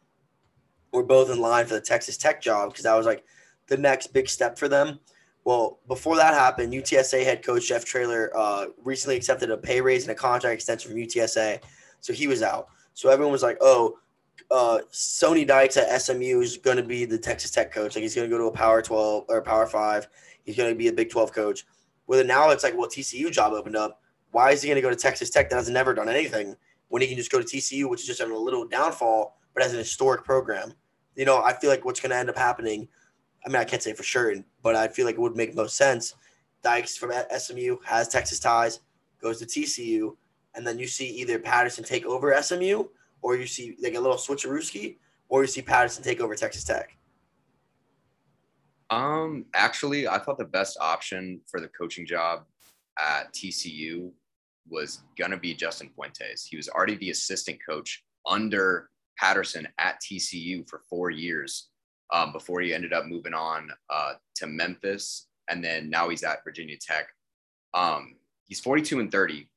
were 0.93 1.03
both 1.03 1.31
in 1.31 1.41
line 1.41 1.67
for 1.67 1.75
the 1.75 1.81
Texas 1.81 2.17
Tech 2.17 2.41
job 2.41 2.71
because 2.71 2.85
that 2.85 2.95
was 2.95 3.07
like 3.07 3.25
the 3.67 3.77
next 3.77 4.09
big 4.09 4.29
step 4.29 4.59
for 4.59 4.69
them. 4.69 5.01
Well, 5.45 5.79
before 5.89 6.17
that 6.17 6.33
happened, 6.33 6.73
UTSA 6.73 7.25
head 7.25 7.45
coach 7.45 7.69
Jeff 7.69 7.85
Traylor 7.85 8.31
uh, 8.35 8.67
recently 8.83 9.17
accepted 9.17 9.51
a 9.51 9.57
pay 9.57 9.81
raise 9.81 10.03
and 10.03 10.13
a 10.13 10.15
contract 10.15 10.55
extension 10.55 10.91
from 10.91 11.01
UTSA. 11.01 11.61
So 12.01 12.13
he 12.13 12.27
was 12.27 12.43
out. 12.43 12.69
So 12.95 13.11
everyone 13.11 13.33
was 13.33 13.43
like, 13.43 13.59
oh, 13.61 13.99
uh, 14.51 14.79
Sonny 14.91 15.45
Dykes 15.45 15.77
at 15.77 16.01
SMU 16.01 16.41
is 16.41 16.57
going 16.59 16.77
to 16.77 16.83
be 16.83 17.05
the 17.05 17.19
Texas 17.19 17.51
Tech 17.51 17.73
coach. 17.73 17.95
Like 17.95 18.03
he's 18.03 18.15
going 18.15 18.29
to 18.29 18.35
go 18.35 18.39
to 18.39 18.49
a 18.49 18.53
Power 18.53 18.83
12 18.83 19.25
or 19.29 19.43
Power 19.43 19.67
5. 19.67 20.09
He's 20.45 20.57
going 20.57 20.71
to 20.71 20.79
be 20.79 20.89
a 20.89 20.93
Big 20.93 21.11
12 21.11 21.33
coach. 21.33 21.67
Then 22.09 22.27
now 22.27 22.51
it's 22.51 22.63
like, 22.63 22.77
well, 22.77 22.89
TCU 22.89 23.31
job 23.31 23.53
opened 23.53 23.77
up. 23.77 24.03
Why 24.31 24.51
is 24.51 24.63
he 24.63 24.69
going 24.69 24.77
to 24.77 24.83
go 24.83 24.91
to 24.91 24.97
Texas 24.97 25.31
Tech 25.31 25.49
that 25.51 25.57
has 25.57 25.71
never 25.71 25.95
done 25.95 26.09
anything 26.09 26.57
when 26.89 27.01
he 27.01 27.09
can 27.09 27.17
just 27.17 27.31
go 27.31 27.41
to 27.41 27.47
TCU, 27.47 27.89
which 27.89 28.03
is 28.03 28.07
just 28.07 28.21
a 28.21 28.27
little 28.27 28.67
downfall, 28.67 29.39
but 29.55 29.63
has 29.63 29.73
an 29.73 29.79
historic 29.79 30.25
program? 30.25 30.75
You 31.17 31.25
know, 31.25 31.43
I 31.43 31.53
feel 31.55 31.71
like 31.71 31.85
what's 31.85 32.01
going 32.01 32.11
to 32.11 32.17
end 32.17 32.29
up 32.29 32.37
happening. 32.37 32.89
I 33.47 33.49
mean, 33.49 33.57
I 33.57 33.65
can't 33.65 33.83
say 33.83 33.93
for 33.93 34.03
sure, 34.03 34.35
but 34.63 34.75
I 34.75 34.89
feel 34.89 35.07
like 35.07 35.15
it 35.15 35.21
would 35.21 35.37
make 35.37 35.55
most 35.55 35.77
sense. 35.77 36.15
Dykes 36.63 36.97
from 36.97 37.13
SMU 37.37 37.77
has 37.85 38.09
Texas 38.09 38.41
ties, 38.41 38.81
goes 39.21 39.39
to 39.39 39.47
TCU, 39.47 40.17
and 40.55 40.67
then 40.67 40.79
you 40.79 40.87
see 40.87 41.09
either 41.09 41.39
Patterson 41.39 41.85
take 41.85 42.07
over 42.07 42.41
SMU 42.43 42.85
or 43.25 43.37
you 43.37 43.47
see 43.47 43.75
like 43.83 43.95
a 43.95 44.01
little 44.01 44.19
switcherooski, 44.19 44.99
or 45.31 45.43
you 45.43 45.49
see 45.49 45.63
Patterson 45.63 46.05
take 46.05 46.21
over 46.21 46.37
Texas 46.37 46.63
Tech. 46.63 46.97
Um, 48.91 49.47
actually, 49.55 50.07
I 50.07 50.19
thought 50.19 50.37
the 50.37 50.45
best 50.45 50.77
option 50.79 51.41
for 51.51 51.59
the 51.59 51.69
coaching 51.69 52.07
job 52.07 52.45
at 52.99 53.33
TCU 53.33 54.13
was 54.69 55.03
gonna 55.19 55.39
be 55.39 55.55
Justin 55.55 55.91
Fuentes. 55.95 56.45
He 56.45 56.57
was 56.57 56.69
already 56.69 56.97
the 56.97 57.11
assistant 57.11 57.59
coach 57.67 58.05
under 58.29 58.91
Patterson 59.19 59.67
at 59.79 60.01
TCU 60.03 60.69
for 60.69 60.83
four 60.91 61.11
years 61.11 61.71
um, 62.13 62.31
before 62.31 62.61
he 62.61 62.75
ended 62.75 62.93
up 62.93 63.07
moving 63.07 63.35
on 63.35 63.71
uh, 63.89 64.13
to 64.37 64.47
Memphis, 64.47 65.29
and 65.49 65.65
then 65.65 65.89
now 65.89 66.11
he's 66.11 66.25
at 66.25 66.45
Virginia 66.45 66.77
Tech. 66.79 67.09
Um, 67.73 68.17
he's 68.45 68.61
42 68.61 69.01
and 69.01 69.11
30, 69.11 69.49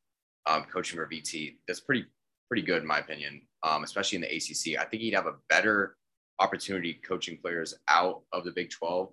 um, 0.45 0.63
coaching 0.71 0.97
for 0.97 1.05
VT. 1.05 1.57
That's 1.67 1.81
pretty 1.81 2.05
pretty 2.47 2.61
good 2.61 2.81
in 2.81 2.87
my 2.87 2.99
opinion, 2.99 3.41
um, 3.63 3.83
especially 3.83 4.17
in 4.17 4.21
the 4.21 4.35
ACC. 4.35 4.79
I 4.79 4.85
think 4.85 5.01
he'd 5.01 5.13
have 5.13 5.27
a 5.27 5.35
better 5.49 5.95
opportunity 6.39 6.93
coaching 6.93 7.37
players 7.37 7.73
out 7.87 8.21
of 8.31 8.43
the 8.43 8.51
Big 8.51 8.69
12. 8.69 9.09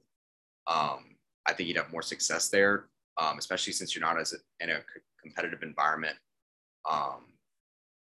Um, 0.66 1.16
I 1.46 1.52
think 1.52 1.68
he'd 1.68 1.76
have 1.76 1.92
more 1.92 2.02
success 2.02 2.48
there, 2.48 2.86
um, 3.18 3.38
especially 3.38 3.72
since 3.72 3.94
you're 3.94 4.04
not 4.04 4.20
as 4.20 4.34
in 4.60 4.70
a 4.70 4.80
competitive 5.22 5.62
environment 5.62 6.16
um, 6.88 7.24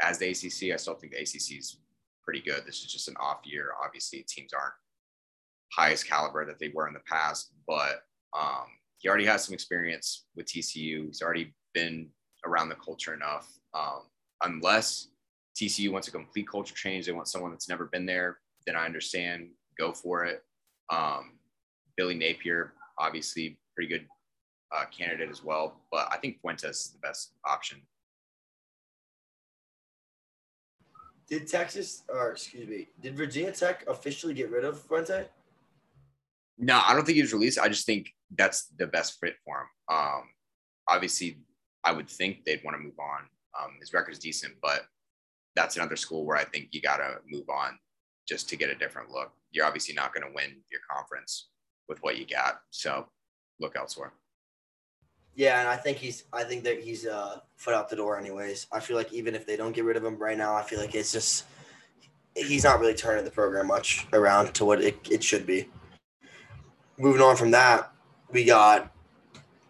as 0.01 0.17
the 0.17 0.29
ACC. 0.29 0.73
I 0.73 0.77
still 0.77 0.95
think 0.95 1.13
the 1.13 1.19
ACC 1.19 1.59
is 1.59 1.79
pretty 2.23 2.41
good. 2.41 2.63
This 2.65 2.79
is 2.81 2.91
just 2.91 3.07
an 3.07 3.15
off 3.19 3.39
year. 3.43 3.71
Obviously, 3.83 4.25
teams 4.27 4.53
aren't 4.53 4.73
highest 5.73 6.07
caliber 6.07 6.45
that 6.45 6.59
they 6.59 6.71
were 6.73 6.87
in 6.87 6.93
the 6.93 7.01
past, 7.09 7.51
but 7.67 8.03
um, 8.37 8.67
he 8.99 9.09
already 9.09 9.25
has 9.25 9.43
some 9.43 9.53
experience 9.53 10.25
with 10.35 10.45
TCU. 10.45 11.07
He's 11.07 11.21
already 11.21 11.53
been 11.73 12.09
around 12.45 12.69
the 12.69 12.75
culture 12.75 13.13
enough. 13.13 13.51
Um, 13.73 14.03
unless 14.43 15.07
TCU 15.55 15.91
wants 15.91 16.07
a 16.07 16.11
complete 16.11 16.47
culture 16.47 16.75
change, 16.75 17.05
they 17.05 17.11
want 17.11 17.27
someone 17.27 17.51
that's 17.51 17.69
never 17.69 17.85
been 17.85 18.05
there, 18.05 18.39
then 18.65 18.75
I 18.75 18.85
understand. 18.85 19.49
Go 19.77 19.91
for 19.91 20.25
it. 20.25 20.43
Um, 20.89 21.33
Billy 21.97 22.15
Napier, 22.15 22.73
obviously, 22.99 23.57
pretty 23.75 23.89
good 23.89 24.07
uh, 24.75 24.85
candidate 24.85 25.29
as 25.29 25.43
well, 25.43 25.81
but 25.91 26.07
I 26.11 26.17
think 26.17 26.39
Fuentes 26.41 26.85
is 26.85 26.91
the 26.91 26.99
best 26.99 27.33
option. 27.45 27.81
Did 31.27 31.47
Texas, 31.47 32.03
or 32.09 32.31
excuse 32.31 32.67
me, 32.67 32.89
did 33.01 33.15
Virginia 33.15 33.51
Tech 33.51 33.83
officially 33.87 34.33
get 34.33 34.51
rid 34.51 34.65
of 34.65 34.81
Fuente? 34.81 35.25
No, 36.57 36.81
I 36.85 36.93
don't 36.93 37.05
think 37.05 37.15
he 37.15 37.21
was 37.21 37.33
released. 37.33 37.59
I 37.59 37.67
just 37.67 37.85
think 37.85 38.11
that's 38.35 38.67
the 38.77 38.87
best 38.87 39.19
fit 39.19 39.35
for 39.45 39.61
him. 39.61 39.67
Um, 39.97 40.21
obviously, 40.87 41.39
I 41.83 41.91
would 41.91 42.09
think 42.09 42.45
they'd 42.45 42.63
want 42.63 42.77
to 42.77 42.83
move 42.83 42.99
on. 42.99 43.21
Um, 43.59 43.71
his 43.79 43.93
record's 43.93 44.19
decent, 44.19 44.53
but 44.61 44.85
that's 45.55 45.75
another 45.75 45.95
school 45.95 46.25
where 46.25 46.37
I 46.37 46.43
think 46.45 46.69
you 46.71 46.81
got 46.81 46.97
to 46.97 47.17
move 47.29 47.49
on 47.49 47.77
just 48.27 48.49
to 48.49 48.55
get 48.55 48.69
a 48.69 48.75
different 48.75 49.11
look. 49.11 49.31
You're 49.51 49.65
obviously 49.65 49.93
not 49.93 50.13
going 50.13 50.25
to 50.25 50.33
win 50.33 50.61
your 50.71 50.81
conference 50.89 51.49
with 51.87 52.01
what 52.01 52.17
you 52.17 52.25
got, 52.25 52.61
so 52.71 53.07
look 53.59 53.75
elsewhere. 53.75 54.13
Yeah, 55.35 55.59
and 55.59 55.67
I 55.67 55.75
think 55.75 55.97
he's. 55.97 56.25
I 56.31 56.43
think 56.43 56.63
that 56.63 56.81
he's 56.81 57.07
uh, 57.07 57.39
foot 57.55 57.73
out 57.73 57.89
the 57.89 57.95
door. 57.95 58.19
Anyways, 58.19 58.67
I 58.71 58.79
feel 58.79 58.95
like 58.95 59.11
even 59.11 59.33
if 59.33 59.47
they 59.47 59.57
don't 59.57 59.71
get 59.71 59.83
rid 59.83 59.97
of 59.97 60.05
him 60.05 60.17
right 60.17 60.37
now, 60.37 60.53
I 60.53 60.61
feel 60.61 60.79
like 60.79 60.93
it's 60.93 61.11
just 61.11 61.45
he's 62.35 62.63
not 62.63 62.79
really 62.79 62.93
turning 62.93 63.25
the 63.25 63.31
program 63.31 63.67
much 63.67 64.07
around 64.13 64.53
to 64.55 64.65
what 64.65 64.81
it, 64.81 64.97
it 65.09 65.23
should 65.23 65.45
be. 65.45 65.69
Moving 66.99 67.21
on 67.21 67.35
from 67.35 67.51
that, 67.51 67.91
we 68.31 68.45
got 68.45 68.91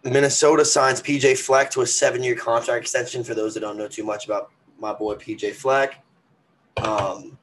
Minnesota 0.02 0.64
signs 0.64 1.00
PJ 1.00 1.38
Fleck 1.38 1.70
to 1.70 1.80
a 1.80 1.86
seven-year 1.86 2.36
contract 2.36 2.82
extension. 2.82 3.24
For 3.24 3.34
those 3.34 3.54
that 3.54 3.60
don't 3.60 3.78
know 3.78 3.88
too 3.88 4.04
much 4.04 4.26
about 4.26 4.50
my 4.78 4.92
boy 4.92 5.14
PJ 5.14 5.52
Fleck, 5.52 6.02
um, 6.78 7.38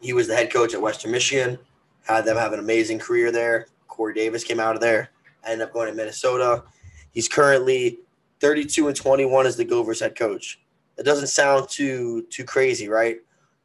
he 0.00 0.12
was 0.12 0.28
the 0.28 0.34
head 0.34 0.52
coach 0.52 0.74
at 0.74 0.82
Western 0.82 1.10
Michigan. 1.10 1.58
Had 2.06 2.24
them 2.24 2.36
have 2.36 2.52
an 2.52 2.58
amazing 2.58 2.98
career 2.98 3.32
there. 3.32 3.68
Corey 3.88 4.12
Davis 4.12 4.44
came 4.44 4.60
out 4.60 4.74
of 4.74 4.80
there, 4.80 5.10
ended 5.46 5.66
up 5.66 5.72
going 5.72 5.88
to 5.88 5.94
Minnesota. 5.94 6.64
He's 7.12 7.28
currently 7.28 8.00
32 8.40 8.88
and 8.88 8.96
21 8.96 9.46
as 9.46 9.56
the 9.56 9.64
Gophers 9.64 10.00
head 10.00 10.16
coach. 10.16 10.60
That 10.96 11.04
doesn't 11.04 11.28
sound 11.28 11.68
too 11.68 12.26
too 12.30 12.44
crazy, 12.44 12.88
right? 12.88 13.18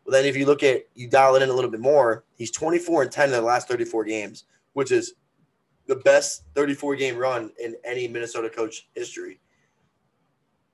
Well, 0.06 0.14
then 0.14 0.26
if 0.26 0.38
you 0.38 0.46
look 0.46 0.64
at 0.64 0.84
you 0.96 1.08
dial 1.08 1.36
it 1.36 1.42
in 1.42 1.50
a 1.50 1.54
little 1.54 1.70
bit 1.70 1.80
more, 1.80 2.24
he's 2.36 2.52
24 2.52 3.04
and 3.04 3.12
10 3.12 3.26
in 3.26 3.32
the 3.32 3.42
last 3.42 3.68
34 3.68 4.06
games, 4.06 4.46
which 4.74 4.92
is 4.92 5.14
the 5.88 5.98
best 5.98 6.44
34 6.56 6.96
game 6.96 7.18
run 7.18 7.52
in 7.62 7.76
any 7.84 8.08
Minnesota 8.08 8.50
coach 8.50 8.88
history. 8.96 9.40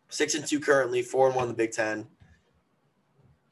Six 0.10 0.36
and 0.36 0.46
two 0.46 0.60
currently, 0.60 1.02
four 1.02 1.28
and 1.28 1.36
one 1.36 1.46
in 1.46 1.50
the 1.50 1.56
Big 1.56 1.72
Ten. 1.72 2.08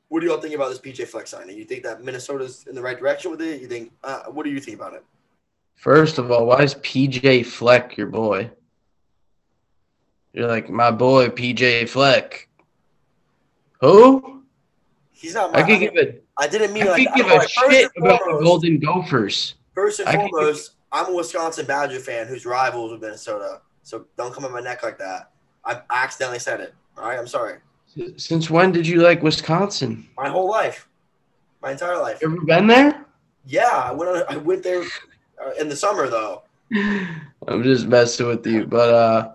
What 0.09 0.21
do 0.21 0.27
y'all 0.27 0.39
think 0.39 0.53
about 0.53 0.69
this 0.69 0.79
PJ 0.79 1.07
Fleck 1.07 1.25
signing? 1.25 1.57
You 1.57 1.65
think 1.65 1.83
that 1.83 2.03
Minnesota's 2.03 2.65
in 2.67 2.75
the 2.75 2.81
right 2.81 2.97
direction 2.97 3.31
with 3.31 3.41
it? 3.41 3.61
You 3.61 3.67
think? 3.67 3.91
Uh, 4.03 4.23
what 4.25 4.43
do 4.43 4.51
you 4.51 4.59
think 4.59 4.77
about 4.77 4.93
it? 4.93 5.03
First 5.75 6.19
of 6.19 6.31
all, 6.31 6.45
why 6.45 6.61
is 6.61 6.75
PJ 6.75 7.45
Fleck 7.45 7.97
your 7.97 8.07
boy? 8.07 8.51
You're 10.33 10.47
like 10.47 10.69
my 10.69 10.91
boy 10.91 11.27
PJ 11.27 11.89
Fleck. 11.89 12.47
Who? 13.81 14.43
He's 15.11 15.35
not. 15.35 15.51
My, 15.51 15.59
I 15.59 15.63
could 15.63 15.79
give 15.79 15.95
a. 15.95 16.15
I 16.37 16.47
didn't 16.47 16.73
mean 16.73 16.83
I 16.83 16.91
like. 16.91 17.07
could 17.07 17.15
give 17.15 17.27
a 17.27 17.35
like, 17.35 17.49
shit 17.49 17.91
about 17.97 18.19
the 18.25 18.39
Golden 18.43 18.79
Gophers. 18.79 19.55
First 19.73 19.99
and 19.99 20.09
I 20.09 20.13
foremost, 20.13 20.71
I'm 20.91 21.11
a 21.11 21.15
Wisconsin 21.15 21.65
Badger 21.65 21.99
fan 21.99 22.27
who's 22.27 22.45
rivals 22.45 22.91
with 22.91 23.01
Minnesota. 23.01 23.61
So 23.81 24.05
don't 24.15 24.33
come 24.33 24.45
at 24.45 24.51
my 24.51 24.61
neck 24.61 24.83
like 24.83 24.97
that. 24.99 25.32
I 25.65 25.81
accidentally 25.89 26.39
said 26.39 26.59
it. 26.59 26.73
All 26.97 27.05
right, 27.05 27.17
I'm 27.17 27.27
sorry. 27.27 27.57
Since 28.17 28.49
when 28.49 28.71
did 28.71 28.87
you 28.87 29.01
like 29.01 29.21
Wisconsin? 29.21 30.07
My 30.17 30.29
whole 30.29 30.49
life, 30.49 30.87
my 31.61 31.71
entire 31.71 31.97
life. 31.97 32.21
You 32.21 32.31
ever 32.31 32.41
been 32.41 32.67
there? 32.67 33.05
Yeah, 33.45 33.69
I 33.69 33.91
went. 33.91 34.09
On, 34.09 34.23
I 34.29 34.37
went 34.37 34.63
there 34.63 34.83
uh, 35.43 35.51
in 35.59 35.69
the 35.69 35.75
summer 35.75 36.07
though. 36.07 36.43
I'm 37.47 37.61
just 37.63 37.87
messing 37.87 38.27
with 38.27 38.45
you, 38.47 38.65
but 38.65 38.93
uh, 38.93 39.31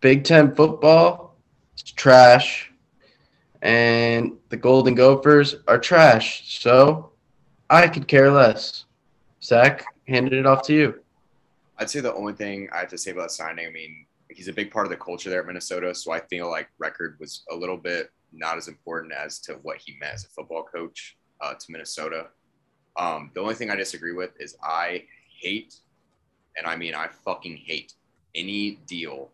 Big 0.00 0.24
Ten 0.24 0.54
football 0.54 1.34
is 1.76 1.82
trash, 1.82 2.70
and 3.62 4.36
the 4.50 4.56
Golden 4.56 4.94
Gophers 4.94 5.56
are 5.66 5.78
trash. 5.78 6.58
So 6.60 7.10
I 7.68 7.88
could 7.88 8.06
care 8.06 8.30
less. 8.30 8.84
Zach, 9.42 9.84
handed 10.06 10.32
it 10.34 10.46
off 10.46 10.62
to 10.66 10.74
you. 10.74 11.00
I'd 11.78 11.90
say 11.90 12.00
the 12.00 12.14
only 12.14 12.32
thing 12.32 12.68
I 12.72 12.78
have 12.78 12.88
to 12.88 12.98
say 12.98 13.10
about 13.10 13.30
signing, 13.30 13.66
I 13.66 13.70
mean, 13.70 14.05
he's 14.30 14.48
a 14.48 14.52
big 14.52 14.70
part 14.70 14.86
of 14.86 14.90
the 14.90 14.96
culture 14.96 15.30
there 15.30 15.40
at 15.40 15.46
Minnesota. 15.46 15.94
So 15.94 16.12
I 16.12 16.20
feel 16.20 16.50
like 16.50 16.68
record 16.78 17.16
was 17.20 17.44
a 17.50 17.54
little 17.54 17.76
bit 17.76 18.10
not 18.32 18.56
as 18.56 18.68
important 18.68 19.12
as 19.12 19.38
to 19.40 19.54
what 19.62 19.78
he 19.84 19.96
meant 20.00 20.14
as 20.14 20.24
a 20.24 20.28
football 20.28 20.64
coach 20.64 21.16
uh, 21.40 21.54
to 21.54 21.66
Minnesota. 21.72 22.28
Um, 22.96 23.30
the 23.34 23.40
only 23.40 23.54
thing 23.54 23.70
I 23.70 23.76
disagree 23.76 24.12
with 24.12 24.30
is 24.40 24.56
I 24.62 25.04
hate, 25.40 25.74
and 26.56 26.66
I 26.66 26.76
mean 26.76 26.94
I 26.94 27.08
fucking 27.24 27.56
hate 27.56 27.92
any 28.34 28.72
deal 28.86 29.30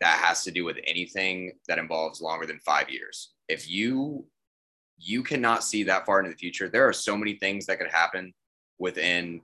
that 0.00 0.18
has 0.18 0.42
to 0.44 0.50
do 0.50 0.64
with 0.64 0.78
anything 0.86 1.52
that 1.68 1.78
involves 1.78 2.20
longer 2.20 2.46
than 2.46 2.58
five 2.58 2.90
years. 2.90 3.32
If 3.48 3.70
you 3.70 4.26
you 4.98 5.22
cannot 5.22 5.64
see 5.64 5.82
that 5.84 6.06
far 6.06 6.20
into 6.20 6.30
the 6.30 6.36
future, 6.36 6.68
there 6.68 6.86
are 6.86 6.92
so 6.92 7.16
many 7.16 7.34
things 7.34 7.66
that 7.66 7.78
could 7.78 7.90
happen 7.90 8.32
within 8.78 9.40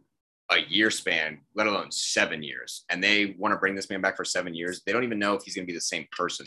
a 0.50 0.58
year 0.68 0.90
span, 0.90 1.40
let 1.54 1.66
alone 1.66 1.90
seven 1.90 2.42
years. 2.42 2.84
And 2.90 3.02
they 3.02 3.36
want 3.38 3.52
to 3.52 3.58
bring 3.58 3.74
this 3.74 3.90
man 3.90 4.00
back 4.00 4.16
for 4.16 4.24
seven 4.24 4.54
years. 4.54 4.82
They 4.84 4.92
don't 4.92 5.04
even 5.04 5.18
know 5.18 5.34
if 5.34 5.42
he's 5.42 5.54
going 5.54 5.66
to 5.66 5.70
be 5.70 5.76
the 5.76 5.80
same 5.80 6.06
person 6.12 6.46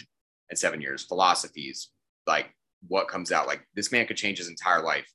in 0.50 0.58
seven 0.58 0.82
years. 0.82 1.04
Philosophies, 1.04 1.90
like 2.26 2.54
what 2.88 3.08
comes 3.08 3.32
out, 3.32 3.48
like 3.48 3.62
this 3.76 3.92
man 3.92 4.08
could 4.08 4.18
change 4.18 4.40
his 4.40 4.50
entire 4.50 4.82
life 4.82 5.08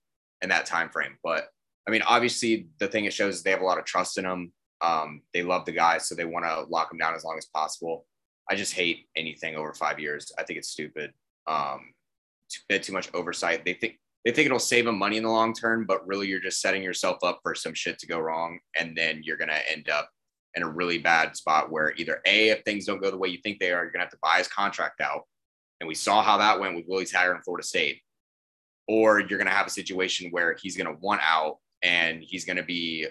in 0.42 0.48
that 0.50 0.66
time 0.66 0.88
frame. 0.90 1.16
But 1.22 1.48
I 1.86 1.90
mean, 1.90 2.02
obviously, 2.02 2.68
the 2.78 2.88
thing 2.88 3.04
it 3.04 3.12
shows 3.12 3.36
is 3.36 3.42
they 3.42 3.50
have 3.50 3.60
a 3.60 3.66
lot 3.66 3.78
of 3.78 3.84
trust 3.84 4.18
in 4.18 4.24
him. 4.24 4.52
Um, 4.80 5.22
they 5.32 5.42
love 5.42 5.64
the 5.64 5.72
guy, 5.72 5.98
so 5.98 6.14
they 6.14 6.24
want 6.24 6.44
to 6.44 6.62
lock 6.68 6.92
him 6.92 6.98
down 6.98 7.14
as 7.14 7.24
long 7.24 7.38
as 7.38 7.46
possible. 7.46 8.06
I 8.50 8.54
just 8.54 8.74
hate 8.74 9.08
anything 9.16 9.56
over 9.56 9.72
five 9.72 9.98
years. 9.98 10.32
I 10.38 10.42
think 10.42 10.58
it's 10.58 10.68
stupid. 10.68 11.12
Um, 11.46 11.92
too 12.68 12.92
much 12.92 13.08
oversight. 13.14 13.64
They 13.64 13.74
think 13.74 13.98
they 14.26 14.32
think 14.32 14.46
it'll 14.46 14.58
save 14.58 14.86
them 14.86 14.98
money 14.98 15.18
in 15.18 15.22
the 15.22 15.30
long 15.30 15.54
term, 15.54 15.86
but 15.86 16.04
really 16.04 16.26
you're 16.26 16.40
just 16.40 16.60
setting 16.60 16.82
yourself 16.82 17.18
up 17.22 17.38
for 17.44 17.54
some 17.54 17.74
shit 17.74 17.96
to 18.00 18.08
go 18.08 18.18
wrong. 18.18 18.58
And 18.76 18.96
then 18.96 19.20
you're 19.22 19.36
going 19.36 19.50
to 19.50 19.70
end 19.70 19.88
up 19.88 20.10
in 20.56 20.64
a 20.64 20.68
really 20.68 20.98
bad 20.98 21.36
spot 21.36 21.70
where 21.70 21.94
either 21.96 22.20
A, 22.26 22.48
if 22.48 22.64
things 22.64 22.86
don't 22.86 23.00
go 23.00 23.08
the 23.12 23.16
way 23.16 23.28
you 23.28 23.38
think 23.38 23.60
they 23.60 23.70
are, 23.70 23.84
you're 23.84 23.92
going 23.92 24.00
to 24.00 24.06
have 24.06 24.10
to 24.10 24.18
buy 24.20 24.38
his 24.38 24.48
contract 24.48 25.00
out. 25.00 25.22
And 25.78 25.86
we 25.86 25.94
saw 25.94 26.24
how 26.24 26.38
that 26.38 26.58
went 26.58 26.74
with 26.74 26.86
Willie 26.88 27.04
Taggart 27.04 27.36
in 27.36 27.42
Florida 27.44 27.64
State. 27.64 28.00
Or 28.88 29.20
you're 29.20 29.38
going 29.38 29.46
to 29.46 29.52
have 29.52 29.68
a 29.68 29.70
situation 29.70 30.32
where 30.32 30.56
he's 30.60 30.76
going 30.76 30.92
to 30.92 31.00
want 31.00 31.20
out 31.22 31.58
and 31.84 32.20
he's 32.20 32.44
going 32.44 32.56
to 32.56 32.64
be 32.64 33.06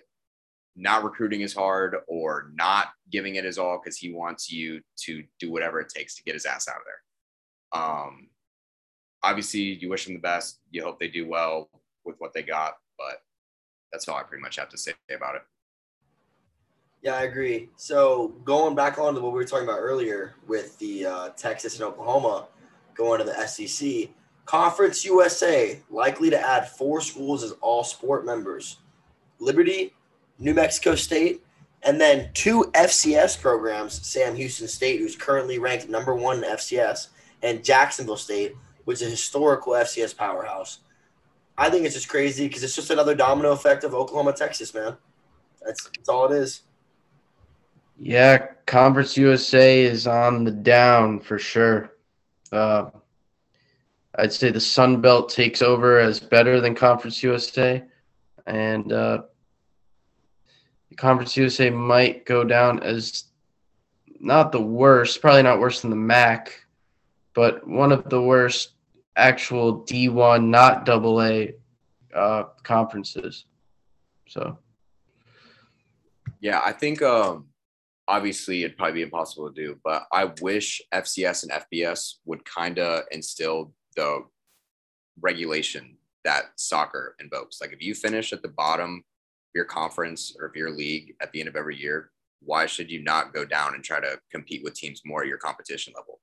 not 0.76 1.06
recruiting 1.06 1.44
as 1.44 1.54
hard 1.54 1.96
or 2.10 2.52
not 2.56 2.88
giving 3.10 3.36
it 3.36 3.46
his 3.46 3.58
all 3.58 3.80
because 3.82 3.98
he 3.98 4.12
wants 4.12 4.52
you 4.52 4.82
to 5.04 5.24
do 5.40 5.50
whatever 5.50 5.80
it 5.80 5.88
takes 5.88 6.16
to 6.16 6.24
get 6.24 6.34
his 6.34 6.46
ass 6.46 6.68
out 6.68 6.76
of 6.76 6.82
there. 6.84 7.82
Um, 7.82 8.28
obviously 9.26 9.62
you 9.62 9.90
wish 9.90 10.06
them 10.06 10.14
the 10.14 10.20
best. 10.20 10.60
You 10.70 10.84
hope 10.84 11.00
they 11.00 11.08
do 11.08 11.28
well 11.28 11.70
with 12.06 12.16
what 12.20 12.34
they 12.34 12.44
got, 12.44 12.76
but 12.98 13.22
that's 13.92 14.08
all 14.08 14.18
I 14.18 14.24
pretty 14.24 14.42
much 14.42 14.58
have 14.58 14.70
to 14.70 14.78
say 14.78 14.94
about 15.14 15.36
it. 15.36 15.42
Yeah, 17.02 17.16
I 17.16 17.24
agree. 17.24 17.70
So 17.76 18.30
going 18.44 18.76
back 18.76 18.98
on 18.98 19.16
to 19.16 19.22
what 19.22 19.32
we 19.32 19.38
were 19.38 19.46
talking 19.46 19.68
about 19.68 19.80
earlier 19.80 20.36
with 20.48 20.78
the 20.80 21.06
uh, 21.06 21.30
Texas 21.30 21.76
and 21.76 21.84
Oklahoma 21.84 22.48
going 22.94 23.20
to 23.20 23.26
the 23.26 23.48
SEC, 23.48 24.10
Conference 24.46 25.04
USA 25.04 25.80
likely 25.90 26.30
to 26.30 26.40
add 26.40 26.70
four 26.70 27.02
schools 27.02 27.44
as 27.44 27.52
all 27.62 27.84
sport 27.84 28.26
members: 28.26 28.78
Liberty, 29.40 29.94
New 30.38 30.54
Mexico 30.54 30.96
State, 30.96 31.44
And 31.84 32.00
then 32.00 32.30
two 32.34 32.72
FCS 32.74 33.40
programs, 33.42 34.06
Sam 34.06 34.36
Houston 34.36 34.68
State, 34.68 35.00
who's 35.00 35.16
currently 35.16 35.60
ranked 35.60 35.90
number 35.90 36.14
one 36.14 36.44
in 36.44 36.52
FCS, 36.52 37.08
and 37.44 37.64
Jacksonville 37.64 38.18
State, 38.18 38.54
which 38.86 39.02
is 39.02 39.08
a 39.08 39.12
historical 39.12 39.74
FCS 39.74 40.16
powerhouse. 40.16 40.80
I 41.58 41.70
think 41.70 41.86
it's 41.86 41.96
just 41.96 42.10
crazy 42.10 42.48
because 42.48 42.64
it's 42.64 42.76
just 42.76 42.90
another 42.90 43.16
domino 43.16 43.52
effect 43.52 43.84
of 43.84 43.94
Oklahoma, 43.94 44.34
Texas, 44.34 44.74
man. 44.74 44.98
That's, 45.64 45.84
that's 45.84 46.10
all 46.10 46.32
it 46.32 46.36
is. 46.38 46.62
Yeah, 47.98 48.48
Conference 48.66 49.16
USA 49.16 49.82
is 49.82 50.06
on 50.06 50.44
the 50.44 50.52
down 50.52 51.20
for 51.20 51.40
sure. 51.40 51.92
Uh, 52.52 52.90
I'd 54.18 54.34
say 54.34 54.52
the 54.52 54.60
Sun 54.60 55.02
Belt 55.02 55.30
takes 55.30 55.62
over 55.62 56.00
as 56.00 56.20
better 56.20 56.62
than 56.62 56.76
Conference 56.76 57.24
USA, 57.24 57.84
and 58.46 58.92
uh, 58.92 59.24
Conference 60.98 61.36
USA 61.38 61.70
might 61.70 62.26
go 62.26 62.44
down 62.44 62.82
as 62.84 63.26
not 64.20 64.52
the 64.52 64.62
worst, 64.62 65.22
probably 65.22 65.44
not 65.44 65.60
worse 65.60 65.82
than 65.82 65.90
the 65.90 65.96
MAC, 65.96 66.66
but 67.34 67.68
one 67.68 67.92
of 67.92 68.10
the 68.10 68.22
worst 68.22 68.72
actual 69.16 69.84
D1, 69.86 70.48
not 70.48 70.86
double 70.86 71.22
A 71.22 71.54
uh, 72.14 72.44
conferences. 72.64 73.46
So, 74.28 74.58
yeah, 76.40 76.62
I 76.64 76.72
think 76.72 77.02
um, 77.02 77.48
obviously 78.08 78.64
it'd 78.64 78.78
probably 78.78 78.96
be 78.96 79.02
impossible 79.04 79.52
to 79.52 79.54
do, 79.54 79.80
but 79.84 80.04
I 80.12 80.32
wish 80.42 80.82
FCS 80.94 81.44
and 81.44 81.52
FBS 81.52 82.16
would 82.26 82.44
kind 82.46 82.80
of 82.80 83.04
instill 83.12 83.74
the 83.96 84.26
relegation 85.22 85.98
that 86.24 86.46
soccer 86.56 87.16
invokes. 87.20 87.62
Like 87.62 87.72
if 87.72 87.82
you 87.82 87.94
finish 87.94 88.34
at 88.34 88.42
the 88.42 88.50
bottom 88.50 88.98
of 88.98 89.04
your 89.54 89.66
conference 89.66 90.36
or 90.40 90.48
of 90.48 90.56
your 90.56 90.72
league 90.72 91.16
at 91.22 91.32
the 91.32 91.40
end 91.40 91.50
of 91.50 91.56
every 91.56 91.78
year, 91.78 92.12
why 92.42 92.66
should 92.66 92.92
you 92.92 93.02
not 93.04 93.34
go 93.34 93.46
down 93.46 93.76
and 93.76 93.84
try 93.84 94.00
to 94.00 94.20
compete 94.32 94.64
with 94.64 94.74
teams 94.74 95.02
more 95.06 95.22
at 95.22 95.28
your 95.28 95.38
competition 95.38 95.94
level? 95.96 96.20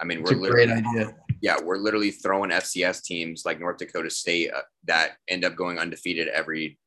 I 0.00 0.04
mean, 0.04 0.20
it's 0.20 0.30
we're 0.30 0.36
a 0.36 0.40
literally, 0.40 0.66
great 0.66 0.84
idea. 0.84 1.16
Yeah, 1.40 1.56
we're 1.62 1.76
literally 1.76 2.10
throwing 2.10 2.50
FCS 2.50 3.02
teams 3.02 3.44
like 3.44 3.60
North 3.60 3.78
Dakota 3.78 4.10
State 4.10 4.52
uh, 4.52 4.62
that 4.84 5.12
end 5.28 5.44
up 5.44 5.56
going 5.56 5.78
undefeated 5.78 6.28
every 6.28 6.78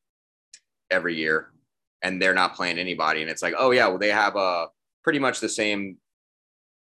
every 0.91 1.15
year, 1.15 1.51
and 2.01 2.21
they're 2.21 2.33
not 2.33 2.55
playing 2.55 2.79
anybody. 2.79 3.21
And 3.21 3.29
it's 3.29 3.41
like, 3.41 3.53
oh 3.57 3.71
yeah, 3.71 3.87
well 3.87 3.99
they 3.99 4.09
have 4.09 4.35
a 4.35 4.39
uh, 4.39 4.67
pretty 5.03 5.19
much 5.19 5.39
the 5.39 5.49
same 5.49 5.97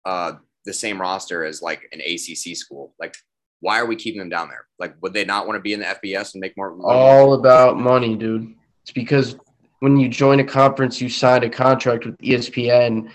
uh 0.06 0.34
the 0.66 0.74
same 0.74 1.00
roster 1.00 1.46
as 1.46 1.62
like 1.62 1.88
an 1.92 2.02
ACC 2.02 2.56
school. 2.56 2.94
Like, 3.00 3.16
why 3.62 3.80
are 3.80 3.86
we 3.86 3.96
keeping 3.96 4.20
them 4.20 4.30
down 4.30 4.50
there? 4.50 4.66
Like, 4.80 4.96
would 5.02 5.14
they 5.14 5.26
not 5.26 5.48
want 5.48 5.58
to 5.58 5.62
be 5.62 5.74
in 5.74 5.80
the 5.80 5.86
FBS 5.86 6.34
and 6.34 6.42
make 6.42 6.58
more? 6.58 6.76
money? 6.76 6.84
All 6.86 7.34
about 7.34 7.78
money, 7.78 8.16
dude. 8.16 8.54
It's 8.84 8.92
because 8.92 9.36
when 9.80 9.98
you 9.98 10.10
join 10.10 10.40
a 10.40 10.44
conference, 10.44 11.02
you 11.02 11.10
sign 11.10 11.44
a 11.44 11.50
contract 11.50 12.06
with 12.06 12.18
ESPN, 12.20 13.10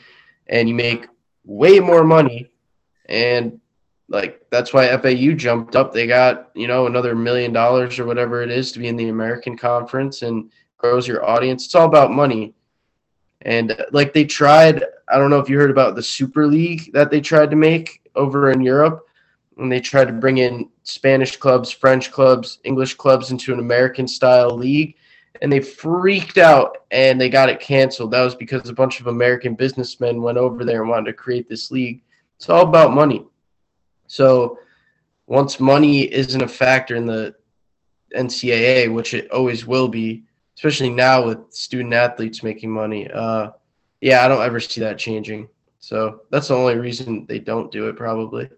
and 0.48 0.68
you 0.68 0.74
make 0.74 1.06
way 1.44 1.80
more 1.80 2.04
money 2.04 2.50
and 3.08 3.60
like 4.10 4.44
that's 4.50 4.74
why 4.74 4.94
FAU 4.98 5.32
jumped 5.32 5.76
up. 5.76 5.92
They 5.92 6.06
got 6.06 6.50
you 6.54 6.66
know 6.66 6.86
another 6.86 7.14
million 7.14 7.52
dollars 7.52 7.98
or 7.98 8.04
whatever 8.04 8.42
it 8.42 8.50
is 8.50 8.72
to 8.72 8.78
be 8.78 8.88
in 8.88 8.96
the 8.96 9.08
American 9.08 9.56
Conference 9.56 10.22
and 10.22 10.50
grows 10.76 11.08
your 11.08 11.24
audience. 11.24 11.64
It's 11.64 11.74
all 11.74 11.86
about 11.86 12.10
money. 12.10 12.54
And 13.42 13.72
uh, 13.72 13.86
like 13.92 14.12
they 14.12 14.24
tried, 14.24 14.84
I 15.08 15.16
don't 15.16 15.30
know 15.30 15.38
if 15.38 15.48
you 15.48 15.58
heard 15.58 15.70
about 15.70 15.94
the 15.94 16.02
Super 16.02 16.46
League 16.46 16.92
that 16.92 17.10
they 17.10 17.20
tried 17.20 17.50
to 17.50 17.56
make 17.56 18.02
over 18.14 18.50
in 18.50 18.60
Europe, 18.60 19.06
and 19.56 19.72
they 19.72 19.80
tried 19.80 20.08
to 20.08 20.12
bring 20.12 20.38
in 20.38 20.68
Spanish 20.82 21.36
clubs, 21.36 21.70
French 21.70 22.10
clubs, 22.10 22.58
English 22.64 22.94
clubs 22.94 23.30
into 23.30 23.52
an 23.52 23.60
American 23.60 24.06
style 24.06 24.50
league, 24.50 24.96
and 25.40 25.50
they 25.50 25.60
freaked 25.60 26.36
out 26.36 26.78
and 26.90 27.18
they 27.18 27.30
got 27.30 27.48
it 27.48 27.60
canceled. 27.60 28.10
That 28.10 28.24
was 28.24 28.34
because 28.34 28.68
a 28.68 28.74
bunch 28.74 29.00
of 29.00 29.06
American 29.06 29.54
businessmen 29.54 30.20
went 30.20 30.36
over 30.36 30.64
there 30.64 30.82
and 30.82 30.90
wanted 30.90 31.06
to 31.06 31.16
create 31.16 31.48
this 31.48 31.70
league 31.70 32.02
it's 32.40 32.48
all 32.48 32.62
about 32.62 32.94
money. 32.94 33.26
So 34.10 34.58
once 35.28 35.60
money 35.60 36.12
isn't 36.12 36.42
a 36.42 36.48
factor 36.48 36.96
in 36.96 37.06
the 37.06 37.32
NCAA, 38.12 38.92
which 38.92 39.14
it 39.14 39.30
always 39.30 39.64
will 39.64 39.86
be, 39.86 40.24
especially 40.56 40.90
now 40.90 41.24
with 41.24 41.38
student 41.50 41.94
athletes 41.94 42.42
making 42.42 42.72
money, 42.72 43.08
uh, 43.08 43.50
yeah, 44.00 44.24
I 44.24 44.28
don't 44.28 44.42
ever 44.42 44.58
see 44.58 44.80
that 44.80 44.98
changing. 44.98 45.48
So 45.78 46.22
that's 46.30 46.48
the 46.48 46.56
only 46.56 46.76
reason 46.76 47.24
they 47.26 47.38
don't 47.38 47.70
do 47.70 47.88
it, 47.88 47.94
probably. 47.94 48.50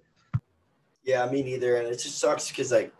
Yeah, 1.04 1.30
me 1.30 1.42
neither. 1.42 1.76
And 1.76 1.86
it 1.86 1.98
just 1.98 2.18
sucks 2.18 2.48
because, 2.48 2.72
like, 2.72 2.94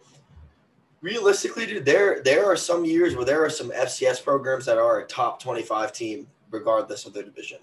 realistically, 1.00 1.64
dude, 1.64 1.86
there 1.86 2.22
there 2.22 2.44
are 2.44 2.57
some 2.57 2.84
years 2.84 3.16
where 3.16 3.24
there 3.24 3.42
are 3.42 3.50
some 3.50 3.70
FCS 3.70 4.22
programs 4.22 4.66
that 4.66 4.76
are 4.76 5.00
a 5.00 5.07
top 5.07 5.42
twenty 5.42 5.62
five 5.62 5.90
team, 5.94 6.26
regardless 6.50 7.07
of 7.07 7.14
their 7.14 7.22
division 7.22 7.61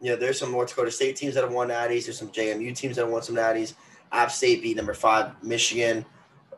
you 0.00 0.10
know, 0.10 0.16
there's 0.16 0.38
some 0.38 0.52
North 0.52 0.68
Dakota 0.68 0.90
State 0.90 1.16
teams 1.16 1.34
that 1.34 1.42
have 1.42 1.52
won 1.52 1.68
natties. 1.68 2.04
There's 2.04 2.18
some 2.18 2.28
JMU 2.28 2.76
teams 2.76 2.96
that 2.96 3.02
have 3.02 3.10
won 3.10 3.22
some 3.22 3.36
natties. 3.36 3.74
App 4.12 4.30
State 4.30 4.62
beat 4.62 4.76
number 4.76 4.94
five 4.94 5.42
Michigan. 5.42 6.04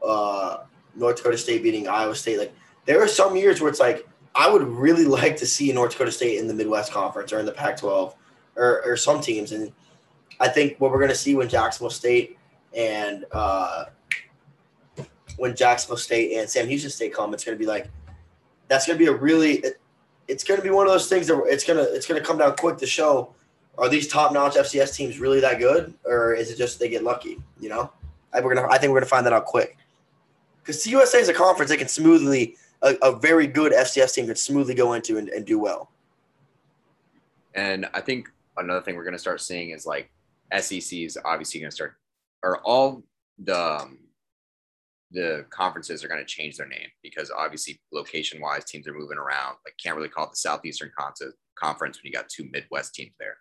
Uh, 0.04 0.58
North 0.94 1.16
Dakota 1.16 1.38
State 1.38 1.62
beating 1.62 1.88
Iowa 1.88 2.14
State. 2.14 2.38
Like 2.38 2.54
there 2.84 3.02
are 3.02 3.08
some 3.08 3.36
years 3.36 3.60
where 3.60 3.70
it's 3.70 3.80
like 3.80 4.06
I 4.34 4.50
would 4.50 4.62
really 4.62 5.04
like 5.20 5.36
to 5.38 5.46
see 5.46 5.72
North 5.72 5.92
Dakota 5.92 6.12
State 6.12 6.38
in 6.38 6.46
the 6.46 6.54
Midwest 6.54 6.92
Conference 6.92 7.32
or 7.32 7.40
in 7.40 7.46
the 7.46 7.52
Pac-12 7.52 8.14
or, 8.56 8.82
or 8.84 8.96
some 8.96 9.20
teams. 9.20 9.52
And 9.52 9.72
I 10.40 10.48
think 10.48 10.80
what 10.80 10.90
we're 10.90 10.98
going 10.98 11.10
to 11.10 11.16
see 11.16 11.34
when 11.34 11.48
Jacksonville 11.48 11.90
State 11.90 12.38
and 12.76 13.24
uh, 13.32 13.86
when 15.36 15.56
Jacksonville 15.56 15.96
State 15.96 16.36
and 16.36 16.48
Sam 16.48 16.68
Houston 16.68 16.90
State 16.90 17.14
come, 17.14 17.32
it's 17.34 17.44
going 17.44 17.56
to 17.56 17.58
be 17.58 17.66
like 17.66 17.88
that's 18.68 18.86
going 18.86 18.98
to 18.98 19.04
be 19.04 19.10
a 19.10 19.14
really 19.14 19.64
it's 20.26 20.44
going 20.44 20.60
to 20.60 20.64
be 20.64 20.70
one 20.70 20.86
of 20.86 20.92
those 20.92 21.08
things 21.08 21.26
that 21.28 21.42
it's 21.46 21.64
going 21.64 21.78
to 21.78 21.94
it's 21.94 22.06
going 22.06 22.20
to 22.20 22.26
come 22.26 22.38
down 22.38 22.54
quick 22.56 22.76
to 22.78 22.86
show 22.86 23.34
are 23.78 23.88
these 23.88 24.08
top 24.08 24.32
notch 24.32 24.54
FCS 24.54 24.94
teams 24.94 25.18
really 25.18 25.40
that 25.40 25.58
good 25.58 25.94
or 26.04 26.34
is 26.34 26.50
it 26.50 26.58
just 26.58 26.78
they 26.78 26.88
get 26.88 27.04
lucky? 27.04 27.38
You 27.60 27.68
know, 27.68 27.92
I, 28.32 28.40
we're 28.40 28.54
gonna 28.54 28.68
I 28.68 28.78
think 28.78 28.92
we're 28.92 29.00
gonna 29.00 29.06
find 29.06 29.24
that 29.26 29.32
out 29.32 29.44
quick 29.44 29.76
because 30.60 30.84
CUSA 30.84 31.20
is 31.20 31.28
a 31.28 31.34
conference 31.34 31.70
they 31.70 31.76
can 31.76 31.88
smoothly 31.88 32.56
a, 32.82 32.94
a, 33.02 33.18
very 33.18 33.46
good 33.46 33.72
FCS 33.72 34.14
team 34.14 34.26
could 34.26 34.38
smoothly 34.38 34.74
go 34.74 34.92
into 34.92 35.18
and, 35.18 35.28
and 35.30 35.44
do 35.44 35.58
well. 35.58 35.90
And 37.54 37.86
I 37.92 38.00
think 38.00 38.28
another 38.56 38.80
thing 38.80 38.94
we're 38.94 39.02
to 39.14 39.18
start 39.18 39.40
seeing 39.40 39.70
is 39.70 39.86
like 39.86 40.10
SEC 40.56 40.92
is 40.92 41.18
obviously 41.24 41.60
to 41.70 41.70
start, 41.70 41.94
or 42.44 42.60
all 42.60 43.02
the 43.38 43.58
um, 43.58 43.98
the 45.10 45.46
conferences 45.50 46.04
are 46.04 46.08
going 46.08 46.20
to 46.20 46.26
change 46.26 46.56
their 46.56 46.68
name 46.68 46.88
because 47.02 47.30
obviously 47.30 47.80
location 47.92 48.40
wise 48.40 48.64
teams 48.64 48.86
are 48.86 48.92
moving 48.92 49.16
around 49.16 49.56
like 49.64 49.74
can't 49.82 49.96
really 49.96 50.08
call 50.08 50.24
it 50.24 50.30
the 50.30 50.36
southeastern 50.36 50.90
conference 51.58 51.96
when 51.96 52.04
you 52.04 52.12
got 52.12 52.28
two 52.28 52.46
midwest 52.52 52.94
teams 52.94 53.14
there 53.18 53.38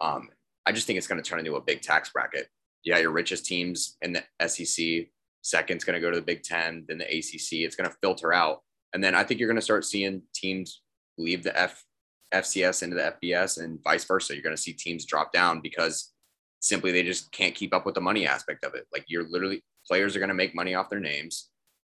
um, 0.00 0.28
i 0.66 0.72
just 0.72 0.86
think 0.86 0.96
it's 0.96 1.06
going 1.06 1.22
to 1.22 1.28
turn 1.28 1.38
into 1.38 1.56
a 1.56 1.60
big 1.60 1.82
tax 1.82 2.10
bracket. 2.10 2.48
Yeah 2.84 2.98
your 2.98 3.10
richest 3.10 3.46
teams 3.46 3.96
in 4.02 4.12
the 4.12 4.24
sec 4.48 5.08
second's 5.42 5.84
going 5.84 5.94
to 5.94 6.00
go 6.00 6.10
to 6.10 6.16
the 6.16 6.22
big 6.22 6.42
10 6.42 6.86
then 6.88 6.98
the 6.98 7.16
acc 7.16 7.52
it's 7.52 7.76
going 7.76 7.88
to 7.88 7.96
filter 8.02 8.32
out. 8.32 8.62
And 8.92 9.02
then 9.02 9.14
i 9.14 9.22
think 9.22 9.40
you're 9.40 9.48
going 9.48 9.56
to 9.56 9.62
start 9.62 9.84
seeing 9.84 10.22
teams 10.34 10.82
leave 11.18 11.42
the 11.42 11.58
f 11.58 11.84
fcs 12.32 12.82
into 12.82 12.96
the 12.96 13.14
fbs 13.22 13.62
and 13.62 13.82
vice 13.82 14.04
versa. 14.04 14.34
You're 14.34 14.42
going 14.42 14.56
to 14.56 14.62
see 14.62 14.72
teams 14.72 15.04
drop 15.04 15.32
down 15.32 15.60
because 15.60 16.12
simply 16.60 16.92
they 16.92 17.02
just 17.02 17.30
can't 17.32 17.54
keep 17.54 17.74
up 17.74 17.86
with 17.86 17.94
the 17.94 18.00
money 18.00 18.26
aspect 18.26 18.64
of 18.64 18.74
it. 18.74 18.86
Like 18.92 19.04
you're 19.08 19.28
literally 19.28 19.62
players 19.86 20.16
are 20.16 20.18
going 20.18 20.28
to 20.28 20.34
make 20.34 20.54
money 20.54 20.74
off 20.74 20.90
their 20.90 21.00
names. 21.00 21.50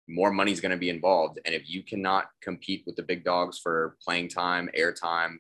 More 0.09 0.33
money 0.33 0.53
is 0.53 0.61
going 0.61 0.73
to 0.73 0.77
be 0.77 0.91
involved. 0.91 1.39
And 1.45 1.55
if 1.55 1.71
you 1.71 1.83
cannot 1.83 2.27
compete 2.43 2.83
with 2.87 2.97
the 2.97 3.03
big 3.03 3.25
dogs 3.25 3.59
for 3.59 3.97
playing 4.05 4.29
time 4.29 4.69
airtime 4.77 5.37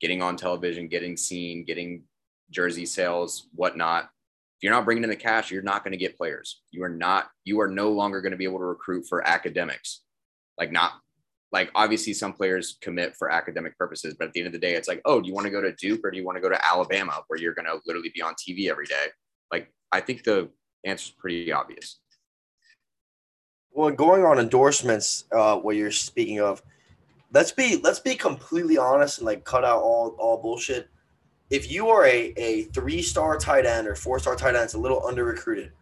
getting 0.00 0.22
on 0.22 0.36
television 0.36 0.88
getting 0.88 1.16
seen 1.16 1.64
getting 1.64 2.02
jersey 2.50 2.86
sales 2.86 3.48
whatnot. 3.54 4.04
If 4.04 4.62
you're 4.62 4.72
not 4.72 4.84
bringing 4.84 5.04
in 5.04 5.10
the 5.10 5.16
cash 5.16 5.50
you're 5.50 5.62
not 5.62 5.84
going 5.84 5.92
to 5.92 5.98
get 5.98 6.16
players. 6.16 6.62
You 6.70 6.82
are 6.84 6.88
not 6.88 7.28
you 7.44 7.60
are 7.60 7.68
no 7.68 7.90
longer 7.90 8.20
going 8.20 8.32
to 8.32 8.38
be 8.38 8.44
able 8.44 8.58
to 8.58 8.64
recruit 8.64 9.06
for 9.08 9.26
academics. 9.26 10.02
Like 10.58 10.72
not 10.72 10.92
like 11.52 11.70
obviously 11.74 12.12
some 12.12 12.32
players 12.32 12.76
commit 12.80 13.14
for 13.16 13.30
academic 13.30 13.78
purposes 13.78 14.16
but 14.18 14.26
at 14.26 14.32
the 14.32 14.40
end 14.40 14.48
of 14.48 14.52
the 14.52 14.58
day 14.58 14.74
it's 14.74 14.88
like 14.88 15.00
oh 15.04 15.20
do 15.20 15.28
you 15.28 15.34
want 15.34 15.44
to 15.44 15.50
go 15.50 15.60
to 15.60 15.72
duke 15.74 16.00
or 16.02 16.10
do 16.10 16.16
you 16.16 16.24
want 16.24 16.36
to 16.36 16.42
go 16.42 16.48
to 16.48 16.66
alabama 16.66 17.22
where 17.28 17.38
you're 17.38 17.54
going 17.54 17.66
to 17.66 17.78
literally 17.86 18.10
be 18.14 18.22
on 18.22 18.34
tv 18.34 18.68
every 18.68 18.86
day? 18.86 19.06
Like 19.52 19.72
i 19.92 20.00
think 20.00 20.24
the 20.24 20.50
answer 20.86 21.08
is 21.08 21.10
pretty 21.10 21.52
obvious. 21.52 21.98
Well, 23.72 23.90
going 23.90 24.24
on 24.24 24.38
endorsements, 24.38 25.24
uh, 25.32 25.56
what 25.56 25.76
you're 25.76 25.90
speaking 25.90 26.40
of, 26.40 26.62
let's 27.32 27.52
be 27.52 27.80
let's 27.82 28.00
be 28.00 28.14
completely 28.14 28.78
honest 28.78 29.18
and 29.18 29.26
like 29.26 29.44
cut 29.44 29.64
out 29.64 29.82
all 29.82 30.16
all 30.18 30.40
bullshit. 30.40 30.88
If 31.48 31.70
you 31.70 31.88
are 31.88 32.04
a, 32.04 32.32
a 32.36 32.62
three 32.64 33.02
star 33.02 33.38
tight 33.38 33.66
end 33.66 33.86
or 33.86 33.94
four 33.94 34.18
star 34.18 34.36
tight 34.36 34.54
end, 34.54 34.64
it's 34.64 34.74
a 34.74 34.78
little 34.78 35.06
under 35.06 35.24
recruited. 35.24 35.72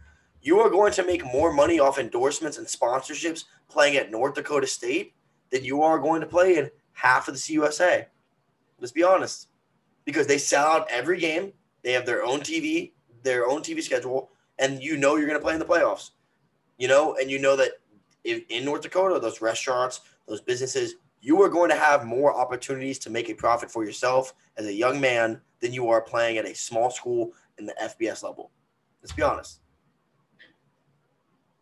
You 0.42 0.60
are 0.60 0.68
going 0.68 0.92
to 0.92 1.06
make 1.06 1.24
more 1.24 1.52
money 1.52 1.80
off 1.80 1.98
endorsements 1.98 2.58
and 2.58 2.66
sponsorships 2.66 3.44
playing 3.68 3.96
at 3.96 4.10
North 4.10 4.34
Dakota 4.34 4.66
State 4.66 5.14
than 5.50 5.64
you 5.64 5.82
are 5.82 5.98
going 5.98 6.20
to 6.20 6.26
play 6.26 6.58
in 6.58 6.70
half 6.92 7.28
of 7.28 7.34
the 7.34 7.40
CUSA. 7.40 8.06
Let's 8.78 8.92
be 8.92 9.02
honest, 9.02 9.48
because 10.04 10.26
they 10.26 10.36
sell 10.36 10.66
out 10.66 10.90
every 10.90 11.18
game. 11.18 11.52
They 11.82 11.92
have 11.92 12.04
their 12.04 12.24
own 12.24 12.40
TV, 12.40 12.92
their 13.22 13.46
own 13.46 13.62
TV 13.62 13.82
schedule 13.82 14.30
and 14.58 14.82
you 14.82 14.96
know 14.96 15.16
you're 15.16 15.26
going 15.26 15.38
to 15.38 15.44
play 15.44 15.54
in 15.54 15.58
the 15.58 15.64
playoffs. 15.64 16.10
You 16.78 16.88
know, 16.88 17.16
and 17.20 17.30
you 17.30 17.38
know 17.38 17.56
that 17.56 17.70
in 18.24 18.64
North 18.64 18.82
Dakota, 18.82 19.20
those 19.20 19.40
restaurants, 19.40 20.00
those 20.26 20.40
businesses, 20.40 20.94
you 21.24 21.40
are 21.42 21.48
going 21.48 21.70
to 21.70 21.76
have 21.76 22.04
more 22.04 22.36
opportunities 22.36 22.98
to 22.98 23.08
make 23.08 23.30
a 23.30 23.34
profit 23.34 23.70
for 23.70 23.82
yourself 23.82 24.34
as 24.58 24.66
a 24.66 24.72
young 24.72 25.00
man 25.00 25.40
than 25.60 25.72
you 25.72 25.88
are 25.88 26.02
playing 26.02 26.36
at 26.36 26.44
a 26.44 26.54
small 26.54 26.90
school 26.90 27.32
in 27.56 27.64
the 27.64 27.74
FBS 27.82 28.22
level. 28.22 28.50
Let's 29.02 29.14
be 29.14 29.22
honest. 29.22 29.60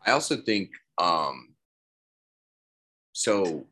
I 0.05 0.11
also 0.11 0.37
think 0.37 0.71
um 0.99 1.55
so 3.13 3.65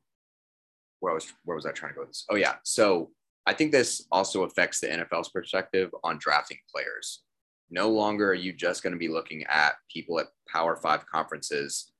where 1.00 1.12
was 1.12 1.32
where 1.44 1.56
was 1.56 1.66
I 1.66 1.72
trying 1.72 1.90
to 1.90 1.96
go 1.96 2.02
with 2.02 2.10
this? 2.10 2.24
Oh 2.30 2.36
yeah. 2.36 2.54
So 2.62 3.10
I 3.44 3.52
think 3.52 3.72
this 3.72 4.06
also 4.12 4.44
affects 4.44 4.78
the 4.78 4.86
NFL's 4.86 5.30
perspective 5.30 5.90
on 6.04 6.18
drafting 6.18 6.58
players. 6.72 7.24
No 7.68 7.88
longer 7.88 8.30
are 8.30 8.34
you 8.34 8.52
just 8.52 8.84
going 8.84 8.92
to 8.92 8.98
be 8.98 9.08
looking 9.08 9.42
at 9.48 9.72
people 9.92 10.20
at 10.20 10.26
Power 10.48 10.76
Five 10.76 11.04
conferences 11.06 11.90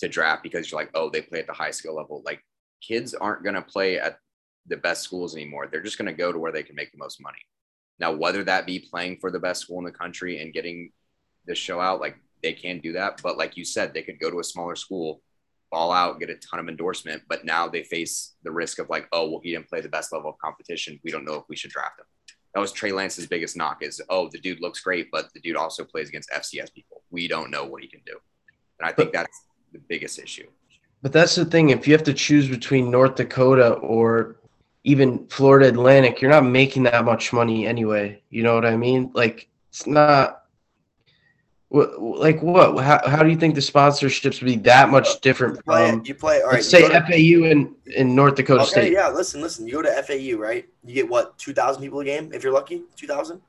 to 0.00 0.08
draft 0.08 0.42
because 0.42 0.70
you're 0.70 0.80
like, 0.80 0.90
oh, 0.94 1.08
they 1.08 1.22
play 1.22 1.38
at 1.38 1.46
the 1.46 1.52
high 1.52 1.70
skill 1.70 1.94
level. 1.94 2.22
Like 2.24 2.42
kids 2.80 3.14
aren't 3.14 3.42
going 3.42 3.54
to 3.54 3.62
play 3.62 3.98
at 3.98 4.18
the 4.66 4.76
best 4.76 5.02
schools 5.02 5.34
anymore. 5.34 5.68
They're 5.70 5.82
just 5.82 5.98
going 5.98 6.06
to 6.06 6.12
go 6.12 6.32
to 6.32 6.38
where 6.38 6.52
they 6.52 6.62
can 6.62 6.76
make 6.76 6.92
the 6.92 6.98
most 6.98 7.20
money. 7.20 7.38
Now, 7.98 8.12
whether 8.12 8.44
that 8.44 8.66
be 8.66 8.78
playing 8.78 9.18
for 9.20 9.30
the 9.30 9.40
best 9.40 9.62
school 9.62 9.78
in 9.78 9.84
the 9.84 9.90
country 9.90 10.40
and 10.40 10.52
getting 10.52 10.92
the 11.46 11.54
show 11.54 11.80
out, 11.80 12.00
like 12.00 12.16
they 12.42 12.52
can 12.52 12.78
do 12.78 12.92
that. 12.92 13.20
But 13.22 13.36
like 13.36 13.56
you 13.56 13.64
said, 13.64 13.92
they 13.92 14.02
could 14.02 14.20
go 14.20 14.30
to 14.30 14.38
a 14.38 14.44
smaller 14.44 14.76
school, 14.76 15.20
ball 15.70 15.90
out, 15.90 16.20
get 16.20 16.30
a 16.30 16.36
ton 16.36 16.60
of 16.60 16.68
endorsement. 16.68 17.22
But 17.28 17.44
now 17.44 17.68
they 17.68 17.82
face 17.82 18.34
the 18.44 18.52
risk 18.52 18.78
of 18.78 18.88
like, 18.88 19.08
oh, 19.12 19.30
well, 19.30 19.40
he 19.42 19.52
didn't 19.52 19.68
play 19.68 19.80
the 19.80 19.88
best 19.88 20.12
level 20.12 20.30
of 20.30 20.38
competition. 20.38 21.00
We 21.02 21.10
don't 21.10 21.24
know 21.24 21.34
if 21.34 21.44
we 21.48 21.56
should 21.56 21.70
draft 21.70 21.98
him. 21.98 22.06
That 22.54 22.60
was 22.60 22.72
Trey 22.72 22.92
Lance's 22.92 23.26
biggest 23.26 23.56
knock 23.56 23.82
is, 23.82 24.00
oh, 24.08 24.28
the 24.30 24.38
dude 24.38 24.60
looks 24.60 24.80
great, 24.80 25.10
but 25.10 25.32
the 25.34 25.40
dude 25.40 25.56
also 25.56 25.84
plays 25.84 26.08
against 26.08 26.30
FCS 26.30 26.72
people. 26.72 27.02
We 27.10 27.28
don't 27.28 27.50
know 27.50 27.64
what 27.64 27.82
he 27.82 27.88
can 27.88 28.00
do. 28.06 28.16
And 28.80 28.88
I 28.88 28.92
think 28.92 29.12
that's 29.12 29.42
the 29.72 29.80
biggest 29.80 30.18
issue. 30.18 30.48
But 31.02 31.12
that's 31.12 31.34
the 31.36 31.44
thing. 31.44 31.70
If 31.70 31.86
you 31.86 31.94
have 31.94 32.02
to 32.04 32.14
choose 32.14 32.48
between 32.48 32.90
North 32.90 33.14
Dakota 33.14 33.74
or 33.74 34.36
even 34.84 35.26
Florida 35.28 35.68
Atlantic, 35.68 36.20
you're 36.20 36.30
not 36.30 36.44
making 36.44 36.82
that 36.84 37.04
much 37.04 37.32
money 37.32 37.66
anyway. 37.66 38.20
You 38.30 38.42
know 38.42 38.54
what 38.54 38.64
I 38.66 38.76
mean? 38.76 39.10
Like 39.14 39.48
it's 39.70 39.86
not. 39.86 40.42
Like 41.70 42.42
what? 42.42 42.82
How, 42.82 43.06
how 43.06 43.22
do 43.22 43.28
you 43.28 43.36
think 43.36 43.54
the 43.54 43.60
sponsorships 43.60 44.40
would 44.40 44.46
be 44.46 44.56
that 44.56 44.88
much 44.88 45.20
different 45.20 45.56
You 45.56 45.62
play, 45.64 45.90
from? 45.90 46.02
you 46.06 46.14
play 46.14 46.40
all 46.40 46.46
right. 46.46 46.54
let's 46.54 46.68
say 46.70 46.88
to- 46.88 47.00
FAU 47.02 47.44
in 47.46 47.74
in 47.94 48.14
North 48.14 48.36
Dakota 48.36 48.62
Okay, 48.62 48.70
State. 48.70 48.92
yeah. 48.94 49.10
Listen, 49.10 49.42
listen. 49.42 49.66
You 49.66 49.74
go 49.74 49.82
to 49.82 50.02
FAU, 50.02 50.38
right? 50.38 50.66
You 50.84 50.94
get 50.94 51.08
what 51.08 51.36
two 51.38 51.52
thousand 51.52 51.82
people 51.82 52.00
a 52.00 52.04
game 52.06 52.32
if 52.32 52.42
you're 52.42 52.54
lucky. 52.54 52.84
Two 52.96 53.06
thousand. 53.06 53.42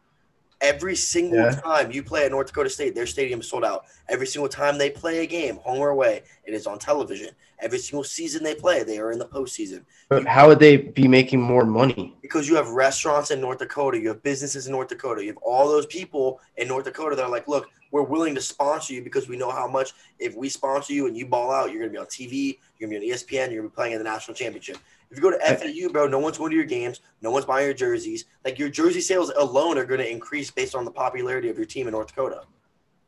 Every 0.61 0.95
single 0.95 1.39
Yeah. 1.39 1.51
time 1.51 1.91
you 1.91 2.03
play 2.03 2.25
at 2.25 2.31
North 2.31 2.47
Dakota 2.47 2.69
State, 2.69 2.93
their 2.93 3.07
stadium 3.07 3.39
is 3.39 3.47
sold 3.47 3.63
out. 3.63 3.85
Every 4.09 4.27
single 4.27 4.49
time 4.49 4.77
they 4.77 4.89
play 4.89 5.19
a 5.19 5.25
game, 5.25 5.55
home 5.57 5.79
or 5.79 5.89
away, 5.89 6.23
it 6.43 6.53
is 6.53 6.67
on 6.67 6.77
television. 6.79 7.29
Every 7.59 7.79
single 7.79 8.03
season 8.03 8.43
they 8.43 8.55
play, 8.55 8.83
they 8.83 8.99
are 8.99 9.11
in 9.11 9.19
the 9.19 9.25
postseason 9.25 9.83
But 10.09 10.25
how 10.25 10.47
would 10.47 10.59
they 10.59 10.75
be 10.77 11.07
making 11.07 11.41
more 11.41 11.65
money? 11.65 12.17
because 12.21 12.47
you 12.49 12.55
have 12.55 12.69
restaurants 12.69 13.31
in 13.31 13.39
North 13.39 13.59
Dakota, 13.59 13.97
you 13.99 14.09
have 14.09 14.21
businesses 14.21 14.67
in 14.67 14.73
North 14.73 14.89
Dakota, 14.89 15.21
you 15.23 15.29
have 15.29 15.37
all 15.37 15.67
those 15.69 15.85
people 15.85 16.41
in 16.57 16.67
North 16.67 16.83
Dakota 16.85 17.15
that 17.15 17.23
are 17.23 17.29
like, 17.31 17.47
look, 17.47 17.69
we're 17.91 18.03
willing 18.03 18.35
to 18.35 18.41
sponsor 18.41 18.93
you 18.93 19.01
because 19.01 19.27
we 19.29 19.35
know 19.37 19.49
how 19.49 19.67
much 19.67 19.93
if 20.19 20.35
we 20.35 20.47
sponsor 20.49 20.93
you 20.93 21.07
and 21.07 21.17
you 21.17 21.25
ball 21.25 21.51
out, 21.51 21.71
you're 21.71 21.79
gonna 21.79 21.91
be 21.91 21.97
on 21.97 22.05
TV, 22.05 22.59
you're 22.77 22.89
gonna 22.89 22.99
be 22.99 23.11
on 23.11 23.15
ESPN, 23.17 23.49
you're 23.51 23.61
gonna 23.61 23.69
be 23.69 23.75
playing 23.75 23.93
in 23.93 23.97
the 23.97 24.03
national 24.03 24.35
championship. 24.35 24.77
If 25.11 25.17
you 25.17 25.23
go 25.23 25.31
to 25.31 25.39
FAU, 25.39 25.91
bro, 25.91 26.07
no 26.07 26.19
one's 26.19 26.37
going 26.37 26.51
to 26.51 26.55
your 26.55 26.65
games, 26.65 27.01
no 27.21 27.31
one's 27.31 27.45
buying 27.45 27.65
your 27.65 27.73
jerseys. 27.73 28.25
Like 28.45 28.59
your 28.59 28.69
jersey 28.69 29.01
sales 29.01 29.31
alone 29.35 29.77
are 29.77 29.85
going 29.85 29.99
to 29.99 30.09
increase 30.09 30.51
based 30.51 30.75
on 30.75 30.85
the 30.85 30.91
popularity 30.91 31.49
of 31.49 31.57
your 31.57 31.65
team 31.65 31.87
in 31.87 31.93
North 31.93 32.07
Dakota. 32.07 32.43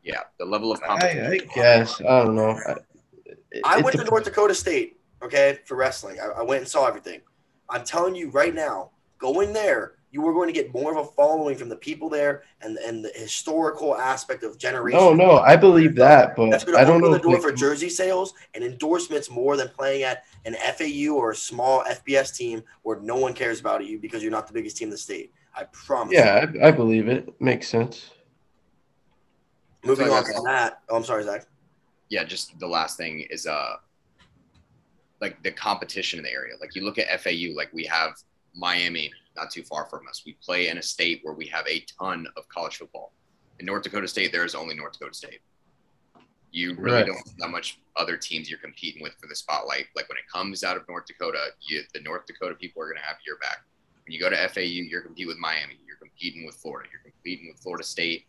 Yeah, 0.04 0.22
the 0.40 0.46
level 0.46 0.72
of 0.72 0.82
I, 0.84 0.88
competition. 0.88 1.26
I 1.32 1.54
guess 1.54 2.02
I 2.02 2.24
don't 2.24 2.36
know. 2.36 2.60
I, 2.68 2.76
I 3.64 3.78
it 3.80 3.84
went 3.84 3.98
to 3.98 4.04
North 4.04 4.24
Dakota 4.24 4.56
State, 4.56 5.00
okay, 5.22 5.60
for 5.66 5.76
wrestling. 5.76 6.20
I, 6.20 6.40
I 6.40 6.42
went 6.42 6.62
and 6.62 6.68
saw 6.68 6.88
everything. 6.88 7.22
I'm 7.70 7.84
telling 7.84 8.16
you 8.16 8.32
right 8.32 8.56
now, 8.56 8.90
going 9.20 9.54
there, 9.54 9.94
you 10.12 10.28
are 10.28 10.34
going 10.34 10.48
to 10.48 10.54
get 10.54 10.74
more 10.74 10.92
of 10.92 10.98
a 10.98 11.10
following 11.12 11.56
from 11.56 11.70
the 11.70 11.76
people 11.76 12.10
there 12.10 12.44
and 12.62 12.78
and 12.78 13.04
the 13.04 13.12
historical 13.16 13.96
aspect 13.96 14.44
of 14.44 14.58
generations. 14.58 15.02
No, 15.02 15.14
no, 15.14 15.38
I 15.38 15.56
believe 15.56 15.96
that, 15.96 16.36
That's 16.36 16.66
but 16.66 16.72
going 16.72 16.78
I 16.78 16.84
don't 16.84 16.98
open 16.98 17.12
know. 17.12 17.18
the 17.18 17.24
door 17.24 17.36
if 17.36 17.42
for 17.42 17.52
jersey 17.52 17.90
sales 17.90 18.34
and 18.54 18.64
endorsements 18.64 19.30
more 19.30 19.56
than 19.56 19.70
playing 19.70 20.04
at 20.04 20.24
an 20.46 20.56
FAU 20.56 21.14
or 21.16 21.32
a 21.32 21.36
small 21.36 21.84
FBS 21.84 22.36
team 22.36 22.64
where 22.84 23.00
no 23.00 23.16
one 23.16 23.34
cares 23.34 23.60
about 23.60 23.86
you 23.86 24.00
because 24.00 24.22
you're 24.24 24.32
not 24.32 24.48
the 24.48 24.54
biggest 24.54 24.78
team 24.78 24.88
in 24.88 24.92
the 24.92 24.98
state. 24.98 25.32
I 25.56 25.66
promise. 25.66 26.14
Yeah, 26.14 26.46
I, 26.64 26.68
I 26.68 26.72
believe 26.72 27.08
it. 27.08 27.40
Makes 27.42 27.68
sense. 27.68 28.12
Moving 29.84 30.08
So 30.08 30.12
on 30.14 30.18
that's- 30.20 30.36
from 30.36 30.46
that. 30.46 30.82
Oh, 30.90 30.96
I'm 30.96 31.04
sorry, 31.04 31.24
Zach. 31.24 31.46
yeah, 32.10 32.24
just 32.24 32.58
the 32.60 32.68
last 32.68 32.98
thing 32.98 33.26
is 33.30 33.46
uh 33.48 33.76
like 35.20 35.42
the 35.44 35.52
competition 35.52 36.18
in 36.20 36.24
the 36.26 36.32
area. 36.32 36.56
Like 36.60 36.76
you 36.76 36.84
look 36.84 36.98
at 36.98 37.08
FAU, 37.22 37.54
like 37.56 37.72
we 37.74 37.84
have 37.86 38.14
Miami 38.56 39.12
not 39.36 39.52
too 39.52 39.64
far 39.64 39.86
from 39.90 40.08
us. 40.08 40.24
We 40.26 40.34
play 40.44 40.68
in 40.70 40.78
a 40.78 40.82
state 40.82 41.20
where 41.24 41.34
we 41.36 41.46
have 41.48 41.66
a 41.68 41.86
ton 42.00 42.26
of 42.38 42.48
college 42.50 42.78
football. 42.78 43.14
In 43.60 43.66
North 43.68 43.84
Dakota 43.84 44.08
State, 44.08 44.32
there 44.32 44.44
is 44.46 44.56
only 44.56 44.76
North 44.76 44.94
Dakota 44.94 45.14
State. 45.14 45.42
You 46.52 46.76
really 46.76 46.98
Right. 46.98 47.06
don't 47.06 47.16
have 47.16 47.38
that 47.38 47.50
much 47.50 47.80
other 47.96 48.18
teams 48.18 48.50
you're 48.50 48.60
competing 48.60 49.02
with 49.02 49.14
for 49.20 49.28
the 49.28 49.36
spotlight. 49.36 49.88
Like 49.96 50.10
when 50.10 50.18
it 50.18 50.28
comes 50.28 50.64
out 50.64 50.78
of 50.78 50.88
North 50.88 51.06
Dakota, 51.06 51.54
you, 51.62 51.84
the 51.94 52.02
North 52.02 52.26
Dakota 52.26 52.56
people 52.56 52.82
are 52.82 52.88
going 52.88 52.98
to 52.98 53.04
have 53.06 53.18
your 53.26 53.38
back. 53.38 53.64
When 54.06 54.14
you 54.14 54.20
go 54.20 54.30
to 54.30 54.50
FAU, 54.50 54.62
you're 54.62 55.02
competing 55.02 55.28
with 55.28 55.38
Miami. 55.38 55.80
You're 55.88 55.98
competing 55.98 56.46
with 56.46 56.56
Florida. 56.56 56.90
You're 56.92 57.02
competing 57.02 57.48
with 57.48 57.62
Florida 57.62 57.84
State. 57.84 58.26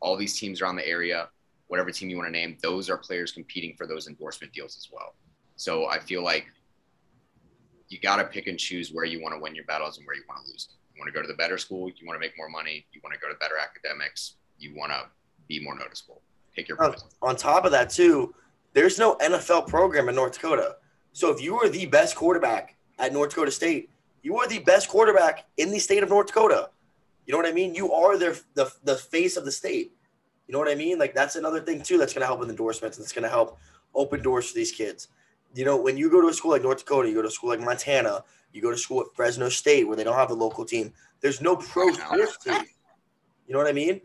All 0.00 0.16
these 0.16 0.38
teams 0.38 0.62
around 0.62 0.76
the 0.76 0.86
area 0.86 1.28
whatever 1.70 1.92
team 1.92 2.10
you 2.10 2.16
want 2.16 2.26
to 2.26 2.32
name, 2.32 2.56
those 2.62 2.90
are 2.90 2.98
players 2.98 3.30
competing 3.30 3.76
for 3.76 3.86
those 3.86 4.08
endorsement 4.08 4.52
deals 4.52 4.76
as 4.76 4.88
well. 4.92 5.14
So 5.54 5.86
I 5.86 6.00
feel 6.00 6.24
like 6.24 6.46
you 7.88 8.00
got 8.00 8.16
to 8.16 8.24
pick 8.24 8.48
and 8.48 8.58
choose 8.58 8.92
where 8.92 9.04
you 9.04 9.22
want 9.22 9.36
to 9.36 9.40
win 9.40 9.54
your 9.54 9.64
battles 9.66 9.96
and 9.96 10.04
where 10.04 10.16
you 10.16 10.22
want 10.28 10.44
to 10.44 10.50
lose. 10.50 10.70
You 10.92 11.00
want 11.00 11.06
to 11.06 11.16
go 11.16 11.22
to 11.22 11.28
the 11.28 11.34
better 11.38 11.58
school, 11.58 11.88
you 11.88 12.06
want 12.08 12.16
to 12.16 12.20
make 12.20 12.36
more 12.36 12.48
money, 12.48 12.84
you 12.92 13.00
want 13.04 13.14
to 13.14 13.20
go 13.20 13.32
to 13.32 13.38
better 13.38 13.56
academics, 13.56 14.34
you 14.58 14.74
want 14.76 14.90
to 14.90 15.04
be 15.46 15.62
more 15.62 15.76
noticeable. 15.76 16.22
Pick 16.60 16.68
your 16.68 16.82
Oh. 16.82 16.90
poison. 16.92 17.08
On 17.22 17.36
top 17.36 17.64
of 17.64 17.72
that, 17.72 17.90
too, 17.90 18.34
there's 18.74 18.98
no 18.98 19.16
NFL 19.16 19.62
program 19.62 20.08
in 20.08 20.14
North 20.14 20.34
Dakota. 20.34 20.76
So 21.12 21.30
if 21.30 21.40
you 21.40 21.58
are 21.58 21.68
the 21.68 21.86
best 21.86 22.14
quarterback 22.16 22.76
at 22.98 23.12
North 23.12 23.30
Dakota 23.30 23.50
State, 23.50 23.90
you 24.22 24.36
are 24.36 24.46
the 24.46 24.58
best 24.60 24.88
quarterback 24.88 25.46
in 25.56 25.70
the 25.70 25.78
state 25.78 26.02
of 26.02 26.08
North 26.10 26.26
Dakota. 26.28 26.70
You 27.26 27.32
know 27.32 27.38
what 27.38 27.46
I 27.48 27.52
mean? 27.52 27.74
You 27.74 27.92
are 27.92 28.18
their 28.18 28.36
the, 28.54 28.70
the 28.84 28.96
face 28.96 29.36
of 29.36 29.44
the 29.44 29.52
state. 29.52 29.92
You 30.46 30.52
know 30.52 30.58
what 30.58 30.68
I 30.68 30.74
mean? 30.74 30.98
Like 30.98 31.14
that's 31.14 31.36
another 31.36 31.60
thing 31.60 31.82
too 31.82 31.96
that's 31.96 32.12
going 32.12 32.20
to 32.20 32.26
help 32.26 32.40
with 32.40 32.50
endorsements. 32.50 32.98
That's 32.98 33.12
going 33.12 33.22
to 33.22 33.28
help 33.28 33.58
open 33.94 34.22
doors 34.22 34.48
for 34.50 34.54
these 34.54 34.72
kids. 34.72 35.08
You 35.54 35.64
know, 35.64 35.76
when 35.76 35.96
you 35.96 36.10
go 36.10 36.20
to 36.20 36.28
a 36.28 36.34
school 36.34 36.50
like 36.50 36.62
North 36.62 36.78
Dakota, 36.78 37.08
you 37.08 37.14
go 37.14 37.22
to 37.22 37.28
a 37.28 37.30
school 37.30 37.50
like 37.50 37.60
Montana, 37.60 38.22
you 38.52 38.60
go 38.60 38.70
to 38.70 38.76
school 38.76 39.00
at 39.00 39.06
Fresno 39.14 39.48
State 39.48 39.86
where 39.88 39.96
they 39.96 40.04
don't 40.04 40.16
have 40.16 40.30
a 40.30 40.34
local 40.34 40.64
team. 40.64 40.92
There's 41.20 41.40
no 41.40 41.56
pro 41.56 41.92
sports 41.92 42.36
team. 42.38 42.62
You 43.46 43.54
know 43.54 43.58
what 43.58 43.68
I 43.68 43.72
mean? 43.72 44.00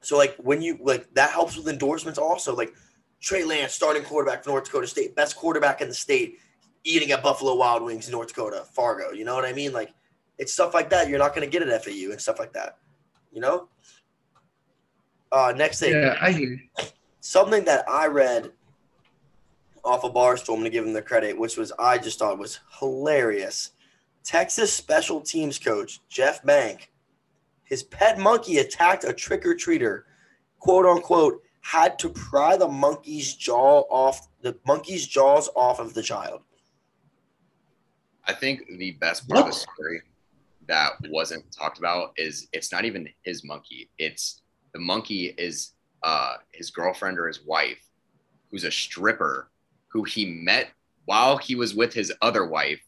So 0.00 0.16
like 0.16 0.36
when 0.36 0.62
you 0.62 0.78
like 0.82 1.12
that 1.14 1.30
helps 1.30 1.56
with 1.56 1.68
endorsements 1.68 2.18
also. 2.18 2.54
Like 2.54 2.72
Trey 3.20 3.44
Lance, 3.44 3.74
starting 3.74 4.02
quarterback 4.02 4.44
for 4.44 4.50
North 4.50 4.64
Dakota 4.64 4.86
State, 4.86 5.14
best 5.14 5.36
quarterback 5.36 5.80
in 5.82 5.88
the 5.88 5.94
state, 5.94 6.38
eating 6.84 7.10
at 7.12 7.22
Buffalo 7.22 7.54
Wild 7.54 7.82
Wings 7.82 8.06
in 8.06 8.12
North 8.12 8.28
Dakota, 8.28 8.64
Fargo. 8.72 9.10
You 9.12 9.24
know 9.24 9.34
what 9.34 9.44
I 9.44 9.52
mean? 9.52 9.72
Like 9.72 9.92
it's 10.38 10.52
stuff 10.52 10.72
like 10.72 10.88
that 10.90 11.08
you're 11.08 11.18
not 11.18 11.34
going 11.34 11.48
to 11.48 11.58
get 11.58 11.66
at 11.66 11.84
FAU 11.84 12.10
and 12.10 12.20
stuff 12.20 12.38
like 12.38 12.52
that. 12.54 12.78
You 13.30 13.40
know. 13.40 13.68
Uh, 15.32 15.52
next 15.54 15.78
thing, 15.80 15.92
Yeah, 15.92 16.16
I 16.20 16.32
hear. 16.32 16.60
something 17.20 17.64
that 17.64 17.84
I 17.88 18.06
read 18.08 18.50
off 19.84 20.02
of 20.04 20.12
Barstool. 20.12 20.54
I'm 20.54 20.60
going 20.60 20.64
to 20.64 20.70
give 20.70 20.84
him 20.84 20.92
the 20.92 21.02
credit, 21.02 21.38
which 21.38 21.56
was 21.56 21.72
I 21.78 21.98
just 21.98 22.18
thought 22.18 22.38
was 22.38 22.58
hilarious. 22.80 23.70
Texas 24.24 24.72
special 24.72 25.20
teams 25.20 25.58
coach 25.58 26.00
Jeff 26.08 26.42
Bank, 26.44 26.90
his 27.70 27.84
pet 27.84 28.18
monkey 28.18 28.58
attacked 28.58 29.04
a 29.04 29.12
trick 29.12 29.46
or 29.46 29.54
treater, 29.54 30.02
quote 30.58 30.84
unquote, 30.84 31.40
had 31.62 31.98
to 32.00 32.08
pry 32.10 32.56
the 32.56 32.68
monkey's 32.68 33.34
jaw 33.34 33.82
off 33.90 34.28
the 34.42 34.58
monkey's 34.66 35.06
jaws 35.06 35.48
off 35.54 35.78
of 35.78 35.94
the 35.94 36.02
child. 36.02 36.42
I 38.26 38.32
think 38.34 38.62
the 38.78 38.92
best 38.92 39.28
part 39.28 39.40
of 39.40 39.46
the 39.46 39.52
story 39.52 40.02
that 40.66 40.92
wasn't 41.08 41.44
talked 41.52 41.78
about 41.78 42.12
is 42.16 42.48
it's 42.52 42.72
not 42.72 42.84
even 42.84 43.08
his 43.22 43.44
monkey. 43.44 43.88
It's 43.98 44.42
the 44.72 44.80
monkey 44.80 45.34
is 45.38 45.72
uh, 46.02 46.34
his 46.52 46.70
girlfriend 46.70 47.18
or 47.18 47.28
his 47.28 47.44
wife, 47.44 47.80
who's 48.50 48.64
a 48.64 48.70
stripper, 48.70 49.50
who 49.88 50.02
he 50.04 50.26
met 50.26 50.68
while 51.04 51.36
he 51.36 51.54
was 51.54 51.74
with 51.74 51.92
his 51.92 52.12
other 52.22 52.46
wife, 52.46 52.80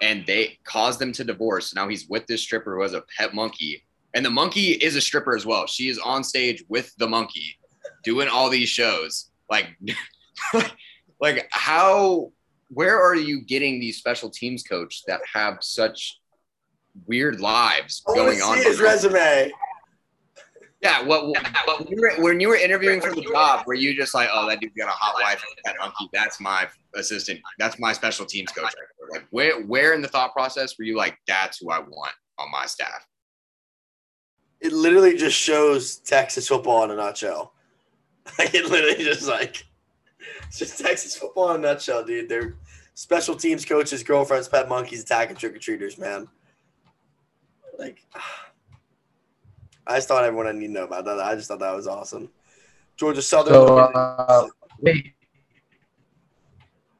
and 0.00 0.24
they 0.26 0.58
caused 0.64 0.98
them 0.98 1.12
to 1.12 1.24
divorce. 1.24 1.74
Now 1.74 1.88
he's 1.88 2.08
with 2.08 2.26
this 2.26 2.42
stripper 2.42 2.76
who 2.76 2.82
has 2.82 2.94
a 2.94 3.04
pet 3.16 3.34
monkey, 3.34 3.84
and 4.14 4.24
the 4.24 4.30
monkey 4.30 4.72
is 4.72 4.96
a 4.96 5.00
stripper 5.00 5.34
as 5.34 5.46
well. 5.46 5.66
She 5.66 5.88
is 5.88 5.98
on 5.98 6.22
stage 6.24 6.64
with 6.68 6.94
the 6.98 7.08
monkey, 7.08 7.56
doing 8.04 8.28
all 8.28 8.50
these 8.50 8.68
shows. 8.68 9.30
Like, 9.50 9.68
like 11.20 11.48
how 11.50 12.32
where 12.72 13.00
are 13.00 13.14
you 13.14 13.42
getting 13.42 13.80
these 13.80 13.98
special 13.98 14.30
teams 14.30 14.62
coach 14.62 15.02
that 15.06 15.20
have 15.32 15.58
such 15.60 16.18
weird 17.06 17.40
lives 17.40 18.02
I 18.08 18.14
going 18.14 18.40
on? 18.40 18.58
see 18.58 18.64
his 18.64 18.80
resume. 18.80 19.52
Yeah, 20.80 21.02
what, 21.02 21.28
what, 21.28 21.46
what 21.64 21.80
when, 21.80 21.88
you 21.88 22.00
were, 22.00 22.22
when 22.24 22.40
you 22.40 22.48
were 22.48 22.56
interviewing 22.56 23.00
for 23.00 23.14
the 23.14 23.22
job, 23.22 23.64
were 23.66 23.74
you 23.74 23.94
just 23.94 24.14
like, 24.14 24.28
oh, 24.32 24.48
that 24.48 24.58
dude's 24.58 24.74
got 24.76 24.88
a 24.88 24.92
hot 24.92 25.14
wife 25.22 25.40
and 25.48 25.58
a 25.58 25.68
pet 25.68 25.76
monkey? 25.78 26.10
That's 26.12 26.40
my 26.40 26.66
assistant. 26.96 27.38
That's 27.56 27.78
my 27.78 27.92
special 27.92 28.26
teams 28.26 28.50
coach. 28.50 28.72
Like, 29.12 29.26
where, 29.30 29.62
where 29.62 29.92
in 29.94 30.02
the 30.02 30.08
thought 30.08 30.32
process 30.32 30.76
were 30.76 30.84
you 30.84 30.96
like, 30.96 31.16
that's 31.28 31.58
who 31.58 31.70
I 31.70 31.78
want 31.78 32.14
on 32.38 32.50
my 32.50 32.66
staff? 32.66 33.06
It 34.62 34.72
literally 34.72 35.16
just 35.16 35.36
shows 35.36 35.96
Texas 35.96 36.48
football 36.48 36.84
in 36.84 36.90
a 36.90 36.96
nutshell. 36.96 37.52
Like 38.38 38.54
it 38.54 38.66
literally 38.66 39.02
just 39.02 39.26
like 39.26 39.64
it's 40.46 40.58
just 40.58 40.78
Texas 40.78 41.16
football 41.16 41.50
in 41.50 41.56
a 41.56 41.58
nutshell, 41.62 42.04
dude. 42.04 42.28
They're 42.28 42.54
special 42.94 43.34
teams 43.34 43.64
coaches, 43.64 44.02
girlfriends, 44.02 44.48
pet 44.48 44.68
monkeys, 44.68 45.02
attacking 45.02 45.36
trick 45.36 45.56
or 45.56 45.58
treaters, 45.58 45.98
man. 45.98 46.28
Like, 47.78 48.04
I 49.86 49.96
just 49.96 50.08
thought 50.08 50.24
everyone 50.24 50.46
I 50.46 50.52
need 50.52 50.68
to 50.68 50.72
know 50.72 50.84
about 50.84 51.04
that. 51.06 51.18
I 51.18 51.34
just 51.34 51.48
thought 51.48 51.58
that 51.58 51.74
was 51.74 51.88
awesome. 51.88 52.30
Georgia 52.96 53.22
Southern. 53.22 53.54
So, 53.54 53.78
uh, 53.78 54.46
wait. 54.78 55.14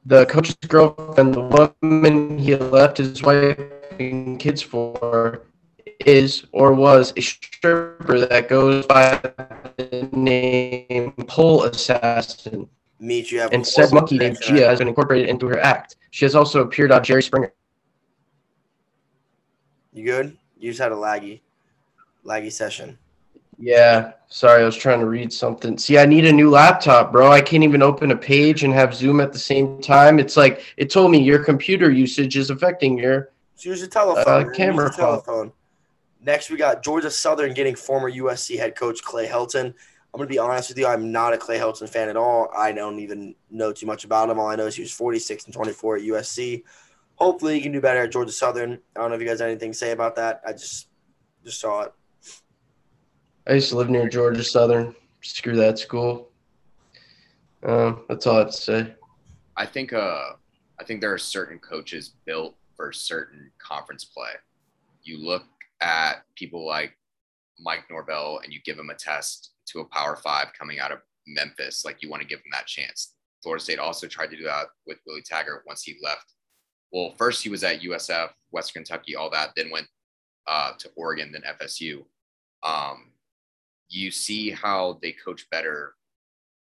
The 0.04 0.26
coach's 0.26 0.56
girlfriend, 0.66 1.34
the 1.34 1.76
woman 1.82 2.36
he 2.36 2.56
left 2.56 2.98
his 2.98 3.22
wife 3.22 3.60
and 4.00 4.40
kids 4.40 4.60
for, 4.60 5.42
is 6.06 6.46
or 6.52 6.72
was 6.72 7.12
a 7.16 7.22
stripper 7.22 8.26
that 8.26 8.48
goes 8.48 8.86
by 8.86 9.20
the 9.76 10.08
name 10.12 11.12
Pole 11.26 11.64
Assassin. 11.64 12.68
Meet 12.98 13.32
you 13.32 13.40
and 13.40 13.66
said 13.66 13.92
monkey 13.92 14.18
named 14.18 14.38
Gia 14.40 14.68
has 14.68 14.78
been 14.78 14.88
incorporated 14.88 15.28
into 15.28 15.48
her 15.48 15.58
act. 15.58 15.96
She 16.10 16.24
has 16.24 16.34
also 16.34 16.62
appeared 16.62 16.92
on 16.92 17.02
Jerry 17.02 17.22
Springer. 17.22 17.52
You 19.92 20.04
good? 20.04 20.36
You 20.58 20.70
just 20.70 20.80
had 20.80 20.92
a 20.92 20.96
laggy, 20.96 21.40
laggy 22.24 22.52
session. 22.52 22.98
Yeah, 23.58 24.12
sorry, 24.28 24.62
I 24.62 24.64
was 24.64 24.76
trying 24.76 25.00
to 25.00 25.06
read 25.06 25.32
something. 25.32 25.76
See, 25.76 25.98
I 25.98 26.06
need 26.06 26.24
a 26.26 26.32
new 26.32 26.50
laptop, 26.50 27.12
bro. 27.12 27.30
I 27.30 27.40
can't 27.40 27.62
even 27.62 27.82
open 27.82 28.10
a 28.10 28.16
page 28.16 28.64
and 28.64 28.72
have 28.72 28.94
Zoom 28.94 29.20
at 29.20 29.32
the 29.32 29.38
same 29.38 29.80
time. 29.80 30.18
It's 30.18 30.36
like 30.36 30.64
it 30.76 30.90
told 30.90 31.10
me 31.10 31.22
your 31.22 31.44
computer 31.44 31.90
usage 31.90 32.36
is 32.36 32.50
affecting 32.50 32.98
your 32.98 33.30
so 33.54 33.68
use 33.68 33.82
a 33.82 33.88
telephone. 33.88 34.48
Uh, 34.48 34.50
camera 34.50 34.86
use 34.86 34.96
telephone. 34.96 35.52
Next, 36.24 36.50
we 36.50 36.56
got 36.56 36.84
Georgia 36.84 37.10
Southern 37.10 37.52
getting 37.52 37.74
former 37.74 38.10
USC 38.10 38.56
head 38.56 38.76
coach 38.76 39.02
Clay 39.02 39.26
Helton. 39.26 39.66
I'm 39.66 40.18
going 40.18 40.28
to 40.28 40.32
be 40.32 40.38
honest 40.38 40.68
with 40.68 40.78
you. 40.78 40.86
I'm 40.86 41.10
not 41.10 41.32
a 41.32 41.38
Clay 41.38 41.58
Helton 41.58 41.88
fan 41.88 42.08
at 42.08 42.16
all. 42.16 42.48
I 42.56 42.70
don't 42.72 43.00
even 43.00 43.34
know 43.50 43.72
too 43.72 43.86
much 43.86 44.04
about 44.04 44.30
him. 44.30 44.38
All 44.38 44.46
I 44.46 44.56
know 44.56 44.66
is 44.66 44.76
he 44.76 44.82
was 44.82 44.92
46 44.92 45.46
and 45.46 45.54
24 45.54 45.96
at 45.96 46.02
USC. 46.02 46.62
Hopefully, 47.16 47.54
he 47.54 47.60
can 47.60 47.72
do 47.72 47.80
better 47.80 48.02
at 48.02 48.12
Georgia 48.12 48.30
Southern. 48.30 48.78
I 48.94 49.00
don't 49.00 49.10
know 49.10 49.16
if 49.16 49.22
you 49.22 49.26
guys 49.26 49.40
have 49.40 49.48
anything 49.48 49.72
to 49.72 49.78
say 49.78 49.90
about 49.90 50.16
that. 50.16 50.42
I 50.46 50.52
just 50.52 50.88
just 51.44 51.60
saw 51.60 51.82
it. 51.82 51.92
I 53.48 53.54
used 53.54 53.70
to 53.70 53.76
live 53.76 53.90
near 53.90 54.08
Georgia 54.08 54.44
Southern. 54.44 54.94
Screw 55.22 55.56
that 55.56 55.78
school. 55.78 56.28
Um, 57.64 58.04
that's 58.08 58.26
all 58.26 58.36
I 58.36 58.38
have 58.40 58.50
to 58.50 58.52
say. 58.52 58.94
I 59.56 59.66
think 59.66 59.92
uh, 59.92 60.30
I 60.78 60.84
think 60.84 61.00
there 61.00 61.12
are 61.12 61.18
certain 61.18 61.58
coaches 61.58 62.12
built 62.24 62.54
for 62.76 62.92
certain 62.92 63.50
conference 63.58 64.04
play. 64.04 64.30
You 65.02 65.18
look 65.18 65.44
at 65.82 66.22
people 66.36 66.66
like 66.66 66.96
Mike 67.58 67.84
Norvell 67.90 68.40
and 68.42 68.52
you 68.52 68.60
give 68.64 68.78
him 68.78 68.90
a 68.90 68.94
test 68.94 69.50
to 69.66 69.80
a 69.80 69.84
power 69.86 70.16
five 70.16 70.48
coming 70.58 70.78
out 70.78 70.92
of 70.92 70.98
Memphis, 71.26 71.84
like 71.84 72.02
you 72.02 72.08
want 72.08 72.22
to 72.22 72.28
give 72.28 72.38
him 72.38 72.50
that 72.52 72.66
chance. 72.66 73.14
Florida 73.42 73.62
State 73.62 73.78
also 73.78 74.06
tried 74.06 74.30
to 74.30 74.36
do 74.36 74.44
that 74.44 74.66
with 74.86 74.98
Willie 75.06 75.22
Taggart 75.22 75.64
once 75.66 75.82
he 75.82 75.96
left. 76.02 76.32
Well, 76.92 77.14
first 77.18 77.42
he 77.42 77.48
was 77.48 77.64
at 77.64 77.80
USF, 77.80 78.30
Western 78.50 78.84
Kentucky, 78.84 79.16
all 79.16 79.30
that, 79.30 79.50
then 79.56 79.70
went 79.70 79.86
uh, 80.46 80.72
to 80.78 80.90
Oregon, 80.96 81.32
then 81.32 81.42
FSU. 81.60 82.04
Um, 82.62 83.10
you 83.88 84.10
see 84.10 84.50
how 84.50 84.98
they 85.02 85.12
coach 85.12 85.48
better 85.50 85.94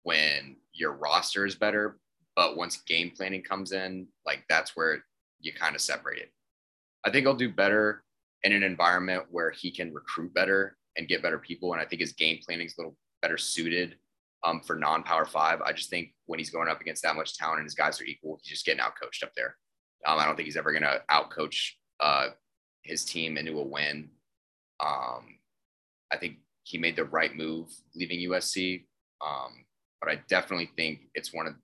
when 0.03 0.57
your 0.73 0.93
roster 0.93 1.45
is 1.45 1.55
better, 1.55 1.97
but 2.35 2.57
once 2.57 2.77
game 2.81 3.11
planning 3.15 3.41
comes 3.41 3.71
in, 3.71 4.07
like 4.25 4.43
that's 4.47 4.75
where 4.75 5.03
you 5.39 5.53
kind 5.53 5.75
of 5.75 5.81
separate 5.81 6.19
it. 6.19 6.31
I 7.05 7.09
think 7.09 7.25
I'll 7.25 7.33
do 7.33 7.51
better 7.51 8.03
in 8.47 8.63
an 8.63 8.63
environment 8.63 9.25
where 9.29 9.51
he 9.51 9.71
can 9.71 9.93
recruit 9.93 10.33
better 10.33 10.77
and 10.95 11.07
get 11.07 11.21
better 11.21 11.37
people. 11.37 11.73
And 11.73 11.81
I 11.81 11.85
think 11.85 12.01
his 12.01 12.13
game 12.13 12.39
planning 12.45 12.65
is 12.65 12.75
a 12.77 12.81
little 12.81 12.97
better 13.21 13.37
suited 13.37 13.95
um, 14.43 14.61
for 14.61 14.75
non 14.75 15.03
power 15.03 15.25
five. 15.25 15.61
I 15.61 15.73
just 15.73 15.89
think 15.89 16.13
when 16.25 16.39
he's 16.39 16.49
going 16.49 16.69
up 16.69 16.81
against 16.81 17.03
that 17.03 17.15
much 17.15 17.37
talent 17.37 17.59
and 17.59 17.65
his 17.65 17.75
guys 17.75 17.99
are 17.99 18.05
equal, 18.05 18.39
he's 18.41 18.51
just 18.51 18.65
getting 18.65 18.79
out 18.79 18.93
coached 19.01 19.23
up 19.23 19.31
there. 19.35 19.55
Um, 20.05 20.19
I 20.19 20.25
don't 20.25 20.35
think 20.35 20.45
he's 20.45 20.57
ever 20.57 20.71
going 20.71 20.83
to 20.83 21.01
out 21.09 21.29
coach 21.29 21.77
uh, 21.99 22.27
his 22.83 23.03
team 23.03 23.37
into 23.37 23.59
a 23.59 23.63
win. 23.63 24.09
Um, 24.79 25.39
I 26.11 26.17
think 26.17 26.37
he 26.63 26.77
made 26.77 26.95
the 26.95 27.05
right 27.05 27.35
move 27.35 27.69
leaving 27.95 28.29
USC. 28.29 28.85
Um, 29.25 29.65
but 29.99 30.09
I 30.09 30.21
definitely 30.29 30.69
think 30.75 31.09
it's 31.15 31.33
one 31.33 31.47
of 31.47 31.55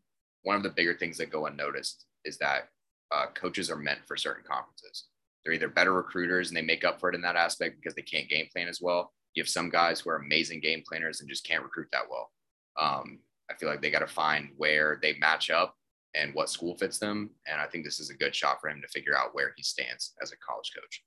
one 0.41 0.57
of 0.57 0.63
the 0.63 0.69
bigger 0.69 0.95
things 0.95 1.17
that 1.17 1.31
go 1.31 1.45
unnoticed 1.45 2.05
is 2.25 2.37
that 2.39 2.67
uh, 3.13 3.27
coaches 3.33 3.69
are 3.69 3.77
meant 3.77 3.99
for 4.05 4.17
certain 4.17 4.43
conferences. 4.45 5.05
They're 5.43 5.53
either 5.53 5.67
better 5.67 5.93
recruiters 5.93 6.49
and 6.49 6.57
they 6.57 6.61
make 6.61 6.83
up 6.83 6.99
for 6.99 7.09
it 7.09 7.15
in 7.15 7.21
that 7.21 7.35
aspect 7.35 7.75
because 7.75 7.95
they 7.95 8.01
can't 8.01 8.29
game 8.29 8.47
plan 8.51 8.67
as 8.67 8.81
well. 8.81 9.13
You 9.33 9.43
have 9.43 9.49
some 9.49 9.69
guys 9.69 9.99
who 9.99 10.09
are 10.09 10.17
amazing 10.17 10.61
game 10.61 10.83
planners 10.87 11.19
and 11.19 11.29
just 11.29 11.45
can't 11.45 11.63
recruit 11.63 11.87
that 11.91 12.09
well. 12.09 12.31
Um, 12.79 13.19
I 13.49 13.55
feel 13.55 13.69
like 13.69 13.81
they 13.81 13.91
got 13.91 13.99
to 13.99 14.07
find 14.07 14.49
where 14.57 14.99
they 15.01 15.15
match 15.19 15.49
up 15.49 15.75
and 16.15 16.33
what 16.33 16.49
school 16.49 16.75
fits 16.75 16.99
them. 16.99 17.31
And 17.47 17.59
I 17.59 17.65
think 17.65 17.83
this 17.83 17.99
is 17.99 18.09
a 18.09 18.15
good 18.15 18.35
shot 18.35 18.61
for 18.61 18.69
him 18.69 18.81
to 18.81 18.87
figure 18.87 19.17
out 19.17 19.33
where 19.33 19.53
he 19.57 19.63
stands 19.63 20.13
as 20.21 20.31
a 20.31 20.37
college 20.37 20.71
coach. 20.75 21.03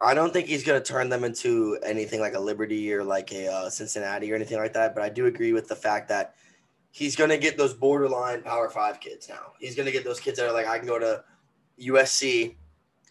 I 0.00 0.14
don't 0.14 0.32
think 0.32 0.48
he's 0.48 0.64
going 0.64 0.82
to 0.82 0.92
turn 0.92 1.08
them 1.08 1.22
into 1.22 1.78
anything 1.84 2.20
like 2.20 2.34
a 2.34 2.40
Liberty 2.40 2.92
or 2.92 3.04
like 3.04 3.32
a 3.32 3.46
uh, 3.46 3.70
Cincinnati 3.70 4.32
or 4.32 4.34
anything 4.34 4.58
like 4.58 4.72
that. 4.72 4.94
But 4.94 5.04
I 5.04 5.08
do 5.08 5.26
agree 5.26 5.52
with 5.52 5.68
the 5.68 5.76
fact 5.76 6.08
that 6.08 6.34
he's 6.90 7.14
going 7.14 7.30
to 7.30 7.38
get 7.38 7.56
those 7.56 7.72
borderline 7.72 8.42
Power 8.42 8.68
Five 8.68 8.98
kids 8.98 9.28
now. 9.28 9.52
He's 9.60 9.76
going 9.76 9.86
to 9.86 9.92
get 9.92 10.02
those 10.02 10.18
kids 10.18 10.38
that 10.38 10.48
are 10.48 10.52
like, 10.52 10.66
I 10.66 10.78
can 10.78 10.88
go 10.88 10.98
to 10.98 11.22
USC 11.80 12.56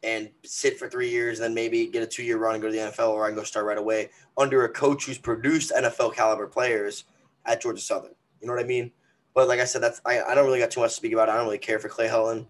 and 0.03 0.29
sit 0.43 0.79
for 0.79 0.89
three 0.89 1.09
years, 1.09 1.39
and 1.39 1.45
then 1.45 1.53
maybe 1.53 1.87
get 1.87 2.03
a 2.03 2.07
two 2.07 2.23
year 2.23 2.37
run 2.37 2.55
and 2.55 2.61
go 2.61 2.69
to 2.69 2.73
the 2.73 2.79
NFL, 2.79 3.09
or 3.09 3.25
I 3.25 3.29
can 3.29 3.35
go 3.35 3.43
start 3.43 3.65
right 3.65 3.77
away 3.77 4.09
under 4.37 4.65
a 4.65 4.69
coach 4.69 5.05
who's 5.05 5.17
produced 5.17 5.71
NFL 5.75 6.15
caliber 6.15 6.47
players 6.47 7.05
at 7.45 7.61
Georgia 7.61 7.81
Southern. 7.81 8.15
You 8.39 8.47
know 8.47 8.53
what 8.53 8.63
I 8.63 8.67
mean? 8.67 8.91
But 9.33 9.47
like 9.47 9.59
I 9.59 9.65
said, 9.65 9.81
that's 9.81 10.01
I, 10.05 10.21
I 10.21 10.35
don't 10.35 10.45
really 10.45 10.59
got 10.59 10.71
too 10.71 10.81
much 10.81 10.91
to 10.91 10.95
speak 10.95 11.13
about. 11.13 11.29
I 11.29 11.35
don't 11.35 11.45
really 11.45 11.57
care 11.57 11.79
for 11.79 11.87
Clay 11.87 12.07
Helton 12.07 12.47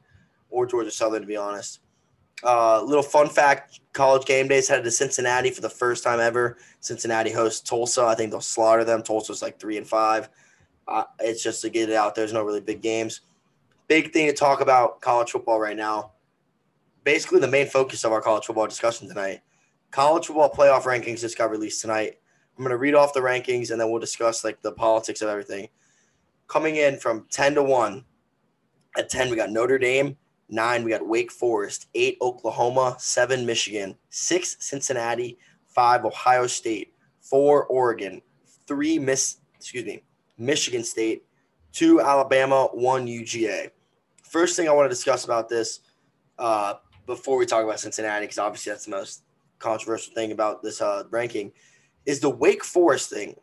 or 0.50 0.66
Georgia 0.66 0.92
Southern 0.92 1.22
to 1.22 1.28
be 1.28 1.38
honest. 1.38 1.80
Uh, 2.44 2.82
little 2.82 3.04
fun 3.04 3.30
fact: 3.30 3.82
College 3.94 4.26
game 4.26 4.48
days 4.48 4.68
headed 4.68 4.86
to 4.86 4.92
Cincinnati 4.92 5.52
for 5.52 5.62
the 5.62 5.70
first 5.70 6.04
time 6.04 6.20
ever. 6.20 6.58
Cincinnati 6.80 7.32
hosts 7.32 7.62
Tulsa. 7.62 8.04
I 8.04 8.16
think 8.16 8.32
they'll 8.32 8.42
slaughter 8.42 8.84
them. 8.84 9.04
Tulsa's 9.04 9.42
like 9.42 9.60
three 9.60 9.78
and 9.78 9.86
five. 9.86 10.30
Uh, 10.88 11.04
it's 11.20 11.44
just 11.44 11.62
to 11.62 11.70
get 11.70 11.90
it 11.90 11.96
out. 11.96 12.16
There's 12.16 12.34
no 12.34 12.44
really 12.44 12.62
big 12.62 12.82
games. 12.82 13.22
Big 13.88 14.12
thing 14.12 14.28
to 14.28 14.34
talk 14.34 14.62
about 14.62 15.02
college 15.02 15.32
football 15.32 15.60
right 15.60 15.78
now 15.78 16.12
basically 17.04 17.40
the 17.40 17.48
main 17.48 17.68
focus 17.68 18.04
of 18.04 18.12
our 18.12 18.22
college 18.22 18.46
football 18.46 18.68
discussion 18.68 19.08
tonight. 19.08 19.42
College 19.92 20.28
football 20.28 20.50
playoff 20.50 20.84
rankings 20.84 21.22
just 21.22 21.38
got 21.38 21.52
released 21.52 21.82
tonight. 21.82 22.20
I'm 22.58 22.64
going 22.64 22.72
to 22.72 22.78
read 22.78 22.96
off 22.96 23.14
the 23.14 23.22
rankings 23.22 23.72
and 23.72 23.80
then 23.80 23.90
we'll 23.90 24.00
discuss 24.00 24.44
like 24.44 24.62
the 24.62 24.72
politics 24.72 25.22
of 25.22 25.30
everything. 25.30 25.70
Coming 26.48 26.76
in 26.76 26.98
from 26.98 27.28
10 27.32 27.56
to 27.56 27.64
1. 27.64 28.06
At 28.98 29.10
10 29.10 29.30
we 29.30 29.38
got 29.38 29.52
Notre 29.52 29.78
Dame, 29.78 30.18
9 30.50 30.84
we 30.84 30.92
got 30.92 31.08
Wake 31.08 31.32
Forest, 31.32 31.88
8 31.96 32.18
Oklahoma, 32.22 32.98
7 33.00 33.46
Michigan, 33.46 33.96
6 34.10 34.58
Cincinnati, 34.60 35.38
5 35.68 36.06
Ohio 36.06 36.46
State, 36.46 36.94
4 37.22 37.66
Oregon, 37.68 38.22
3 38.68 39.00
Miss 39.00 39.38
excuse 39.56 39.86
me, 39.86 40.04
Michigan 40.38 40.84
State, 40.84 41.24
2 41.72 42.02
Alabama, 42.02 42.68
1 42.74 43.06
UGA. 43.06 43.70
First 44.24 44.56
thing 44.56 44.68
I 44.68 44.72
want 44.72 44.86
to 44.86 44.90
discuss 44.90 45.24
about 45.24 45.48
this 45.48 45.82
uh, 46.38 46.74
before 47.06 47.38
we 47.38 47.46
talk 47.46 47.64
about 47.64 47.80
Cincinnati, 47.80 48.26
because 48.26 48.38
obviously 48.38 48.72
that's 48.72 48.86
the 48.86 48.92
most 48.92 49.24
controversial 49.60 50.14
thing 50.14 50.32
about 50.32 50.64
this 50.64 50.82
uh, 50.82 51.04
ranking, 51.10 51.52
is 52.06 52.20
the 52.20 52.30
Wake 52.30 52.64
Forest 52.64 53.10
thing. 53.10 53.36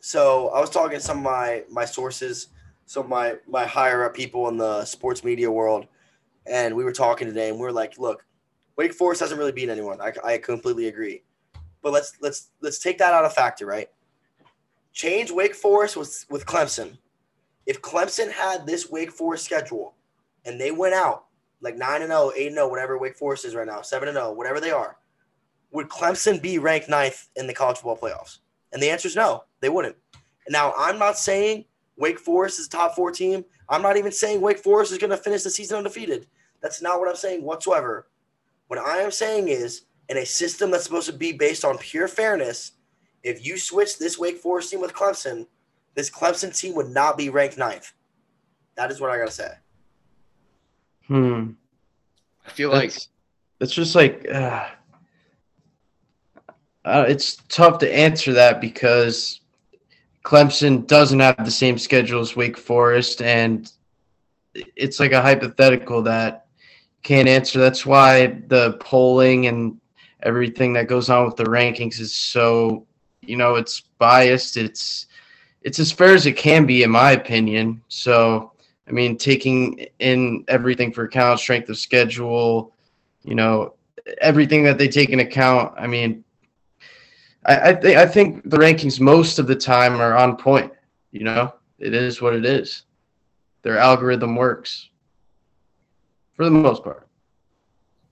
So 0.00 0.48
I 0.48 0.60
was 0.60 0.70
talking 0.70 0.98
to 0.98 1.04
some 1.04 1.18
of 1.18 1.24
my 1.24 1.64
my 1.70 1.84
sources, 1.84 2.48
some 2.86 3.04
of 3.04 3.08
my 3.08 3.36
my 3.48 3.64
higher 3.64 4.04
up 4.04 4.14
people 4.14 4.48
in 4.48 4.56
the 4.56 4.84
sports 4.84 5.24
media 5.24 5.50
world, 5.50 5.86
and 6.46 6.74
we 6.74 6.84
were 6.84 6.92
talking 6.92 7.26
today, 7.26 7.48
and 7.48 7.58
we 7.58 7.66
are 7.66 7.72
like, 7.72 7.98
look, 7.98 8.24
Wake 8.76 8.92
Forest 8.92 9.20
hasn't 9.20 9.38
really 9.38 9.52
beaten 9.52 9.70
anyone. 9.70 10.00
I, 10.00 10.12
I 10.24 10.38
completely 10.38 10.88
agree, 10.88 11.22
but 11.82 11.92
let's 11.92 12.12
let's 12.20 12.50
let's 12.60 12.78
take 12.78 12.98
that 12.98 13.14
out 13.14 13.24
of 13.24 13.32
factor, 13.32 13.66
right? 13.66 13.88
Change 14.92 15.30
Wake 15.30 15.54
Forest 15.54 15.96
with 15.96 16.24
with 16.30 16.46
Clemson. 16.46 16.98
If 17.66 17.82
Clemson 17.82 18.30
had 18.30 18.66
this 18.66 18.90
Wake 18.90 19.10
Forest 19.10 19.44
schedule, 19.44 19.94
and 20.44 20.60
they 20.60 20.70
went 20.70 20.94
out 20.94 21.25
like 21.66 21.76
9 21.76 22.02
and 22.02 22.10
0, 22.10 22.30
8 22.36 22.46
and 22.46 22.56
0, 22.56 22.68
whatever 22.68 22.96
Wake 22.96 23.16
Forest 23.16 23.44
is 23.44 23.54
right 23.54 23.66
now, 23.66 23.82
7 23.82 24.08
and 24.08 24.16
0, 24.16 24.32
whatever 24.32 24.60
they 24.60 24.70
are, 24.70 24.96
would 25.72 25.88
Clemson 25.88 26.40
be 26.40 26.58
ranked 26.58 26.88
ninth 26.88 27.28
in 27.34 27.46
the 27.46 27.54
college 27.54 27.78
football 27.78 27.98
playoffs? 27.98 28.38
And 28.72 28.80
the 28.80 28.88
answer 28.88 29.08
is 29.08 29.16
no, 29.16 29.44
they 29.60 29.68
wouldn't. 29.68 29.96
Now, 30.48 30.72
I'm 30.78 30.98
not 30.98 31.18
saying 31.18 31.64
Wake 31.96 32.20
Forest 32.20 32.60
is 32.60 32.66
a 32.68 32.70
top 32.70 32.94
four 32.94 33.10
team. 33.10 33.44
I'm 33.68 33.82
not 33.82 33.96
even 33.96 34.12
saying 34.12 34.40
Wake 34.40 34.58
Forest 34.60 34.92
is 34.92 34.98
going 34.98 35.10
to 35.10 35.16
finish 35.16 35.42
the 35.42 35.50
season 35.50 35.78
undefeated. 35.78 36.28
That's 36.62 36.80
not 36.80 37.00
what 37.00 37.08
I'm 37.08 37.16
saying 37.16 37.42
whatsoever. 37.42 38.06
What 38.68 38.78
I 38.78 38.98
am 38.98 39.10
saying 39.10 39.48
is, 39.48 39.82
in 40.08 40.18
a 40.18 40.24
system 40.24 40.70
that's 40.70 40.84
supposed 40.84 41.10
to 41.10 41.16
be 41.16 41.32
based 41.32 41.64
on 41.64 41.78
pure 41.78 42.06
fairness, 42.06 42.72
If 43.26 43.44
you 43.44 43.58
switch 43.58 43.98
this 43.98 44.18
Wake 44.18 44.38
Forest 44.38 44.70
team 44.70 44.80
with 44.80 44.92
Clemson, 44.92 45.48
this 45.96 46.08
Clemson 46.08 46.56
team 46.56 46.76
would 46.76 46.90
not 46.90 47.18
be 47.18 47.28
ranked 47.28 47.58
ninth. 47.58 47.92
That 48.76 48.92
is 48.92 49.00
what 49.00 49.10
I 49.10 49.18
gotta 49.18 49.32
say. 49.32 49.50
Hmm. 51.08 51.50
I 52.46 52.50
feel 52.50 52.70
like 52.70 52.92
That's, 52.92 53.08
it's 53.60 53.74
just 53.74 53.94
like 53.94 54.26
uh, 54.32 54.66
uh, 56.84 57.04
it's 57.08 57.36
tough 57.48 57.78
to 57.78 57.94
answer 57.94 58.32
that 58.34 58.60
because 58.60 59.40
Clemson 60.24 60.86
doesn't 60.86 61.20
have 61.20 61.44
the 61.44 61.50
same 61.50 61.78
schedule 61.78 62.20
as 62.20 62.36
Wake 62.36 62.56
Forest, 62.56 63.22
and 63.22 63.70
it's 64.74 65.00
like 65.00 65.12
a 65.12 65.22
hypothetical 65.22 66.02
that 66.02 66.46
can't 67.02 67.28
answer. 67.28 67.60
That's 67.60 67.86
why 67.86 68.42
the 68.48 68.76
polling 68.80 69.46
and 69.46 69.80
everything 70.22 70.72
that 70.72 70.88
goes 70.88 71.08
on 71.10 71.26
with 71.26 71.36
the 71.36 71.44
rankings 71.44 72.00
is 72.00 72.12
so, 72.12 72.86
you 73.20 73.36
know, 73.36 73.54
it's 73.54 73.80
biased. 73.98 74.56
It's 74.56 75.06
it's 75.62 75.78
as 75.78 75.92
fair 75.92 76.14
as 76.14 76.26
it 76.26 76.36
can 76.36 76.66
be, 76.66 76.82
in 76.82 76.90
my 76.90 77.12
opinion. 77.12 77.82
So, 77.88 78.52
I 78.88 78.92
mean, 78.92 79.16
taking 79.16 79.86
in 79.98 80.44
everything 80.48 80.92
for 80.92 81.04
account, 81.04 81.40
strength 81.40 81.68
of 81.68 81.78
schedule, 81.78 82.72
you 83.24 83.34
know, 83.34 83.74
everything 84.20 84.62
that 84.64 84.78
they 84.78 84.88
take 84.88 85.10
in 85.10 85.20
account. 85.20 85.74
I 85.76 85.86
mean, 85.86 86.24
I, 87.44 87.70
I 87.70 87.74
think 87.74 87.96
I 87.96 88.06
think 88.06 88.48
the 88.48 88.58
rankings 88.58 89.00
most 89.00 89.38
of 89.38 89.46
the 89.46 89.56
time 89.56 90.00
are 90.00 90.16
on 90.16 90.36
point. 90.36 90.72
You 91.10 91.24
know, 91.24 91.54
it 91.78 91.94
is 91.94 92.20
what 92.20 92.34
it 92.34 92.44
is. 92.44 92.84
Their 93.62 93.78
algorithm 93.78 94.36
works 94.36 94.90
for 96.34 96.44
the 96.44 96.50
most 96.50 96.84
part. 96.84 97.08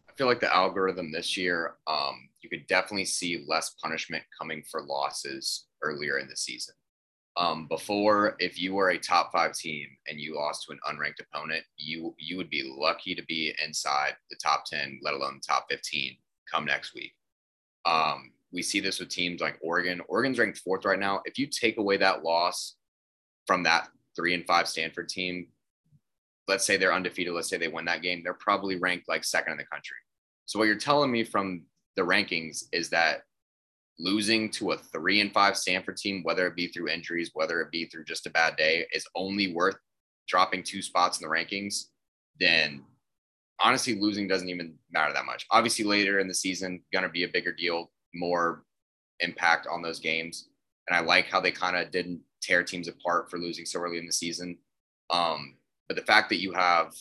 I 0.08 0.12
feel 0.16 0.26
like 0.26 0.40
the 0.40 0.54
algorithm 0.54 1.12
this 1.12 1.36
year, 1.36 1.74
um, 1.86 2.28
you 2.40 2.48
could 2.48 2.66
definitely 2.66 3.04
see 3.04 3.44
less 3.48 3.74
punishment 3.82 4.22
coming 4.38 4.62
for 4.70 4.82
losses 4.82 5.66
earlier 5.82 6.18
in 6.18 6.28
the 6.28 6.36
season. 6.36 6.74
Um, 7.36 7.66
before, 7.66 8.36
if 8.38 8.60
you 8.60 8.74
were 8.74 8.90
a 8.90 8.98
top 8.98 9.32
five 9.32 9.54
team 9.54 9.88
and 10.06 10.20
you 10.20 10.36
lost 10.36 10.66
to 10.66 10.72
an 10.72 10.78
unranked 10.88 11.20
opponent, 11.20 11.64
you 11.76 12.14
you 12.16 12.36
would 12.36 12.48
be 12.48 12.74
lucky 12.78 13.14
to 13.14 13.24
be 13.24 13.52
inside 13.64 14.14
the 14.30 14.36
top 14.36 14.64
ten, 14.66 15.00
let 15.02 15.14
alone 15.14 15.40
the 15.40 15.52
top 15.52 15.66
fifteen, 15.68 16.16
come 16.50 16.64
next 16.64 16.94
week. 16.94 17.12
Um, 17.84 18.32
we 18.52 18.62
see 18.62 18.78
this 18.78 19.00
with 19.00 19.08
teams 19.08 19.40
like 19.40 19.58
Oregon. 19.60 20.00
Oregon's 20.08 20.38
ranked 20.38 20.58
fourth 20.58 20.84
right 20.84 20.98
now. 20.98 21.22
If 21.24 21.38
you 21.38 21.48
take 21.48 21.76
away 21.76 21.96
that 21.96 22.22
loss 22.22 22.76
from 23.46 23.64
that 23.64 23.88
three 24.14 24.32
and 24.32 24.46
five 24.46 24.68
Stanford 24.68 25.08
team, 25.08 25.48
let's 26.46 26.64
say 26.64 26.76
they're 26.76 26.94
undefeated, 26.94 27.34
let's 27.34 27.48
say 27.48 27.56
they 27.56 27.66
win 27.66 27.84
that 27.86 28.02
game, 28.02 28.22
they're 28.22 28.34
probably 28.34 28.76
ranked 28.76 29.08
like 29.08 29.24
second 29.24 29.52
in 29.52 29.58
the 29.58 29.64
country. 29.64 29.96
So 30.46 30.58
what 30.58 30.66
you're 30.66 30.76
telling 30.76 31.10
me 31.10 31.24
from 31.24 31.64
the 31.96 32.02
rankings 32.02 32.64
is 32.70 32.90
that 32.90 33.22
losing 33.98 34.50
to 34.50 34.72
a 34.72 34.78
three 34.78 35.20
and 35.20 35.32
five 35.32 35.56
Stanford 35.56 35.96
team, 35.96 36.22
whether 36.22 36.46
it 36.46 36.56
be 36.56 36.68
through 36.68 36.88
injuries, 36.88 37.30
whether 37.34 37.60
it 37.60 37.70
be 37.70 37.86
through 37.86 38.04
just 38.04 38.26
a 38.26 38.30
bad 38.30 38.56
day, 38.56 38.86
is 38.92 39.06
only 39.14 39.52
worth 39.52 39.76
dropping 40.28 40.62
two 40.62 40.82
spots 40.82 41.20
in 41.20 41.28
the 41.28 41.34
rankings, 41.34 41.84
then 42.40 42.82
honestly, 43.60 43.94
losing 43.98 44.26
doesn't 44.26 44.48
even 44.48 44.74
matter 44.90 45.12
that 45.12 45.26
much. 45.26 45.46
Obviously, 45.50 45.84
later 45.84 46.18
in 46.18 46.28
the 46.28 46.34
season, 46.34 46.82
gonna 46.92 47.08
be 47.08 47.24
a 47.24 47.28
bigger 47.28 47.52
deal, 47.52 47.90
more 48.14 48.64
impact 49.20 49.66
on 49.70 49.82
those 49.82 50.00
games. 50.00 50.48
And 50.88 50.96
I 50.96 51.00
like 51.00 51.26
how 51.26 51.40
they 51.40 51.52
kind 51.52 51.76
of 51.76 51.90
didn't 51.90 52.20
tear 52.42 52.62
teams 52.62 52.88
apart 52.88 53.30
for 53.30 53.38
losing 53.38 53.64
so 53.64 53.80
early 53.80 53.98
in 53.98 54.06
the 54.06 54.12
season. 54.12 54.58
Um, 55.10 55.56
but 55.88 55.96
the 55.96 56.02
fact 56.04 56.28
that 56.30 56.40
you 56.40 56.52
have 56.52 56.94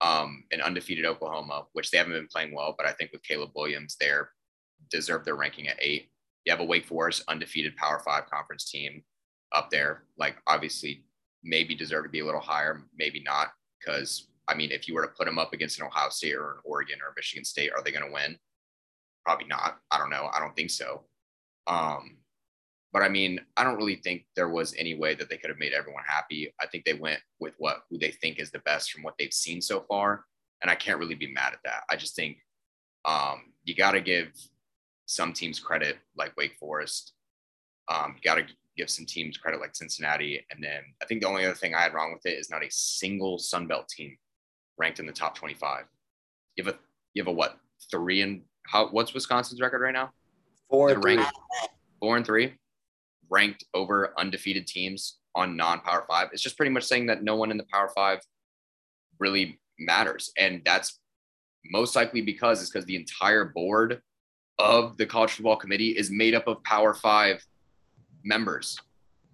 um, 0.00 0.44
an 0.50 0.60
undefeated 0.60 1.06
Oklahoma, 1.06 1.66
which 1.72 1.90
they 1.90 1.98
haven't 1.98 2.12
been 2.14 2.26
playing 2.26 2.54
well, 2.54 2.74
but 2.76 2.86
I 2.86 2.92
think 2.92 3.12
with 3.12 3.22
Caleb 3.22 3.50
Williams, 3.54 3.96
they're 3.98 4.30
deserve 4.90 5.24
their 5.24 5.36
ranking 5.36 5.68
at 5.68 5.76
eight. 5.80 6.10
You 6.44 6.52
have 6.52 6.60
a 6.60 6.64
Wake 6.64 6.86
Forest 6.86 7.24
undefeated 7.28 7.76
Power 7.76 8.00
Five 8.04 8.30
conference 8.30 8.70
team 8.70 9.02
up 9.52 9.70
there. 9.70 10.04
Like 10.18 10.36
obviously, 10.46 11.04
maybe 11.42 11.74
deserve 11.74 12.04
to 12.04 12.10
be 12.10 12.20
a 12.20 12.24
little 12.26 12.40
higher, 12.40 12.82
maybe 12.96 13.22
not. 13.22 13.48
Because 13.78 14.28
I 14.48 14.54
mean, 14.54 14.70
if 14.70 14.88
you 14.88 14.94
were 14.94 15.02
to 15.02 15.12
put 15.12 15.26
them 15.26 15.38
up 15.38 15.52
against 15.52 15.78
an 15.78 15.86
Ohio 15.86 16.10
State 16.10 16.34
or 16.34 16.52
an 16.52 16.58
Oregon 16.64 16.98
or 17.02 17.12
Michigan 17.16 17.44
State, 17.44 17.72
are 17.74 17.82
they 17.82 17.92
going 17.92 18.06
to 18.06 18.12
win? 18.12 18.36
Probably 19.24 19.46
not. 19.46 19.78
I 19.90 19.98
don't 19.98 20.10
know. 20.10 20.28
I 20.32 20.40
don't 20.40 20.54
think 20.56 20.70
so. 20.70 21.04
Um, 21.66 22.16
but 22.92 23.02
I 23.02 23.08
mean, 23.08 23.40
I 23.56 23.64
don't 23.64 23.76
really 23.76 23.96
think 23.96 24.26
there 24.36 24.50
was 24.50 24.74
any 24.76 24.94
way 24.94 25.14
that 25.14 25.30
they 25.30 25.38
could 25.38 25.48
have 25.48 25.58
made 25.58 25.72
everyone 25.72 26.02
happy. 26.06 26.52
I 26.60 26.66
think 26.66 26.84
they 26.84 26.94
went 26.94 27.20
with 27.40 27.54
what 27.58 27.84
who 27.88 27.98
they 27.98 28.10
think 28.10 28.38
is 28.38 28.50
the 28.50 28.58
best 28.60 28.90
from 28.90 29.02
what 29.02 29.14
they've 29.18 29.32
seen 29.32 29.62
so 29.62 29.80
far, 29.88 30.24
and 30.60 30.70
I 30.70 30.74
can't 30.74 30.98
really 30.98 31.14
be 31.14 31.32
mad 31.32 31.54
at 31.54 31.60
that. 31.64 31.84
I 31.88 31.96
just 31.96 32.14
think 32.14 32.38
um, 33.04 33.52
you 33.64 33.74
got 33.74 33.92
to 33.92 34.00
give 34.00 34.32
some 35.06 35.32
teams 35.32 35.58
credit, 35.58 35.98
like 36.16 36.36
Wake 36.36 36.56
Forest. 36.58 37.12
Um, 37.92 38.14
you 38.16 38.22
got 38.22 38.36
to 38.36 38.44
give 38.76 38.88
some 38.88 39.06
teams 39.06 39.36
credit, 39.36 39.60
like 39.60 39.74
Cincinnati, 39.74 40.44
and 40.50 40.62
then 40.62 40.82
I 41.02 41.06
think 41.06 41.20
the 41.20 41.28
only 41.28 41.44
other 41.44 41.54
thing 41.54 41.74
I 41.74 41.80
had 41.80 41.94
wrong 41.94 42.12
with 42.12 42.24
it 42.24 42.38
is 42.38 42.50
not 42.50 42.64
a 42.64 42.70
single 42.70 43.38
Sun 43.38 43.66
Belt 43.66 43.88
team 43.88 44.16
ranked 44.78 45.00
in 45.00 45.06
the 45.06 45.12
top 45.12 45.34
25. 45.36 45.84
You 46.56 46.64
have 46.64 46.74
a 46.74 46.78
you 47.14 47.22
have 47.22 47.28
a 47.28 47.32
what 47.32 47.58
three 47.90 48.22
and 48.22 48.42
how 48.66 48.88
what's 48.88 49.12
Wisconsin's 49.14 49.60
record 49.60 49.80
right 49.82 49.92
now? 49.92 50.10
Four 50.70 50.88
They're 50.88 50.96
and 50.96 51.02
three. 51.02 51.16
ranked 51.16 51.32
four 52.00 52.16
and 52.16 52.26
three, 52.26 52.54
ranked 53.30 53.64
over 53.74 54.12
undefeated 54.18 54.66
teams 54.66 55.18
on 55.34 55.56
non-power 55.56 56.04
five. 56.08 56.28
It's 56.32 56.42
just 56.42 56.56
pretty 56.56 56.70
much 56.72 56.84
saying 56.84 57.06
that 57.06 57.22
no 57.22 57.36
one 57.36 57.50
in 57.50 57.56
the 57.56 57.66
power 57.72 57.90
five 57.94 58.20
really 59.18 59.58
matters. 59.78 60.32
And 60.38 60.62
that's 60.64 60.98
most 61.70 61.96
likely 61.96 62.20
because 62.20 62.60
it's 62.60 62.70
because 62.70 62.86
the 62.86 62.96
entire 62.96 63.46
board 63.46 64.02
of 64.58 64.96
the 64.96 65.06
college 65.06 65.32
football 65.32 65.56
committee 65.56 65.90
is 65.90 66.10
made 66.10 66.34
up 66.34 66.46
of 66.46 66.62
power 66.64 66.94
five 66.94 67.44
members. 68.24 68.78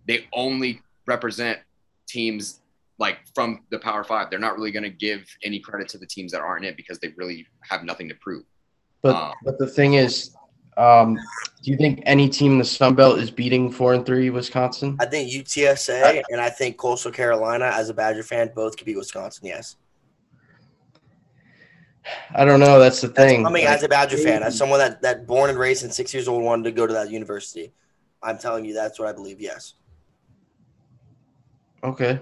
They 0.07 0.27
only 0.33 0.81
represent 1.07 1.59
teams 2.07 2.61
like 2.99 3.19
from 3.35 3.61
the 3.71 3.79
power 3.79 4.05
five. 4.05 4.31
They're 4.31 4.39
not 4.39 4.57
really 4.57 4.73
going 4.73 4.85
to 4.85 4.91
give 4.91 5.25
any 5.45 5.61
credit 5.61 5.89
to 5.91 5.99
the 5.99 6.07
teams 6.07 6.33
that 6.33 6.41
aren't 6.41 6.65
in 6.65 6.71
it 6.71 6.77
because 6.77 6.99
they 6.99 7.13
really 7.17 7.47
have 7.69 7.85
nothing 7.85 8.09
to 8.09 8.15
prove. 8.17 8.45
But 9.03 9.15
Um, 9.15 9.33
but 9.45 9.59
the 9.59 9.67
thing 9.67 9.95
is, 9.95 10.35
um, 10.77 11.15
do 11.63 11.71
you 11.71 11.77
think 11.77 12.03
any 12.07 12.29
team 12.29 12.53
in 12.53 12.59
the 12.59 12.65
Sun 12.65 12.95
Belt 12.95 13.19
is 13.19 13.31
beating 13.31 13.71
four 13.71 13.95
and 13.95 14.07
three 14.07 14.31
Wisconsin? 14.31 14.97
I 15.01 15.07
think 15.07 15.31
UTSA 15.31 16.23
and 16.31 16.41
I 16.41 16.51
think 16.51 16.77
Coastal 16.77 17.13
Carolina, 17.13 17.67
as 17.75 17.89
a 17.89 17.95
Badger 17.95 18.23
fan, 18.23 18.51
both 18.55 18.77
could 18.77 18.87
beat 18.87 18.97
Wisconsin. 18.97 19.47
Yes. 19.47 19.77
I 22.35 22.45
don't 22.45 22.61
know. 22.61 22.79
That's 22.79 23.01
the 23.01 23.09
That's 23.09 23.33
thing. 23.33 23.43
coming 23.43 23.65
Like, 23.65 23.75
as 23.75 23.83
a 23.83 23.89
Badger 23.89 24.17
fan, 24.17 24.43
as 24.43 24.57
someone 24.57 24.79
that 24.79 25.03
that 25.03 25.27
born 25.27 25.51
and 25.51 25.59
raised 25.59 25.85
and 25.85 25.93
six 25.93 26.13
years 26.13 26.29
old 26.29 26.43
wanted 26.43 26.65
to 26.65 26.73
go 26.73 26.87
to 26.87 26.93
that 26.93 27.11
university. 27.11 27.73
I'm 28.23 28.39
telling 28.39 28.65
you, 28.65 28.75
that's 28.75 28.99
what 28.99 29.09
I 29.09 29.13
believe. 29.13 29.41
Yes. 29.41 29.75
okay, 31.85 32.21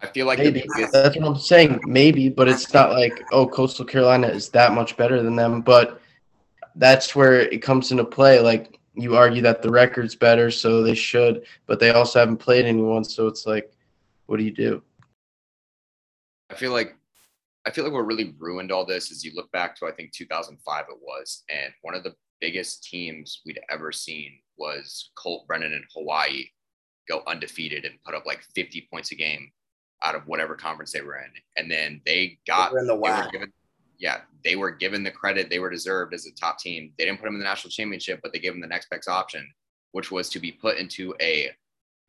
I 0.00 0.06
feel 0.06 0.26
like 0.26 0.38
maybe 0.38 0.64
biggest, 0.74 0.92
that's 0.92 1.16
what 1.16 1.26
I'm 1.26 1.36
saying. 1.36 1.80
Maybe, 1.84 2.28
but 2.28 2.48
it's 2.48 2.72
not 2.72 2.90
like 2.90 3.24
oh, 3.32 3.46
Coastal 3.46 3.84
Carolina 3.84 4.28
is 4.28 4.48
that 4.50 4.72
much 4.72 4.96
better 4.96 5.22
than 5.22 5.36
them. 5.36 5.62
But 5.62 6.00
that's 6.76 7.16
where 7.16 7.40
it 7.40 7.62
comes 7.62 7.90
into 7.90 8.04
play. 8.04 8.40
Like 8.40 8.78
you 8.94 9.16
argue 9.16 9.42
that 9.42 9.62
the 9.62 9.70
record's 9.70 10.14
better, 10.14 10.50
so 10.50 10.82
they 10.82 10.94
should, 10.94 11.44
but 11.66 11.78
they 11.78 11.90
also 11.90 12.18
haven't 12.18 12.38
played 12.38 12.64
anyone, 12.64 13.04
so 13.04 13.26
it's 13.26 13.46
like, 13.46 13.70
what 14.26 14.38
do 14.38 14.44
you 14.44 14.52
do? 14.52 14.82
I 16.50 16.54
feel 16.54 16.72
like 16.72 16.96
I 17.66 17.70
feel 17.70 17.84
like 17.84 17.92
what 17.92 18.06
really 18.06 18.34
ruined 18.38 18.70
all 18.70 18.86
this 18.86 19.10
is 19.10 19.24
you 19.24 19.32
look 19.34 19.50
back 19.50 19.74
to 19.76 19.86
I 19.86 19.92
think 19.92 20.12
2005 20.12 20.84
it 20.88 20.96
was, 21.00 21.42
and 21.48 21.72
one 21.82 21.94
of 21.94 22.04
the 22.04 22.14
biggest 22.40 22.84
teams 22.84 23.42
we'd 23.44 23.60
ever 23.70 23.90
seen 23.92 24.38
was 24.56 25.10
Colt 25.16 25.46
Brennan 25.46 25.72
in 25.72 25.82
Hawaii 25.94 26.44
go 27.08 27.22
undefeated 27.26 27.84
and 27.84 28.02
put 28.04 28.14
up 28.14 28.26
like 28.26 28.42
50 28.54 28.88
points 28.92 29.12
a 29.12 29.14
game 29.14 29.50
out 30.04 30.14
of 30.14 30.26
whatever 30.26 30.54
conference 30.54 30.92
they 30.92 31.00
were 31.00 31.16
in, 31.16 31.30
and 31.56 31.70
then 31.70 32.00
they 32.06 32.38
got 32.46 32.72
They 32.72 32.80
in 32.80 32.86
the 32.86 32.96
WAC. 32.96 33.32
given 33.32 33.52
yeah 33.98 34.20
they 34.44 34.56
were 34.56 34.70
given 34.70 35.02
the 35.02 35.10
credit 35.10 35.48
they 35.48 35.58
were 35.58 35.70
deserved 35.70 36.14
as 36.14 36.26
a 36.26 36.32
top 36.34 36.58
team. 36.58 36.92
They 36.98 37.06
didn't 37.06 37.18
put 37.18 37.24
them 37.24 37.34
in 37.34 37.40
the 37.40 37.44
national 37.44 37.70
championship, 37.70 38.20
but 38.22 38.32
they 38.32 38.38
gave 38.38 38.52
them 38.52 38.60
the 38.60 38.66
next 38.66 38.90
best 38.90 39.08
option, 39.08 39.50
which 39.92 40.10
was 40.10 40.28
to 40.30 40.38
be 40.38 40.52
put 40.52 40.76
into 40.76 41.14
a 41.20 41.50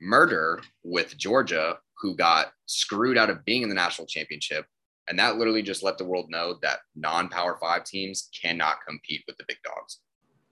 murder 0.02 0.62
with 0.84 1.18
Georgia, 1.18 1.80
who 2.00 2.16
got 2.16 2.52
screwed 2.68 3.18
out 3.18 3.30
of 3.30 3.44
being 3.46 3.64
in 3.64 3.70
the 3.70 3.76
national 3.76 4.08
championship. 4.08 4.66
And 5.10 5.18
that 5.20 5.38
literally 5.38 5.62
just 5.62 5.84
let 5.84 5.98
the 5.98 6.06
world 6.06 6.30
know 6.30 6.58
that 6.62 6.80
non 6.96 7.30
power 7.30 7.58
five 7.60 7.86
teams 7.86 8.30
cannot 8.40 8.78
compete 8.88 9.24
with 9.28 9.38
the 9.38 9.46
big 9.48 9.58
dogs. 9.64 10.00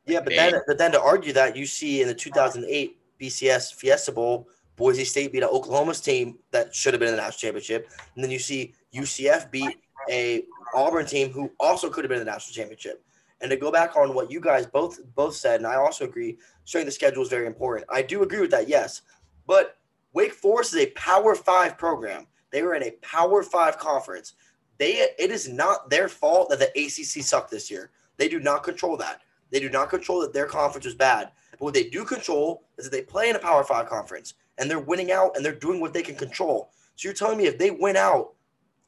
Yeah, 0.06 0.20
but 0.20 0.30
They- 0.30 0.36
then 0.36 0.62
but 0.68 0.78
then 0.78 0.92
to 0.92 1.02
argue 1.02 1.34
that 1.34 1.56
you 1.56 1.66
see 1.66 2.02
in 2.02 2.08
the 2.08 2.14
2008 2.14 2.98
BCS 3.20 3.72
Fiesta 3.74 4.12
Bowl, 4.12 4.48
Boise 4.76 5.06
State 5.06 5.32
beat 5.32 5.44
an 5.44 5.50
Oklahoma's 5.50 6.02
team 6.02 6.40
that 6.52 6.74
should 6.76 6.94
have 6.94 7.00
been 7.00 7.10
in 7.10 7.16
the 7.16 7.22
national 7.22 7.40
championship, 7.40 7.90
and 8.16 8.24
then 8.24 8.32
you 8.32 8.40
see 8.40 8.74
UCF 8.94 9.50
beat 9.52 9.78
a 10.10 10.44
Auburn 10.74 11.06
team 11.06 11.32
who 11.32 11.52
also 11.60 11.90
could 11.90 12.04
have 12.04 12.10
been 12.10 12.20
in 12.20 12.26
the 12.26 12.32
national 12.32 12.54
championship. 12.54 13.04
And 13.42 13.50
to 13.50 13.58
go 13.58 13.72
back 13.72 13.96
on 13.96 14.14
what 14.14 14.32
you 14.32 14.40
guys 14.40 14.66
both 14.66 15.00
both 15.16 15.36
said, 15.36 15.60
and 15.60 15.68
I 15.68 15.76
also 15.76 16.06
agree, 16.06 16.38
strength 16.66 16.88
of 16.88 16.94
schedule 16.94 17.24
is 17.24 17.30
very 17.30 17.48
important. 17.48 17.88
I 17.92 18.02
do 18.02 18.24
agree 18.24 18.40
with 18.42 18.52
that, 18.52 18.68
yes. 18.68 19.02
But 19.48 19.78
Wake 20.14 20.34
Forest 20.34 20.74
is 20.74 20.84
a 20.84 20.92
Power 20.92 21.36
Five 21.36 21.78
program. 21.78 22.28
They 22.52 22.62
were 22.64 22.76
in 22.76 22.84
a 22.84 22.92
Power 23.02 23.44
Five 23.44 23.78
conference. 23.78 24.34
They 24.78 25.08
it 25.18 25.32
is 25.32 25.48
not 25.48 25.90
their 25.90 26.08
fault 26.08 26.50
that 26.50 26.60
the 26.60 26.72
ACC 26.76 27.24
sucked 27.24 27.52
this 27.52 27.72
year. 27.72 27.92
They 28.18 28.28
do 28.28 28.40
not 28.40 28.64
control 28.64 28.98
that. 28.98 29.22
They 29.52 29.60
do 29.60 29.70
not 29.70 29.90
control 29.90 30.22
that 30.22 30.34
their 30.34 30.48
conference 30.48 30.86
was 30.86 30.96
bad. 30.96 31.32
But 31.52 31.62
what 31.62 31.74
they 31.74 31.90
do 31.90 32.04
control 32.04 32.64
is 32.78 32.86
that 32.86 32.92
they 32.92 33.04
play 33.04 33.30
in 33.30 33.36
a 33.36 33.40
Power 33.40 33.64
Five 33.64 33.88
conference 33.88 34.34
and 34.58 34.70
they're 34.70 34.80
winning 34.80 35.12
out 35.12 35.36
and 35.36 35.46
they're 35.46 35.54
doing 35.54 35.80
what 35.80 35.94
they 35.94 36.02
can 36.02 36.16
control. 36.16 36.72
So 36.96 37.08
you're 37.08 37.16
telling 37.16 37.38
me 37.38 37.46
if 37.46 37.58
they 37.58 37.72
win 37.72 37.98
out 37.98 38.34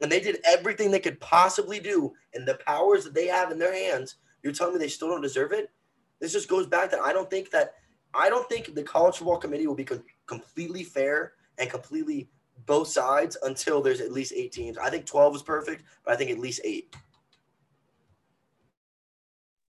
and 0.01 0.11
they 0.11 0.19
did 0.19 0.39
everything 0.45 0.91
they 0.91 0.99
could 0.99 1.19
possibly 1.19 1.79
do 1.79 2.13
and 2.33 2.47
the 2.47 2.59
powers 2.65 3.03
that 3.03 3.13
they 3.13 3.27
have 3.27 3.51
in 3.51 3.59
their 3.59 3.73
hands, 3.73 4.15
you're 4.43 4.53
telling 4.53 4.73
me 4.73 4.79
they 4.79 4.87
still 4.87 5.09
don't 5.09 5.21
deserve 5.21 5.51
it? 5.51 5.71
This 6.19 6.33
just 6.33 6.49
goes 6.49 6.67
back 6.67 6.91
that 6.91 7.01
I 7.01 7.13
don't 7.13 7.29
think 7.29 7.51
that 7.51 7.75
I 8.13 8.29
don't 8.29 8.47
think 8.49 8.73
the 8.73 8.83
college 8.83 9.17
football 9.17 9.37
committee 9.37 9.67
will 9.67 9.75
be 9.75 9.83
co- 9.83 10.01
completely 10.25 10.83
fair 10.83 11.33
and 11.57 11.69
completely 11.69 12.29
both 12.65 12.87
sides 12.87 13.37
until 13.43 13.81
there's 13.81 14.01
at 14.01 14.11
least 14.11 14.33
eight 14.35 14.51
teams. 14.51 14.77
I 14.77 14.89
think 14.89 15.05
12 15.05 15.37
is 15.37 15.43
perfect, 15.43 15.83
but 16.03 16.13
I 16.13 16.17
think 16.17 16.31
at 16.31 16.39
least 16.39 16.61
eight. 16.63 16.95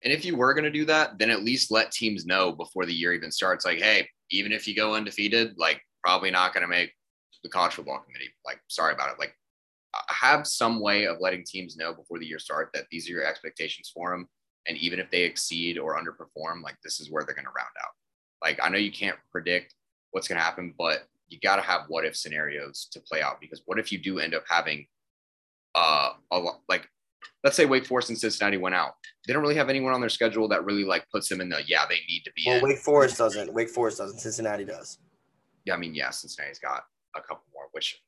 And 0.03 0.13
if 0.13 0.25
you 0.25 0.37
were 0.37 0.55
going 0.55 0.65
to 0.65 0.71
do 0.71 0.85
that, 0.85 1.19
then 1.19 1.31
at 1.31 1.43
least 1.43 1.71
let 1.71 1.91
teams 1.91 2.27
know 2.27 2.53
before 2.53 2.87
the 2.87 2.95
year 2.95 3.13
even 3.13 3.33
starts. 3.33 3.65
Like, 3.65 3.81
hey, 3.81 4.09
even 4.31 4.53
if 4.53 4.69
you 4.69 4.75
go 4.75 4.95
undefeated, 4.95 5.55
like 5.59 5.81
probably 6.03 6.31
not 6.31 6.55
going 6.55 6.63
to 6.63 6.69
make 6.69 6.93
the 7.43 7.49
college 7.49 7.75
football 7.75 8.01
committee. 8.07 8.31
Like, 8.45 8.61
sorry 8.69 8.95
about 8.95 9.11
it. 9.11 9.19
Like, 9.19 9.35
uh, 9.95 10.03
have 10.09 10.47
some 10.47 10.81
way 10.81 11.07
of 11.07 11.21
letting 11.21 11.45
teams 11.45 11.77
know 11.77 11.93
before 11.93 12.19
the 12.19 12.27
year 12.27 12.39
start 12.39 12.71
that 12.75 12.85
these 12.91 13.09
are 13.09 13.13
your 13.13 13.25
expectations 13.25 13.91
for 13.93 14.11
them. 14.11 14.29
And 14.69 14.77
even 14.79 14.99
if 14.99 15.11
they 15.11 15.23
exceed 15.23 15.79
or 15.79 15.99
underperform, 15.99 16.63
like 16.63 16.77
this 16.83 17.01
is 17.01 17.11
where 17.11 17.25
they're 17.25 17.35
going 17.35 17.47
to 17.47 17.51
round 17.51 17.69
out. 17.83 17.91
Like, 18.43 18.59
I 18.63 18.69
know 18.69 18.79
you 18.79 18.93
can't 18.93 19.19
predict 19.31 19.75
what's 20.11 20.29
going 20.29 20.39
to 20.39 20.45
happen, 20.45 20.75
but 20.79 21.07
you 21.29 21.39
got 21.41 21.57
to 21.57 21.63
have 21.63 21.83
what 21.89 22.05
if 22.05 22.17
scenarios 22.17 22.89
to 22.93 23.01
play 23.01 23.21
out 23.21 23.41
because 23.41 23.63
what 23.67 23.79
if 23.79 23.91
you 23.91 23.99
do 23.99 24.19
end 24.19 24.35
up 24.35 24.45
having 24.49 24.87
uh, 25.75 26.11
a 26.31 26.39
lot 26.39 26.61
like 26.69 26.89
let's 27.45 27.57
say 27.57 27.65
Wake 27.65 27.87
Forest 27.87 28.09
and 28.09 28.19
Cincinnati 28.19 28.57
went 28.57 28.75
out. 28.75 28.95
They 29.27 29.33
don't 29.33 29.43
really 29.43 29.57
have 29.57 29.69
anyone 29.69 29.93
on 29.93 30.01
their 30.01 30.11
schedule 30.11 30.49
that 30.49 30.65
really 30.65 30.85
like 30.85 31.09
puts 31.11 31.29
them 31.29 31.41
in 31.41 31.49
the 31.49 31.63
yeah 31.67 31.85
they 31.89 32.01
need 32.09 32.23
to 32.25 32.33
be. 32.35 32.45
Well, 32.47 32.57
in. 32.57 32.63
Wake 32.63 32.79
Forest 32.79 33.19
doesn't. 33.19 33.53
Wake 33.53 33.71
Forest 33.71 33.99
doesn't. 33.99 34.19
Cincinnati 34.19 34.65
does. 34.65 34.99
Yeah, 35.65 35.75
I 35.75 35.77
mean, 35.77 35.95
yeah, 35.95 36.11
Cincinnati's 36.11 36.59
got 36.59 36.85
a 37.15 37.21
couple 37.21 37.45
more, 37.53 37.69
which 37.73 38.03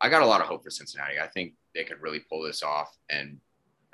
I 0.00 0.08
got 0.08 0.22
a 0.22 0.26
lot 0.26 0.40
of 0.40 0.46
hope 0.46 0.64
for 0.64 0.70
Cincinnati. 0.70 1.18
I 1.18 1.28
think 1.28 1.54
they 1.74 1.84
could 1.84 2.00
really 2.00 2.20
pull 2.20 2.42
this 2.42 2.62
off 2.62 2.96
and 3.10 3.38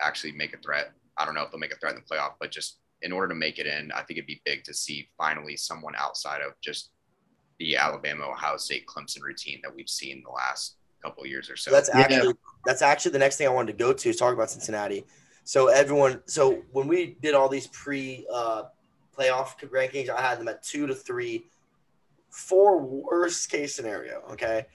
actually 0.01 0.33
make 0.33 0.55
a 0.55 0.59
threat. 0.59 0.93
I 1.17 1.25
don't 1.25 1.35
know 1.35 1.43
if 1.43 1.51
they'll 1.51 1.61
make 1.61 1.73
a 1.73 1.77
threat 1.77 1.95
in 1.95 2.01
the 2.01 2.15
playoff, 2.15 2.33
but 2.41 2.51
just 2.51 2.79
in 3.03 3.13
order 3.13 3.29
to 3.29 3.35
make 3.35 3.59
it 3.59 3.67
in, 3.67 3.93
I 3.93 4.03
think 4.03 4.19
it'd 4.19 4.27
be 4.27 4.43
big 4.45 4.65
to 4.65 4.75
see 4.75 5.09
finally 5.17 5.57
someone 5.57 5.95
outside 5.97 6.43
of 6.43 6.53
just 6.61 6.91
the 7.59 7.77
Alabama, 7.77 8.24
Ohio 8.24 8.57
State, 8.57 8.87
Clemson 8.87 9.23
routine 9.23 9.61
that 9.62 9.74
we've 9.74 9.89
seen 9.89 10.23
the 10.23 10.31
last 10.31 10.77
couple 11.03 11.27
years 11.27 11.51
or 11.51 11.57
so. 11.57 11.70
That's 11.70 11.89
actually 11.91 12.35
that's 12.65 12.83
actually 12.83 13.12
the 13.12 13.19
next 13.19 13.37
thing 13.37 13.47
I 13.47 13.51
wanted 13.51 13.73
to 13.73 13.78
go 13.78 13.93
to 13.93 14.09
is 14.09 14.16
talk 14.16 14.35
about 14.35 14.51
Cincinnati. 14.51 15.05
So 15.45 15.69
everyone, 15.69 16.23
so 16.27 16.62
when 16.73 16.89
we 16.89 17.16
did 17.23 17.35
all 17.35 17.49
these 17.49 17.69
pre 17.69 18.27
uh, 18.33 18.65
playoff 19.16 19.57
rankings, 19.70 20.11
I 20.11 20.20
had 20.20 20.41
them 20.41 20.49
at 20.49 20.62
two 20.62 20.87
to 20.87 20.95
three, 20.95 21.47
four 22.31 22.78
worst 22.78 23.51
case 23.51 23.74
scenario. 23.74 24.23
Okay, 24.33 24.66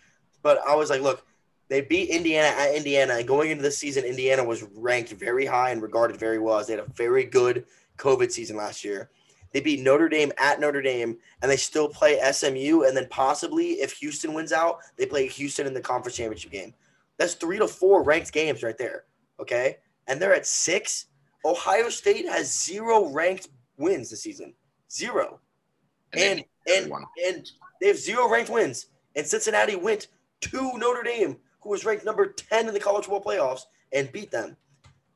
but 0.42 0.60
I 0.68 0.76
was 0.76 0.90
like, 0.90 1.02
look, 1.02 1.26
they 1.68 1.82
beat 1.82 2.10
Indiana 2.10 2.48
at 2.58 2.76
Indiana, 2.76 3.16
and 3.16 3.28
going 3.28 3.52
into 3.52 3.64
the 3.64 3.72
season, 3.72 4.06
Indiana 4.06 4.44
was 4.44 4.64
ranked 4.76 5.12
very 5.12 5.46
high 5.46 5.72
and 5.72 5.82
regarded 5.82 6.18
very 6.18 6.40
well 6.40 6.58
as 6.58 6.68
they 6.68 6.74
had 6.74 6.86
a 6.86 6.92
very 6.94 7.26
good 7.26 7.66
COVID 7.98 8.32
season 8.32 8.58
last 8.58 8.84
year. 8.84 9.10
They 9.52 9.60
beat 9.60 9.82
Notre 9.82 10.08
Dame 10.08 10.32
at 10.38 10.60
Notre 10.60 10.82
Dame, 10.82 11.18
and 11.42 11.52
they 11.52 11.58
still 11.58 11.90
play 11.90 12.20
SMU. 12.32 12.84
And 12.84 12.96
then 12.96 13.08
possibly, 13.10 13.74
if 13.74 13.94
Houston 13.94 14.34
wins 14.34 14.54
out, 14.54 14.80
they 14.98 15.06
play 15.06 15.28
Houston 15.28 15.68
in 15.68 15.74
the 15.74 15.82
conference 15.82 16.16
championship 16.16 16.52
game. 16.52 16.74
That's 17.18 17.34
three 17.34 17.60
to 17.60 17.68
four 17.68 18.04
ranked 18.04 18.32
games 18.32 18.64
right 18.64 18.78
there. 18.78 19.06
Okay. 19.40 19.78
And 20.08 20.22
they're 20.22 20.34
at 20.34 20.48
six. 20.48 21.08
Ohio 21.46 21.90
State 21.90 22.28
has 22.28 22.64
zero 22.64 23.10
ranked 23.10 23.50
wins 23.78 24.10
this 24.10 24.24
season. 24.24 24.54
Zero. 24.90 25.40
And 26.14 26.44
and, 26.68 26.92
and, 26.92 27.06
and 27.26 27.52
they 27.80 27.88
have 27.88 27.98
zero 27.98 28.30
ranked 28.30 28.50
wins. 28.50 28.88
And 29.16 29.26
Cincinnati 29.26 29.76
went 29.76 30.08
to 30.42 30.78
Notre 30.78 31.04
Dame, 31.04 31.38
who 31.62 31.70
was 31.70 31.86
ranked 31.86 32.06
number 32.06 32.28
10 32.28 32.68
in 32.68 32.74
the 32.74 32.80
college 32.80 33.06
football 33.06 33.24
playoffs, 33.34 33.62
and 33.94 34.12
beat 34.12 34.32
them. 34.32 34.56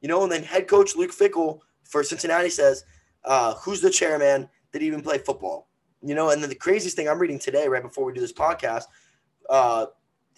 You 0.02 0.10
know, 0.10 0.24
and 0.24 0.32
then 0.32 0.44
head 0.44 0.68
coach 0.68 0.96
Luke 0.96 1.12
Fickell 1.12 1.60
for 1.84 2.04
Cincinnati 2.04 2.50
says 2.50 2.84
uh, 3.26 3.56
who's 3.56 3.82
the 3.82 3.90
chairman? 3.90 4.50
that 4.76 4.84
even 4.84 5.02
play 5.02 5.18
football? 5.18 5.70
You 6.04 6.16
know, 6.16 6.32
and 6.32 6.42
then 6.44 6.50
the 6.50 6.56
craziest 6.56 6.98
thing 6.98 7.08
I'm 7.08 7.18
reading 7.18 7.40
today, 7.40 7.68
right 7.68 7.82
before 7.82 8.04
we 8.04 8.12
do 8.12 8.20
this 8.20 8.34
podcast, 8.34 8.84
uh, 9.50 9.86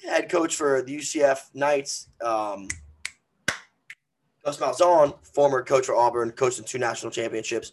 head 0.08 0.30
coach 0.30 0.56
for 0.56 0.84
the 0.84 0.96
UCF 0.96 1.40
Knights, 1.56 2.10
um, 2.24 2.68
Gus 4.46 4.58
Malzahn, 4.58 5.16
former 5.34 5.64
coach 5.64 5.88
for 5.88 5.96
Auburn, 5.96 6.32
coached 6.32 6.60
in 6.60 6.66
two 6.66 6.78
national 6.78 7.12
championships. 7.12 7.72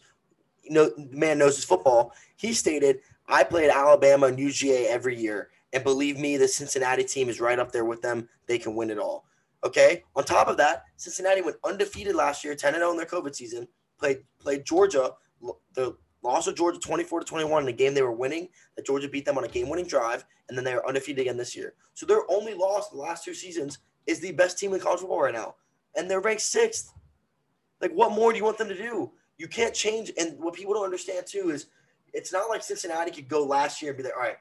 You 0.62 0.72
know, 0.72 0.90
man 1.10 1.36
knows 1.36 1.56
his 1.56 1.66
football. 1.66 2.14
He 2.36 2.54
stated, 2.54 3.00
"I 3.28 3.44
played 3.44 3.68
at 3.68 3.76
Alabama 3.76 4.28
and 4.28 4.38
UGA 4.38 4.86
every 4.86 5.16
year, 5.20 5.50
and 5.74 5.84
believe 5.84 6.18
me, 6.18 6.38
the 6.38 6.48
Cincinnati 6.48 7.04
team 7.04 7.28
is 7.28 7.40
right 7.40 7.58
up 7.58 7.72
there 7.72 7.84
with 7.84 8.00
them. 8.00 8.26
They 8.46 8.58
can 8.58 8.74
win 8.74 8.90
it 8.90 8.98
all." 8.98 9.26
Okay. 9.62 10.02
On 10.16 10.24
top 10.24 10.48
of 10.48 10.56
that, 10.56 10.84
Cincinnati 10.96 11.42
went 11.42 11.56
undefeated 11.62 12.14
last 12.14 12.42
year, 12.42 12.54
10 12.54 12.74
0 12.74 12.90
in 12.90 12.96
their 12.96 13.06
COVID 13.06 13.34
season 13.34 13.68
played 13.98 14.18
played 14.38 14.64
Georgia. 14.64 15.12
The 15.74 15.96
loss 16.22 16.46
of 16.46 16.56
Georgia 16.56 16.78
24 16.78 17.20
to 17.20 17.26
21 17.26 17.62
in 17.62 17.68
a 17.68 17.72
game 17.72 17.94
they 17.94 18.02
were 18.02 18.12
winning. 18.12 18.48
That 18.76 18.86
Georgia 18.86 19.08
beat 19.08 19.24
them 19.24 19.38
on 19.38 19.44
a 19.44 19.48
game-winning 19.48 19.86
drive, 19.86 20.24
and 20.48 20.56
then 20.56 20.64
they 20.64 20.72
are 20.72 20.86
undefeated 20.86 21.20
again 21.20 21.36
this 21.36 21.54
year. 21.54 21.74
So 21.92 22.06
their 22.06 22.22
only 22.30 22.54
loss 22.54 22.88
the 22.88 22.96
last 22.96 23.24
two 23.24 23.34
seasons 23.34 23.78
is 24.06 24.20
the 24.20 24.32
best 24.32 24.58
team 24.58 24.72
in 24.72 24.80
college 24.80 25.00
football 25.00 25.22
right 25.22 25.34
now, 25.34 25.56
and 25.96 26.10
they're 26.10 26.20
ranked 26.20 26.42
sixth. 26.42 26.92
Like, 27.80 27.92
what 27.92 28.12
more 28.12 28.32
do 28.32 28.38
you 28.38 28.44
want 28.44 28.58
them 28.58 28.68
to 28.68 28.76
do? 28.76 29.12
You 29.36 29.48
can't 29.48 29.74
change. 29.74 30.12
And 30.18 30.38
what 30.38 30.54
people 30.54 30.74
don't 30.74 30.84
understand 30.84 31.26
too 31.26 31.50
is, 31.50 31.66
it's 32.12 32.32
not 32.32 32.48
like 32.48 32.62
Cincinnati 32.62 33.10
could 33.10 33.28
go 33.28 33.44
last 33.44 33.82
year 33.82 33.90
and 33.90 33.98
be 33.98 34.04
like, 34.04 34.14
all 34.16 34.22
right, 34.22 34.36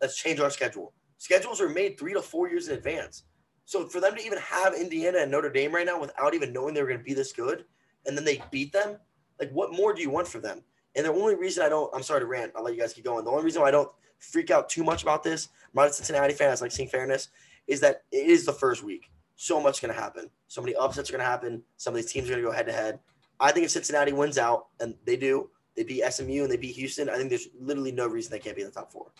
let's 0.00 0.16
change 0.16 0.40
our 0.40 0.50
schedule. 0.50 0.92
Schedules 1.18 1.60
are 1.60 1.68
made 1.68 1.98
three 1.98 2.14
to 2.14 2.22
four 2.22 2.48
years 2.48 2.68
in 2.68 2.76
advance. 2.76 3.24
So 3.64 3.88
for 3.88 4.00
them 4.00 4.14
to 4.14 4.24
even 4.24 4.38
have 4.38 4.74
Indiana 4.74 5.18
and 5.18 5.30
Notre 5.30 5.50
Dame 5.50 5.74
right 5.74 5.84
now 5.84 6.00
without 6.00 6.32
even 6.32 6.52
knowing 6.52 6.72
they 6.72 6.80
were 6.80 6.88
going 6.88 7.00
to 7.00 7.04
be 7.04 7.14
this 7.14 7.32
good– 7.32 7.64
and 8.08 8.16
then 8.16 8.24
they 8.24 8.42
beat 8.50 8.72
them, 8.72 8.96
like 9.38 9.50
what 9.52 9.72
more 9.72 9.94
do 9.94 10.02
you 10.02 10.10
want 10.10 10.26
from 10.26 10.42
them? 10.42 10.62
And 10.96 11.06
the 11.06 11.12
only 11.12 11.36
reason 11.36 11.62
I 11.62 11.68
don't, 11.68 11.94
I'm 11.94 12.02
sorry 12.02 12.20
to 12.20 12.26
rant, 12.26 12.52
I'll 12.56 12.64
let 12.64 12.74
you 12.74 12.80
guys 12.80 12.92
keep 12.92 13.04
going. 13.04 13.24
The 13.24 13.30
only 13.30 13.44
reason 13.44 13.62
why 13.62 13.68
I 13.68 13.70
don't 13.70 13.90
freak 14.18 14.50
out 14.50 14.68
too 14.68 14.82
much 14.82 15.02
about 15.02 15.22
this, 15.22 15.48
I'm 15.66 15.82
not 15.82 15.90
a 15.90 15.92
Cincinnati 15.92 16.34
fan, 16.34 16.50
I 16.50 16.60
like 16.60 16.72
seeing 16.72 16.88
fairness, 16.88 17.28
is 17.68 17.80
that 17.80 18.02
it 18.10 18.26
is 18.26 18.44
the 18.44 18.52
first 18.52 18.82
week. 18.82 19.10
So 19.36 19.60
much 19.60 19.76
is 19.76 19.80
going 19.80 19.94
to 19.94 20.00
happen. 20.00 20.28
So 20.48 20.60
many 20.60 20.74
upsets 20.74 21.08
are 21.08 21.12
going 21.12 21.24
to 21.24 21.30
happen. 21.30 21.62
Some 21.76 21.94
of 21.94 21.96
these 21.96 22.10
teams 22.10 22.26
are 22.26 22.32
going 22.32 22.42
to 22.42 22.48
go 22.48 22.52
head 22.52 22.66
to 22.66 22.72
head. 22.72 22.98
I 23.38 23.52
think 23.52 23.66
if 23.66 23.70
Cincinnati 23.70 24.10
wins 24.10 24.38
out, 24.38 24.66
and 24.80 24.94
they 25.04 25.16
do, 25.16 25.50
they 25.76 25.84
beat 25.84 26.02
SMU 26.10 26.42
and 26.42 26.50
they 26.50 26.56
beat 26.56 26.74
Houston, 26.74 27.08
I 27.08 27.16
think 27.16 27.28
there's 27.28 27.46
literally 27.60 27.92
no 27.92 28.08
reason 28.08 28.32
they 28.32 28.40
can't 28.40 28.56
be 28.56 28.62
in 28.62 28.68
the 28.68 28.74
top 28.74 28.90
four. 28.90 29.12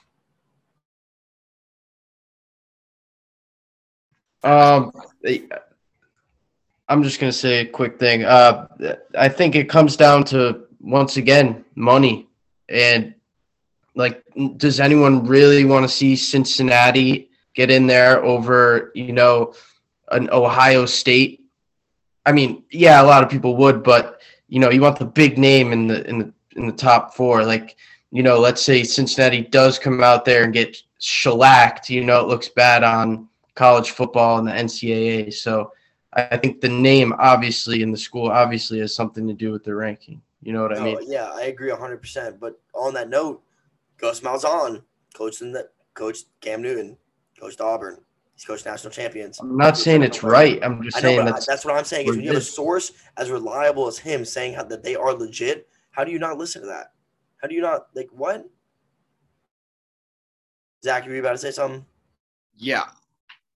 Um, 4.43 4.91
I'm 6.89 7.03
just 7.03 7.21
gonna 7.21 7.33
say 7.33 7.61
a 7.61 7.67
quick 7.67 7.99
thing. 7.99 8.25
Uh, 8.25 8.67
I 9.17 9.29
think 9.29 9.55
it 9.55 9.69
comes 9.69 9.97
down 9.97 10.25
to 10.25 10.67
once 10.81 11.17
again 11.17 11.65
money, 11.75 12.29
and 12.69 13.15
like, 13.95 14.23
does 14.57 14.81
anyone 14.81 15.27
really 15.27 15.65
want 15.65 15.85
to 15.85 15.89
see 15.89 16.17
Cincinnati 16.17 17.31
get 17.55 17.71
in 17.71 17.87
there 17.87 18.25
over 18.25 18.93
you 18.95 19.13
know 19.13 19.55
an 20.11 20.31
Ohio 20.31 20.87
State? 20.87 21.45
I 22.25 22.33
mean, 22.33 22.65
yeah, 22.71 23.03
a 23.03 23.05
lot 23.05 23.23
of 23.23 23.31
people 23.31 23.57
would, 23.57 23.83
but 23.83 24.21
you 24.49 24.61
know, 24.61 24.71
you 24.71 24.81
want 24.81 24.99
the 24.99 25.05
big 25.05 25.37
name 25.37 25.73
in 25.73 25.87
the 25.87 26.09
in 26.09 26.19
the 26.19 26.33
in 26.57 26.67
the 26.67 26.73
top 26.73 27.15
four. 27.15 27.45
Like, 27.45 27.77
you 28.11 28.23
know, 28.23 28.39
let's 28.39 28.63
say 28.63 28.83
Cincinnati 28.83 29.43
does 29.43 29.79
come 29.79 30.03
out 30.03 30.25
there 30.25 30.45
and 30.45 30.53
get 30.55 30.77
shellacked. 31.01 31.91
You 31.91 32.05
know, 32.05 32.21
it 32.21 32.29
looks 32.29 32.49
bad 32.49 32.83
on 32.83 33.29
college 33.55 33.91
football 33.91 34.39
and 34.39 34.49
the 34.49 34.53
NCAA. 34.53 35.35
So 35.35 35.73
I 36.13 36.37
think 36.37 36.61
the 36.61 36.69
name 36.69 37.13
obviously 37.19 37.83
in 37.83 37.93
the 37.93 37.99
school 37.99 38.31
obviously 38.31 38.79
has 38.81 38.95
something 38.95 39.27
to 39.27 39.35
do 39.35 39.53
with 39.53 39.65
the 39.65 39.75
ranking. 39.75 40.23
You 40.43 40.53
know 40.53 40.63
what 40.63 40.79
I 40.79 40.83
mean? 40.83 40.99
Yeah, 41.07 41.31
I 41.35 41.43
agree 41.43 41.71
100%. 41.71 42.39
But 42.41 42.59
on 42.75 42.95
that 42.95 43.11
note, 43.11 43.43
Gus 43.99 44.21
Malzahn, 44.21 44.83
coached 45.15 45.43
in 45.43 45.53
the 45.53 45.69
coach 45.95 46.21
Cam 46.41 46.63
Newton, 46.63 46.97
coached 47.39 47.61
Auburn. 47.61 47.99
He's 48.35 48.45
coached 48.45 48.67
national 48.67 48.93
champions. 48.93 49.41
I'm 49.41 49.57
not 49.57 49.77
saying 49.77 50.03
it's 50.03 50.23
right. 50.23 50.63
I'm 50.63 50.81
just 50.83 50.99
saying 50.99 51.25
that's, 51.25 51.45
that's 51.45 51.65
what 51.65 51.75
I'm 51.75 51.85
saying. 51.85 52.07
Is 52.09 52.17
when 52.17 52.25
you 52.25 52.29
have 52.29 52.39
a 52.39 52.41
source 52.41 52.93
as 53.17 53.31
reliable 53.31 53.89
as 53.89 53.99
him 53.99 54.25
saying 54.25 54.55
how, 54.55 54.63
that 54.65 54.85
they 54.85 54.95
are 54.95 55.13
legit, 55.13 55.69
how 55.91 56.05
do 56.05 56.13
you 56.13 56.21
not 56.21 56.39
listen 56.39 56.63
to 56.63 56.69
that? 56.69 56.93
How 57.43 57.49
do 57.49 57.57
you 57.57 57.61
not 57.61 57.89
like 57.95 58.09
what? 58.13 58.49
Zach, 60.85 61.05
are 61.05 61.09
you 61.09 61.15
were 61.15 61.21
about 61.21 61.33
to 61.33 61.39
say 61.39 61.51
something? 61.51 61.85
Yeah. 62.57 62.85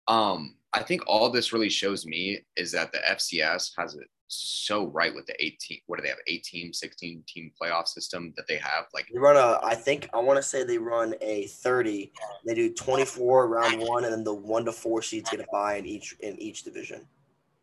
Um, 0.09 0.57
I 0.75 0.83
think 0.83 1.03
all 1.07 1.31
this 1.31 1.53
really 1.53 1.69
shows 1.69 2.07
me 2.07 2.41
is 2.57 2.73
that 2.73 2.93
the 2.93 2.99
FCS 2.99 3.73
has 3.77 3.95
it 3.95 4.09
so 4.35 4.87
right 4.87 5.15
with 5.15 5.27
the 5.27 5.35
18 5.45 5.81
what 5.89 5.99
do 5.99 6.03
they 6.03 6.09
have 6.09 6.17
18 6.27 6.73
16 6.73 7.23
team 7.29 7.53
playoff 7.61 7.87
system 7.87 8.33
that 8.35 8.47
they 8.49 8.57
have 8.57 8.87
like 8.95 9.07
they 9.13 9.19
run 9.19 9.37
a 9.37 9.59
i 9.63 9.75
think 9.75 10.09
i 10.15 10.19
want 10.19 10.39
to 10.39 10.43
say 10.43 10.65
they 10.65 10.79
run 10.79 11.15
a 11.21 11.47
30 11.49 12.11
they 12.47 12.55
do 12.55 12.73
24 12.73 13.47
round 13.47 13.79
one 13.79 14.05
and 14.05 14.13
then 14.15 14.25
the 14.25 14.33
one 14.33 14.65
to 14.65 14.73
four 14.73 15.03
seeds 15.03 15.29
get 15.29 15.41
a 15.41 15.45
buy 15.53 15.77
in 15.77 15.85
each 15.85 16.17
in 16.21 16.41
each 16.41 16.63
division 16.63 17.07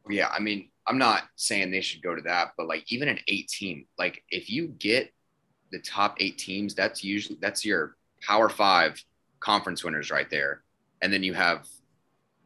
yeah 0.08 0.28
i 0.32 0.40
mean 0.40 0.70
I'm 0.90 0.98
not 0.98 1.26
saying 1.36 1.70
they 1.70 1.82
should 1.82 2.02
go 2.02 2.16
to 2.16 2.22
that, 2.24 2.54
but 2.58 2.68
like 2.68 2.92
even 2.92 3.08
an 3.08 3.20
eight 3.28 3.48
team, 3.48 3.86
like 4.00 4.24
if 4.32 4.50
you 4.50 4.70
get 4.80 5.14
the 5.72 5.80
top 5.80 6.18
eight 6.20 6.40
teams, 6.40 6.74
that's 6.74 7.04
usually 7.04 7.38
that's 7.40 7.64
your 7.64 7.96
power 8.28 8.50
five 8.50 9.02
conference 9.40 9.84
winners 9.84 10.10
right 10.10 10.30
there. 10.32 10.64
And 11.04 11.14
then 11.14 11.22
you 11.22 11.36
have 11.36 11.68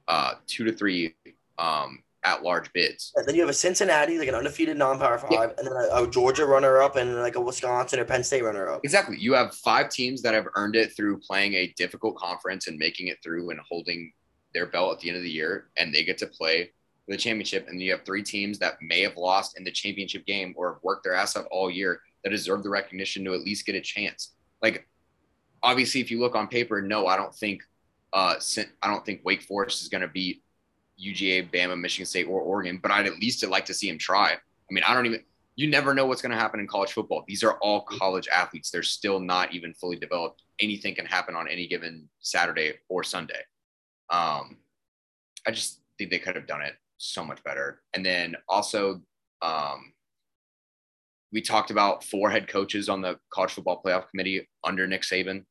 uh 0.08 0.34
two 0.48 0.64
to 0.66 0.72
three 0.72 1.16
um 1.58 2.04
at 2.24 2.44
large 2.44 2.72
bids. 2.74 3.12
And 3.16 3.28
then 3.28 3.36
you 3.36 3.42
have 3.42 3.50
a 3.50 3.54
Cincinnati, 3.54 4.18
like 4.18 4.28
an 4.28 4.36
undefeated 4.36 4.78
non-power 4.78 5.18
five, 5.18 5.32
yeah. 5.32 5.50
and 5.58 5.68
then 5.68 5.74
a, 5.74 6.04
a, 6.04 6.10
Georgia 6.10 6.46
runner-up, 6.46 6.96
and 6.96 7.16
like 7.16 7.36
a 7.36 7.42
Wisconsin 7.42 8.00
or 8.00 8.06
Penn 8.06 8.24
State 8.24 8.44
runner-up. 8.44 8.82
Exactly. 8.84 9.18
You 9.20 9.34
have 9.34 9.54
five 9.56 9.90
teams 9.90 10.22
that 10.22 10.34
have 10.34 10.48
earned 10.56 10.76
it 10.76 10.96
through 10.96 11.20
playing 11.20 11.54
a 11.54 11.74
difficult 11.76 12.16
conference 12.16 12.68
and 12.68 12.78
making 12.78 13.08
it 13.08 13.18
through 13.22 13.50
and 13.50 13.60
holding 13.70 14.14
their 14.54 14.68
belt 14.68 14.94
at 14.94 15.00
the 15.02 15.10
end 15.10 15.18
of 15.18 15.24
the 15.24 15.30
year, 15.30 15.68
and 15.78 15.94
they 15.94 16.04
get 16.04 16.18
to 16.20 16.28
play 16.28 16.72
for 17.06 17.12
the 17.12 17.18
championship. 17.18 17.68
And 17.68 17.82
you 17.82 17.92
have 17.92 18.06
three 18.06 18.24
teams 18.24 18.58
that 18.60 18.76
may 18.82 19.02
have 19.02 19.18
lost 19.18 19.58
in 19.58 19.64
the 19.64 19.72
championship 19.72 20.26
game 20.26 20.54
or 20.56 20.80
worked 20.82 21.04
their 21.04 21.16
ass 21.16 21.36
off 21.36 21.46
all 21.52 21.70
year 21.70 22.00
that 22.24 22.30
deserve 22.30 22.64
the 22.64 22.70
recognition 22.70 23.26
to 23.26 23.34
at 23.34 23.42
least 23.42 23.66
get 23.66 23.76
a 23.76 23.82
chance. 23.82 24.34
Like, 24.62 24.88
obviously, 25.62 26.00
if 26.00 26.10
you 26.10 26.22
look 26.22 26.36
on 26.36 26.48
paper, 26.48 26.82
no, 26.82 27.08
I 27.08 27.18
don't 27.18 27.36
think. 27.36 27.64
Uh, 28.14 28.36
I 28.82 28.88
don't 28.88 29.06
think 29.06 29.22
Wake 29.24 29.42
Forest 29.42 29.82
is 29.82 29.90
going 29.90 30.02
to 30.02 30.08
beat 30.08 30.44
UGA, 31.04 31.52
Bama, 31.52 31.80
Michigan 31.80 32.06
State, 32.06 32.28
or 32.28 32.42
Oregon, 32.42 32.80
but 32.82 32.92
I'd 32.92 33.08
at 33.08 33.20
least 33.20 33.46
like 33.48 33.66
to 33.66 33.74
see 33.74 33.90
him 33.90 33.98
try. 33.98 34.34
I 34.34 34.38
mean, 34.70 34.84
I 34.88 34.94
don't 34.94 35.06
even, 35.08 35.22
you 35.56 35.68
never 35.68 35.94
know 35.94 36.06
what's 36.06 36.22
going 36.22 36.32
to 36.32 36.38
happen 36.38 36.60
in 36.60 36.68
college 36.68 36.94
football. 36.94 37.24
These 37.28 37.44
are 37.44 37.58
all 37.58 37.82
college 37.82 38.28
athletes. 38.28 38.70
They're 38.70 38.84
still 38.84 39.20
not 39.20 39.54
even 39.54 39.74
fully 39.74 39.98
developed. 39.98 40.44
Anything 40.60 40.96
can 40.96 41.06
happen 41.06 41.36
on 41.36 41.48
any 41.48 41.68
given 41.68 42.08
Saturday 42.20 42.74
or 42.90 43.04
Sunday. 43.04 43.42
Um, 44.10 44.58
I 45.48 45.52
just 45.52 45.82
think 45.98 46.12
they 46.12 46.20
could 46.20 46.36
have 46.36 46.48
done 46.48 46.62
it 46.62 46.74
so 46.98 47.26
much 47.26 47.44
better. 47.44 47.82
And 47.94 48.06
then 48.06 48.36
also, 48.48 49.02
um, 49.42 49.94
we 51.32 51.42
talked 51.42 51.72
about 51.72 52.04
four 52.04 52.30
head 52.30 52.48
coaches 52.48 52.90
on 52.90 53.02
the 53.02 53.20
college 53.32 53.52
football 53.52 53.82
playoff 53.84 54.10
committee 54.10 54.48
under 54.64 54.88
Nick 54.88 55.02
Saban. 55.02 55.46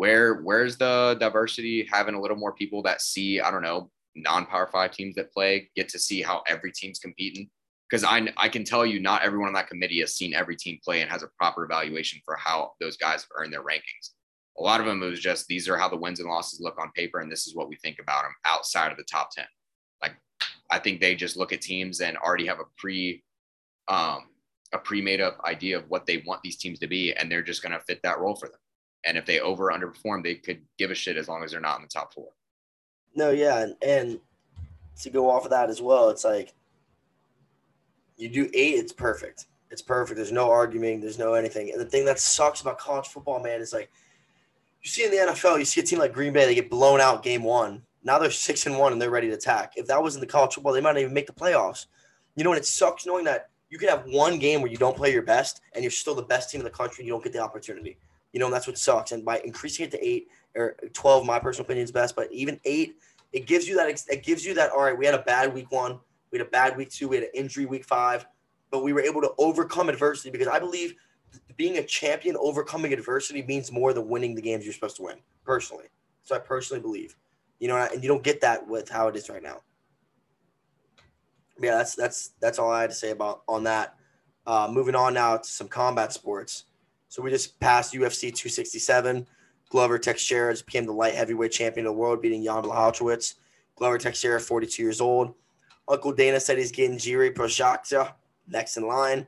Where 0.00 0.36
where's 0.36 0.78
the 0.78 1.18
diversity? 1.20 1.86
Having 1.92 2.14
a 2.14 2.20
little 2.22 2.38
more 2.38 2.54
people 2.54 2.80
that 2.84 3.02
see, 3.02 3.38
I 3.38 3.50
don't 3.50 3.60
know, 3.60 3.90
non-power 4.14 4.70
five 4.72 4.92
teams 4.92 5.14
that 5.16 5.30
play 5.30 5.68
get 5.76 5.90
to 5.90 5.98
see 5.98 6.22
how 6.22 6.42
every 6.48 6.72
team's 6.72 6.98
competing. 6.98 7.50
Because 7.86 8.02
I, 8.02 8.32
I 8.38 8.48
can 8.48 8.64
tell 8.64 8.86
you 8.86 8.98
not 8.98 9.20
everyone 9.20 9.48
on 9.48 9.52
that 9.52 9.68
committee 9.68 10.00
has 10.00 10.16
seen 10.16 10.32
every 10.32 10.56
team 10.56 10.78
play 10.82 11.02
and 11.02 11.10
has 11.10 11.22
a 11.22 11.28
proper 11.36 11.66
evaluation 11.66 12.18
for 12.24 12.34
how 12.36 12.72
those 12.80 12.96
guys 12.96 13.20
have 13.20 13.28
earned 13.36 13.52
their 13.52 13.62
rankings. 13.62 14.14
A 14.58 14.62
lot 14.62 14.80
of 14.80 14.86
them 14.86 15.00
was 15.00 15.20
just 15.20 15.46
these 15.48 15.68
are 15.68 15.76
how 15.76 15.90
the 15.90 15.98
wins 15.98 16.18
and 16.18 16.30
losses 16.30 16.62
look 16.62 16.78
on 16.80 16.90
paper 16.92 17.18
and 17.18 17.30
this 17.30 17.46
is 17.46 17.54
what 17.54 17.68
we 17.68 17.76
think 17.76 17.98
about 18.00 18.22
them 18.22 18.32
outside 18.46 18.92
of 18.92 18.96
the 18.96 19.04
top 19.04 19.28
10 19.36 19.44
like 20.02 20.12
i 20.70 20.78
think 20.78 21.00
they 21.00 21.14
just 21.14 21.36
look 21.36 21.52
at 21.52 21.60
teams 21.60 22.00
and 22.00 22.16
already 22.16 22.46
have 22.46 22.58
a 22.58 22.64
pre 22.78 23.22
um, 23.88 24.28
a 24.72 24.78
pre-made 24.78 25.20
up 25.20 25.38
idea 25.44 25.76
of 25.78 25.84
what 25.88 26.06
they 26.06 26.22
want 26.26 26.42
these 26.42 26.56
teams 26.56 26.78
to 26.78 26.86
be 26.86 27.12
and 27.14 27.30
they're 27.30 27.42
just 27.42 27.62
going 27.62 27.72
to 27.72 27.80
fit 27.80 28.00
that 28.02 28.18
role 28.18 28.36
for 28.36 28.48
them 28.48 28.58
and 29.06 29.16
if 29.16 29.26
they 29.26 29.40
over 29.40 29.72
underperform 29.72 30.22
they 30.22 30.34
could 30.34 30.60
give 30.78 30.90
a 30.90 30.94
shit 30.94 31.16
as 31.16 31.28
long 31.28 31.42
as 31.42 31.50
they're 31.50 31.60
not 31.60 31.76
in 31.76 31.82
the 31.82 31.88
top 31.88 32.12
four 32.12 32.28
no, 33.14 33.30
yeah, 33.30 33.60
and, 33.62 33.76
and 33.82 34.20
to 35.02 35.10
go 35.10 35.30
off 35.30 35.44
of 35.44 35.50
that 35.50 35.70
as 35.70 35.82
well, 35.82 36.10
it's 36.10 36.24
like 36.24 36.54
you 38.16 38.28
do 38.28 38.50
eight, 38.54 38.74
it's 38.74 38.92
perfect. 38.92 39.46
It's 39.70 39.82
perfect. 39.82 40.16
There's 40.16 40.32
no 40.32 40.50
arguing. 40.50 41.00
There's 41.00 41.18
no 41.18 41.34
anything. 41.34 41.70
And 41.70 41.80
the 41.80 41.84
thing 41.84 42.04
that 42.04 42.18
sucks 42.18 42.60
about 42.60 42.78
college 42.78 43.08
football, 43.08 43.40
man, 43.40 43.60
is 43.60 43.72
like 43.72 43.90
you 44.82 44.90
see 44.90 45.04
in 45.04 45.10
the 45.10 45.32
NFL, 45.32 45.58
you 45.58 45.64
see 45.64 45.80
a 45.80 45.84
team 45.84 45.98
like 45.98 46.12
Green 46.12 46.32
Bay, 46.32 46.46
they 46.46 46.54
get 46.54 46.70
blown 46.70 47.00
out 47.00 47.22
game 47.22 47.44
one. 47.44 47.82
Now 48.02 48.18
they're 48.18 48.30
six 48.30 48.66
and 48.66 48.78
one 48.78 48.92
and 48.92 49.00
they're 49.00 49.10
ready 49.10 49.28
to 49.28 49.34
attack. 49.34 49.74
If 49.76 49.86
that 49.86 50.02
was 50.02 50.14
in 50.14 50.20
the 50.20 50.26
college 50.26 50.54
football, 50.54 50.72
they 50.72 50.80
might 50.80 50.92
not 50.92 51.00
even 51.00 51.14
make 51.14 51.26
the 51.26 51.32
playoffs. 51.32 51.86
You 52.34 52.44
know, 52.44 52.52
and 52.52 52.58
it 52.58 52.66
sucks 52.66 53.06
knowing 53.06 53.24
that 53.24 53.50
you 53.68 53.78
could 53.78 53.90
have 53.90 54.04
one 54.06 54.38
game 54.38 54.62
where 54.62 54.70
you 54.70 54.78
don't 54.78 54.96
play 54.96 55.12
your 55.12 55.22
best 55.22 55.60
and 55.74 55.84
you're 55.84 55.90
still 55.90 56.14
the 56.14 56.22
best 56.22 56.50
team 56.50 56.60
in 56.60 56.64
the 56.64 56.70
country 56.70 57.02
and 57.02 57.06
you 57.06 57.12
don't 57.12 57.22
get 57.22 57.32
the 57.32 57.38
opportunity. 57.38 57.98
You 58.32 58.40
know, 58.40 58.46
and 58.46 58.54
that's 58.54 58.66
what 58.66 58.78
sucks. 58.78 59.12
And 59.12 59.24
by 59.24 59.40
increasing 59.40 59.86
it 59.86 59.90
to 59.92 60.06
eight, 60.06 60.28
or 60.54 60.76
12, 60.92 61.26
my 61.26 61.38
personal 61.38 61.64
opinion 61.64 61.84
is 61.84 61.92
best, 61.92 62.16
but 62.16 62.30
even 62.32 62.60
eight, 62.64 62.96
it 63.32 63.46
gives 63.46 63.68
you 63.68 63.76
that, 63.76 63.88
it 64.08 64.22
gives 64.22 64.44
you 64.44 64.54
that, 64.54 64.70
all 64.70 64.82
right, 64.82 64.96
we 64.96 65.06
had 65.06 65.14
a 65.14 65.22
bad 65.22 65.52
week 65.54 65.70
one, 65.70 65.98
we 66.30 66.38
had 66.38 66.46
a 66.46 66.50
bad 66.50 66.76
week 66.76 66.90
two, 66.90 67.08
we 67.08 67.16
had 67.16 67.24
an 67.24 67.30
injury 67.34 67.66
week 67.66 67.84
five, 67.84 68.26
but 68.70 68.82
we 68.82 68.92
were 68.92 69.00
able 69.00 69.20
to 69.20 69.32
overcome 69.38 69.88
adversity 69.88 70.30
because 70.30 70.48
I 70.48 70.58
believe 70.58 70.94
being 71.56 71.78
a 71.78 71.84
champion, 71.84 72.36
overcoming 72.38 72.92
adversity 72.92 73.42
means 73.42 73.70
more 73.70 73.92
than 73.92 74.08
winning 74.08 74.34
the 74.34 74.42
games 74.42 74.64
you're 74.64 74.74
supposed 74.74 74.96
to 74.96 75.02
win, 75.02 75.18
personally. 75.44 75.86
So 76.22 76.34
I 76.34 76.38
personally 76.38 76.80
believe, 76.80 77.16
you 77.58 77.68
know, 77.68 77.76
and 77.76 78.02
you 78.02 78.08
don't 78.08 78.22
get 78.22 78.40
that 78.40 78.66
with 78.66 78.88
how 78.88 79.08
it 79.08 79.16
is 79.16 79.28
right 79.28 79.42
now. 79.42 79.60
Yeah, 81.60 81.76
that's 81.76 81.94
that's 81.94 82.30
that's 82.40 82.58
all 82.58 82.70
I 82.70 82.80
had 82.80 82.90
to 82.90 82.96
say 82.96 83.10
about 83.10 83.42
on 83.46 83.64
that. 83.64 83.94
Uh, 84.46 84.68
moving 84.72 84.94
on 84.94 85.12
now 85.12 85.36
to 85.36 85.48
some 85.48 85.68
combat 85.68 86.12
sports. 86.12 86.64
So 87.10 87.20
we 87.22 87.30
just 87.30 87.58
passed 87.58 87.92
UFC 87.92 88.32
267. 88.32 89.26
Glover 89.68 89.98
Teixeira 89.98 90.54
became 90.64 90.86
the 90.86 90.92
light 90.92 91.14
heavyweight 91.14 91.50
champion 91.50 91.86
of 91.86 91.92
the 91.92 91.98
world, 91.98 92.22
beating 92.22 92.44
Jan 92.44 92.62
Blachowicz. 92.62 93.34
Glover 93.74 93.98
Teixeira, 93.98 94.40
42 94.40 94.80
years 94.80 95.00
old. 95.00 95.34
Uncle 95.88 96.12
Dana 96.12 96.38
said 96.38 96.56
he's 96.56 96.70
getting 96.70 96.96
Jiri 96.96 97.34
Prochazka 97.34 98.12
next 98.46 98.76
in 98.76 98.86
line. 98.86 99.26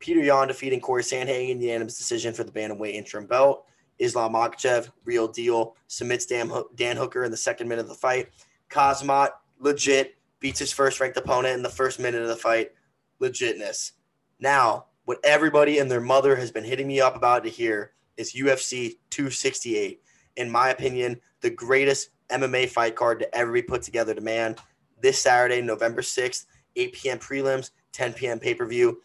Petr 0.00 0.24
Yan 0.24 0.48
defeating 0.48 0.80
Corey 0.80 1.02
Sandhagen, 1.02 1.50
in 1.50 1.60
unanimous 1.60 1.96
decision 1.96 2.34
for 2.34 2.42
the 2.42 2.50
bantamweight 2.50 2.94
interim 2.94 3.26
belt. 3.26 3.64
Islam 4.00 4.32
Makhachev, 4.32 4.90
real 5.04 5.28
deal, 5.28 5.76
submits 5.86 6.26
Dan, 6.26 6.50
Dan 6.74 6.96
Hooker 6.96 7.22
in 7.22 7.30
the 7.30 7.36
second 7.36 7.68
minute 7.68 7.82
of 7.82 7.88
the 7.88 7.94
fight. 7.94 8.30
Khamzat, 8.70 9.30
legit, 9.60 10.16
beats 10.40 10.58
his 10.58 10.72
first 10.72 10.98
ranked 10.98 11.16
opponent 11.16 11.54
in 11.54 11.62
the 11.62 11.68
first 11.68 12.00
minute 12.00 12.22
of 12.22 12.28
the 12.28 12.36
fight. 12.36 12.72
Legitness. 13.20 13.92
Now, 14.40 14.86
what 15.10 15.18
everybody 15.24 15.80
and 15.80 15.90
their 15.90 16.00
mother 16.00 16.36
has 16.36 16.52
been 16.52 16.62
hitting 16.62 16.86
me 16.86 17.00
up 17.00 17.16
about 17.16 17.42
to 17.42 17.50
hear 17.50 17.90
is 18.16 18.32
UFC 18.32 18.94
268. 19.10 20.00
In 20.36 20.48
my 20.48 20.68
opinion, 20.68 21.20
the 21.40 21.50
greatest 21.50 22.10
MMA 22.28 22.68
fight 22.68 22.94
card 22.94 23.18
to 23.18 23.34
ever 23.34 23.50
be 23.50 23.60
put 23.60 23.82
together 23.82 24.14
to 24.14 24.20
man. 24.20 24.54
This 25.02 25.20
Saturday, 25.20 25.62
November 25.62 26.00
6th, 26.00 26.46
8 26.76 26.92
p.m. 26.92 27.18
prelims, 27.18 27.72
10 27.90 28.12
p.m. 28.12 28.38
pay 28.38 28.54
per 28.54 28.64
view. 28.64 29.02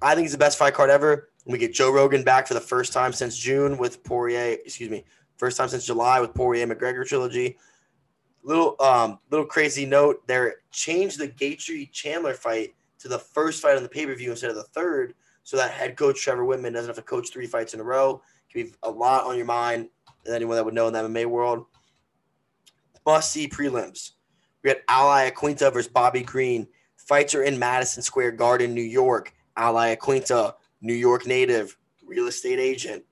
I 0.00 0.14
think 0.14 0.24
it's 0.24 0.32
the 0.32 0.38
best 0.38 0.56
fight 0.56 0.72
card 0.72 0.88
ever. 0.88 1.28
We 1.44 1.58
get 1.58 1.74
Joe 1.74 1.92
Rogan 1.92 2.22
back 2.22 2.48
for 2.48 2.54
the 2.54 2.60
first 2.60 2.94
time 2.94 3.12
since 3.12 3.36
June 3.36 3.76
with 3.76 4.02
Poirier, 4.02 4.56
excuse 4.64 4.88
me, 4.88 5.04
first 5.36 5.58
time 5.58 5.68
since 5.68 5.84
July 5.84 6.18
with 6.20 6.32
Poirier 6.32 6.66
McGregor 6.66 7.06
trilogy. 7.06 7.58
Little 8.42 8.74
um 8.80 9.18
little 9.30 9.44
crazy 9.44 9.84
note 9.84 10.26
there 10.26 10.62
changed 10.72 11.18
the 11.18 11.28
Gaethje 11.28 11.92
Chandler 11.92 12.32
fight 12.32 12.72
to 13.00 13.08
the 13.08 13.18
first 13.18 13.62
fight 13.62 13.76
on 13.76 13.82
the 13.82 13.88
pay 13.88 14.06
per 14.06 14.14
view 14.14 14.30
instead 14.30 14.50
of 14.50 14.56
the 14.56 14.62
third 14.64 15.14
so 15.42 15.56
that 15.56 15.70
head 15.70 15.96
coach 15.96 16.22
Trevor 16.22 16.44
Wittman 16.44 16.72
doesn't 16.72 16.88
have 16.88 16.96
to 16.96 17.02
coach 17.02 17.30
three 17.30 17.46
fights 17.46 17.74
in 17.74 17.80
a 17.80 17.84
row. 17.84 18.22
Can 18.52 18.64
be 18.64 18.72
a 18.82 18.90
lot 18.90 19.24
on 19.24 19.36
your 19.36 19.46
mind. 19.46 19.88
Anyone 20.30 20.56
that 20.56 20.64
would 20.64 20.74
know 20.74 20.88
in 20.88 20.92
the 20.92 21.00
MMA 21.00 21.26
world. 21.26 21.66
Must 23.06 23.32
see 23.32 23.48
prelims. 23.48 24.12
We 24.62 24.70
got 24.70 24.82
Al 24.88 25.06
Iaquinta 25.06 25.72
versus 25.72 25.90
Bobby 25.90 26.22
Green. 26.22 26.68
Fights 26.96 27.34
are 27.34 27.42
in 27.42 27.58
Madison 27.58 28.02
Square 28.02 28.32
Garden, 28.32 28.74
New 28.74 28.82
York. 28.82 29.32
Al 29.56 29.74
Iaquinta, 29.74 30.54
New 30.82 30.94
York 30.94 31.26
native, 31.26 31.76
real 32.04 32.26
estate 32.26 32.58
agent. 32.58 33.04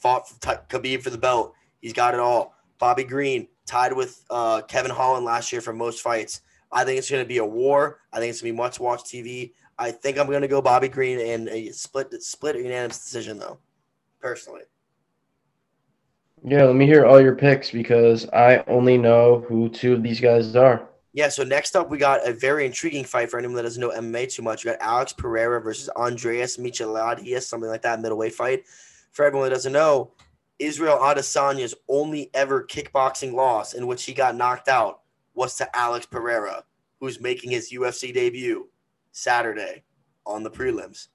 Fought 0.00 0.28
for 0.28 0.38
Khabib 0.68 1.02
for 1.02 1.10
the 1.10 1.18
belt. 1.18 1.54
He's 1.80 1.92
got 1.92 2.14
it 2.14 2.20
all. 2.20 2.54
Bobby 2.78 3.04
Green 3.04 3.48
tied 3.66 3.92
with 3.92 4.24
uh, 4.30 4.62
Kevin 4.62 4.90
Holland 4.90 5.24
last 5.24 5.52
year 5.52 5.60
for 5.60 5.72
most 5.72 6.00
fights. 6.00 6.40
I 6.74 6.84
think 6.84 6.98
it's 6.98 7.08
going 7.08 7.22
to 7.22 7.28
be 7.28 7.38
a 7.38 7.44
war. 7.44 8.00
I 8.12 8.18
think 8.18 8.30
it's 8.30 8.42
going 8.42 8.52
to 8.52 8.56
be 8.56 8.62
much 8.62 8.80
watch 8.80 9.04
TV. 9.04 9.52
I 9.78 9.92
think 9.92 10.18
I'm 10.18 10.26
going 10.26 10.42
to 10.42 10.48
go 10.48 10.60
Bobby 10.60 10.88
Green 10.88 11.20
in 11.20 11.48
a 11.48 11.70
split 11.70 12.12
split 12.22 12.56
unanimous 12.56 12.98
decision 12.98 13.38
though, 13.38 13.58
personally. 14.20 14.62
Yeah, 16.46 16.64
let 16.64 16.74
me 16.74 16.84
hear 16.84 17.06
all 17.06 17.20
your 17.20 17.34
picks 17.34 17.70
because 17.70 18.28
I 18.30 18.62
only 18.66 18.98
know 18.98 19.44
who 19.48 19.68
two 19.70 19.94
of 19.94 20.02
these 20.02 20.20
guys 20.20 20.54
are. 20.56 20.86
Yeah, 21.14 21.28
so 21.28 21.44
next 21.44 21.76
up 21.76 21.90
we 21.90 21.96
got 21.96 22.28
a 22.28 22.32
very 22.32 22.66
intriguing 22.66 23.04
fight 23.04 23.30
for 23.30 23.38
anyone 23.38 23.54
that 23.56 23.62
doesn't 23.62 23.80
know 23.80 23.90
MMA 23.90 24.30
too 24.30 24.42
much. 24.42 24.64
We 24.64 24.72
got 24.72 24.80
Alex 24.80 25.12
Pereira 25.12 25.60
versus 25.60 25.88
Andreas 25.90 26.56
Michailidis, 26.56 27.42
something 27.42 27.70
like 27.70 27.82
that, 27.82 28.00
middleweight 28.02 28.34
fight. 28.34 28.64
For 29.12 29.24
everyone 29.24 29.48
that 29.48 29.54
doesn't 29.54 29.72
know, 29.72 30.12
Israel 30.58 30.98
Adesanya's 30.98 31.74
only 31.88 32.30
ever 32.34 32.64
kickboxing 32.64 33.32
loss 33.32 33.74
in 33.74 33.86
which 33.86 34.04
he 34.04 34.12
got 34.12 34.36
knocked 34.36 34.68
out 34.68 35.00
was 35.34 35.56
to 35.56 35.76
Alex 35.76 36.06
Pereira, 36.06 36.64
who's 37.00 37.20
making 37.20 37.50
his 37.50 37.72
UFC 37.72 38.12
debut. 38.12 38.68
Saturday 39.14 39.84
on 40.26 40.42
the 40.42 40.50
prelims. 40.50 41.08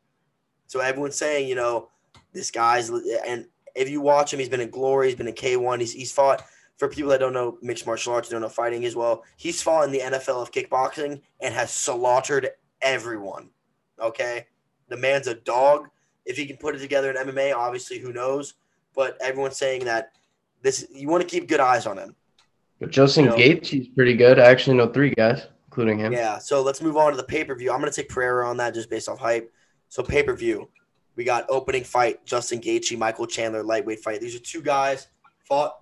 So 0.67 0.79
everyone's 0.79 1.15
saying, 1.15 1.47
you 1.47 1.55
know, 1.55 1.89
this 2.33 2.49
guy's 2.49 2.89
and 2.89 3.45
if 3.75 3.89
you 3.89 4.01
watch 4.01 4.33
him, 4.33 4.39
he's 4.39 4.49
been 4.49 4.61
in 4.61 4.69
Glory, 4.69 5.07
he's 5.07 5.15
been 5.15 5.27
in 5.27 5.33
K1, 5.33 5.79
he's 5.79 5.93
he's 5.93 6.11
fought 6.11 6.43
for 6.77 6.87
people 6.87 7.11
that 7.11 7.19
don't 7.19 7.33
know 7.33 7.57
mixed 7.61 7.85
martial 7.85 8.13
arts, 8.13 8.29
don't 8.29 8.41
know 8.41 8.49
fighting 8.49 8.85
as 8.85 8.95
well. 8.95 9.23
He's 9.35 9.61
fought 9.61 9.83
in 9.83 9.91
the 9.91 9.99
NFL 9.99 10.41
of 10.41 10.51
kickboxing 10.51 11.21
and 11.41 11.53
has 11.53 11.71
slaughtered 11.71 12.49
everyone. 12.81 13.49
Okay, 13.99 14.47
the 14.87 14.97
man's 14.97 15.27
a 15.27 15.35
dog. 15.35 15.89
If 16.25 16.37
he 16.37 16.45
can 16.45 16.57
put 16.57 16.75
it 16.75 16.79
together 16.79 17.11
in 17.11 17.17
MMA, 17.17 17.53
obviously, 17.53 17.99
who 17.99 18.13
knows? 18.13 18.53
But 18.95 19.17
everyone's 19.21 19.57
saying 19.57 19.85
that 19.85 20.11
this 20.61 20.87
you 20.93 21.09
want 21.09 21.21
to 21.21 21.27
keep 21.27 21.49
good 21.49 21.59
eyes 21.59 21.85
on 21.85 21.97
him. 21.97 22.15
But 22.79 22.91
Justin 22.91 23.25
you 23.25 23.29
know, 23.31 23.35
Gaethje, 23.37 23.65
he's 23.65 23.87
pretty 23.89 24.15
good. 24.15 24.39
I 24.39 24.45
actually 24.45 24.77
know 24.77 24.87
three 24.87 25.13
guys 25.13 25.47
including 25.67 25.99
him. 25.99 26.11
Yeah. 26.11 26.39
So 26.39 26.61
let's 26.61 26.81
move 26.81 26.97
on 26.97 27.11
to 27.11 27.17
the 27.17 27.23
pay 27.23 27.43
per 27.43 27.55
view. 27.55 27.71
I'm 27.71 27.79
gonna 27.79 27.91
take 27.91 28.09
Pereira 28.09 28.47
on 28.47 28.57
that 28.57 28.73
just 28.73 28.89
based 28.89 29.07
off 29.07 29.19
hype. 29.19 29.51
So 29.87 30.03
pay 30.03 30.23
per 30.23 30.33
view, 30.33 30.69
we 31.15 31.23
got 31.23 31.45
opening 31.49 31.83
fight 31.83 32.25
Justin 32.25 32.59
Gaethje, 32.59 32.97
Michael 32.97 33.27
Chandler 33.27 33.63
lightweight 33.63 33.99
fight. 33.99 34.19
These 34.19 34.35
are 34.35 34.39
two 34.39 34.61
guys 34.61 35.07
fought 35.43 35.75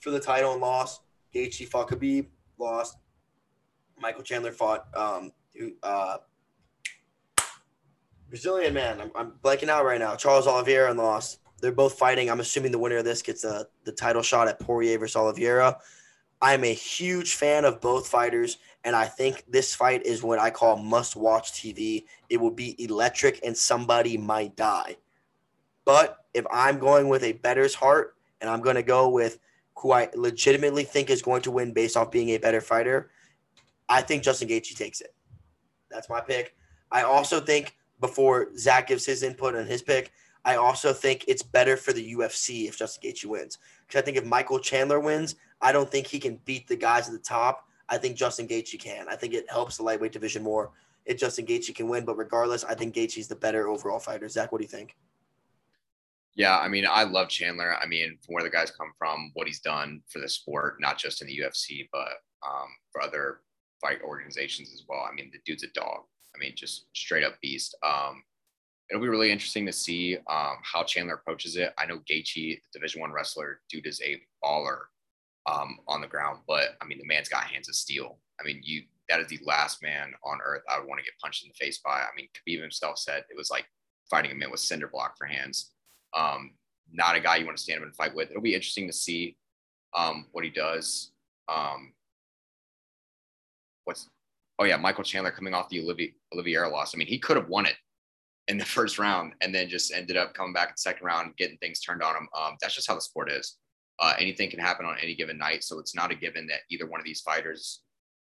for 0.00 0.10
the 0.10 0.20
title 0.20 0.52
and 0.52 0.60
lost. 0.60 1.02
Gaethje 1.34 1.66
fought 1.68 1.88
Khabib, 1.88 2.26
lost. 2.58 2.96
Michael 3.98 4.22
Chandler 4.22 4.52
fought 4.52 4.86
um, 4.96 5.32
uh, 5.82 6.18
Brazilian 8.28 8.74
man. 8.74 9.00
I'm, 9.00 9.10
I'm 9.14 9.32
blanking 9.44 9.68
out 9.68 9.84
right 9.84 10.00
now. 10.00 10.16
Charles 10.16 10.46
Oliveira 10.46 10.90
and 10.90 10.98
lost. 10.98 11.38
They're 11.60 11.72
both 11.72 11.98
fighting. 11.98 12.30
I'm 12.30 12.40
assuming 12.40 12.72
the 12.72 12.78
winner 12.78 12.96
of 12.96 13.04
this 13.04 13.22
gets 13.22 13.42
the, 13.42 13.68
the 13.84 13.92
title 13.92 14.22
shot 14.22 14.48
at 14.48 14.58
Poirier 14.58 14.98
versus 14.98 15.16
Oliveira. 15.16 15.78
I'm 16.42 16.64
a 16.64 16.74
huge 16.74 17.36
fan 17.36 17.64
of 17.64 17.80
both 17.80 18.08
fighters, 18.08 18.58
and 18.82 18.96
I 18.96 19.04
think 19.06 19.44
this 19.48 19.76
fight 19.76 20.04
is 20.04 20.24
what 20.24 20.40
I 20.40 20.50
call 20.50 20.76
must 20.76 21.14
watch 21.14 21.52
TV. 21.52 22.04
It 22.28 22.38
will 22.38 22.50
be 22.50 22.82
electric, 22.82 23.38
and 23.44 23.56
somebody 23.56 24.18
might 24.18 24.56
die. 24.56 24.96
But 25.84 26.18
if 26.34 26.44
I'm 26.50 26.80
going 26.80 27.08
with 27.08 27.22
a 27.22 27.32
better's 27.32 27.76
heart, 27.76 28.16
and 28.40 28.50
I'm 28.50 28.60
going 28.60 28.74
to 28.74 28.82
go 28.82 29.08
with 29.08 29.38
who 29.76 29.92
I 29.92 30.08
legitimately 30.16 30.82
think 30.82 31.10
is 31.10 31.22
going 31.22 31.42
to 31.42 31.52
win 31.52 31.72
based 31.72 31.96
off 31.96 32.10
being 32.10 32.30
a 32.30 32.38
better 32.38 32.60
fighter, 32.60 33.12
I 33.88 34.02
think 34.02 34.24
Justin 34.24 34.48
Gaethje 34.48 34.76
takes 34.76 35.00
it. 35.00 35.14
That's 35.90 36.08
my 36.08 36.20
pick. 36.20 36.56
I 36.90 37.02
also 37.02 37.40
think 37.40 37.76
before 38.00 38.48
Zach 38.58 38.88
gives 38.88 39.06
his 39.06 39.22
input 39.22 39.54
on 39.54 39.66
his 39.66 39.82
pick, 39.82 40.10
I 40.44 40.56
also 40.56 40.92
think 40.92 41.24
it's 41.28 41.42
better 41.42 41.76
for 41.76 41.92
the 41.92 42.14
UFC 42.14 42.68
if 42.68 42.78
Justin 42.78 43.10
Gaethje 43.10 43.26
wins. 43.26 43.58
Because 43.86 44.00
I 44.00 44.04
think 44.04 44.16
if 44.16 44.24
Michael 44.24 44.58
Chandler 44.58 44.98
wins, 44.98 45.36
I 45.62 45.72
don't 45.72 45.90
think 45.90 46.06
he 46.06 46.18
can 46.18 46.40
beat 46.44 46.66
the 46.66 46.76
guys 46.76 47.06
at 47.06 47.12
the 47.12 47.20
top. 47.20 47.66
I 47.88 47.98
think 47.98 48.16
Justin 48.16 48.48
Gaethje 48.48 48.78
can. 48.78 49.06
I 49.08 49.16
think 49.16 49.32
it 49.32 49.50
helps 49.50 49.76
the 49.76 49.84
lightweight 49.84 50.12
division 50.12 50.42
more 50.42 50.72
if 51.04 51.18
Justin 51.18 51.46
Gaethje 51.46 51.74
can 51.74 51.88
win. 51.88 52.04
But 52.04 52.16
regardless, 52.16 52.64
I 52.64 52.74
think 52.74 52.94
Gaethje's 52.94 53.28
the 53.28 53.36
better 53.36 53.68
overall 53.68 53.98
fighter. 53.98 54.28
Zach, 54.28 54.50
what 54.50 54.58
do 54.58 54.64
you 54.64 54.68
think? 54.68 54.96
Yeah, 56.34 56.58
I 56.58 56.68
mean, 56.68 56.86
I 56.90 57.04
love 57.04 57.28
Chandler. 57.28 57.76
I 57.76 57.86
mean, 57.86 58.18
from 58.24 58.34
where 58.34 58.42
the 58.42 58.50
guys 58.50 58.70
come 58.70 58.92
from, 58.98 59.30
what 59.34 59.46
he's 59.46 59.60
done 59.60 60.02
for 60.08 60.18
the 60.18 60.28
sport, 60.28 60.76
not 60.80 60.98
just 60.98 61.20
in 61.20 61.28
the 61.28 61.38
UFC, 61.38 61.88
but 61.92 62.08
um, 62.46 62.68
for 62.90 63.02
other 63.02 63.40
fight 63.80 64.00
organizations 64.02 64.72
as 64.72 64.84
well. 64.88 65.06
I 65.08 65.14
mean, 65.14 65.30
the 65.32 65.40
dude's 65.44 65.62
a 65.62 65.68
dog. 65.74 66.04
I 66.34 66.38
mean, 66.38 66.54
just 66.56 66.86
straight 66.94 67.24
up 67.24 67.34
beast. 67.42 67.76
Um, 67.84 68.22
it'll 68.88 69.02
be 69.02 69.08
really 69.08 69.30
interesting 69.30 69.66
to 69.66 69.72
see 69.72 70.16
um, 70.30 70.56
how 70.62 70.84
Chandler 70.84 71.14
approaches 71.14 71.56
it. 71.56 71.74
I 71.76 71.84
know 71.84 71.98
Gaethje, 72.10 72.60
the 72.62 72.78
Division 72.78 73.02
One 73.02 73.12
wrestler, 73.12 73.60
dude 73.68 73.86
is 73.86 74.00
a 74.00 74.18
baller 74.42 74.78
um, 75.46 75.78
on 75.88 76.00
the 76.00 76.06
ground, 76.06 76.40
but 76.46 76.76
I 76.80 76.86
mean, 76.86 76.98
the 76.98 77.06
man's 77.06 77.28
got 77.28 77.44
hands 77.44 77.68
of 77.68 77.74
steel. 77.74 78.18
I 78.40 78.44
mean, 78.44 78.60
you 78.62 78.82
that 79.08 79.20
is 79.20 79.28
the 79.28 79.40
last 79.44 79.82
man 79.82 80.12
on 80.24 80.38
earth 80.44 80.62
I 80.70 80.78
would 80.78 80.88
want 80.88 81.00
to 81.00 81.04
get 81.04 81.18
punched 81.20 81.44
in 81.44 81.50
the 81.50 81.64
face 81.64 81.78
by. 81.78 82.00
I 82.00 82.08
mean, 82.16 82.28
Khabib 82.34 82.60
himself 82.60 82.98
said 82.98 83.24
it 83.28 83.36
was 83.36 83.50
like 83.50 83.66
fighting 84.10 84.30
a 84.30 84.34
man 84.34 84.50
with 84.50 84.60
cinder 84.60 84.88
block 84.88 85.18
for 85.18 85.26
hands. 85.26 85.72
Um, 86.16 86.52
not 86.92 87.16
a 87.16 87.20
guy 87.20 87.36
you 87.36 87.44
want 87.44 87.56
to 87.56 87.62
stand 87.62 87.80
up 87.80 87.86
and 87.86 87.96
fight 87.96 88.14
with. 88.14 88.30
It'll 88.30 88.42
be 88.42 88.54
interesting 88.54 88.86
to 88.86 88.92
see 88.92 89.36
um, 89.96 90.26
what 90.32 90.44
he 90.44 90.50
does. 90.50 91.12
Um, 91.48 91.92
what's 93.84 94.08
oh 94.58 94.64
yeah, 94.64 94.76
Michael 94.76 95.04
Chandler 95.04 95.30
coming 95.32 95.54
off 95.54 95.68
the 95.68 95.80
Olivia 95.80 96.10
Oliveira 96.32 96.68
loss. 96.68 96.94
I 96.94 96.98
mean, 96.98 97.08
he 97.08 97.18
could 97.18 97.36
have 97.36 97.48
won 97.48 97.66
it 97.66 97.76
in 98.48 98.58
the 98.58 98.64
first 98.76 98.98
round 98.98 99.32
and 99.40 99.54
then 99.54 99.68
just 99.68 99.92
ended 99.92 100.16
up 100.16 100.34
coming 100.34 100.52
back 100.52 100.68
in 100.68 100.74
the 100.74 100.80
second 100.80 101.06
round, 101.06 101.36
getting 101.36 101.58
things 101.58 101.80
turned 101.80 102.02
on 102.02 102.16
him. 102.16 102.28
Um, 102.36 102.56
that's 102.60 102.74
just 102.74 102.88
how 102.88 102.94
the 102.94 103.00
sport 103.00 103.30
is. 103.30 103.56
Uh, 104.02 104.14
anything 104.18 104.50
can 104.50 104.58
happen 104.58 104.84
on 104.84 104.96
any 105.00 105.14
given 105.14 105.38
night, 105.38 105.62
so 105.62 105.78
it's 105.78 105.94
not 105.94 106.10
a 106.10 106.14
given 106.14 106.46
that 106.48 106.60
either 106.70 106.86
one 106.86 107.00
of 107.00 107.06
these 107.06 107.20
fighters 107.20 107.82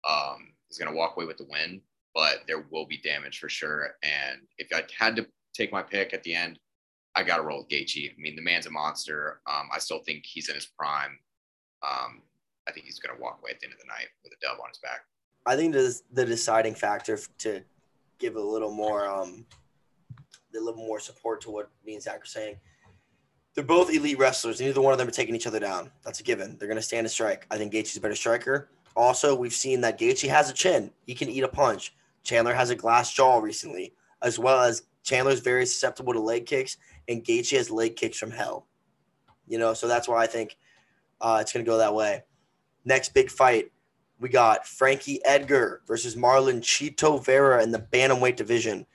um, 0.09 0.55
is 0.71 0.79
going 0.79 0.91
to 0.91 0.97
walk 0.97 1.15
away 1.17 1.27
with 1.27 1.37
the 1.37 1.47
win. 1.49 1.81
But 2.15 2.39
there 2.47 2.65
will 2.71 2.87
be 2.87 2.99
damage 3.05 3.39
for 3.39 3.51
sure. 3.51 3.91
And 4.03 4.41
if 4.57 4.69
I 4.75 4.83
had 4.99 5.15
to 5.17 5.27
take 5.55 5.71
my 5.71 5.83
pick 5.83 6.15
at 6.15 6.23
the 6.23 6.35
end, 6.35 6.59
I 7.15 7.23
got 7.23 7.37
to 7.37 7.43
roll 7.43 7.59
with 7.59 7.69
Gaethje. 7.69 8.11
I 8.11 8.15
mean, 8.19 8.35
the 8.35 8.43
man's 8.43 8.67
a 8.67 8.71
monster. 8.71 9.41
Um, 9.47 9.69
I 9.73 9.79
still 9.79 10.01
think 10.05 10.25
he's 10.25 10.49
in 10.49 10.55
his 10.55 10.67
prime. 10.67 11.19
Um, 11.83 12.23
I 12.67 12.73
think 12.73 12.87
he's 12.87 12.99
going 12.99 13.17
to 13.17 13.23
walk 13.23 13.39
away 13.43 13.51
at 13.53 13.61
the 13.61 13.67
end 13.67 13.75
of 13.75 13.81
the 13.81 13.87
night 13.87 14.09
with 14.25 14.33
a 14.33 14.37
dub 14.41 14.59
on 14.61 14.69
his 14.69 14.79
back. 14.79 15.01
I 15.47 15.57
think 15.57 15.73
the 15.73 15.99
the 16.13 16.27
deciding 16.27 16.75
factor 16.75 17.19
to 17.39 17.63
give 18.19 18.37
a 18.37 18.41
little 18.41 18.71
more 18.71 19.09
um 19.09 19.47
a 20.55 20.61
little 20.61 20.85
more 20.85 21.01
support 21.01 21.41
to 21.43 21.51
what 21.51 21.71
me 21.85 21.95
and 21.95 22.03
Zach 22.03 22.23
are 22.23 22.27
saying. 22.27 22.57
They're 23.59 23.65
both 23.65 23.93
elite 23.93 24.21
wrestlers. 24.21 24.61
Neither 24.61 24.81
one 24.81 24.93
of 24.93 25.01
them 25.01 25.09
are 25.09 25.11
taking 25.11 25.35
each 25.35 25.49
other 25.49 25.59
down. 25.59 25.91
That's 26.05 26.21
a 26.21 26.23
given. 26.23 26.57
They're 26.57 26.69
going 26.69 26.79
to 26.79 26.81
stand 26.83 27.07
and 27.07 27.11
strike. 27.11 27.45
I 27.51 27.59
think 27.59 27.73
Gaethje's 27.73 27.97
a 27.97 28.01
better 28.01 28.15
striker. 28.15 28.71
Also, 28.95 29.35
we've 29.35 29.53
seen 29.53 29.81
that 29.81 29.99
Gaethje 29.99 30.29
has 30.29 30.49
a 30.49 30.53
chin. 30.53 30.93
He 31.07 31.13
can 31.13 31.29
eat 31.29 31.43
a 31.43 31.49
punch. 31.49 31.93
Chandler 32.23 32.55
has 32.55 32.71
a 32.71 32.77
glass 32.77 33.13
jaw 33.13 33.39
recently, 33.39 33.95
as 34.23 34.39
well 34.39 34.61
as 34.61 34.85
Chandler's 35.03 35.41
very 35.41 35.67
susceptible 35.67 36.13
to 36.13 36.21
leg 36.21 36.47
kicks, 36.47 36.77
and 37.09 37.25
Gaethje 37.25 37.57
has 37.57 37.69
leg 37.69 37.97
kicks 37.97 38.17
from 38.17 38.31
hell. 38.31 38.69
You 39.49 39.59
know, 39.59 39.75
so 39.75 39.89
that's 39.89 40.07
why 40.07 40.23
I 40.23 40.29
think 40.29 40.57
uh, 41.21 41.39
it's 41.41 41.53
going 41.53 41.65
to 41.65 41.69
go 41.69 41.79
that 41.79 41.97
way. 41.97 42.23
Next 42.85 43.13
big 43.13 43.29
fight, 43.29 43.73
we 44.21 44.29
got 44.29 44.69
Frankie 44.69 45.21
Edgar 45.25 45.83
versus 45.85 46.15
Marlon 46.15 46.61
Chito 46.61 47.25
Vera 47.25 47.61
in 47.65 47.73
the 47.73 47.81
bantamweight 47.81 48.37
division. 48.37 48.87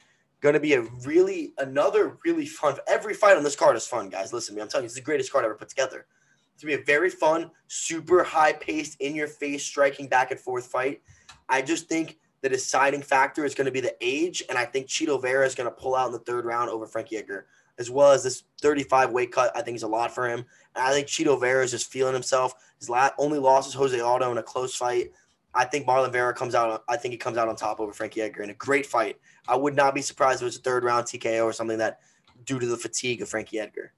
Going 0.44 0.56
to 0.56 0.60
be 0.60 0.74
a 0.74 0.82
really 1.06 1.54
another 1.58 2.18
really 2.26 2.46
fun. 2.46 2.76
Every 2.86 3.14
fight 3.14 3.38
on 3.38 3.44
this 3.44 3.56
card 3.56 3.78
is 3.78 3.88
fun, 3.88 4.10
guys. 4.10 4.34
Listen 4.34 4.54
to 4.54 4.58
me. 4.58 4.62
I'm 4.62 4.68
telling 4.68 4.84
you, 4.84 4.88
it's 4.88 4.96
the 4.96 5.00
greatest 5.02 5.32
card 5.32 5.46
ever 5.46 5.56
put 5.56 5.70
together. 5.70 6.06
It's 6.54 6.62
gonna 6.62 6.76
be 6.76 6.82
a 6.82 6.86
very 6.86 7.10
fun, 7.10 7.50
super 7.70 8.26
high 8.26 8.52
paced, 8.52 9.00
in 9.00 9.16
your 9.16 9.28
face, 9.28 9.64
striking 9.64 10.10
back 10.10 10.32
and 10.32 10.40
forth 10.40 10.66
fight. 10.66 11.02
I 11.48 11.62
just 11.62 11.88
think 11.88 12.18
the 12.42 12.50
deciding 12.50 13.04
factor 13.04 13.46
is 13.46 13.56
going 13.56 13.68
to 13.68 13.72
be 13.72 13.80
the 13.80 13.96
age, 14.02 14.44
and 14.50 14.58
I 14.58 14.66
think 14.66 14.88
Chito 14.88 15.22
Vera 15.22 15.46
is 15.46 15.56
going 15.56 15.70
to 15.70 15.76
pull 15.76 15.96
out 15.96 16.08
in 16.08 16.12
the 16.12 16.20
third 16.20 16.44
round 16.44 16.70
over 16.70 16.86
Frankie 16.86 17.16
Edgar, 17.16 17.46
as 17.80 17.90
well 17.90 18.12
as 18.12 18.24
this 18.24 18.44
35 18.62 19.12
weight 19.12 19.32
cut. 19.32 19.56
I 19.56 19.62
think 19.62 19.78
is 19.78 19.84
a 19.84 19.88
lot 19.88 20.14
for 20.14 20.28
him. 20.28 20.40
And 20.76 20.84
I 20.86 20.92
think 20.92 21.08
Chito 21.08 21.40
Vera 21.40 21.64
is 21.64 21.72
just 21.72 21.90
feeling 21.90 22.14
himself. 22.14 22.54
His 22.80 22.90
last, 22.90 23.14
only 23.18 23.40
loss 23.40 23.66
is 23.70 23.74
Jose 23.76 23.98
Aldo 23.98 24.30
in 24.30 24.38
a 24.38 24.44
close 24.44 24.76
fight. 24.76 25.12
I 25.56 25.66
think 25.66 25.86
Marlon 25.86 26.12
Vera 26.12 26.34
comes 26.34 26.56
out. 26.56 26.84
I 26.88 26.98
think 26.98 27.12
he 27.12 27.18
comes 27.18 27.38
out 27.38 27.48
on 27.48 27.56
top 27.56 27.80
over 27.80 27.94
Frankie 27.94 28.22
Edgar 28.22 28.44
in 28.44 28.50
a 28.50 28.56
great 28.56 28.86
fight. 28.86 29.20
I 29.48 29.56
would 29.56 29.76
not 29.76 29.94
be 29.94 30.02
surprised 30.02 30.38
if 30.38 30.44
it 30.44 30.46
was 30.46 30.58
a 30.58 30.62
third 30.62 30.84
round 30.84 31.06
TKO 31.06 31.46
or 31.46 31.54
something 31.54 31.78
that, 31.78 32.00
due 32.46 32.60
to 32.60 32.66
the 32.66 32.78
fatigue 32.78 33.22
of 33.22 33.30
Frankie 33.30 33.60
Edgar. 33.60 33.94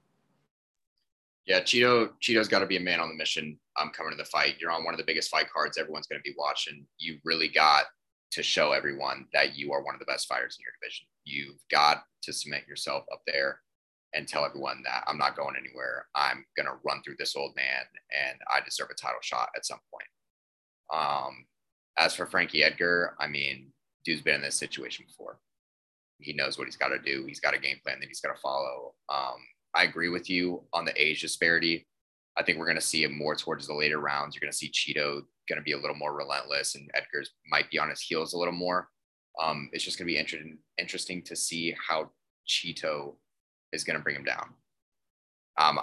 Yeah, 1.46 1.60
Chito 1.60 2.10
Chito's 2.20 2.48
got 2.48 2.58
to 2.58 2.66
be 2.66 2.76
a 2.76 2.80
man 2.80 3.00
on 3.00 3.08
the 3.08 3.14
mission. 3.14 3.58
I'm 3.76 3.90
coming 3.90 4.10
to 4.10 4.16
the 4.16 4.24
fight. 4.24 4.56
You're 4.58 4.72
on 4.72 4.84
one 4.84 4.94
of 4.94 4.98
the 4.98 5.06
biggest 5.06 5.30
fight 5.30 5.46
cards 5.52 5.78
everyone's 5.78 6.08
going 6.08 6.20
to 6.20 6.28
be 6.28 6.34
watching. 6.36 6.84
You 6.98 7.18
really 7.24 7.48
got 7.48 7.84
to 8.32 8.42
show 8.42 8.72
everyone 8.72 9.26
that 9.32 9.56
you 9.56 9.72
are 9.72 9.82
one 9.82 9.94
of 9.94 10.00
the 10.00 10.06
best 10.06 10.26
fighters 10.26 10.58
in 10.58 10.64
your 10.64 10.72
division. 10.80 11.06
You've 11.24 11.62
got 11.70 12.02
to 12.22 12.32
cement 12.32 12.66
yourself 12.66 13.04
up 13.12 13.22
there 13.26 13.60
and 14.14 14.26
tell 14.26 14.44
everyone 14.44 14.82
that 14.84 15.04
I'm 15.06 15.18
not 15.18 15.36
going 15.36 15.54
anywhere. 15.56 16.06
I'm 16.14 16.44
going 16.56 16.66
to 16.66 16.80
run 16.84 17.02
through 17.02 17.16
this 17.18 17.36
old 17.36 17.54
man 17.54 17.84
and 18.10 18.38
I 18.52 18.60
deserve 18.64 18.88
a 18.90 18.94
title 18.94 19.20
shot 19.22 19.50
at 19.54 19.66
some 19.66 19.80
point. 19.92 20.08
Um, 20.92 21.46
as 21.98 22.14
for 22.14 22.26
Frankie 22.26 22.62
Edgar, 22.62 23.14
I 23.18 23.26
mean, 23.26 23.72
dude's 24.04 24.22
been 24.22 24.36
in 24.36 24.42
this 24.42 24.54
situation 24.54 25.04
before. 25.06 25.38
He 26.18 26.32
knows 26.32 26.58
what 26.58 26.66
he's 26.66 26.76
got 26.76 26.88
to 26.88 26.98
do. 26.98 27.24
He's 27.26 27.40
got 27.40 27.54
a 27.54 27.58
game 27.58 27.78
plan 27.82 27.98
that 28.00 28.08
he's 28.08 28.20
got 28.20 28.34
to 28.34 28.40
follow. 28.40 28.94
Um, 29.08 29.36
I 29.74 29.84
agree 29.84 30.08
with 30.08 30.30
you 30.30 30.62
on 30.72 30.84
the 30.84 31.00
age 31.00 31.20
disparity. 31.20 31.86
I 32.38 32.42
think 32.42 32.58
we're 32.58 32.66
going 32.66 32.76
to 32.76 32.82
see 32.82 33.04
it 33.04 33.10
more 33.10 33.34
towards 33.34 33.66
the 33.66 33.74
later 33.74 33.98
rounds. 33.98 34.34
You're 34.34 34.40
going 34.40 34.52
to 34.52 34.56
see 34.56 34.70
Chito 34.70 35.22
going 35.48 35.58
to 35.58 35.62
be 35.62 35.72
a 35.72 35.78
little 35.78 35.96
more 35.96 36.14
relentless, 36.14 36.74
and 36.74 36.90
Edgar's 36.94 37.30
might 37.50 37.70
be 37.70 37.78
on 37.78 37.90
his 37.90 38.00
heels 38.00 38.32
a 38.32 38.38
little 38.38 38.54
more. 38.54 38.88
Um, 39.40 39.68
it's 39.72 39.84
just 39.84 39.98
going 39.98 40.06
to 40.06 40.12
be 40.12 40.18
interesting, 40.18 40.58
interesting 40.78 41.22
to 41.22 41.36
see 41.36 41.74
how 41.88 42.10
Chito 42.48 43.14
is 43.72 43.84
going 43.84 43.96
to 43.96 44.02
bring 44.02 44.16
him 44.16 44.24
down. 44.24 44.54
Um, 45.58 45.80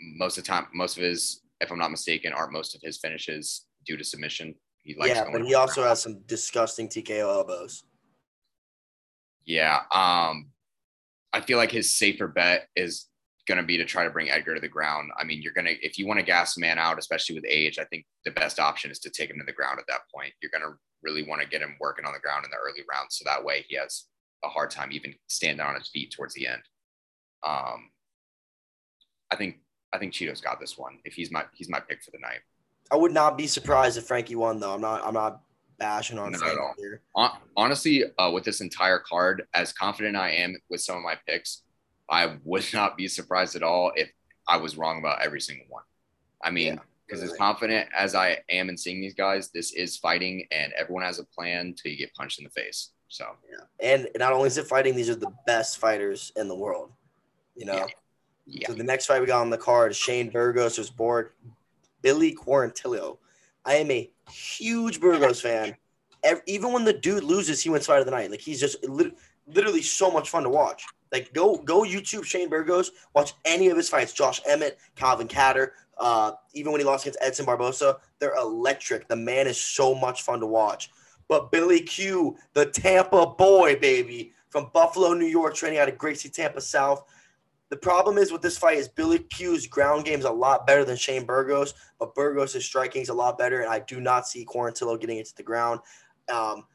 most 0.00 0.38
of 0.38 0.44
the 0.44 0.48
time, 0.48 0.66
most 0.74 0.96
of 0.96 1.02
his, 1.02 1.40
if 1.60 1.70
I'm 1.70 1.78
not 1.78 1.90
mistaken, 1.90 2.32
aren't 2.32 2.52
most 2.52 2.74
of 2.74 2.80
his 2.82 2.98
finishes 2.98 3.66
due 3.84 3.96
to 3.96 4.04
submission. 4.04 4.54
He 4.82 4.94
likes 4.98 5.14
yeah, 5.14 5.24
but 5.32 5.44
he 5.44 5.54
also 5.54 5.82
has 5.82 6.02
some 6.02 6.20
disgusting 6.26 6.88
TKO 6.88 7.20
elbows. 7.20 7.84
Yeah. 9.46 9.80
Um, 9.90 10.50
I 11.32 11.40
feel 11.40 11.58
like 11.58 11.70
his 11.70 11.96
safer 11.96 12.28
bet 12.28 12.68
is 12.76 13.08
going 13.46 13.58
to 13.58 13.64
be 13.64 13.76
to 13.76 13.84
try 13.84 14.04
to 14.04 14.10
bring 14.10 14.30
Edgar 14.30 14.54
to 14.54 14.60
the 14.60 14.68
ground. 14.68 15.10
I 15.18 15.24
mean, 15.24 15.42
you're 15.42 15.52
going 15.52 15.66
to, 15.66 15.84
if 15.84 15.98
you 15.98 16.06
want 16.06 16.20
to 16.20 16.26
gas 16.26 16.56
a 16.56 16.60
man 16.60 16.78
out, 16.78 16.98
especially 16.98 17.34
with 17.34 17.44
age, 17.48 17.78
I 17.78 17.84
think 17.84 18.06
the 18.24 18.30
best 18.30 18.58
option 18.58 18.90
is 18.90 18.98
to 19.00 19.10
take 19.10 19.30
him 19.30 19.38
to 19.38 19.44
the 19.44 19.52
ground 19.52 19.78
at 19.78 19.86
that 19.88 20.02
point. 20.14 20.32
You're 20.40 20.50
going 20.50 20.62
to 20.62 20.78
really 21.02 21.22
want 21.22 21.42
to 21.42 21.48
get 21.48 21.60
him 21.60 21.76
working 21.80 22.06
on 22.06 22.12
the 22.12 22.20
ground 22.20 22.44
in 22.44 22.50
the 22.50 22.56
early 22.56 22.84
rounds. 22.90 23.18
So 23.18 23.24
that 23.26 23.44
way 23.44 23.64
he 23.68 23.76
has 23.76 24.04
a 24.42 24.48
hard 24.48 24.70
time 24.70 24.90
even 24.92 25.14
standing 25.28 25.64
on 25.64 25.74
his 25.74 25.88
feet 25.88 26.12
towards 26.14 26.34
the 26.34 26.46
end. 26.46 26.62
Um, 27.46 27.90
I 29.30 29.36
think, 29.36 29.56
I 29.92 29.98
think 29.98 30.12
Chito's 30.12 30.40
got 30.40 30.60
this 30.60 30.78
one. 30.78 30.98
If 31.04 31.14
he's 31.14 31.30
my, 31.30 31.44
he's 31.52 31.68
my 31.68 31.80
pick 31.80 32.02
for 32.02 32.10
the 32.12 32.18
night. 32.20 32.40
I 32.94 32.96
would 32.96 33.12
not 33.12 33.36
be 33.36 33.48
surprised 33.48 33.98
if 33.98 34.04
Frankie 34.04 34.36
won, 34.36 34.60
though. 34.60 34.72
I'm 34.72 34.80
not. 34.80 35.04
I'm 35.04 35.14
not 35.14 35.40
bashing 35.80 36.16
on 36.16 36.30
not 36.30 36.40
Frankie 36.40 36.60
here. 36.78 37.00
Honestly, 37.56 38.04
uh, 38.20 38.30
with 38.30 38.44
this 38.44 38.60
entire 38.60 39.00
card, 39.00 39.48
as 39.52 39.72
confident 39.72 40.16
I 40.16 40.30
am 40.30 40.56
with 40.70 40.80
some 40.80 40.98
of 40.98 41.02
my 41.02 41.16
picks, 41.26 41.62
I 42.08 42.36
would 42.44 42.64
not 42.72 42.96
be 42.96 43.08
surprised 43.08 43.56
at 43.56 43.64
all 43.64 43.90
if 43.96 44.12
I 44.46 44.58
was 44.58 44.76
wrong 44.76 45.00
about 45.00 45.22
every 45.22 45.40
single 45.40 45.66
one. 45.68 45.82
I 46.42 46.50
mean, 46.52 46.74
yeah. 46.74 46.80
Because 47.06 47.20
Right. 47.20 47.32
as 47.32 47.36
confident 47.36 47.88
as 47.94 48.14
I 48.14 48.38
am 48.48 48.68
in 48.68 48.78
seeing 48.78 49.00
these 49.00 49.12
guys, 49.12 49.50
this 49.50 49.72
is 49.72 49.96
fighting, 49.96 50.46
and 50.52 50.72
everyone 50.74 51.02
has 51.02 51.18
a 51.18 51.24
plan 51.24 51.74
till 51.74 51.90
you 51.90 51.98
get 51.98 52.14
punched 52.14 52.38
in 52.38 52.44
the 52.44 52.50
face. 52.50 52.92
So 53.08 53.26
yeah, 53.50 53.64
And 53.92 54.08
not 54.16 54.32
only 54.32 54.46
is 54.46 54.56
it 54.56 54.68
fighting, 54.68 54.94
these 54.94 55.10
are 55.10 55.16
the 55.16 55.32
best 55.48 55.78
fighters 55.78 56.32
in 56.36 56.46
the 56.46 56.54
world. 56.54 56.92
You 57.56 57.66
know. 57.66 57.74
Yeah. 57.74 57.86
yeah, 58.46 58.66
So 58.68 58.74
the 58.74 58.84
next 58.84 59.06
fight 59.06 59.20
we 59.20 59.26
got 59.26 59.40
on 59.40 59.50
the 59.50 59.58
card 59.58 59.90
is 59.90 59.96
Shane 59.96 60.30
Burgos 60.30 60.76
versus 60.76 60.90
Borg 60.90 61.32
Billy 62.04 62.34
Quarantillo. 62.34 63.16
I 63.64 63.76
am 63.76 63.90
a 63.90 64.10
huge 64.30 65.00
Burgos 65.00 65.40
fan. 65.46 65.74
Ev- 66.22 66.42
even 66.46 66.72
when 66.72 66.84
the 66.84 66.92
dude 66.92 67.24
loses, 67.24 67.62
he 67.62 67.70
wins 67.70 67.86
fight 67.86 67.98
of 67.98 68.04
the 68.04 68.12
night. 68.12 68.30
Like 68.30 68.40
he's 68.40 68.60
just 68.60 68.84
lit- 68.84 69.16
literally 69.46 69.82
so 69.82 70.10
much 70.10 70.30
fun 70.30 70.44
to 70.44 70.50
watch. 70.50 70.84
Like 71.10 71.32
go 71.32 71.56
go 71.56 71.82
YouTube 71.82 72.24
Shane 72.24 72.48
Burgos, 72.48 72.92
watch 73.14 73.32
any 73.44 73.68
of 73.68 73.76
his 73.76 73.88
fights. 73.88 74.12
Josh 74.12 74.40
Emmett, 74.46 74.78
Calvin 74.96 75.28
Kattar, 75.28 75.70
uh, 75.98 76.32
even 76.52 76.72
when 76.72 76.80
he 76.80 76.86
lost 76.86 77.04
against 77.04 77.18
Edson 77.22 77.46
Barbosa, 77.46 77.96
they're 78.18 78.36
electric. 78.36 79.08
The 79.08 79.16
man 79.16 79.46
is 79.46 79.60
so 79.60 79.94
much 79.94 80.22
fun 80.22 80.40
to 80.40 80.46
watch. 80.46 80.90
But 81.28 81.50
Billy 81.50 81.80
Q, 81.80 82.36
the 82.52 82.66
Tampa 82.66 83.26
boy, 83.26 83.76
baby, 83.76 84.34
from 84.50 84.70
Buffalo, 84.74 85.14
New 85.14 85.26
York, 85.26 85.54
training 85.54 85.78
out 85.78 85.88
of 85.88 85.96
Gracie, 85.96 86.28
Tampa 86.28 86.60
South. 86.60 87.04
The 87.74 87.80
problem 87.80 88.18
is 88.18 88.30
with 88.30 88.40
this 88.40 88.56
fight 88.56 88.78
is 88.78 88.86
Billy 88.86 89.18
Q's 89.18 89.66
ground 89.66 90.04
game 90.04 90.20
is 90.20 90.24
a 90.26 90.30
lot 90.30 90.64
better 90.64 90.84
than 90.84 90.96
Shane 90.96 91.26
Burgos, 91.26 91.74
but 91.98 92.14
Burgos' 92.14 92.64
striking 92.64 93.02
is 93.02 93.08
a 93.08 93.14
lot 93.14 93.36
better, 93.36 93.62
and 93.62 93.68
I 93.68 93.80
do 93.80 94.00
not 94.00 94.28
see 94.28 94.46
Quarantillo 94.46 95.00
getting 95.00 95.18
into 95.18 95.34
the 95.34 95.42
ground. 95.42 95.80
Um, 96.32 96.66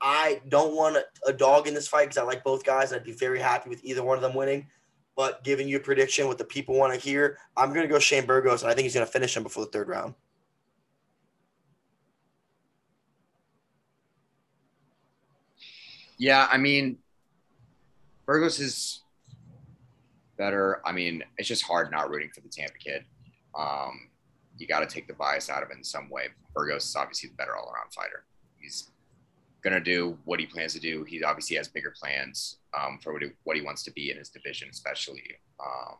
I 0.00 0.40
don't 0.48 0.74
want 0.74 0.96
a, 0.96 1.04
a 1.24 1.32
dog 1.32 1.68
in 1.68 1.74
this 1.74 1.86
fight 1.86 2.06
because 2.06 2.18
I 2.18 2.24
like 2.24 2.42
both 2.42 2.64
guys. 2.64 2.92
I'd 2.92 3.04
be 3.04 3.12
very 3.12 3.38
happy 3.38 3.70
with 3.70 3.84
either 3.84 4.02
one 4.02 4.16
of 4.16 4.22
them 4.22 4.34
winning. 4.34 4.66
But 5.14 5.44
giving 5.44 5.68
you 5.68 5.76
a 5.76 5.80
prediction, 5.80 6.26
what 6.26 6.36
the 6.36 6.44
people 6.44 6.74
want 6.74 6.92
to 6.94 6.98
hear, 6.98 7.38
I'm 7.56 7.72
going 7.72 7.86
to 7.86 7.88
go 7.88 8.00
Shane 8.00 8.26
Burgos, 8.26 8.62
and 8.62 8.72
I 8.72 8.74
think 8.74 8.86
he's 8.86 8.94
going 8.94 9.06
to 9.06 9.12
finish 9.12 9.36
him 9.36 9.44
before 9.44 9.66
the 9.66 9.70
third 9.70 9.86
round. 9.86 10.16
yeah. 16.18 16.48
I 16.50 16.58
mean, 16.58 16.98
Burgos 18.26 18.58
is 18.58 19.02
better. 20.40 20.80
I 20.86 20.92
mean, 20.92 21.22
it's 21.36 21.48
just 21.48 21.62
hard 21.62 21.90
not 21.90 22.08
rooting 22.08 22.30
for 22.34 22.40
the 22.40 22.48
Tampa 22.48 22.78
kid. 22.78 23.04
Um, 23.54 24.08
you 24.56 24.66
got 24.66 24.80
to 24.80 24.86
take 24.86 25.06
the 25.06 25.12
bias 25.12 25.50
out 25.50 25.62
of 25.62 25.70
it 25.70 25.76
in 25.76 25.84
some 25.84 26.08
way. 26.08 26.28
Burgos 26.54 26.88
is 26.88 26.96
obviously 26.96 27.28
the 27.28 27.36
better 27.36 27.54
all-around 27.56 27.92
fighter. 27.92 28.24
He's 28.58 28.90
gonna 29.62 29.80
do 29.80 30.18
what 30.24 30.40
he 30.40 30.46
plans 30.46 30.72
to 30.72 30.80
do. 30.80 31.04
He 31.04 31.22
obviously 31.22 31.56
has 31.56 31.68
bigger 31.68 31.92
plans 32.00 32.56
um, 32.72 32.98
for 33.02 33.12
what 33.12 33.22
he, 33.22 33.28
what 33.44 33.56
he 33.56 33.62
wants 33.62 33.82
to 33.84 33.92
be 33.92 34.10
in 34.10 34.16
his 34.16 34.30
division, 34.30 34.68
especially. 34.70 35.22
Um, 35.60 35.96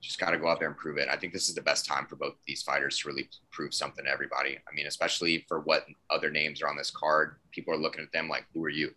just 0.00 0.18
got 0.18 0.32
to 0.32 0.38
go 0.38 0.48
out 0.48 0.58
there 0.58 0.68
and 0.68 0.76
prove 0.76 0.98
it. 0.98 1.08
I 1.08 1.16
think 1.16 1.32
this 1.32 1.48
is 1.48 1.54
the 1.54 1.62
best 1.62 1.86
time 1.86 2.06
for 2.06 2.16
both 2.16 2.34
these 2.46 2.62
fighters 2.62 2.98
to 2.98 3.08
really 3.08 3.30
prove 3.50 3.72
something 3.72 4.04
to 4.04 4.10
everybody. 4.10 4.58
I 4.68 4.74
mean, 4.74 4.86
especially 4.86 5.46
for 5.48 5.60
what 5.60 5.86
other 6.10 6.30
names 6.30 6.60
are 6.60 6.68
on 6.68 6.76
this 6.76 6.90
card. 6.90 7.36
People 7.52 7.72
are 7.72 7.78
looking 7.78 8.02
at 8.02 8.12
them 8.12 8.28
like, 8.28 8.44
"Who 8.52 8.62
are 8.64 8.70
you? 8.70 8.94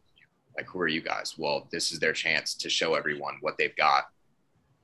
Like, 0.58 0.68
who 0.68 0.80
are 0.80 0.88
you 0.88 1.02
guys?" 1.02 1.36
Well, 1.38 1.68
this 1.72 1.92
is 1.92 2.00
their 2.00 2.14
chance 2.14 2.56
to 2.56 2.70
show 2.70 2.96
everyone 2.96 3.38
what 3.42 3.58
they've 3.58 3.76
got. 3.76 4.06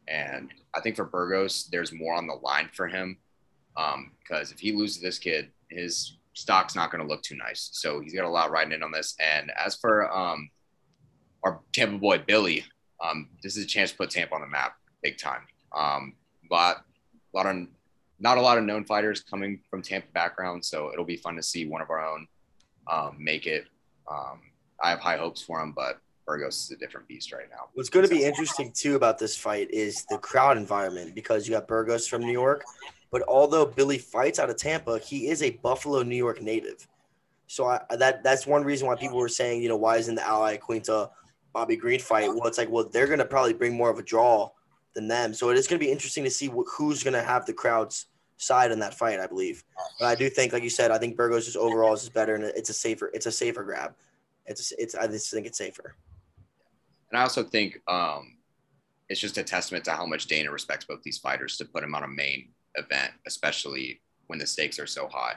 And 0.08 0.52
I 0.74 0.82
think 0.82 0.96
for 0.96 1.06
Burgos, 1.06 1.70
there's 1.72 1.92
more 1.92 2.14
on 2.14 2.28
the 2.28 2.34
line 2.36 2.70
for 2.74 2.88
him 2.88 3.18
because 3.76 4.52
if 4.52 4.60
he 4.60 4.72
loses 4.72 5.02
this 5.02 5.18
kid, 5.18 5.50
his 5.70 6.18
stock's 6.34 6.76
not 6.76 6.92
going 6.92 7.02
to 7.02 7.08
look 7.08 7.22
too 7.22 7.36
nice. 7.36 7.70
So 7.74 8.00
he's 8.00 8.14
got 8.14 8.26
a 8.26 8.30
lot 8.30 8.52
riding 8.52 8.74
in 8.74 8.84
on 8.84 8.92
this. 8.92 9.16
And 9.20 9.52
as 9.58 9.76
for 9.76 10.12
um, 10.16 10.50
our 11.44 11.62
Tampa 11.74 11.98
boy 11.98 12.20
Billy, 12.20 12.64
um, 13.04 13.30
this 13.42 13.58
is 13.58 13.64
a 13.64 13.68
chance 13.68 13.92
to 13.92 13.98
put 13.98 14.10
Tampa 14.10 14.36
on 14.36 14.42
the 14.42 14.48
map 14.48 14.76
big 15.02 15.18
time. 15.18 15.42
Um, 15.76 16.14
but 16.50 16.78
a 17.34 17.38
lot 17.38 17.46
of 17.46 17.68
not 18.20 18.38
a 18.38 18.42
lot 18.42 18.58
of 18.58 18.64
known 18.64 18.86
fighters 18.86 19.22
coming 19.22 19.60
from 19.70 19.82
Tampa 19.82 20.08
background, 20.14 20.64
so 20.64 20.92
it'll 20.94 21.04
be 21.04 21.18
fun 21.18 21.36
to 21.36 21.44
see 21.44 21.66
one 21.66 21.82
of 21.82 21.90
our 21.90 22.06
own 22.06 22.28
um, 22.92 23.18
make 23.20 23.48
it. 23.48 23.66
Um, 24.10 24.42
I 24.84 24.90
have 24.90 25.00
high 25.00 25.18
hopes 25.18 25.42
for 25.42 25.62
him, 25.62 25.72
but 25.72 26.00
Burgos 26.26 26.66
is 26.66 26.72
a 26.72 26.76
different 26.76 27.08
beast 27.08 27.32
right 27.32 27.50
now. 27.50 27.70
What's 27.74 27.90
going 27.90 28.06
to 28.08 28.14
be 28.14 28.24
interesting 28.24 28.72
too 28.72 28.96
about 28.96 29.18
this 29.18 29.36
fight 29.36 29.72
is 29.72 30.06
the 30.10 30.18
crowd 30.18 30.58
environment 30.58 31.16
because 31.16 31.48
you 31.48 31.54
got 31.54 31.68
Burgos 31.68 32.08
from 32.08 32.22
New 32.22 32.32
York, 32.32 32.64
but 33.12 33.24
although 33.28 33.66
Billy 33.66 33.98
fights 33.98 34.40
out 34.40 34.50
of 34.50 34.58
Tampa, 34.58 35.00
he 35.00 35.30
is 35.30 35.42
a 35.42 35.52
Buffalo, 35.52 36.04
New 36.04 36.16
York 36.16 36.42
native. 36.42 36.88
So 37.48 37.66
I, 37.66 37.82
that 37.98 38.24
that's 38.24 38.48
one 38.48 38.64
reason 38.64 38.88
why 38.88 38.96
people 38.96 39.18
were 39.18 39.30
saying, 39.30 39.62
you 39.62 39.70
know, 39.70 39.78
why 39.78 39.98
isn't 39.98 40.16
the 40.16 40.26
Al 40.26 40.42
Iaquinta 40.42 41.10
Bobby 41.54 41.76
Green 41.76 42.00
fight? 42.00 42.30
Well, 42.30 42.48
it's 42.48 42.58
like, 42.58 42.70
well, 42.70 42.90
they're 42.92 43.08
going 43.08 43.20
to 43.20 43.26
probably 43.26 43.54
bring 43.54 43.76
more 43.76 43.90
of 43.90 44.00
a 44.00 44.04
draw 44.04 44.50
than 44.96 45.08
them. 45.08 45.34
So 45.34 45.50
it 45.50 45.58
is 45.58 45.68
going 45.68 45.80
to 45.80 45.86
be 45.86 45.92
interesting 45.92 46.24
to 46.24 46.30
see 46.30 46.48
wh- 46.48 46.68
who's 46.68 47.04
going 47.04 47.14
to 47.14 47.22
have 47.22 47.46
the 47.46 47.54
crowd's 47.54 48.08
side 48.38 48.72
in 48.72 48.80
that 48.80 48.94
fight. 48.94 49.20
I 49.20 49.28
believe, 49.28 49.64
but 50.00 50.08
I 50.08 50.16
do 50.16 50.30
think, 50.30 50.52
like 50.52 50.64
you 50.64 50.70
said, 50.70 50.90
I 50.90 50.98
think 50.98 51.16
Burgos 51.16 51.46
just 51.46 51.58
overall 51.58 51.94
is 51.94 52.10
better 52.10 52.36
and 52.36 52.44
it's 52.44 52.70
a 52.70 52.74
safer, 52.74 53.12
it's 53.14 53.28
a 53.28 53.32
safer 53.32 53.64
grab. 53.64 53.94
It's 54.46 54.74
it's 54.78 54.96
I 54.96 55.08
just 55.08 55.32
think 55.32 55.48
it's 55.48 55.58
safer. 55.58 55.96
And 57.12 57.20
I 57.20 57.22
also 57.22 57.44
think 57.44 57.80
um, 57.88 58.38
it's 59.10 59.20
just 59.20 59.38
a 59.38 59.44
testament 59.44 59.86
to 59.86 59.92
how 59.92 60.06
much 60.06 60.26
Dana 60.26 60.52
respects 60.52 60.86
both 60.86 61.04
these 61.04 61.20
fighters 61.20 61.58
to 61.58 61.66
put 61.66 61.84
him 61.84 61.94
on 61.94 62.04
a 62.04 62.08
main 62.08 62.50
event, 62.76 63.14
especially 63.28 64.02
when 64.28 64.40
the 64.40 64.48
stakes 64.48 64.80
are 64.80 64.88
so 64.88 65.08
high. 65.08 65.34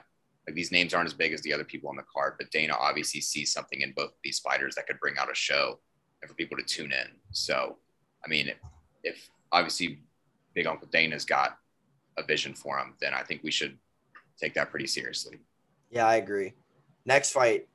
Like 0.47 0.55
these 0.55 0.73
names 0.73 0.95
aren't 0.95 1.09
as 1.09 1.15
big 1.15 1.33
as 1.33 1.43
the 1.43 1.53
other 1.53 1.65
people 1.65 1.91
on 1.91 1.97
the 1.97 2.05
card, 2.05 2.35
but 2.39 2.51
Dana 2.51 2.75
obviously 2.79 3.21
sees 3.21 3.53
something 3.53 3.81
in 3.81 3.93
both 3.97 4.11
of 4.11 4.17
these 4.23 4.39
fighters 4.39 4.75
that 4.77 4.87
could 4.87 5.01
bring 5.01 5.19
out 5.19 5.31
a 5.31 5.35
show 5.35 5.81
and 6.23 6.31
for 6.31 6.35
people 6.35 6.57
to 6.57 6.63
tune 6.63 6.93
in. 6.93 7.09
So, 7.33 7.77
I 8.25 8.29
mean, 8.29 8.51
if 9.03 9.29
obviously 9.53 9.99
Big 10.55 10.67
Uncle 10.67 10.89
Dana's 10.91 11.25
got 11.25 11.59
a 12.17 12.23
vision 12.23 12.55
for 12.55 12.79
him, 12.79 12.95
then 13.01 13.13
I 13.13 13.23
think 13.23 13.43
we 13.43 13.51
should 13.51 13.77
take 14.41 14.55
that 14.55 14.71
pretty 14.71 14.87
seriously. 14.87 15.39
Yeah, 15.91 16.07
I 16.07 16.17
agree. 16.17 16.55
Next 17.05 17.33
fight, 17.33 17.69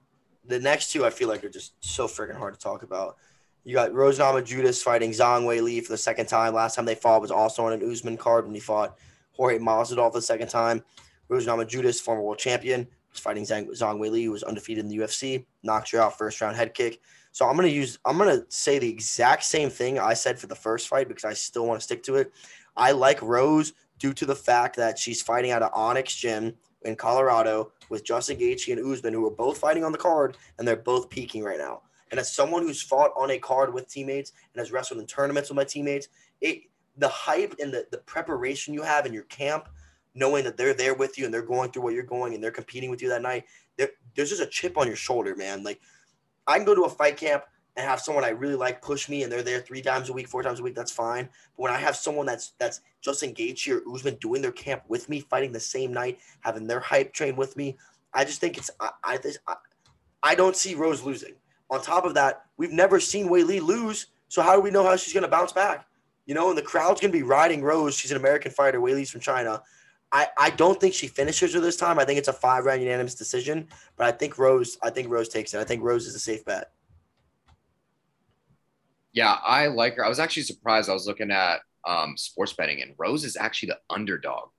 the 0.45 0.59
next 0.59 0.91
two 0.91 1.05
I 1.05 1.09
feel 1.09 1.27
like 1.27 1.43
are 1.43 1.49
just 1.49 1.73
so 1.80 2.07
freaking 2.07 2.38
hard 2.38 2.53
to 2.53 2.59
talk 2.59 2.84
about. 2.84 3.18
You 3.63 3.76
got 3.76 3.93
Rose 3.93 4.19
Namajunas 4.19 4.81
fighting 4.81 5.11
Zhang 5.11 5.43
Weili 5.43 5.84
for 5.84 5.91
the 5.91 5.97
second 5.97 6.26
time. 6.26 6.53
Last 6.53 6.76
time 6.76 6.85
they 6.85 6.95
fought 6.95 7.22
was 7.22 7.31
also 7.31 7.65
on 7.65 7.73
an 7.73 7.89
Usman 7.89 8.18
card 8.18 8.45
when 8.45 8.55
he 8.55 8.59
fought 8.59 8.97
Jorge 9.34 9.59
Masvidal 9.59 10.11
for 10.11 10.18
the 10.18 10.22
second 10.22 10.47
time. 10.47 10.84
Rose 11.30 11.45
Namajunas, 11.45 12.01
former 12.01 12.22
world 12.22 12.39
champion, 12.39 12.88
was 13.11 13.19
fighting 13.19 13.43
Zhang, 13.43 13.69
Zhang 13.69 13.99
Weili, 13.99 14.23
who 14.23 14.31
was 14.31 14.43
undefeated 14.43 14.84
in 14.84 14.89
the 14.89 14.97
UFC, 14.97 15.45
knocked 15.63 15.91
her 15.91 16.01
out 16.01 16.18
first 16.18 16.41
round 16.41 16.55
head 16.55 16.73
kick. 16.73 16.99
So 17.31 17.47
I'm 17.47 17.55
gonna 17.55 17.69
use 17.69 17.99
I'm 18.03 18.18
gonna 18.18 18.43
say 18.49 18.80
the 18.80 18.89
exact 18.89 19.43
same 19.43 19.69
thing 19.69 19.99
I 19.99 20.13
said 20.15 20.39
for 20.39 20.47
the 20.47 20.55
first 20.55 20.88
fight 20.88 21.07
because 21.07 21.23
I 21.23 21.34
still 21.34 21.65
want 21.65 21.80
to 21.80 21.84
stick 21.84 22.03
to 22.03 22.15
it. 22.15 22.34
I 22.76 22.91
like 22.91 23.22
Rose 23.22 23.73
due 23.99 24.13
to 24.13 24.26
the 24.26 24.35
fact 24.35 24.76
that 24.77 24.97
she's 24.97 25.22
fighting 25.22 25.51
out 25.51 25.61
of 25.61 25.72
Onyx 25.73 26.15
Gym 26.15 26.55
in 26.83 26.95
Colorado 26.95 27.71
with 27.89 28.03
Justin 28.03 28.37
Gaethje 28.37 28.75
and 28.75 28.85
Usman, 28.85 29.13
who 29.13 29.25
are 29.25 29.31
both 29.31 29.57
fighting 29.57 29.83
on 29.83 29.91
the 29.91 29.97
card, 29.97 30.37
and 30.57 30.67
they're 30.67 30.75
both 30.75 31.09
peaking 31.09 31.43
right 31.43 31.59
now. 31.59 31.81
And 32.11 32.19
as 32.19 32.33
someone 32.33 32.63
who's 32.63 32.81
fought 32.81 33.11
on 33.15 33.31
a 33.31 33.37
card 33.37 33.73
with 33.73 33.87
teammates 33.87 34.33
and 34.53 34.59
has 34.59 34.71
wrestled 34.71 34.99
in 34.99 35.05
tournaments 35.05 35.49
with 35.49 35.55
my 35.55 35.63
teammates, 35.63 36.09
it 36.41 36.63
the 36.97 37.07
hype 37.07 37.55
and 37.59 37.73
the, 37.73 37.85
the 37.91 37.99
preparation 37.99 38.73
you 38.73 38.81
have 38.81 39.05
in 39.05 39.13
your 39.13 39.23
camp, 39.23 39.69
knowing 40.13 40.43
that 40.43 40.57
they're 40.57 40.73
there 40.73 40.93
with 40.93 41.17
you 41.17 41.23
and 41.23 41.33
they're 41.33 41.41
going 41.41 41.71
through 41.71 41.83
what 41.83 41.93
you're 41.93 42.03
going 42.03 42.33
and 42.33 42.43
they're 42.43 42.51
competing 42.51 42.89
with 42.89 43.01
you 43.01 43.07
that 43.09 43.21
night, 43.21 43.45
there's 43.77 44.29
just 44.29 44.41
a 44.41 44.47
chip 44.47 44.77
on 44.77 44.87
your 44.87 44.95
shoulder, 44.95 45.35
man. 45.35 45.63
Like 45.63 45.79
I 46.47 46.57
can 46.57 46.65
go 46.65 46.75
to 46.75 46.83
a 46.83 46.89
fight 46.89 47.15
camp 47.15 47.43
and 47.76 47.88
have 47.88 48.02
someone 48.02 48.23
I 48.23 48.30
really 48.30 48.56
like 48.56 48.81
push 48.81 49.07
me 49.07 49.23
and 49.23 49.31
they're 49.31 49.43
there 49.43 49.61
three 49.61 49.81
times 49.81 50.10
a 50.10 50.14
week, 50.14 50.27
four 50.27 50.43
times 50.43 50.60
a 50.60 50.64
week, 50.64 50.76
that's 50.76 50.91
fine. 50.91 51.30
But 51.56 51.64
when 51.64 51.73
I 51.73 51.77
have 51.77 51.95
someone 51.95 52.26
that's 52.26 52.53
that's 52.60 52.81
Gaethje 53.06 53.72
or 53.72 53.93
Usman 53.93 54.15
doing 54.15 54.41
their 54.41 54.52
camp 54.52 54.84
with 54.88 55.07
me, 55.10 55.22
fighting 55.22 55.52
the 55.52 55.60
same 55.60 55.93
night, 55.93 56.19
having 56.41 56.68
their 56.68 56.80
hype 56.80 57.14
train 57.14 57.35
with 57.35 57.56
me, 57.56 57.77
I 58.14 58.26
just 58.26 58.41
think 58.41 58.57
it's 58.57 58.69
I 58.80 58.91
I, 59.03 59.19
I, 59.48 59.56
I 60.23 60.35
don't 60.35 60.56
see 60.56 60.76
Rose 60.76 61.03
losing. 61.03 61.34
On 61.69 61.81
top 61.81 62.03
of 62.03 62.14
that, 62.15 62.43
we've 62.57 62.72
never 62.72 62.99
seen 62.99 63.30
Weili 63.30 63.61
lose, 63.61 64.07
so 64.27 64.41
how 64.41 64.56
do 64.56 64.61
we 64.61 64.72
know 64.72 64.84
how 64.84 64.98
she's 64.98 65.14
going 65.14 65.23
to 65.23 65.30
bounce 65.30 65.53
back? 65.53 65.85
You 66.26 66.35
know, 66.35 66.49
and 66.49 66.57
the 66.57 66.61
crowd's 66.61 66.99
going 66.99 67.11
to 67.11 67.18
be 67.18 67.23
riding 67.23 67.61
Rose. 67.61 67.95
She's 67.95 68.11
an 68.11 68.18
American 68.18 68.52
fighter. 68.52 68.80
Weili's 68.80 69.10
from 69.10 69.22
China. 69.22 69.64
I, 70.11 70.27
I 70.38 70.49
don't 70.49 70.80
think 70.80 70.93
she 70.93 71.07
finishes 71.07 71.53
her 71.53 71.61
this 71.61 71.77
time. 71.77 71.98
I 71.98 72.03
think 72.03 72.19
it's 72.19 72.27
a 72.27 72.34
five 72.34 72.65
round 72.65 72.81
unanimous 72.81 73.15
decision, 73.15 73.68
but 73.95 74.07
I 74.07 74.11
think 74.11 74.38
Rose 74.38 74.77
I 74.84 74.89
think 74.89 75.10
Rose 75.10 75.30
takes 75.30 75.53
it. 75.53 75.60
I 75.60 75.64
think 75.64 75.81
Rose 75.81 76.06
is 76.06 76.15
a 76.15 76.19
safe 76.19 76.43
bet. 76.43 76.72
Yeah, 79.13 79.38
I 79.45 79.67
like 79.67 79.95
her. 79.95 80.05
I 80.05 80.09
was 80.09 80.19
actually 80.19 80.43
surprised. 80.43 80.89
I 80.89 80.93
was 80.93 81.07
looking 81.07 81.31
at 81.31 81.59
um, 81.85 82.15
sports 82.17 82.53
betting, 82.53 82.81
and 82.81 82.93
Rose 82.97 83.23
is 83.23 83.35
actually 83.35 83.67
the 83.67 83.79
underdog 83.89 84.49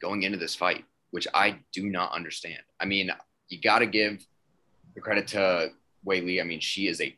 going 0.00 0.22
into 0.22 0.38
this 0.38 0.54
fight, 0.54 0.84
which 1.10 1.26
I 1.34 1.58
do 1.72 1.88
not 1.88 2.12
understand. 2.12 2.60
I 2.78 2.84
mean, 2.84 3.10
you 3.48 3.60
got 3.60 3.80
to 3.80 3.86
give 3.86 4.24
the 4.94 5.00
credit 5.00 5.26
to 5.28 5.70
Weili. 6.06 6.40
I 6.40 6.44
mean, 6.44 6.60
she 6.60 6.86
is 6.86 7.00
a 7.00 7.16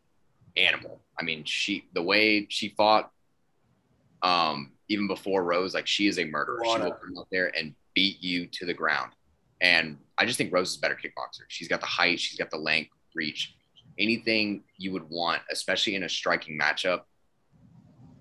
animal. 0.57 1.03
I 1.19 1.23
mean, 1.23 1.45
she 1.45 1.87
the 1.93 2.03
way 2.03 2.47
she 2.49 2.71
fought, 2.71 3.11
um, 4.23 4.73
even 4.89 5.09
before 5.09 5.45
Rose, 5.45 5.75
like 5.75 5.87
she 5.87 6.07
is 6.07 6.19
a 6.19 6.25
murderer. 6.25 6.61
She 6.65 6.79
will 6.79 6.93
come 6.93 7.19
out 7.19 7.29
there 7.31 7.53
and 7.57 7.75
beat 7.95 8.23
you 8.23 8.47
to 8.47 8.67
the 8.67 8.75
ground. 8.75 9.13
And 9.61 9.99
I 10.19 10.27
just 10.27 10.39
think 10.39 10.53
Rose 10.53 10.71
is 10.71 10.77
a 10.77 10.81
better 10.81 10.95
kickboxer. 10.95 11.45
She's 11.49 11.69
got 11.69 11.81
the 11.81 11.87
height, 11.87 12.21
she's 12.21 12.39
got 12.39 12.51
the 12.51 12.59
length, 12.59 12.91
reach, 13.15 13.55
anything 13.99 14.63
you 14.77 14.93
would 14.93 15.09
want, 15.09 15.43
especially 15.51 15.95
in 15.95 16.03
a 16.03 16.09
striking 16.09 16.59
matchup. 16.59 17.03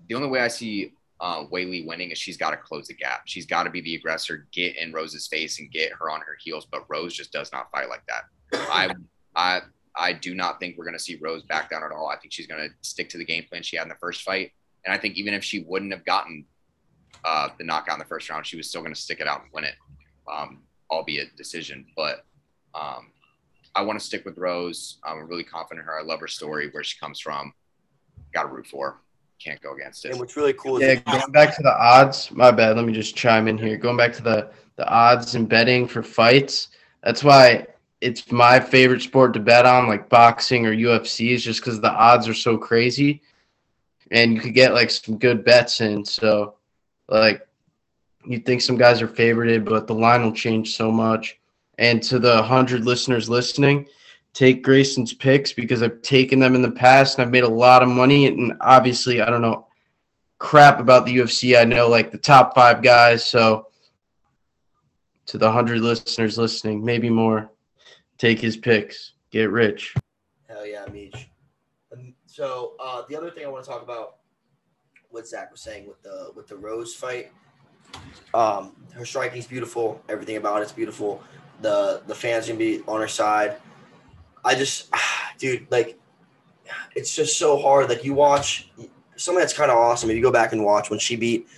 The 0.08 0.14
only 0.14 0.28
way 0.28 0.40
I 0.40 0.48
see 0.48 0.92
uh, 1.20 1.44
Weili 1.46 1.86
winning 1.86 2.10
is 2.10 2.18
she's 2.18 2.36
got 2.36 2.50
to 2.50 2.56
close 2.56 2.88
the 2.88 2.94
gap. 2.94 3.22
She's 3.26 3.46
got 3.46 3.64
to 3.64 3.70
be 3.70 3.80
the 3.80 3.94
aggressor, 3.94 4.46
get 4.52 4.76
in 4.76 4.92
Rose's 4.92 5.26
face 5.26 5.58
and 5.58 5.70
get 5.70 5.92
her 5.92 6.10
on 6.10 6.20
her 6.20 6.36
heels. 6.40 6.66
But 6.70 6.84
Rose 6.88 7.14
just 7.14 7.32
does 7.32 7.52
not 7.52 7.70
fight 7.70 7.88
like 7.88 8.02
that. 8.06 8.24
I, 8.70 8.94
I, 9.34 9.60
I 9.96 10.12
do 10.12 10.34
not 10.34 10.60
think 10.60 10.76
we're 10.76 10.84
going 10.84 10.96
to 10.96 11.02
see 11.02 11.18
Rose 11.20 11.42
back 11.42 11.70
down 11.70 11.82
at 11.82 11.90
all. 11.90 12.08
I 12.08 12.16
think 12.16 12.32
she's 12.32 12.46
going 12.46 12.68
to 12.68 12.74
stick 12.82 13.08
to 13.10 13.18
the 13.18 13.24
game 13.24 13.44
plan 13.48 13.62
she 13.62 13.76
had 13.76 13.84
in 13.84 13.88
the 13.88 13.96
first 13.96 14.22
fight. 14.22 14.52
And 14.84 14.94
I 14.94 14.98
think 14.98 15.16
even 15.16 15.34
if 15.34 15.42
she 15.42 15.60
wouldn't 15.60 15.92
have 15.92 16.04
gotten 16.04 16.44
uh, 17.24 17.48
the 17.58 17.64
knockout 17.64 17.94
in 17.94 17.98
the 17.98 18.04
first 18.04 18.28
round, 18.30 18.46
she 18.46 18.56
was 18.56 18.68
still 18.68 18.82
going 18.82 18.94
to 18.94 19.00
stick 19.00 19.20
it 19.20 19.26
out 19.26 19.42
and 19.42 19.50
win 19.52 19.64
it, 19.64 19.74
um, 20.32 20.62
albeit 20.90 21.34
decision. 21.36 21.86
But 21.96 22.24
um, 22.74 23.10
I 23.76 23.82
want 23.82 24.00
to 24.00 24.04
stick 24.04 24.24
with 24.24 24.38
Rose. 24.38 24.98
I'm 25.04 25.26
really 25.26 25.44
confident 25.44 25.80
in 25.80 25.86
her. 25.86 25.98
I 25.98 26.02
love 26.02 26.20
her 26.20 26.28
story, 26.28 26.70
where 26.70 26.82
she 26.82 26.98
comes 26.98 27.20
from. 27.20 27.52
Got 28.32 28.44
to 28.44 28.48
root 28.48 28.66
for 28.66 28.90
her. 28.90 28.96
Can't 29.38 29.60
go 29.60 29.74
against 29.74 30.04
it. 30.06 30.12
And 30.12 30.20
what's 30.20 30.36
really 30.36 30.54
cool 30.54 30.80
Yeah, 30.80 30.92
is 30.92 31.00
going 31.00 31.30
back 31.30 31.54
to 31.56 31.62
the 31.62 31.76
odds. 31.78 32.30
My 32.30 32.50
bad. 32.50 32.76
Let 32.76 32.86
me 32.86 32.92
just 32.94 33.14
chime 33.14 33.48
in 33.48 33.58
here. 33.58 33.76
Going 33.76 33.98
back 33.98 34.14
to 34.14 34.22
the 34.22 34.50
the 34.76 34.88
odds 34.88 35.34
and 35.34 35.48
betting 35.48 35.88
for 35.88 36.02
fights. 36.02 36.68
That's 37.02 37.24
why 37.24 37.66
it's 38.00 38.30
my 38.30 38.60
favorite 38.60 39.02
sport 39.02 39.32
to 39.34 39.40
bet 39.40 39.66
on, 39.66 39.88
like 39.88 40.08
boxing 40.08 40.66
or 40.66 40.74
UFC, 40.74 41.30
is 41.30 41.42
just 41.42 41.60
because 41.60 41.80
the 41.80 41.92
odds 41.92 42.28
are 42.28 42.34
so 42.34 42.56
crazy, 42.56 43.22
and 44.10 44.34
you 44.34 44.40
could 44.40 44.54
get 44.54 44.74
like 44.74 44.90
some 44.90 45.18
good 45.18 45.44
bets 45.44 45.80
in. 45.80 46.04
So, 46.04 46.54
like, 47.08 47.46
you 48.24 48.38
think 48.38 48.60
some 48.60 48.76
guys 48.76 49.00
are 49.00 49.08
favorited, 49.08 49.64
but 49.64 49.86
the 49.86 49.94
line 49.94 50.22
will 50.22 50.32
change 50.32 50.76
so 50.76 50.90
much. 50.90 51.38
And 51.78 52.02
to 52.04 52.18
the 52.18 52.42
hundred 52.42 52.84
listeners 52.84 53.28
listening, 53.28 53.86
take 54.32 54.62
Grayson's 54.62 55.12
picks 55.12 55.52
because 55.52 55.82
I've 55.82 56.02
taken 56.02 56.38
them 56.38 56.54
in 56.54 56.62
the 56.62 56.70
past 56.70 57.18
and 57.18 57.26
I've 57.26 57.32
made 57.32 57.44
a 57.44 57.48
lot 57.48 57.82
of 57.82 57.88
money. 57.88 58.26
And 58.26 58.54
obviously, 58.60 59.20
I 59.20 59.30
don't 59.30 59.42
know 59.42 59.66
crap 60.38 60.80
about 60.80 61.06
the 61.06 61.16
UFC. 61.16 61.58
I 61.58 61.64
know 61.64 61.88
like 61.88 62.12
the 62.12 62.18
top 62.18 62.54
five 62.54 62.82
guys. 62.82 63.24
So 63.24 63.68
to 65.26 65.38
the 65.38 65.50
hundred 65.50 65.80
listeners 65.80 66.38
listening, 66.38 66.84
maybe 66.84 67.10
more, 67.10 67.50
take 68.18 68.40
his 68.40 68.56
picks, 68.56 69.12
get 69.30 69.50
rich. 69.50 69.94
Hell 70.48 70.66
yeah, 70.66 70.86
Meech. 70.92 71.28
So 72.26 72.74
uh, 72.78 73.02
the 73.08 73.16
other 73.16 73.30
thing 73.30 73.46
I 73.46 73.48
want 73.48 73.64
to 73.64 73.70
talk 73.70 73.82
about, 73.82 74.16
what 75.08 75.26
Zach 75.26 75.50
was 75.50 75.62
saying 75.62 75.88
with 75.88 76.02
the 76.02 76.30
with 76.34 76.48
the 76.48 76.56
Rose 76.56 76.94
fight. 76.94 77.32
Um, 78.34 78.76
her 78.92 79.06
striking's 79.06 79.46
beautiful. 79.46 80.02
Everything 80.10 80.36
about 80.36 80.60
it's 80.60 80.72
beautiful. 80.72 81.22
The 81.60 82.02
the 82.06 82.14
fans 82.14 82.46
gonna 82.46 82.58
be 82.58 82.82
on 82.86 83.00
her 83.00 83.08
side. 83.08 83.56
I 84.44 84.54
just, 84.54 84.92
dude, 85.38 85.66
like, 85.70 85.98
it's 86.94 87.14
just 87.14 87.38
so 87.38 87.58
hard. 87.58 87.88
Like 87.88 88.04
you 88.04 88.14
watch 88.14 88.70
something 89.16 89.40
that's 89.40 89.52
kind 89.52 89.70
of 89.70 89.76
awesome. 89.76 90.10
If 90.10 90.16
you 90.16 90.22
go 90.22 90.32
back 90.32 90.52
and 90.52 90.64
watch 90.64 90.90
when 90.90 90.98
she 90.98 91.16
beat 91.16 91.48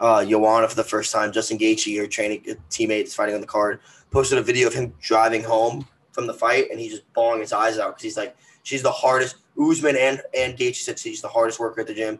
uh, 0.00 0.24
Joanna 0.24 0.68
for 0.68 0.74
the 0.74 0.84
first 0.84 1.12
time, 1.12 1.32
Justin 1.32 1.58
Gaethje, 1.58 1.98
her 1.98 2.06
training 2.06 2.56
teammate, 2.70 3.04
is 3.04 3.14
fighting 3.14 3.34
on 3.34 3.40
the 3.40 3.46
card, 3.46 3.80
posted 4.10 4.38
a 4.38 4.42
video 4.42 4.68
of 4.68 4.74
him 4.74 4.94
driving 5.00 5.42
home 5.42 5.86
from 6.12 6.26
the 6.26 6.34
fight, 6.34 6.70
and 6.70 6.80
he's 6.80 6.92
just 6.92 7.12
bawling 7.12 7.40
his 7.40 7.52
eyes 7.52 7.78
out 7.78 7.90
because 7.90 8.02
he's 8.02 8.16
like, 8.16 8.36
she's 8.62 8.82
the 8.82 8.90
hardest. 8.90 9.36
Usman 9.60 9.96
and 9.96 10.22
and 10.36 10.56
Gaethje 10.56 10.76
said 10.76 10.98
she's 10.98 11.20
the 11.20 11.28
hardest 11.28 11.58
worker 11.58 11.80
at 11.80 11.86
the 11.86 11.94
gym, 11.94 12.18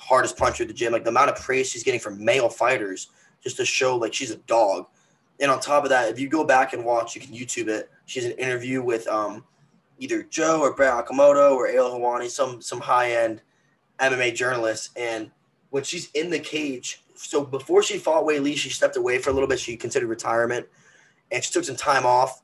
hardest 0.00 0.36
puncher 0.36 0.64
at 0.64 0.68
the 0.68 0.74
gym. 0.74 0.92
Like 0.92 1.04
the 1.04 1.10
amount 1.10 1.30
of 1.30 1.36
praise 1.36 1.70
she's 1.70 1.84
getting 1.84 2.00
from 2.00 2.22
male 2.24 2.48
fighters 2.48 3.10
just 3.42 3.56
to 3.58 3.64
show 3.64 3.96
like 3.96 4.12
she's 4.12 4.30
a 4.30 4.36
dog. 4.38 4.86
And 5.40 5.50
on 5.50 5.60
top 5.60 5.84
of 5.84 5.90
that, 5.90 6.08
if 6.08 6.18
you 6.18 6.28
go 6.28 6.44
back 6.44 6.72
and 6.72 6.84
watch, 6.84 7.14
you 7.14 7.20
can 7.20 7.34
YouTube 7.34 7.68
it. 7.68 7.90
She's 8.06 8.24
an 8.24 8.32
interview 8.32 8.82
with 8.82 9.06
um, 9.08 9.44
either 9.98 10.22
Joe 10.22 10.60
or 10.60 10.74
Brett 10.74 10.92
Okamoto 10.92 11.52
or 11.54 11.66
Ariel 11.66 11.90
Helwani, 11.90 12.30
some 12.30 12.60
some 12.62 12.80
high 12.80 13.12
end 13.12 13.42
MMA 14.00 14.34
journalist. 14.34 14.90
And 14.96 15.30
when 15.70 15.82
she's 15.82 16.10
in 16.12 16.30
the 16.30 16.38
cage, 16.38 17.02
so 17.14 17.44
before 17.44 17.82
she 17.82 17.98
fought 17.98 18.24
Weili, 18.24 18.56
she 18.56 18.70
stepped 18.70 18.96
away 18.96 19.18
for 19.18 19.30
a 19.30 19.32
little 19.32 19.48
bit. 19.48 19.58
She 19.58 19.76
considered 19.76 20.08
retirement, 20.08 20.66
and 21.32 21.42
she 21.42 21.52
took 21.52 21.64
some 21.64 21.76
time 21.76 22.06
off 22.06 22.42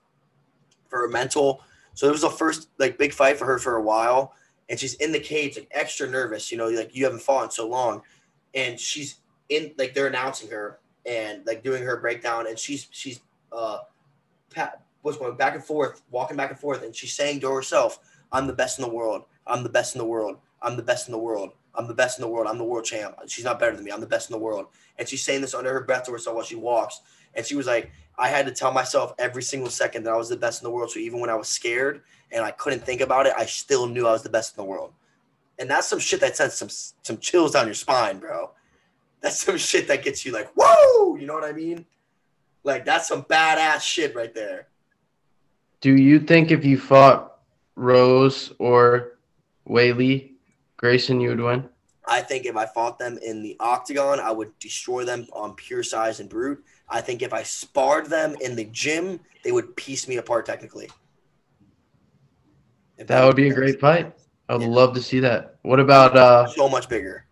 for 0.88 1.00
her 1.00 1.08
mental. 1.08 1.62
So 1.94 2.08
it 2.08 2.12
was 2.12 2.22
the 2.22 2.30
first 2.30 2.68
like 2.78 2.98
big 2.98 3.12
fight 3.12 3.38
for 3.38 3.46
her 3.46 3.58
for 3.58 3.76
a 3.76 3.82
while, 3.82 4.34
and 4.68 4.78
she's 4.78 4.94
in 4.94 5.12
the 5.12 5.20
cage 5.20 5.56
like 5.56 5.68
extra 5.70 6.08
nervous. 6.08 6.50
You 6.50 6.58
know, 6.58 6.68
like 6.68 6.94
you 6.94 7.04
haven't 7.04 7.22
fought 7.22 7.44
in 7.44 7.50
so 7.50 7.68
long, 7.68 8.02
and 8.54 8.78
she's 8.78 9.16
in 9.48 9.72
like 9.78 9.94
they're 9.94 10.08
announcing 10.08 10.50
her 10.50 10.79
and 11.06 11.46
like 11.46 11.62
doing 11.62 11.82
her 11.82 11.96
breakdown, 11.96 12.46
and 12.46 12.58
she's 12.58 12.88
she's 12.90 13.20
uh 13.52 13.78
pat, 14.54 14.82
was 15.02 15.16
going 15.16 15.36
back 15.36 15.54
and 15.54 15.64
forth, 15.64 16.02
walking 16.10 16.36
back 16.36 16.50
and 16.50 16.58
forth, 16.58 16.82
and 16.82 16.94
she's 16.94 17.14
saying 17.14 17.40
to 17.40 17.50
herself, 17.50 17.98
"I'm 18.32 18.46
the 18.46 18.52
best 18.52 18.78
in 18.78 18.84
the 18.84 18.90
world. 18.90 19.24
I'm 19.46 19.62
the 19.62 19.68
best 19.68 19.94
in 19.94 19.98
the 19.98 20.06
world. 20.06 20.38
I'm 20.62 20.76
the 20.76 20.82
best 20.82 21.08
in 21.08 21.12
the 21.12 21.18
world. 21.18 21.52
I'm 21.74 21.86
the 21.86 21.94
best 21.94 22.18
in 22.18 22.22
the 22.22 22.28
world. 22.28 22.46
I'm 22.48 22.58
the 22.58 22.64
world 22.64 22.84
champ. 22.84 23.16
She's 23.26 23.44
not 23.44 23.58
better 23.58 23.74
than 23.74 23.84
me. 23.84 23.92
I'm 23.92 24.00
the 24.00 24.06
best 24.06 24.30
in 24.30 24.34
the 24.34 24.38
world." 24.38 24.66
And 24.98 25.08
she's 25.08 25.22
saying 25.22 25.40
this 25.40 25.54
under 25.54 25.72
her 25.72 25.80
breath 25.80 26.04
to 26.04 26.12
herself 26.12 26.36
while 26.36 26.44
she 26.44 26.56
walks, 26.56 27.00
and 27.34 27.46
she 27.46 27.54
was 27.54 27.66
like, 27.66 27.90
"I 28.18 28.28
had 28.28 28.44
to 28.46 28.52
tell 28.52 28.72
myself 28.72 29.14
every 29.18 29.42
single 29.42 29.70
second 29.70 30.04
that 30.04 30.12
I 30.12 30.16
was 30.16 30.28
the 30.28 30.36
best 30.36 30.60
in 30.62 30.64
the 30.64 30.70
world. 30.70 30.90
So 30.90 30.98
even 30.98 31.20
when 31.20 31.30
I 31.30 31.34
was 31.34 31.48
scared 31.48 32.02
and 32.30 32.44
I 32.44 32.50
couldn't 32.50 32.84
think 32.84 33.00
about 33.00 33.26
it, 33.26 33.32
I 33.36 33.46
still 33.46 33.86
knew 33.86 34.06
I 34.06 34.12
was 34.12 34.22
the 34.22 34.28
best 34.30 34.56
in 34.56 34.62
the 34.62 34.68
world." 34.68 34.92
And 35.58 35.70
that's 35.70 35.86
some 35.86 35.98
shit 35.98 36.20
that 36.20 36.36
sends 36.36 36.54
some 36.54 36.68
some 37.02 37.18
chills 37.18 37.52
down 37.52 37.66
your 37.66 37.74
spine, 37.74 38.18
bro. 38.18 38.50
That's 39.20 39.40
some 39.40 39.58
shit 39.58 39.86
that 39.88 40.02
gets 40.02 40.24
you 40.24 40.32
like, 40.32 40.50
whoa, 40.56 41.16
you 41.16 41.26
know 41.26 41.34
what 41.34 41.44
I 41.44 41.52
mean? 41.52 41.84
Like 42.64 42.84
that's 42.84 43.08
some 43.08 43.24
badass 43.24 43.80
shit 43.82 44.14
right 44.14 44.34
there. 44.34 44.68
Do 45.80 45.94
you 45.94 46.20
think 46.20 46.50
if 46.50 46.64
you 46.64 46.78
fought 46.78 47.38
Rose 47.74 48.52
or 48.58 49.18
Whaley, 49.64 50.34
Grayson, 50.76 51.20
you 51.20 51.30
would 51.30 51.40
win? 51.40 51.68
I 52.06 52.20
think 52.22 52.44
if 52.44 52.56
I 52.56 52.66
fought 52.66 52.98
them 52.98 53.18
in 53.22 53.42
the 53.42 53.56
octagon, 53.60 54.20
I 54.20 54.30
would 54.30 54.58
destroy 54.58 55.04
them 55.04 55.26
on 55.32 55.54
pure 55.54 55.82
size 55.82 56.20
and 56.20 56.28
brute. 56.28 56.62
I 56.88 57.00
think 57.00 57.22
if 57.22 57.32
I 57.32 57.42
sparred 57.42 58.06
them 58.06 58.36
in 58.40 58.56
the 58.56 58.64
gym, 58.64 59.20
they 59.44 59.52
would 59.52 59.76
piece 59.76 60.08
me 60.08 60.16
apart 60.16 60.44
technically. 60.44 60.90
If 62.98 63.06
That 63.06 63.24
would 63.24 63.36
be 63.36 63.48
a 63.48 63.54
great 63.54 63.80
fight. 63.80 64.14
I 64.48 64.54
would 64.54 64.62
Yeah. 64.62 64.68
love 64.68 64.94
to 64.94 65.02
see 65.02 65.20
that. 65.20 65.56
What 65.62 65.78
about 65.80 66.16
uh 66.16 66.46
So 66.48 66.68
much 66.68 66.88
bigger. 66.88 67.26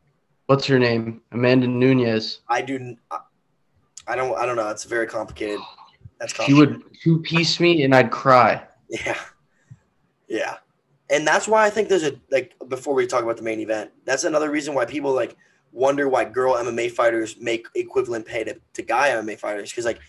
What's 0.48 0.64
her 0.64 0.78
name? 0.78 1.20
Amanda 1.32 1.66
Nunes. 1.66 2.40
I 2.48 2.62
do. 2.62 2.96
I- 3.10 4.16
don't. 4.16 4.34
I 4.38 4.46
don't 4.46 4.56
know. 4.56 4.70
It's 4.70 4.84
very 4.84 5.06
complicated. 5.06 5.60
That's 6.18 6.34
She 6.42 6.54
would 6.54 6.82
two 7.02 7.20
piece 7.20 7.60
me 7.60 7.82
and 7.82 7.94
I'd 7.94 8.10
cry. 8.10 8.66
Yeah. 8.88 9.18
Yeah. 10.26 10.56
And 11.10 11.26
that's 11.26 11.46
why 11.46 11.66
I 11.66 11.70
think 11.70 11.90
there's 11.90 12.04
a 12.04 12.18
like 12.30 12.54
before 12.68 12.94
we 12.94 13.06
talk 13.06 13.22
about 13.22 13.36
the 13.36 13.42
main 13.42 13.60
event, 13.60 13.90
that's 14.06 14.24
another 14.24 14.50
reason 14.50 14.72
why 14.72 14.86
people 14.86 15.12
like 15.12 15.36
wonder 15.72 16.08
why 16.08 16.24
girl 16.24 16.54
MMA 16.54 16.92
fighters 16.92 17.36
make 17.38 17.66
equivalent 17.74 18.24
pay 18.24 18.44
to, 18.44 18.58
to 18.72 18.82
guy 18.82 19.10
MMA 19.10 19.38
fighters. 19.38 19.70
Cause 19.70 19.84
like 19.84 20.00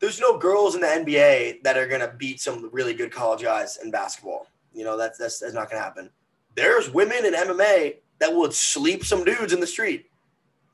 there's 0.00 0.18
no 0.18 0.38
girls 0.38 0.74
in 0.74 0.80
the 0.80 0.86
NBA 0.86 1.62
that 1.64 1.76
are 1.76 1.86
gonna 1.86 2.14
beat 2.16 2.40
some 2.40 2.70
really 2.72 2.94
good 2.94 3.12
college 3.12 3.42
guys 3.42 3.78
in 3.84 3.90
basketball. 3.90 4.46
You 4.72 4.84
know, 4.84 4.96
that's 4.96 5.18
that's, 5.18 5.40
that's 5.40 5.52
not 5.52 5.68
gonna 5.68 5.82
happen. 5.82 6.08
There's 6.54 6.88
women 6.88 7.26
in 7.26 7.34
MMA 7.34 7.96
that 8.20 8.34
would 8.34 8.52
sleep 8.52 9.04
some 9.04 9.24
dudes 9.24 9.52
in 9.52 9.60
the 9.60 9.66
street. 9.66 10.06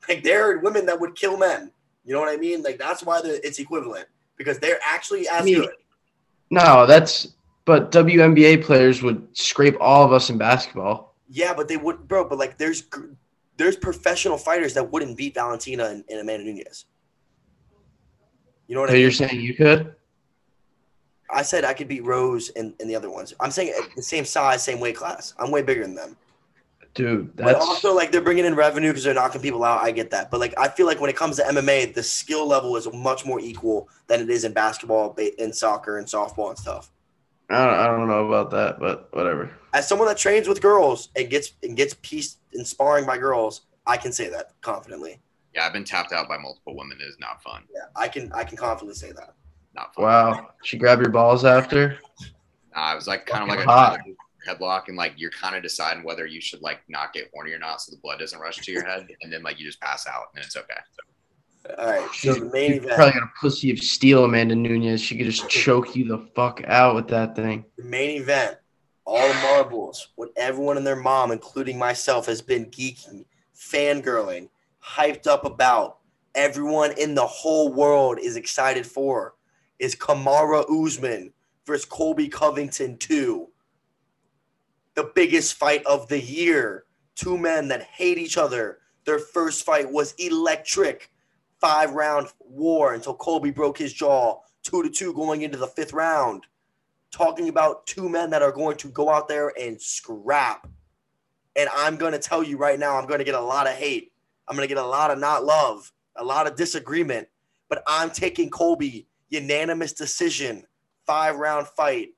Like 0.07 0.23
there 0.23 0.49
are 0.49 0.59
women 0.59 0.85
that 0.87 0.99
would 0.99 1.15
kill 1.15 1.37
men. 1.37 1.71
You 2.03 2.13
know 2.13 2.19
what 2.19 2.29
I 2.29 2.37
mean? 2.37 2.61
Like 2.63 2.77
that's 2.77 3.03
why 3.03 3.21
the, 3.21 3.45
it's 3.45 3.59
equivalent 3.59 4.07
because 4.37 4.59
they're 4.59 4.79
actually 4.85 5.27
as 5.27 5.41
I 5.41 5.45
mean, 5.45 5.61
good. 5.61 5.73
No, 6.51 6.85
that's 6.85 7.29
but 7.65 7.91
WNBA 7.91 8.63
players 8.63 9.01
would 9.01 9.27
scrape 9.35 9.75
all 9.79 10.03
of 10.05 10.13
us 10.13 10.29
in 10.29 10.37
basketball. 10.37 11.15
Yeah, 11.27 11.53
but 11.53 11.67
they 11.67 11.77
would, 11.77 12.07
bro. 12.07 12.25
But 12.29 12.37
like, 12.37 12.57
there's 12.57 12.83
there's 13.57 13.75
professional 13.75 14.37
fighters 14.37 14.73
that 14.75 14.91
wouldn't 14.91 15.17
beat 15.17 15.33
Valentina 15.33 15.85
and, 15.85 16.03
and 16.09 16.19
Amanda 16.19 16.45
Nunes. 16.45 16.85
You 18.67 18.75
know 18.75 18.81
what 18.81 18.89
So 18.89 18.93
I 18.93 18.95
mean? 18.95 19.01
you're 19.01 19.11
saying 19.11 19.41
you 19.41 19.55
could? 19.55 19.95
I 21.31 21.41
said 21.41 21.65
I 21.65 21.73
could 21.73 21.87
beat 21.87 22.05
Rose 22.05 22.49
and, 22.49 22.73
and 22.79 22.89
the 22.89 22.95
other 22.95 23.09
ones. 23.09 23.33
I'm 23.39 23.49
saying 23.51 23.73
the 23.95 24.01
same 24.03 24.25
size, 24.25 24.63
same 24.63 24.79
weight 24.79 24.95
class. 24.95 25.33
I'm 25.39 25.49
way 25.51 25.63
bigger 25.63 25.81
than 25.81 25.95
them. 25.95 26.15
Dude, 26.95 27.35
But 27.35 27.45
that's 27.45 27.65
also, 27.65 27.93
like, 27.93 28.13
they're 28.13 28.21
bringing 28.21 28.45
in 28.45 28.55
revenue 28.55 28.87
because 28.89 29.03
they're 29.03 29.13
knocking 29.13 29.41
people 29.41 29.65
out. 29.65 29.83
I 29.83 29.91
get 29.91 30.11
that. 30.11 30.31
But 30.31 30.39
like, 30.39 30.53
I 30.57 30.69
feel 30.69 30.85
like 30.85 31.01
when 31.01 31.09
it 31.09 31.17
comes 31.17 31.35
to 31.35 31.43
MMA, 31.43 31.93
the 31.93 32.01
skill 32.01 32.47
level 32.47 32.77
is 32.77 32.87
much 32.93 33.25
more 33.25 33.41
equal 33.41 33.89
than 34.07 34.21
it 34.21 34.29
is 34.29 34.45
in 34.45 34.53
basketball, 34.53 35.09
ba- 35.11 35.43
in 35.43 35.51
soccer, 35.51 35.97
and 35.97 36.07
softball 36.07 36.49
and 36.49 36.57
stuff. 36.57 36.89
I 37.49 37.65
don't, 37.65 37.79
I 37.79 37.87
don't 37.87 38.07
know 38.07 38.25
about 38.25 38.49
that, 38.51 38.79
but 38.79 39.09
whatever. 39.13 39.51
As 39.73 39.87
someone 39.87 40.07
that 40.07 40.17
trains 40.17 40.47
with 40.47 40.61
girls 40.61 41.09
and 41.17 41.29
gets 41.29 41.51
and 41.61 41.75
gets 41.75 41.95
pieced 42.01 42.39
and 42.53 42.65
sparring 42.65 43.05
by 43.05 43.17
girls, 43.17 43.61
I 43.85 43.97
can 43.97 44.13
say 44.13 44.29
that 44.29 44.53
confidently. 44.61 45.19
Yeah, 45.53 45.65
I've 45.67 45.73
been 45.73 45.83
tapped 45.83 46.13
out 46.13 46.29
by 46.29 46.37
multiple 46.37 46.75
women. 46.75 46.97
It 47.01 47.03
is 47.03 47.17
not 47.19 47.43
fun. 47.43 47.63
Yeah, 47.73 47.81
I 47.95 48.07
can 48.07 48.31
I 48.31 48.45
can 48.45 48.57
confidently 48.57 48.95
say 48.95 49.11
that. 49.11 49.33
Not 49.75 49.93
fun. 49.93 50.05
Wow. 50.05 50.49
She 50.63 50.77
grabbed 50.77 51.01
your 51.01 51.11
balls 51.11 51.43
after? 51.43 51.99
Nah, 52.73 52.93
it 52.93 52.95
was 52.95 53.07
like 53.07 53.25
kind 53.25 53.43
of 53.43 53.49
like 53.49 53.59
Fucking 53.59 53.69
a 53.69 53.73
hot. 53.73 53.99
Headlock, 54.45 54.87
and 54.87 54.97
like 54.97 55.13
you're 55.17 55.31
kind 55.31 55.55
of 55.55 55.63
deciding 55.63 56.03
whether 56.03 56.25
you 56.25 56.41
should 56.41 56.61
like 56.61 56.79
not 56.87 57.13
get 57.13 57.29
horny 57.33 57.51
or 57.51 57.59
not, 57.59 57.81
so 57.81 57.91
the 57.91 58.01
blood 58.01 58.19
doesn't 58.19 58.39
rush 58.39 58.57
to 58.57 58.71
your 58.71 58.85
head, 58.85 59.07
and 59.21 59.31
then 59.31 59.43
like 59.43 59.59
you 59.59 59.65
just 59.65 59.81
pass 59.81 60.07
out, 60.07 60.25
and 60.35 60.43
it's 60.43 60.55
okay. 60.55 60.73
All 61.79 61.87
right, 61.87 62.09
so 62.13 62.33
the 62.35 62.45
main 62.45 62.71
You 62.73 62.77
event. 62.77 62.95
probably 62.95 63.13
got 63.13 63.23
a 63.23 63.31
pussy 63.41 63.71
of 63.71 63.79
steel, 63.79 64.23
Amanda 64.23 64.55
Nunes. 64.55 65.01
She 65.01 65.17
could 65.17 65.25
just 65.25 65.49
choke 65.49 65.95
you 65.95 66.07
the 66.07 66.19
fuck 66.35 66.61
out 66.67 66.93
with 66.93 67.07
that 67.07 67.35
thing. 67.35 67.65
The 67.77 67.85
main 67.85 68.21
event. 68.21 68.57
All 69.03 69.27
the 69.27 69.33
marbles. 69.35 70.09
What 70.15 70.29
everyone 70.35 70.77
and 70.77 70.85
their 70.85 70.95
mom, 70.95 71.31
including 71.31 71.77
myself, 71.79 72.27
has 72.27 72.41
been 72.41 72.65
geeking, 72.67 73.25
fangirling, 73.55 74.49
hyped 74.83 75.25
up 75.25 75.45
about, 75.45 75.97
everyone 76.35 76.91
in 76.99 77.15
the 77.15 77.25
whole 77.25 77.73
world 77.73 78.19
is 78.19 78.35
excited 78.35 78.85
for, 78.85 79.33
is 79.79 79.95
Kamaru 79.95 80.65
Usman 80.85 81.33
versus 81.65 81.85
Colby 81.85 82.27
Covington 82.27 82.97
2. 82.97 83.47
The 84.95 85.11
biggest 85.13 85.55
fight 85.55 85.85
of 85.85 86.07
the 86.07 86.19
year. 86.19 86.85
Two 87.15 87.37
men 87.37 87.67
that 87.67 87.83
hate 87.83 88.17
each 88.17 88.37
other. 88.37 88.79
Their 89.05 89.19
first 89.19 89.65
fight 89.65 89.91
was 89.91 90.13
electric. 90.17 91.11
Five 91.59 91.91
round 91.91 92.27
war 92.39 92.93
until 92.93 93.13
Colby 93.15 93.51
broke 93.51 93.77
his 93.77 93.93
jaw. 93.93 94.39
Two 94.63 94.83
to 94.83 94.89
two 94.89 95.13
going 95.13 95.43
into 95.43 95.57
the 95.57 95.67
fifth 95.67 95.93
round. 95.93 96.45
Talking 97.11 97.49
about 97.49 97.85
two 97.85 98.09
men 98.09 98.29
that 98.31 98.41
are 98.41 98.51
going 98.51 98.77
to 98.77 98.87
go 98.89 99.09
out 99.09 99.27
there 99.27 99.53
and 99.59 99.81
scrap. 99.81 100.67
And 101.55 101.69
I'm 101.75 101.95
going 101.95 102.11
to 102.11 102.19
tell 102.19 102.43
you 102.43 102.57
right 102.57 102.79
now, 102.79 102.97
I'm 102.97 103.07
going 103.07 103.19
to 103.19 103.25
get 103.25 103.35
a 103.35 103.39
lot 103.39 103.67
of 103.67 103.73
hate. 103.73 104.11
I'm 104.47 104.55
going 104.55 104.67
to 104.67 104.73
get 104.73 104.83
a 104.83 104.87
lot 104.87 105.11
of 105.11 105.19
not 105.19 105.45
love, 105.45 105.91
a 106.15 106.23
lot 106.23 106.47
of 106.47 106.55
disagreement. 106.55 107.27
But 107.69 107.83
I'm 107.87 108.11
taking 108.11 108.49
Colby, 108.49 109.07
unanimous 109.29 109.93
decision, 109.93 110.65
five 111.05 111.37
round 111.37 111.67
fight. 111.67 112.09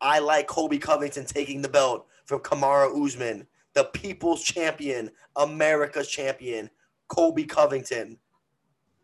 I 0.00 0.18
like 0.18 0.46
Kobe 0.46 0.78
Covington 0.78 1.24
taking 1.24 1.62
the 1.62 1.68
belt 1.68 2.06
from 2.26 2.40
Kamaru 2.40 3.04
Usman, 3.04 3.46
the 3.74 3.84
people's 3.84 4.42
champion, 4.42 5.10
America's 5.36 6.08
champion, 6.08 6.70
Kobe 7.08 7.44
Covington. 7.44 8.18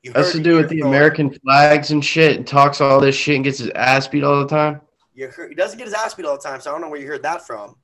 You 0.02 0.12
Has 0.12 0.32
to 0.32 0.40
do 0.40 0.56
with 0.56 0.70
the 0.70 0.80
American 0.80 1.30
flags 1.30 1.90
and 1.90 2.02
shit, 2.02 2.36
and 2.36 2.46
talks 2.46 2.80
all 2.80 3.00
this 3.00 3.14
shit 3.14 3.36
and 3.36 3.44
gets 3.44 3.58
his 3.58 3.70
ass 3.74 4.08
beat 4.08 4.24
all 4.24 4.40
the 4.40 4.48
time. 4.48 4.80
He 5.14 5.26
doesn't 5.54 5.76
get 5.76 5.86
his 5.86 5.92
ass 5.92 6.14
beat 6.14 6.24
all 6.24 6.36
the 6.36 6.42
time, 6.42 6.60
so 6.60 6.70
I 6.70 6.72
don't 6.72 6.80
know 6.80 6.88
where 6.88 7.00
you 7.00 7.06
heard 7.06 7.22
that 7.22 7.46
from. 7.46 7.76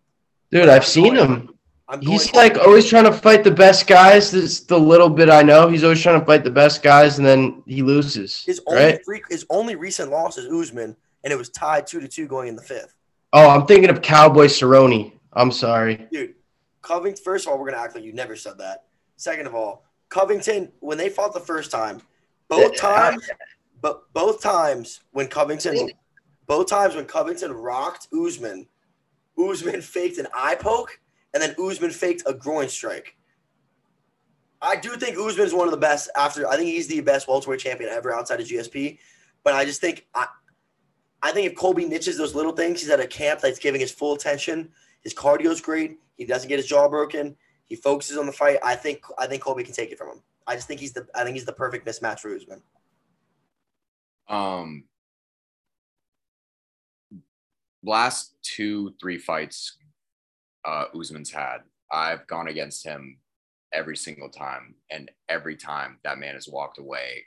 Dude, 0.50 0.68
I've 0.68 0.86
seen 0.86 1.14
him. 1.14 1.50
I'm 1.88 2.00
he's 2.00 2.32
like 2.34 2.58
always 2.58 2.86
trying 2.88 3.04
to 3.04 3.12
fight 3.12 3.44
the 3.44 3.50
best 3.50 3.86
guys. 3.86 4.32
This 4.32 4.44
is 4.44 4.66
the 4.66 4.78
little 4.78 5.08
bit 5.08 5.30
I 5.30 5.42
know. 5.42 5.68
He's 5.68 5.84
always 5.84 6.02
trying 6.02 6.18
to 6.18 6.26
fight 6.26 6.42
the 6.42 6.50
best 6.50 6.82
guys, 6.82 7.18
and 7.18 7.26
then 7.26 7.62
he 7.66 7.82
loses. 7.82 8.42
His 8.44 8.60
only 8.66 8.98
his 9.28 9.46
only 9.50 9.76
recent 9.76 10.10
loss 10.10 10.36
is 10.38 10.52
Usman, 10.52 10.96
and 11.26 11.32
it 11.32 11.36
was 11.36 11.48
tied 11.48 11.88
two 11.88 11.98
to 11.98 12.06
two 12.06 12.28
going 12.28 12.46
in 12.46 12.54
the 12.54 12.62
fifth. 12.62 12.94
Oh, 13.32 13.50
I'm 13.50 13.66
thinking 13.66 13.90
of 13.90 14.00
Cowboy 14.00 14.46
Cerrone. 14.46 15.12
I'm 15.32 15.50
sorry, 15.50 16.06
dude. 16.12 16.36
Covington. 16.82 17.22
First 17.24 17.46
of 17.46 17.52
all, 17.52 17.58
we're 17.58 17.68
gonna 17.68 17.82
act 17.82 17.96
like 17.96 18.04
you 18.04 18.12
never 18.12 18.36
said 18.36 18.58
that. 18.58 18.84
Second 19.16 19.48
of 19.48 19.54
all, 19.54 19.84
Covington 20.08 20.70
when 20.78 20.96
they 20.96 21.08
fought 21.08 21.34
the 21.34 21.40
first 21.40 21.72
time, 21.72 22.00
both 22.48 22.76
times, 22.76 23.28
but 23.82 24.04
both 24.12 24.40
times 24.40 25.00
when 25.10 25.26
Covington, 25.26 25.90
both 26.46 26.68
times 26.68 26.94
when 26.94 27.06
Covington 27.06 27.50
rocked 27.50 28.06
Usman, 28.14 28.68
Usman 29.36 29.82
faked 29.82 30.18
an 30.18 30.28
eye 30.32 30.54
poke 30.54 31.00
and 31.34 31.42
then 31.42 31.56
Usman 31.58 31.90
faked 31.90 32.22
a 32.26 32.34
groin 32.34 32.68
strike. 32.68 33.16
I 34.62 34.76
do 34.76 34.90
think 34.90 35.18
Usman 35.18 35.46
is 35.46 35.52
one 35.52 35.66
of 35.66 35.72
the 35.72 35.76
best. 35.76 36.08
After 36.16 36.46
I 36.48 36.56
think 36.56 36.68
he's 36.68 36.86
the 36.86 37.00
best 37.00 37.26
welterweight 37.26 37.58
champion 37.58 37.90
ever 37.90 38.14
outside 38.14 38.40
of 38.40 38.46
GSP, 38.46 39.00
but 39.42 39.54
I 39.54 39.64
just 39.64 39.80
think 39.80 40.06
I, 40.14 40.28
I 41.26 41.32
think 41.32 41.50
if 41.50 41.56
Colby 41.56 41.86
niches 41.86 42.16
those 42.16 42.36
little 42.36 42.52
things, 42.52 42.80
he's 42.80 42.90
at 42.90 43.00
a 43.00 43.06
camp 43.06 43.40
that's 43.40 43.58
giving 43.58 43.80
his 43.80 43.90
full 43.90 44.14
attention. 44.14 44.70
His 45.00 45.12
cardio 45.12 45.46
is 45.46 45.60
great. 45.60 45.98
He 46.16 46.24
doesn't 46.24 46.48
get 46.48 46.60
his 46.60 46.68
jaw 46.68 46.88
broken. 46.88 47.36
He 47.66 47.74
focuses 47.74 48.16
on 48.16 48.26
the 48.26 48.32
fight. 48.32 48.60
I 48.62 48.76
think 48.76 49.02
I 49.18 49.26
think 49.26 49.42
Colby 49.42 49.64
can 49.64 49.74
take 49.74 49.90
it 49.90 49.98
from 49.98 50.10
him. 50.10 50.22
I 50.46 50.54
just 50.54 50.68
think 50.68 50.78
he's 50.78 50.92
the 50.92 51.04
I 51.16 51.24
think 51.24 51.34
he's 51.34 51.44
the 51.44 51.52
perfect 51.52 51.84
mismatch 51.84 52.20
for 52.20 52.32
Usman. 52.32 52.62
Um, 54.28 54.84
last 57.82 58.36
two 58.42 58.94
three 59.00 59.18
fights 59.18 59.78
uh, 60.64 60.84
Usman's 60.96 61.32
had. 61.32 61.58
I've 61.90 62.24
gone 62.28 62.46
against 62.46 62.84
him 62.84 63.18
every 63.72 63.96
single 63.96 64.28
time, 64.28 64.76
and 64.92 65.10
every 65.28 65.56
time 65.56 65.98
that 66.04 66.18
man 66.18 66.34
has 66.34 66.46
walked 66.46 66.78
away, 66.78 67.24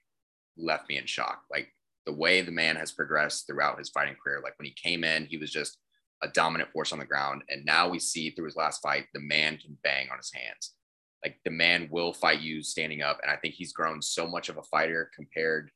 left 0.57 0.87
me 0.87 0.97
in 0.97 1.05
shock. 1.05 1.43
Like 1.51 1.73
the 2.05 2.13
way 2.13 2.41
the 2.41 2.51
man 2.51 2.75
has 2.75 2.91
progressed 2.91 3.45
throughout 3.45 3.77
his 3.77 3.89
fighting 3.89 4.15
career. 4.23 4.41
Like 4.43 4.57
when 4.57 4.65
he 4.65 4.73
came 4.73 5.03
in, 5.03 5.25
he 5.25 5.37
was 5.37 5.51
just 5.51 5.77
a 6.21 6.27
dominant 6.27 6.71
force 6.71 6.91
on 6.91 6.99
the 6.99 7.05
ground, 7.05 7.43
and 7.49 7.65
now 7.65 7.87
we 7.87 7.99
see 7.99 8.29
through 8.29 8.45
his 8.45 8.55
last 8.55 8.81
fight, 8.81 9.05
the 9.13 9.21
man 9.21 9.57
can 9.57 9.77
bang 9.83 10.09
on 10.11 10.17
his 10.17 10.33
hands. 10.33 10.73
Like 11.23 11.37
the 11.45 11.51
man 11.51 11.87
will 11.91 12.13
fight 12.13 12.41
you 12.41 12.61
standing 12.61 13.01
up, 13.01 13.19
and 13.21 13.31
I 13.31 13.37
think 13.37 13.53
he's 13.53 13.73
grown 13.73 14.01
so 14.01 14.27
much 14.27 14.49
of 14.49 14.57
a 14.57 14.63
fighter 14.63 15.09
compared 15.15 15.69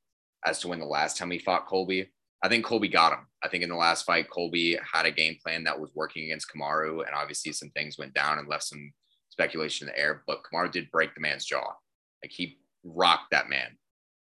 as 0.45 0.59
to 0.59 0.67
when 0.67 0.79
the 0.79 0.85
last 0.85 1.17
time 1.17 1.31
he 1.31 1.39
fought 1.39 1.67
Colby. 1.67 2.09
I 2.43 2.49
think 2.49 2.65
Colby 2.65 2.89
got 2.89 3.13
him. 3.13 3.25
I 3.41 3.47
think 3.47 3.63
in 3.63 3.69
the 3.69 3.75
last 3.75 4.05
fight, 4.05 4.29
Colby 4.29 4.77
had 4.91 5.05
a 5.05 5.11
game 5.11 5.37
plan 5.41 5.63
that 5.63 5.79
was 5.79 5.91
working 5.95 6.25
against 6.25 6.47
Kamaru, 6.53 7.05
and 7.05 7.15
obviously 7.15 7.53
some 7.53 7.69
things 7.69 7.97
went 7.97 8.13
down 8.13 8.37
and 8.37 8.49
left 8.49 8.63
some 8.63 8.91
speculation 9.29 9.87
in 9.87 9.93
the 9.93 9.99
air. 9.99 10.23
But 10.27 10.41
Kamaru 10.43 10.71
did 10.71 10.91
break 10.91 11.15
the 11.15 11.21
man's 11.21 11.45
jaw. 11.45 11.73
Like 12.21 12.31
he 12.31 12.59
rocked 12.83 13.31
that 13.31 13.49
man. 13.49 13.77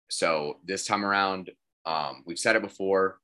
So 0.09 0.57
this 0.65 0.85
time 0.85 1.05
around, 1.05 1.51
um, 1.86 2.24
we've 2.26 2.40
said 2.40 2.56
it 2.56 2.62
before. 2.62 3.20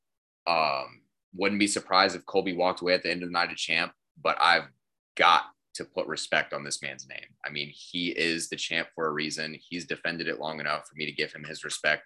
Um, 0.45 1.01
wouldn't 1.35 1.59
be 1.59 1.67
surprised 1.67 2.15
if 2.15 2.25
Colby 2.25 2.53
walked 2.53 2.81
away 2.81 2.93
at 2.93 3.03
the 3.03 3.11
end 3.11 3.23
of 3.23 3.29
the 3.29 3.33
night 3.33 3.51
a 3.51 3.55
champ, 3.55 3.91
but 4.21 4.37
I've 4.39 4.67
got 5.15 5.43
to 5.75 5.85
put 5.85 6.07
respect 6.07 6.53
on 6.53 6.63
this 6.63 6.81
man's 6.81 7.07
name. 7.07 7.27
I 7.45 7.49
mean, 7.49 7.71
he 7.71 8.09
is 8.09 8.49
the 8.49 8.55
champ 8.55 8.87
for 8.95 9.07
a 9.07 9.11
reason. 9.11 9.55
He's 9.69 9.85
defended 9.85 10.27
it 10.27 10.39
long 10.39 10.59
enough 10.59 10.87
for 10.87 10.95
me 10.95 11.05
to 11.05 11.11
give 11.11 11.31
him 11.31 11.43
his 11.43 11.63
respect. 11.63 12.03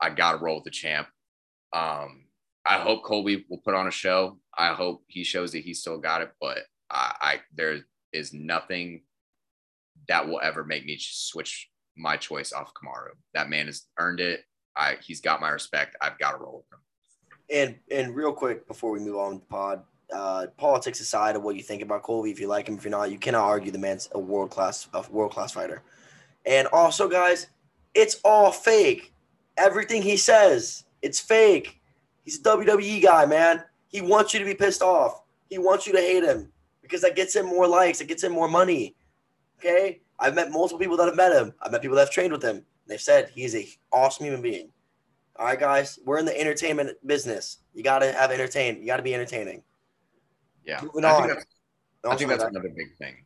I 0.00 0.10
got 0.10 0.32
to 0.32 0.38
roll 0.38 0.56
with 0.56 0.64
the 0.64 0.70
champ. 0.70 1.06
Um, 1.72 2.24
I 2.66 2.78
hope 2.78 3.04
Colby 3.04 3.44
will 3.48 3.58
put 3.58 3.74
on 3.74 3.86
a 3.86 3.92
show. 3.92 4.38
I 4.56 4.72
hope 4.72 5.04
he 5.06 5.24
shows 5.24 5.52
that 5.52 5.62
he 5.62 5.74
still 5.74 5.98
got 5.98 6.22
it, 6.22 6.32
but 6.40 6.58
I, 6.90 7.14
I 7.20 7.40
there 7.54 7.80
is 8.12 8.32
nothing 8.32 9.02
that 10.08 10.26
will 10.26 10.40
ever 10.42 10.64
make 10.64 10.84
me 10.84 10.96
switch 11.00 11.68
my 11.96 12.16
choice 12.16 12.52
off 12.52 12.72
Kamaru. 12.74 13.12
That 13.34 13.50
man 13.50 13.66
has 13.66 13.86
earned 13.98 14.20
it. 14.20 14.44
I 14.76 14.96
he's 15.02 15.20
got 15.20 15.40
my 15.40 15.50
respect. 15.50 15.96
I've 16.00 16.18
got 16.18 16.32
to 16.32 16.38
roll 16.38 16.64
with 16.64 16.78
him. 16.78 17.78
And 17.90 18.06
and 18.06 18.16
real 18.16 18.32
quick 18.32 18.66
before 18.66 18.90
we 18.92 19.00
move 19.00 19.16
on 19.16 19.34
the 19.34 19.46
pod, 19.46 19.82
uh, 20.14 20.46
politics 20.56 21.00
aside 21.00 21.36
of 21.36 21.42
what 21.42 21.56
you 21.56 21.62
think 21.62 21.82
about 21.82 22.02
Colby, 22.02 22.30
if 22.30 22.40
you 22.40 22.46
like 22.46 22.68
him, 22.68 22.76
if 22.76 22.84
you're 22.84 22.90
not, 22.90 23.10
you 23.10 23.18
cannot 23.18 23.44
argue 23.44 23.70
the 23.70 23.78
man's 23.78 24.08
a 24.12 24.18
world 24.18 24.50
class 24.50 24.88
a 24.94 25.04
world 25.10 25.32
class 25.32 25.52
fighter. 25.52 25.82
And 26.44 26.66
also, 26.68 27.08
guys, 27.08 27.48
it's 27.94 28.20
all 28.24 28.50
fake. 28.50 29.12
Everything 29.56 30.02
he 30.02 30.16
says 30.16 30.84
it's 31.02 31.20
fake. 31.20 31.80
He's 32.24 32.38
a 32.38 32.42
WWE 32.42 33.02
guy, 33.02 33.26
man. 33.26 33.64
He 33.88 34.00
wants 34.00 34.32
you 34.32 34.40
to 34.40 34.46
be 34.46 34.54
pissed 34.54 34.82
off. 34.82 35.22
He 35.50 35.58
wants 35.58 35.86
you 35.86 35.92
to 35.92 35.98
hate 35.98 36.24
him 36.24 36.50
because 36.80 37.02
that 37.02 37.16
gets 37.16 37.34
him 37.34 37.46
more 37.46 37.66
likes. 37.66 38.00
It 38.00 38.08
gets 38.08 38.22
him 38.22 38.32
more 38.32 38.48
money. 38.48 38.94
Okay. 39.58 40.00
I've 40.18 40.34
met 40.34 40.50
multiple 40.50 40.78
people 40.78 40.96
that 40.96 41.06
have 41.06 41.16
met 41.16 41.32
him. 41.32 41.52
I've 41.60 41.72
met 41.72 41.82
people 41.82 41.96
that 41.96 42.02
have 42.02 42.10
trained 42.10 42.32
with 42.32 42.42
him. 42.42 42.64
They've 42.86 43.00
said 43.00 43.30
he's 43.34 43.54
a 43.54 43.68
awesome 43.92 44.26
human 44.26 44.42
being. 44.42 44.70
All 45.36 45.46
right, 45.46 45.58
guys, 45.58 45.98
we're 46.04 46.18
in 46.18 46.26
the 46.26 46.38
entertainment 46.38 46.96
business. 47.06 47.58
You 47.74 47.82
got 47.82 48.00
to 48.00 48.12
have 48.12 48.30
entertain. 48.30 48.80
You 48.80 48.86
got 48.86 48.98
to 48.98 49.02
be 49.02 49.14
entertaining. 49.14 49.62
Yeah. 50.64 50.80
Moving 50.82 51.04
I 51.04 51.10
on. 51.10 51.28
Think 51.28 51.46
I 52.04 52.16
think 52.16 52.30
that's 52.30 52.44
another 52.44 52.68
big 52.68 52.96
thing 52.98 53.24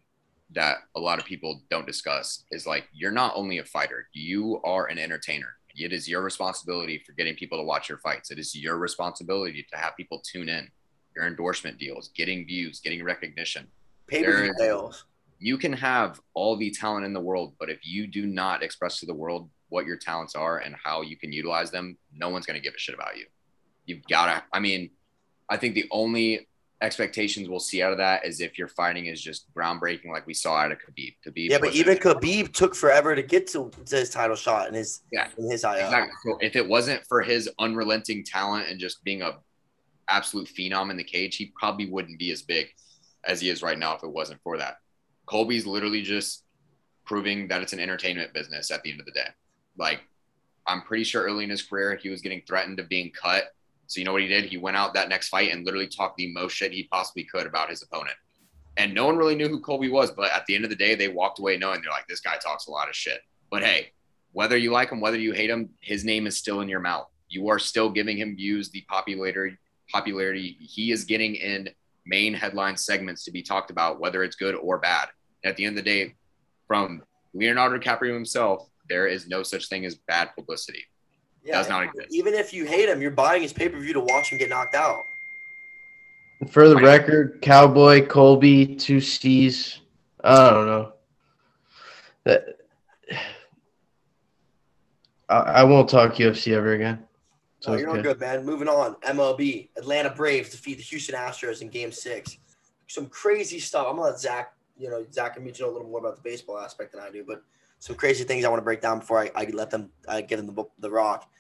that 0.55 0.79
a 0.95 1.01
lot 1.01 1.19
of 1.19 1.25
people 1.25 1.63
don't 1.71 1.87
discuss 1.87 2.45
is 2.51 2.67
like 2.67 2.85
you're 2.93 3.11
not 3.11 3.33
only 3.35 3.59
a 3.59 3.65
fighter, 3.65 4.09
you 4.13 4.61
are 4.65 4.87
an 4.87 4.99
entertainer. 4.99 5.57
It 5.75 5.93
is 5.93 6.09
your 6.09 6.23
responsibility 6.23 7.03
for 7.05 7.13
getting 7.13 7.35
people 7.35 7.59
to 7.59 7.65
watch 7.65 7.89
your 7.89 7.99
fights. 7.99 8.31
It 8.31 8.39
is 8.39 8.55
your 8.55 8.79
responsibility 8.79 9.67
to 9.71 9.77
have 9.77 9.97
people 9.97 10.21
tune 10.21 10.49
in, 10.49 10.71
your 11.15 11.27
endorsement 11.27 11.79
deals, 11.79 12.11
getting 12.15 12.47
views, 12.47 12.81
getting 12.81 13.05
recognition. 13.05 13.67
Pay 14.07 14.23
per 14.23 14.55
sales. 14.57 15.05
You 15.39 15.59
can 15.59 15.73
have 15.75 16.21
all 16.35 16.57
the 16.57 16.71
talent 16.71 17.05
in 17.05 17.13
the 17.13 17.21
world, 17.21 17.55
but 17.59 17.71
if 17.71 17.81
you 17.83 18.07
do 18.07 18.27
not 18.27 18.63
express 18.63 19.01
to 19.01 19.07
the 19.07 19.15
world 19.15 19.51
what 19.69 19.87
your 19.87 19.97
talents 19.97 20.35
are 20.35 20.59
and 20.59 20.75
how 20.83 21.03
you 21.03 21.17
can 21.17 21.33
utilize 21.33 21.71
them, 21.71 21.99
no 22.15 22.29
one's 22.29 22.47
going 22.47 22.59
to 22.59 22.63
give 22.63 22.75
a 22.75 22.79
shit 22.79 22.95
about 22.95 23.17
you. 23.17 23.27
You've 23.85 24.07
got 24.09 24.27
to, 24.27 24.43
I 24.53 24.61
mean, 24.61 24.91
I 25.49 25.57
think 25.57 25.75
the 25.75 25.87
only 25.91 26.49
expectations 26.83 27.49
we'll 27.49 27.61
see 27.61 27.83
out 27.83 27.93
of 27.93 27.99
that 27.99 28.25
is 28.25 28.41
if 28.41 28.59
your 28.59 28.69
fighting 28.69 29.07
is 29.07 29.21
just 29.21 29.47
groundbreaking, 29.55 30.11
like 30.11 30.27
we 30.27 30.35
saw 30.35 30.57
out 30.57 30.73
of 30.73 30.79
Khabib. 30.79 31.15
Khabib. 31.27 31.51
Yeah, 31.51 31.59
but 31.59 31.75
even 31.75 31.97
Khabib 31.97 32.53
took 32.53 32.75
forever 32.75 33.15
to 33.15 33.23
get 33.23 33.47
to, 33.49 33.71
to 33.87 33.97
his 33.97 34.11
title 34.11 34.37
shot 34.37 34.67
and 34.67 34.77
his 34.77 35.03
yeah 35.13 35.29
in 35.39 35.51
his 35.51 35.65
eye. 35.65 35.79
Exactly. 35.79 36.13
So 36.25 36.39
if 36.41 36.57
it 36.57 36.67
wasn't 36.69 37.07
for 37.07 37.23
his 37.23 37.49
unrelenting 37.59 38.25
talent 38.25 38.69
and 38.69 38.79
just 38.79 39.03
being 39.05 39.23
a 39.23 39.39
absolute 40.09 40.49
phenom 40.49 40.91
in 40.91 40.97
the 40.97 41.05
cage, 41.05 41.37
he 41.37 41.53
probably 41.59 41.89
wouldn't 41.89 42.19
be 42.19 42.31
as 42.31 42.43
big 42.43 42.69
as 43.25 43.41
he 43.41 43.49
is 43.49 43.63
right 43.63 43.79
now 43.79 43.95
if 43.95 44.03
it 44.03 44.11
wasn't 44.11 44.41
for 44.43 44.59
that. 44.59 44.77
Colby's 45.27 45.67
literally 45.67 46.03
just 46.03 46.45
proving 47.05 47.49
that 47.49 47.63
it's 47.63 47.73
an 47.73 47.81
entertainment 47.81 48.33
business 48.33 48.71
at 48.71 48.83
the 48.83 48.91
end 48.91 49.01
of 49.01 49.07
the 49.07 49.13
day. 49.13 49.29
Like, 49.79 50.01
I'm 50.67 50.83
pretty 50.83 51.05
sure 51.05 51.23
early 51.23 51.45
in 51.45 51.51
his 51.51 51.63
career 51.63 51.97
he 52.01 52.09
was 52.09 52.23
getting 52.23 52.43
threatened 52.47 52.81
of 52.81 52.89
being 52.89 53.13
cut 53.13 53.53
so 53.87 54.01
you 54.01 54.05
know 54.05 54.13
what 54.13 54.23
he 54.23 54.29
did? 54.29 54.45
He 54.45 54.57
went 54.57 54.77
out 54.77 54.95
that 54.95 55.09
next 55.09 55.29
fight 55.29 55.53
and 55.53 55.65
literally 55.65 55.87
talked 55.87 56.17
the 56.17 56.33
most 56.33 56.53
shit 56.53 56.73
he 56.73 56.85
possibly 56.85 57.25
could 57.25 57.47
about 57.47 57.71
his 57.71 57.83
opponent. 57.83 58.17
And 58.77 58.93
no 58.93 59.07
one 59.07 59.17
really 59.17 59.35
knew 59.35 59.49
who 59.49 59.61
Colby 59.61 59.89
was, 59.89 60.11
but 60.11 60.33
at 60.33 60.45
the 60.47 60.55
end 60.55 60.65
of 60.65 60.71
the 60.71 60.77
day, 60.77 60.95
they 60.95 61.09
walked 61.09 61.39
away 61.39 61.57
knowing 61.57 61.81
they're 61.81 61.91
like, 61.91 62.07
this 62.09 62.21
guy 62.21 62.37
talks 62.37 62.67
a 62.67 62.71
lot 62.71 62.89
of 62.89 62.95
shit. 62.95 63.21
But 63.51 63.63
hey, 63.63 63.93
whether 64.33 64.57
you 64.57 64.71
like 64.71 64.91
him, 64.91 65.01
whether 65.01 65.19
you 65.19 65.33
hate 65.33 65.49
him, 65.49 65.71
his 65.81 66.05
name 66.05 66.27
is 66.27 66.37
still 66.37 66.61
in 66.61 66.69
your 66.69 66.81
mouth. 66.81 67.07
You 67.29 67.49
are 67.49 67.59
still 67.59 67.89
giving 67.91 68.19
him 68.19 68.37
views, 68.37 68.71
the 68.71 68.83
popularity 68.89 69.57
popularity 69.93 70.57
he 70.61 70.91
is 70.91 71.05
getting 71.05 71.37
in 71.37 71.69
main 72.05 72.35
headline 72.35 72.77
segments 72.77 73.25
to 73.25 73.31
be 73.31 73.41
talked 73.41 73.71
about, 73.71 74.01
whether 74.01 74.25
it's 74.25 74.35
good 74.35 74.57
or 74.57 74.79
bad. 74.79 75.09
And 75.47 75.53
at 75.53 75.57
the 75.57 75.65
end 75.65 75.79
of 75.79 75.85
the 75.85 75.89
day, 75.89 76.15
from 76.67 77.05
Leonardo 77.33 77.79
DiCaprio 77.79 78.13
himself, 78.13 78.69
there 78.89 79.07
is 79.07 79.29
no 79.29 79.45
such 79.45 79.69
thing 79.69 79.87
as 79.87 79.95
bad 79.95 80.31
publicity. 80.35 80.83
Yeah, 81.45 81.59
Does 81.59 81.69
not 81.69 81.85
exist. 81.85 82.09
Even 82.11 82.35
if 82.35 82.53
you 82.53 82.65
hate 82.65 82.89
him, 82.89 83.01
you're 83.01 83.13
buying 83.13 83.43
his 83.43 83.53
pay 83.53 83.69
per 83.69 83.79
view 83.79 83.93
to 83.93 84.01
watch 84.01 84.31
him 84.31 84.39
get 84.39 84.49
knocked 84.49 84.75
out. 84.75 84.99
For 86.51 86.69
the 86.69 86.75
record, 86.75 87.39
Cowboy, 87.43 88.09
Colby, 88.09 88.75
two 88.75 89.01
C's. 89.01 89.83
I 90.25 90.51
don't 90.51 90.67
know. 90.67 90.93
That 92.25 92.59
I, 95.29 95.37
I 95.37 95.65
won't 95.65 95.89
talk 95.89 96.15
UFC 96.15 96.55
ever 96.55 96.73
again. 96.73 97.05
It's 97.59 97.69
No, 97.69 97.77
you're 97.77 97.91
all 97.91 98.03
good, 98.03 98.19
man. 98.19 98.45
Moving 98.45 98.67
on. 98.67 98.97
MLB. 98.97 99.69
Atlanta 99.77 100.11
Braves 100.11 100.51
defeat 100.51 100.79
the 100.79 100.83
Houston 100.83 101.15
Astros 101.15 101.63
in 101.63 101.69
Game 101.69 101.93
Six. 101.93 102.37
Some 102.89 103.07
crazy 103.07 103.61
stuff. 103.61 103.87
I'm 103.89 103.95
gonna 103.95 104.11
let 104.11 104.19
Zach. 104.19 104.56
You 104.79 104.91
know, 104.91 105.05
Zach 105.13 105.37
and 105.37 105.45
me 105.45 105.53
know 105.59 105.71
a 105.71 105.73
little 105.73 105.89
more 105.89 106.01
about 106.01 106.17
the 106.17 106.23
baseball 106.23 106.59
aspect 106.59 106.93
than 106.93 107.01
I 107.01 107.11
do, 107.11 107.25
but 107.27 107.43
some 107.79 107.97
crazy 107.97 108.25
things 108.25 108.45
I 108.45 108.49
want 108.49 108.61
to 108.61 108.65
break 108.65 108.81
down 108.81 109.01
before 109.01 109.21
I, 109.21 109.31
I 109.35 109.45
let 109.53 109.71
them 109.71 109.91
I 110.09 110.21
give 110.21 110.39
them 110.45 110.55
the, 110.55 110.65
the 110.79 110.91
rock. 110.91 111.31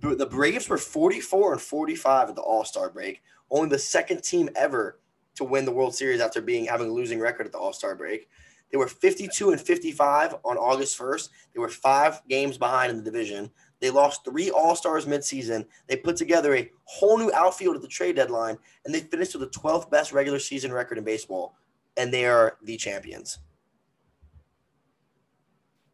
The 0.00 0.14
the 0.14 0.26
Braves 0.26 0.68
were 0.68 0.78
44 0.78 1.52
and 1.52 1.60
45 1.60 2.30
at 2.30 2.34
the 2.34 2.42
All 2.42 2.64
Star 2.64 2.90
break. 2.90 3.22
Only 3.50 3.68
the 3.68 3.78
second 3.78 4.22
team 4.22 4.48
ever 4.56 4.98
to 5.36 5.44
win 5.44 5.64
the 5.64 5.72
World 5.72 5.94
Series 5.94 6.20
after 6.20 6.40
being 6.40 6.66
having 6.66 6.88
a 6.88 6.92
losing 6.92 7.20
record 7.20 7.46
at 7.46 7.52
the 7.52 7.58
All 7.58 7.72
Star 7.72 7.94
break. 7.94 8.28
They 8.70 8.78
were 8.78 8.88
52 8.88 9.50
and 9.50 9.60
55 9.60 10.36
on 10.44 10.56
August 10.56 10.98
1st. 10.98 11.28
They 11.54 11.60
were 11.60 11.68
five 11.68 12.22
games 12.26 12.56
behind 12.56 12.90
in 12.90 12.96
the 12.96 13.02
division. 13.04 13.50
They 13.80 13.90
lost 13.90 14.24
three 14.24 14.50
All 14.50 14.74
Stars 14.74 15.04
midseason. 15.04 15.66
They 15.88 15.96
put 15.96 16.16
together 16.16 16.54
a 16.54 16.70
whole 16.84 17.18
new 17.18 17.30
outfield 17.34 17.76
at 17.76 17.82
the 17.82 17.88
trade 17.88 18.16
deadline, 18.16 18.56
and 18.84 18.94
they 18.94 19.00
finished 19.00 19.34
with 19.36 19.52
the 19.52 19.58
12th 19.58 19.90
best 19.90 20.12
regular 20.12 20.38
season 20.38 20.72
record 20.72 20.96
in 20.96 21.04
baseball. 21.04 21.54
And 21.96 22.12
they 22.12 22.26
are 22.26 22.56
the 22.62 22.76
champions. 22.76 23.38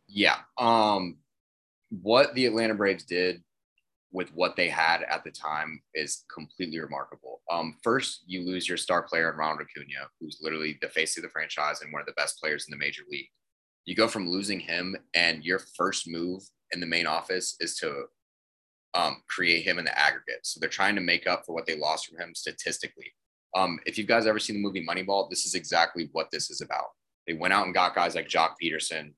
Yeah. 0.07 0.37
Um, 0.57 1.19
what 1.91 2.35
the 2.35 2.47
Atlanta 2.47 2.75
Braves 2.75 3.05
did 3.05 3.43
with 4.11 4.35
what 4.35 4.57
they 4.57 4.69
had 4.69 5.03
at 5.03 5.23
the 5.23 5.31
time 5.31 5.83
is 5.95 6.25
completely 6.33 6.81
remarkable. 6.81 7.43
Um, 7.51 7.77
first, 7.83 8.25
you 8.27 8.45
lose 8.47 8.66
your 8.69 8.79
star 8.79 9.03
player 9.03 9.31
in 9.31 9.37
Ronald 9.37 9.61
Acuna, 9.61 10.09
who's 10.20 10.39
literally 10.41 10.79
the 10.81 10.89
face 10.89 11.16
of 11.16 11.23
the 11.23 11.29
franchise 11.29 11.83
and 11.83 11.93
one 11.93 12.01
of 12.01 12.07
the 12.07 12.15
best 12.15 12.41
players 12.41 12.66
in 12.66 12.73
the 12.73 12.83
major 12.85 13.03
league. 13.11 13.29
You 13.85 13.95
go 13.95 14.09
from 14.09 14.29
losing 14.29 14.61
him, 14.61 14.97
and 15.15 15.45
your 15.45 15.61
first 15.77 16.09
move 16.09 16.43
in 16.73 16.81
the 16.81 16.87
main 16.87 17.07
office 17.07 17.57
is 17.61 17.77
to 17.79 18.05
um, 18.95 19.23
create 19.29 19.65
him 19.65 19.79
in 19.79 19.85
the 19.85 19.99
aggregate. 19.99 20.41
So 20.43 20.59
they're 20.59 20.69
trying 20.69 20.95
to 20.95 21.01
make 21.01 21.27
up 21.27 21.45
for 21.45 21.55
what 21.55 21.66
they 21.66 21.77
lost 21.77 22.07
from 22.07 22.19
him 22.19 22.35
statistically. 22.35 23.12
Um, 23.57 23.79
if 23.87 23.97
you 23.97 24.05
guys 24.05 24.27
ever 24.27 24.39
seen 24.39 24.57
the 24.57 24.62
movie 24.62 24.87
Moneyball, 24.87 25.31
this 25.31 25.47
is 25.47 25.55
exactly 25.55 26.09
what 26.12 26.31
this 26.31 26.51
is 26.51 26.61
about. 26.61 26.87
They 27.27 27.35
went 27.35 27.55
out 27.55 27.65
and 27.65 27.75
got 27.75 27.95
guys 27.95 28.15
like 28.15 28.29
Joc 28.29 28.55
Pederson, 28.62 29.12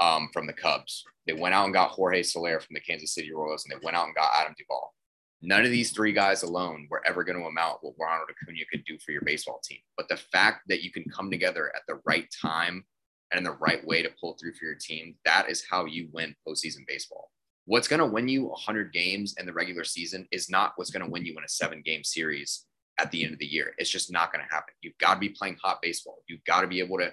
um, 0.00 0.28
from 0.32 0.46
the 0.46 0.52
Cubs. 0.52 1.04
They 1.26 1.32
went 1.32 1.54
out 1.54 1.64
and 1.64 1.74
got 1.74 1.90
Jorge 1.90 2.22
Soler 2.22 2.60
from 2.60 2.74
the 2.74 2.80
Kansas 2.80 3.14
City 3.14 3.32
Royals, 3.32 3.64
and 3.64 3.72
they 3.72 3.84
went 3.84 3.96
out 3.96 4.06
and 4.06 4.14
got 4.14 4.32
Adam 4.34 4.54
Duvall. 4.58 4.94
None 5.42 5.64
of 5.64 5.70
these 5.70 5.90
three 5.90 6.12
guys 6.12 6.42
alone 6.42 6.86
were 6.90 7.02
ever 7.06 7.24
going 7.24 7.38
to 7.38 7.46
amount 7.46 7.78
what 7.80 7.94
Ronald 7.98 8.28
Acuna 8.30 8.60
could 8.70 8.84
do 8.84 8.96
for 9.04 9.10
your 9.10 9.22
baseball 9.22 9.60
team. 9.64 9.80
But 9.96 10.08
the 10.08 10.16
fact 10.16 10.62
that 10.68 10.82
you 10.82 10.92
can 10.92 11.04
come 11.04 11.30
together 11.30 11.72
at 11.74 11.82
the 11.88 12.00
right 12.04 12.28
time 12.40 12.84
and 13.30 13.38
in 13.38 13.44
the 13.44 13.58
right 13.60 13.84
way 13.84 14.02
to 14.02 14.10
pull 14.20 14.36
through 14.38 14.54
for 14.54 14.64
your 14.64 14.76
team, 14.76 15.16
that 15.24 15.50
is 15.50 15.64
how 15.68 15.84
you 15.84 16.08
win 16.12 16.36
postseason 16.46 16.86
baseball. 16.86 17.30
What's 17.64 17.88
going 17.88 18.00
to 18.00 18.06
win 18.06 18.28
you 18.28 18.44
100 18.44 18.92
games 18.92 19.34
in 19.38 19.46
the 19.46 19.52
regular 19.52 19.84
season 19.84 20.28
is 20.30 20.48
not 20.48 20.72
what's 20.76 20.90
going 20.90 21.04
to 21.04 21.10
win 21.10 21.24
you 21.24 21.36
in 21.36 21.44
a 21.44 21.48
seven 21.48 21.82
game 21.82 22.04
series 22.04 22.66
at 22.98 23.10
the 23.10 23.24
end 23.24 23.32
of 23.32 23.38
the 23.38 23.46
year. 23.46 23.74
It's 23.78 23.90
just 23.90 24.12
not 24.12 24.32
going 24.32 24.44
to 24.44 24.54
happen. 24.54 24.74
You've 24.82 24.98
got 24.98 25.14
to 25.14 25.20
be 25.20 25.28
playing 25.28 25.58
hot 25.62 25.80
baseball. 25.82 26.22
You've 26.28 26.44
got 26.44 26.62
to 26.62 26.66
be 26.66 26.80
able 26.80 26.98
to 26.98 27.12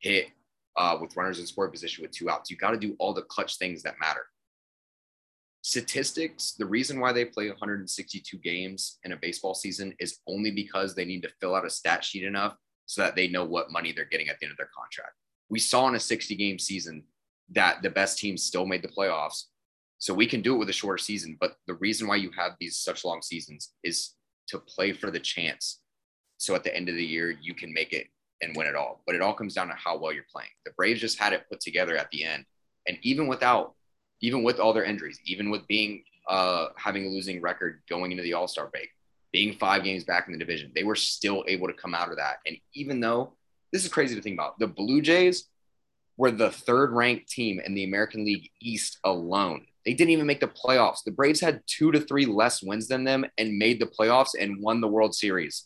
hit 0.00 0.28
uh, 0.76 0.98
with 1.00 1.16
runners 1.16 1.38
in 1.38 1.46
scoring 1.46 1.72
position 1.72 2.02
with 2.02 2.10
two 2.10 2.30
outs. 2.30 2.50
You've 2.50 2.60
got 2.60 2.70
to 2.72 2.78
do 2.78 2.96
all 2.98 3.14
the 3.14 3.22
clutch 3.22 3.58
things 3.58 3.82
that 3.82 4.00
matter. 4.00 4.26
Statistics, 5.62 6.52
the 6.52 6.64
reason 6.64 7.00
why 7.00 7.12
they 7.12 7.24
play 7.24 7.48
162 7.48 8.38
games 8.38 8.98
in 9.04 9.12
a 9.12 9.16
baseball 9.16 9.54
season 9.54 9.94
is 10.00 10.18
only 10.26 10.50
because 10.50 10.94
they 10.94 11.04
need 11.04 11.22
to 11.22 11.30
fill 11.40 11.54
out 11.54 11.66
a 11.66 11.70
stat 11.70 12.02
sheet 12.02 12.24
enough 12.24 12.56
so 12.86 13.02
that 13.02 13.14
they 13.14 13.28
know 13.28 13.44
what 13.44 13.70
money 13.70 13.92
they're 13.92 14.06
getting 14.06 14.28
at 14.28 14.38
the 14.40 14.46
end 14.46 14.52
of 14.52 14.56
their 14.56 14.70
contract. 14.74 15.12
We 15.50 15.58
saw 15.58 15.86
in 15.88 15.94
a 15.94 16.00
60 16.00 16.34
game 16.34 16.58
season 16.58 17.04
that 17.50 17.82
the 17.82 17.90
best 17.90 18.18
teams 18.18 18.42
still 18.42 18.64
made 18.64 18.82
the 18.82 18.88
playoffs. 18.88 19.44
So 19.98 20.14
we 20.14 20.26
can 20.26 20.40
do 20.40 20.54
it 20.54 20.58
with 20.58 20.70
a 20.70 20.72
shorter 20.72 20.98
season. 20.98 21.36
But 21.38 21.56
the 21.66 21.74
reason 21.74 22.08
why 22.08 22.16
you 22.16 22.30
have 22.36 22.52
these 22.58 22.78
such 22.78 23.04
long 23.04 23.20
seasons 23.20 23.72
is 23.84 24.14
to 24.50 24.58
play 24.58 24.92
for 24.92 25.10
the 25.10 25.20
chance. 25.20 25.80
So 26.38 26.54
at 26.54 26.64
the 26.64 26.74
end 26.74 26.88
of 26.88 26.94
the 26.94 27.04
year, 27.04 27.36
you 27.40 27.54
can 27.54 27.72
make 27.72 27.92
it 27.92 28.06
and 28.42 28.56
win 28.56 28.66
it 28.66 28.74
all. 28.74 29.02
But 29.06 29.14
it 29.14 29.22
all 29.22 29.34
comes 29.34 29.54
down 29.54 29.68
to 29.68 29.74
how 29.74 29.98
well 29.98 30.12
you're 30.12 30.24
playing. 30.32 30.50
The 30.64 30.72
Braves 30.72 31.00
just 31.00 31.18
had 31.18 31.32
it 31.32 31.48
put 31.50 31.60
together 31.60 31.96
at 31.96 32.10
the 32.10 32.24
end. 32.24 32.44
And 32.88 32.98
even 33.02 33.26
without, 33.26 33.74
even 34.20 34.42
with 34.42 34.58
all 34.58 34.72
their 34.72 34.84
injuries, 34.84 35.20
even 35.24 35.50
with 35.50 35.66
being 35.66 36.04
uh 36.28 36.68
having 36.76 37.06
a 37.06 37.08
losing 37.08 37.40
record 37.40 37.80
going 37.88 38.12
into 38.12 38.22
the 38.22 38.34
All-Star 38.34 38.68
break, 38.68 38.88
being 39.32 39.54
five 39.54 39.84
games 39.84 40.04
back 40.04 40.26
in 40.26 40.32
the 40.32 40.38
division, 40.38 40.72
they 40.74 40.84
were 40.84 40.96
still 40.96 41.44
able 41.46 41.66
to 41.66 41.74
come 41.74 41.94
out 41.94 42.10
of 42.10 42.16
that. 42.16 42.38
And 42.46 42.56
even 42.74 43.00
though 43.00 43.34
this 43.72 43.84
is 43.84 43.92
crazy 43.92 44.14
to 44.14 44.22
think 44.22 44.34
about, 44.34 44.58
the 44.58 44.66
Blue 44.66 45.00
Jays 45.00 45.48
were 46.16 46.30
the 46.30 46.50
third 46.50 46.92
ranked 46.92 47.28
team 47.28 47.60
in 47.64 47.74
the 47.74 47.84
American 47.84 48.24
League 48.24 48.50
East 48.60 48.98
alone. 49.04 49.66
They 49.84 49.94
didn't 49.94 50.10
even 50.10 50.26
make 50.26 50.40
the 50.40 50.48
playoffs. 50.48 51.04
The 51.04 51.10
Braves 51.10 51.40
had 51.40 51.62
two 51.66 51.90
to 51.92 52.00
three 52.00 52.26
less 52.26 52.62
wins 52.62 52.88
than 52.88 53.04
them 53.04 53.24
and 53.38 53.58
made 53.58 53.80
the 53.80 53.86
playoffs 53.86 54.30
and 54.38 54.60
won 54.60 54.80
the 54.80 54.88
World 54.88 55.14
Series. 55.14 55.64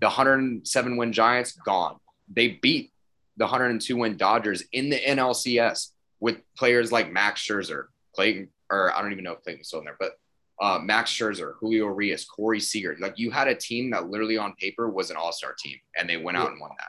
The 0.00 0.06
107 0.06 0.96
win 0.96 1.12
Giants 1.12 1.52
gone. 1.52 1.96
They 2.28 2.58
beat 2.60 2.92
the 3.36 3.44
102 3.44 3.96
win 3.96 4.16
Dodgers 4.16 4.64
in 4.72 4.90
the 4.90 5.00
NLCS 5.00 5.90
with 6.20 6.38
players 6.56 6.90
like 6.90 7.12
Max 7.12 7.40
Scherzer, 7.42 7.86
Clayton, 8.14 8.48
or 8.70 8.94
I 8.94 9.02
don't 9.02 9.12
even 9.12 9.24
know 9.24 9.32
if 9.32 9.42
Clayton 9.42 9.60
was 9.60 9.68
still 9.68 9.80
in 9.80 9.84
there, 9.84 9.96
but 9.98 10.12
uh, 10.60 10.78
Max 10.78 11.10
Scherzer, 11.10 11.54
Julio 11.58 11.86
Urias, 11.86 12.24
Corey 12.24 12.60
Seager. 12.60 12.96
Like 13.00 13.18
you 13.18 13.30
had 13.30 13.48
a 13.48 13.54
team 13.54 13.90
that 13.90 14.08
literally 14.08 14.38
on 14.38 14.54
paper 14.54 14.88
was 14.88 15.10
an 15.10 15.16
all 15.16 15.32
star 15.32 15.54
team, 15.58 15.78
and 15.96 16.08
they 16.08 16.16
went 16.16 16.36
out 16.36 16.50
and 16.50 16.60
won 16.60 16.70
that. 16.78 16.88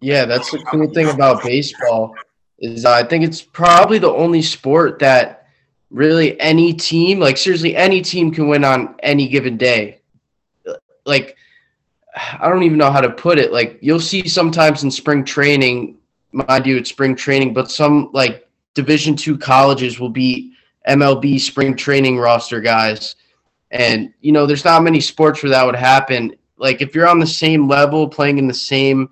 Yeah, 0.00 0.24
that's 0.24 0.50
the 0.50 0.58
cool 0.58 0.92
thing 0.92 1.08
about 1.08 1.42
baseball 1.42 2.14
is 2.58 2.84
I 2.84 3.04
think 3.04 3.24
it's 3.24 3.42
probably 3.42 3.98
the 3.98 4.12
only 4.12 4.42
sport 4.42 4.98
that 5.00 5.43
really 5.94 6.38
any 6.40 6.74
team, 6.74 7.20
like 7.20 7.38
seriously, 7.38 7.76
any 7.76 8.02
team 8.02 8.32
can 8.32 8.48
win 8.48 8.64
on 8.64 8.96
any 9.02 9.28
given 9.28 9.56
day. 9.56 10.00
Like 11.06 11.36
I 12.38 12.48
don't 12.48 12.64
even 12.64 12.78
know 12.78 12.90
how 12.90 13.00
to 13.00 13.10
put 13.10 13.38
it. 13.38 13.52
Like 13.52 13.78
you'll 13.80 14.00
see 14.00 14.28
sometimes 14.28 14.82
in 14.82 14.90
spring 14.90 15.24
training, 15.24 15.98
mind 16.32 16.66
you, 16.66 16.76
it's 16.76 16.90
spring 16.90 17.14
training, 17.14 17.54
but 17.54 17.70
some 17.70 18.10
like 18.12 18.48
Division 18.74 19.14
two 19.14 19.38
colleges 19.38 20.00
will 20.00 20.10
be 20.10 20.54
MLB 20.88 21.38
spring 21.40 21.76
training 21.76 22.18
roster 22.18 22.60
guys. 22.60 23.14
And 23.70 24.12
you 24.20 24.32
know, 24.32 24.46
there's 24.46 24.64
not 24.64 24.82
many 24.82 25.00
sports 25.00 25.42
where 25.42 25.50
that 25.50 25.64
would 25.64 25.76
happen. 25.76 26.34
Like 26.56 26.82
if 26.82 26.94
you're 26.94 27.08
on 27.08 27.20
the 27.20 27.26
same 27.26 27.68
level, 27.68 28.08
playing 28.08 28.38
in 28.38 28.48
the 28.48 28.54
same 28.54 29.10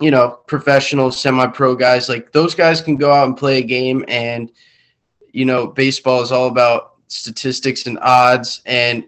you 0.00 0.12
know, 0.12 0.38
professional, 0.46 1.10
semi-pro 1.10 1.74
guys, 1.74 2.08
like 2.08 2.30
those 2.30 2.54
guys 2.54 2.80
can 2.80 2.94
go 2.94 3.12
out 3.12 3.26
and 3.26 3.36
play 3.36 3.58
a 3.58 3.62
game 3.62 4.04
and 4.06 4.48
you 5.32 5.44
know, 5.44 5.66
baseball 5.66 6.22
is 6.22 6.32
all 6.32 6.48
about 6.48 6.94
statistics 7.08 7.86
and 7.86 7.98
odds 8.00 8.60
and 8.66 9.04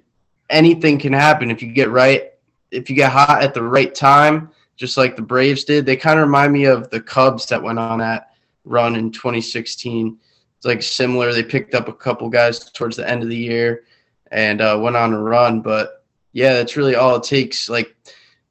anything 0.48 0.98
can 0.98 1.12
happen 1.12 1.50
if 1.50 1.62
you 1.62 1.72
get 1.72 1.90
right 1.90 2.30
if 2.70 2.88
you 2.88 2.96
get 2.96 3.12
hot 3.12 3.42
at 3.42 3.54
the 3.54 3.62
right 3.62 3.94
time, 3.94 4.50
just 4.76 4.96
like 4.96 5.16
the 5.16 5.22
Braves 5.22 5.64
did. 5.64 5.84
They 5.84 5.96
kind 5.96 6.18
of 6.18 6.26
remind 6.26 6.52
me 6.52 6.64
of 6.64 6.90
the 6.90 7.00
Cubs 7.00 7.46
that 7.46 7.62
went 7.62 7.78
on 7.78 7.98
that 7.98 8.32
run 8.64 8.96
in 8.96 9.10
2016. 9.10 10.18
It's 10.56 10.66
like 10.66 10.82
similar. 10.82 11.32
They 11.32 11.42
picked 11.42 11.74
up 11.74 11.88
a 11.88 11.92
couple 11.92 12.28
guys 12.28 12.70
towards 12.70 12.96
the 12.96 13.08
end 13.08 13.22
of 13.22 13.28
the 13.28 13.36
year 13.36 13.84
and 14.30 14.60
uh, 14.60 14.78
went 14.80 14.96
on 14.96 15.12
a 15.12 15.20
run, 15.20 15.60
but 15.60 16.04
yeah, 16.32 16.54
that's 16.54 16.76
really 16.76 16.94
all 16.94 17.16
it 17.16 17.24
takes. 17.24 17.68
Like 17.68 17.96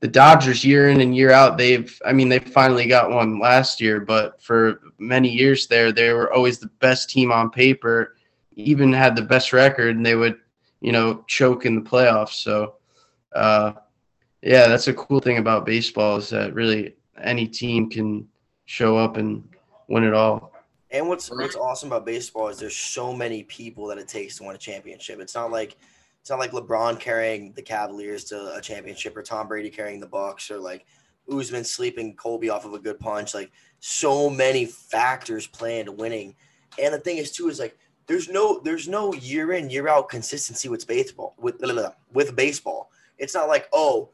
the 0.02 0.08
Dodgers 0.08 0.64
year 0.64 0.90
in 0.90 1.02
and 1.02 1.16
year 1.16 1.32
out, 1.32 1.58
they've 1.58 2.02
I 2.06 2.14
mean 2.14 2.30
they 2.30 2.40
finally 2.40 2.88
got 2.88 3.12
one 3.12 3.40
last 3.40 3.82
year, 3.82 4.00
but 4.00 4.42
for 4.42 4.80
many 4.98 5.30
years 5.30 5.68
there, 5.68 5.92
they 5.92 6.14
were 6.14 6.32
always 6.32 6.60
the 6.60 6.70
best 6.80 7.10
team 7.10 7.32
on 7.32 7.50
paper, 7.50 8.16
even 8.56 8.94
had 8.94 9.16
the 9.16 9.22
best 9.22 9.52
record, 9.52 9.96
and 9.96 10.06
they 10.06 10.16
would 10.16 10.38
you 10.82 10.92
know 10.92 11.24
choke 11.28 11.66
in 11.66 11.76
the 11.76 11.90
playoffs. 11.90 12.42
So 12.42 12.76
uh, 13.34 13.74
yeah, 14.42 14.68
that's 14.68 14.88
a 14.88 14.94
cool 14.94 15.20
thing 15.20 15.38
about 15.38 15.66
baseball 15.66 16.18
is 16.18 16.30
that 16.30 16.54
really 16.54 16.96
any 17.22 17.48
team 17.48 17.90
can 17.90 18.28
show 18.66 18.98
up 18.98 19.18
and 19.18 19.44
win 19.88 20.06
it 20.06 20.14
all. 20.14 20.54
And 20.92 21.08
what's 21.08 21.30
what's 21.30 21.56
awesome 21.56 21.90
about 21.90 22.06
baseball 22.06 22.48
is 22.48 22.58
there's 22.58 22.76
so 22.76 23.14
many 23.14 23.44
people 23.44 23.88
that 23.88 23.98
it 23.98 24.08
takes 24.08 24.38
to 24.38 24.44
win 24.44 24.56
a 24.56 24.60
championship. 24.60 25.20
It's 25.20 25.36
not 25.36 25.52
like 25.52 25.78
it's 26.22 26.30
not 26.30 26.40
like 26.40 26.52
LeBron 26.52 27.00
carrying 27.00 27.54
the 27.54 27.62
Cavaliers 27.62 28.24
to 28.26 28.56
a 28.56 28.62
championship 28.62 29.16
or 29.16 29.24
Tom 29.24 29.48
Brady 29.48 29.70
carrying 29.70 30.00
the 30.00 30.08
Bucs 30.08 30.52
or 30.52 30.58
like 30.58 30.86
Usman 31.32 31.64
sleeping 31.64 32.16
Colby 32.16 32.50
off 32.50 32.66
of 32.66 32.74
a 32.74 32.80
good 32.80 33.00
punch. 33.00 33.34
Like 33.34 33.52
so 33.80 34.30
many 34.30 34.66
factors 34.66 35.48
play 35.48 35.80
into 35.80 35.92
winning. 35.92 36.36
And 36.82 36.94
the 36.94 37.00
thing 37.00 37.18
is 37.18 37.32
too 37.32 37.50
is 37.50 37.60
like 37.60 37.78
there's 38.08 38.30
no 38.30 38.60
there's 38.60 38.88
no 38.88 39.14
year 39.14 39.54
in 39.54 39.70
year 39.70 39.88
out 39.88 40.10
consistency 40.10 40.70
with 40.70 40.88
baseball 40.88 41.36
with 41.40 41.62
with 42.14 42.36
baseball. 42.36 42.92
It's 43.18 43.34
not 43.34 43.48
like 43.48 43.68
oh 43.74 44.10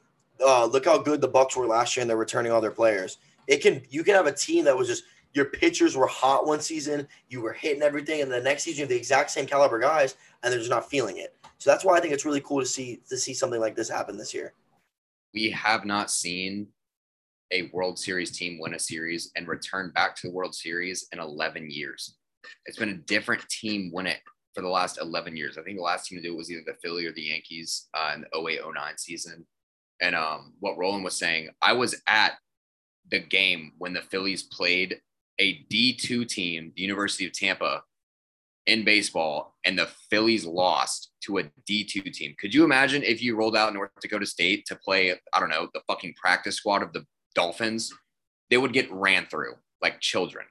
uh, 0.45 0.65
look 0.65 0.85
how 0.85 0.97
good 0.97 1.21
the 1.21 1.27
Bucks 1.27 1.55
were 1.55 1.65
last 1.65 1.95
year 1.95 2.01
and 2.01 2.09
they're 2.09 2.17
returning 2.17 2.51
all 2.51 2.61
their 2.61 2.71
players. 2.71 3.17
It 3.47 3.61
can 3.61 3.81
you 3.89 4.03
can 4.03 4.15
have 4.15 4.27
a 4.27 4.33
team 4.33 4.65
that 4.65 4.77
was 4.77 4.87
just 4.87 5.03
your 5.33 5.45
pitchers 5.45 5.97
were 5.97 6.07
hot 6.07 6.47
one 6.47 6.61
season, 6.61 7.07
you 7.29 7.41
were 7.41 7.51
hitting 7.51 7.83
everything, 7.83 8.21
and 8.21 8.31
the 8.31 8.39
next 8.39 8.63
season 8.63 8.79
you 8.79 8.83
have 8.83 8.89
the 8.89 8.95
exact 8.95 9.29
same 9.29 9.45
caliber 9.45 9.79
guys, 9.79 10.15
and 10.41 10.51
they're 10.51 10.59
just 10.59 10.71
not 10.71 10.89
feeling 10.89 11.17
it. 11.17 11.34
So 11.57 11.69
that's 11.69 11.83
why 11.83 11.97
I 11.97 11.99
think 11.99 12.13
it's 12.13 12.25
really 12.25 12.41
cool 12.41 12.59
to 12.59 12.65
see 12.65 13.01
to 13.09 13.17
see 13.17 13.33
something 13.33 13.59
like 13.59 13.75
this 13.75 13.89
happen 13.89 14.17
this 14.17 14.33
year. 14.33 14.53
We 15.33 15.51
have 15.51 15.85
not 15.85 16.11
seen 16.11 16.67
a 17.51 17.69
World 17.73 17.99
Series 17.99 18.35
team 18.37 18.59
win 18.59 18.73
a 18.73 18.79
series 18.79 19.31
and 19.35 19.47
return 19.47 19.91
back 19.91 20.15
to 20.15 20.27
the 20.27 20.33
World 20.33 20.55
Series 20.55 21.07
in 21.11 21.19
11 21.19 21.69
years. 21.69 22.17
It's 22.65 22.77
been 22.77 22.89
a 22.89 22.97
different 22.97 23.47
team 23.49 23.91
win 23.93 24.07
it 24.07 24.19
for 24.53 24.61
the 24.61 24.69
last 24.69 24.99
11 24.99 25.35
years. 25.35 25.57
I 25.57 25.63
think 25.63 25.77
the 25.77 25.83
last 25.83 26.07
team 26.07 26.17
to 26.17 26.23
do 26.23 26.33
it 26.33 26.37
was 26.37 26.49
either 26.49 26.63
the 26.65 26.77
Philly 26.81 27.05
or 27.05 27.11
the 27.11 27.21
Yankees 27.21 27.87
uh, 27.93 28.13
in 28.15 28.21
the 28.21 28.39
08 28.39 28.61
09 28.73 28.97
season. 28.97 29.45
And 30.01 30.15
um, 30.15 30.53
what 30.59 30.77
Roland 30.77 31.03
was 31.03 31.15
saying, 31.15 31.49
I 31.61 31.73
was 31.73 32.01
at 32.07 32.33
the 33.11 33.19
game 33.19 33.73
when 33.77 33.93
the 33.93 34.01
Phillies 34.01 34.43
played 34.43 34.99
a 35.39 35.65
D2 35.71 36.27
team, 36.27 36.71
the 36.75 36.81
University 36.81 37.25
of 37.25 37.33
Tampa, 37.33 37.83
in 38.67 38.83
baseball, 38.83 39.55
and 39.65 39.77
the 39.77 39.87
Phillies 40.09 40.45
lost 40.45 41.11
to 41.21 41.37
a 41.37 41.43
D2 41.69 42.11
team. 42.11 42.35
Could 42.39 42.53
you 42.53 42.63
imagine 42.63 43.03
if 43.03 43.21
you 43.21 43.35
rolled 43.35 43.55
out 43.55 43.73
North 43.73 43.91
Dakota 44.01 44.25
State 44.25 44.65
to 44.67 44.75
play, 44.75 45.13
I 45.33 45.39
don't 45.39 45.49
know, 45.49 45.69
the 45.73 45.81
fucking 45.87 46.15
practice 46.15 46.57
squad 46.57 46.81
of 46.81 46.93
the 46.93 47.05
Dolphins? 47.35 47.93
They 48.49 48.57
would 48.57 48.73
get 48.73 48.91
ran 48.91 49.27
through 49.27 49.53
like 49.81 49.99
children. 49.99 50.45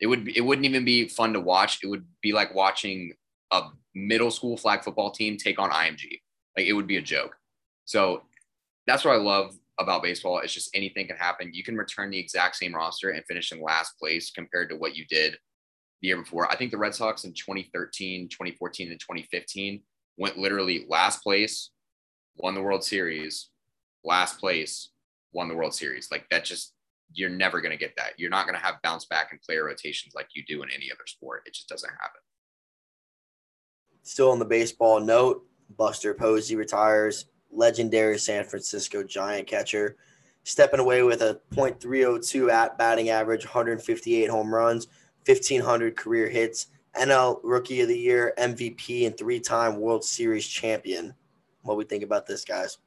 It 0.00 0.06
would 0.06 0.28
it 0.36 0.42
wouldn't 0.42 0.66
even 0.66 0.84
be 0.84 1.08
fun 1.08 1.32
to 1.32 1.40
watch. 1.40 1.80
It 1.82 1.86
would 1.88 2.04
be 2.22 2.32
like 2.32 2.54
watching 2.54 3.14
a 3.50 3.62
middle 3.94 4.30
school 4.30 4.56
flag 4.56 4.84
football 4.84 5.10
team 5.10 5.36
take 5.36 5.58
on 5.58 5.70
IMG. 5.70 6.20
Like 6.56 6.66
it 6.66 6.72
would 6.72 6.86
be 6.86 6.96
a 6.96 7.02
joke. 7.02 7.36
So 7.84 8.22
that's 8.86 9.04
what 9.04 9.14
I 9.14 9.18
love 9.18 9.56
about 9.78 10.02
baseball. 10.02 10.38
It's 10.38 10.52
just 10.52 10.70
anything 10.74 11.06
can 11.06 11.16
happen. 11.16 11.50
You 11.52 11.62
can 11.62 11.76
return 11.76 12.10
the 12.10 12.18
exact 12.18 12.56
same 12.56 12.74
roster 12.74 13.10
and 13.10 13.24
finish 13.26 13.52
in 13.52 13.60
last 13.60 13.98
place 13.98 14.30
compared 14.30 14.70
to 14.70 14.76
what 14.76 14.96
you 14.96 15.04
did 15.06 15.36
the 16.00 16.08
year 16.08 16.18
before. 16.18 16.50
I 16.50 16.56
think 16.56 16.70
the 16.70 16.78
Red 16.78 16.94
Sox 16.94 17.24
in 17.24 17.32
2013, 17.32 18.28
2014, 18.28 18.90
and 18.90 19.00
2015 19.00 19.80
went 20.18 20.38
literally 20.38 20.86
last 20.88 21.22
place, 21.22 21.70
won 22.36 22.54
the 22.54 22.62
World 22.62 22.84
Series, 22.84 23.48
last 24.04 24.38
place, 24.38 24.90
won 25.32 25.48
the 25.48 25.54
World 25.54 25.74
Series. 25.74 26.10
Like 26.10 26.28
that 26.30 26.44
just 26.44 26.72
you're 27.12 27.30
never 27.30 27.60
going 27.60 27.72
to 27.72 27.78
get 27.78 27.94
that. 27.96 28.12
You're 28.18 28.30
not 28.30 28.46
going 28.46 28.58
to 28.58 28.64
have 28.64 28.82
bounce 28.82 29.04
back 29.04 29.28
and 29.30 29.40
player 29.40 29.64
rotations 29.64 30.14
like 30.14 30.28
you 30.34 30.42
do 30.46 30.62
in 30.62 30.70
any 30.70 30.90
other 30.92 31.06
sport. 31.06 31.42
It 31.46 31.54
just 31.54 31.68
doesn't 31.68 31.90
happen. 31.90 32.20
Still 34.02 34.30
on 34.30 34.38
the 34.38 34.44
baseball 34.44 35.00
note, 35.00 35.44
Buster 35.76 36.14
Posey 36.14 36.56
retires 36.56 37.26
legendary 37.50 38.18
San 38.18 38.44
Francisco 38.44 39.02
Giant 39.02 39.46
catcher, 39.46 39.96
stepping 40.44 40.80
away 40.80 41.02
with 41.02 41.22
a 41.22 41.40
.302 41.54 42.50
at 42.50 42.78
batting 42.78 43.08
average, 43.08 43.44
158 43.44 44.28
home 44.28 44.54
runs, 44.54 44.88
1,500 45.26 45.96
career 45.96 46.28
hits, 46.28 46.68
NL 46.94 47.40
Rookie 47.42 47.80
of 47.80 47.88
the 47.88 47.98
Year, 47.98 48.32
MVP, 48.38 49.06
and 49.06 49.16
three-time 49.16 49.76
World 49.76 50.04
Series 50.04 50.46
champion. 50.46 51.14
What 51.62 51.76
we 51.76 51.84
think 51.84 52.04
about 52.04 52.26
this, 52.26 52.44
guys? 52.44 52.78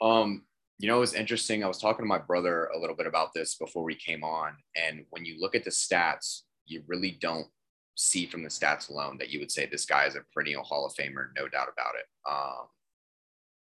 Um, 0.00 0.44
you 0.78 0.88
know, 0.88 0.96
it 0.96 1.00
was 1.00 1.14
interesting. 1.14 1.64
I 1.64 1.68
was 1.68 1.78
talking 1.78 2.04
to 2.04 2.08
my 2.08 2.18
brother 2.18 2.66
a 2.66 2.78
little 2.78 2.96
bit 2.96 3.06
about 3.06 3.32
this 3.34 3.54
before 3.54 3.84
we 3.84 3.94
came 3.94 4.22
on, 4.22 4.56
and 4.76 5.04
when 5.10 5.24
you 5.24 5.40
look 5.40 5.54
at 5.54 5.64
the 5.64 5.70
stats, 5.70 6.42
you 6.66 6.82
really 6.86 7.16
don't 7.20 7.46
see 7.96 8.26
from 8.26 8.42
the 8.42 8.48
stats 8.48 8.90
alone 8.90 9.16
that 9.18 9.30
you 9.30 9.38
would 9.38 9.52
say 9.52 9.66
this 9.66 9.86
guy 9.86 10.06
is 10.06 10.16
a 10.16 10.24
perennial 10.32 10.64
Hall 10.64 10.84
of 10.84 10.94
Famer, 10.94 11.28
no 11.36 11.48
doubt 11.48 11.68
about 11.72 11.94
it. 11.94 12.06
Um, 12.28 12.66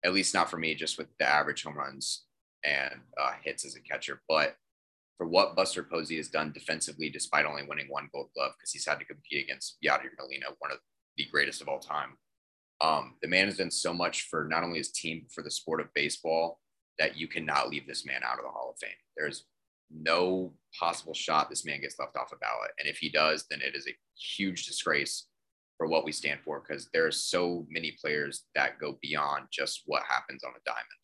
at 0.05 0.12
least 0.12 0.35
not 0.35 0.51
for 0.51 0.57
me, 0.57 0.74
just 0.74 0.99
with 0.99 1.09
the 1.19 1.28
average 1.28 1.62
home 1.62 1.77
runs 1.77 2.24
and 2.65 2.95
uh, 3.20 3.32
hits 3.43 3.65
as 3.65 3.77
a 3.77 3.81
catcher. 3.81 4.23
But 4.28 4.57
for 5.16 5.28
what 5.28 5.57
Buster 5.57 5.82
Posey 5.82 6.16
has 6.16 6.28
done 6.28 6.53
defensively, 6.53 7.09
despite 7.09 7.47
only 7.47 7.62
winning 7.66 7.86
one 7.89 8.09
Gold 8.12 8.28
Glove, 8.35 8.53
because 8.59 8.73
he's 8.73 8.86
had 8.86 8.99
to 8.99 9.05
compete 9.05 9.45
against 9.45 9.77
Yadier 9.85 10.11
Molina, 10.19 10.47
one 10.59 10.73
of 10.73 10.78
the 11.16 11.27
greatest 11.31 11.61
of 11.62 11.69
all 11.69 11.78
time. 11.78 12.16
Um, 12.81 13.15
the 13.23 13.28
man 13.28 13.47
has 13.47 13.59
done 13.59 13.70
so 13.70 13.95
much 13.95 14.23
for 14.28 14.47
not 14.51 14.65
only 14.65 14.78
his 14.78 14.91
team, 14.91 15.23
but 15.23 15.32
for 15.32 15.43
the 15.43 15.51
sport 15.51 15.81
of 15.81 15.95
baseball 15.95 16.59
that 16.99 17.16
you 17.16 17.28
cannot 17.28 17.69
leave 17.69 17.86
this 17.86 18.05
man 18.05 18.23
out 18.24 18.39
of 18.39 18.45
the 18.45 18.51
Hall 18.51 18.70
of 18.73 18.78
Fame. 18.78 18.97
There's 19.16 19.45
no 19.91 20.53
possible 20.78 21.15
shot 21.15 21.49
this 21.49 21.65
man 21.65 21.81
gets 21.81 21.99
left 21.99 22.16
off 22.16 22.32
a 22.32 22.36
ballot. 22.36 22.70
And 22.78 22.89
if 22.89 22.99
he 22.99 23.11
does, 23.11 23.47
then 23.49 23.61
it 23.61 23.74
is 23.74 23.86
a 23.86 23.97
huge 24.19 24.66
disgrace 24.66 25.27
for 25.78 25.86
what 25.86 26.05
we 26.05 26.12
stand 26.12 26.41
for 26.45 26.61
because 26.61 26.89
there 26.93 27.07
are 27.07 27.12
so 27.12 27.66
many 27.69 27.97
players 28.01 28.45
that 28.55 28.78
go 28.78 28.99
beyond 29.03 29.47
just 29.53 29.82
what 29.86 30.03
happens 30.09 30.45
on 30.45 30.51
a 30.51 30.65
diamond. 30.65 31.03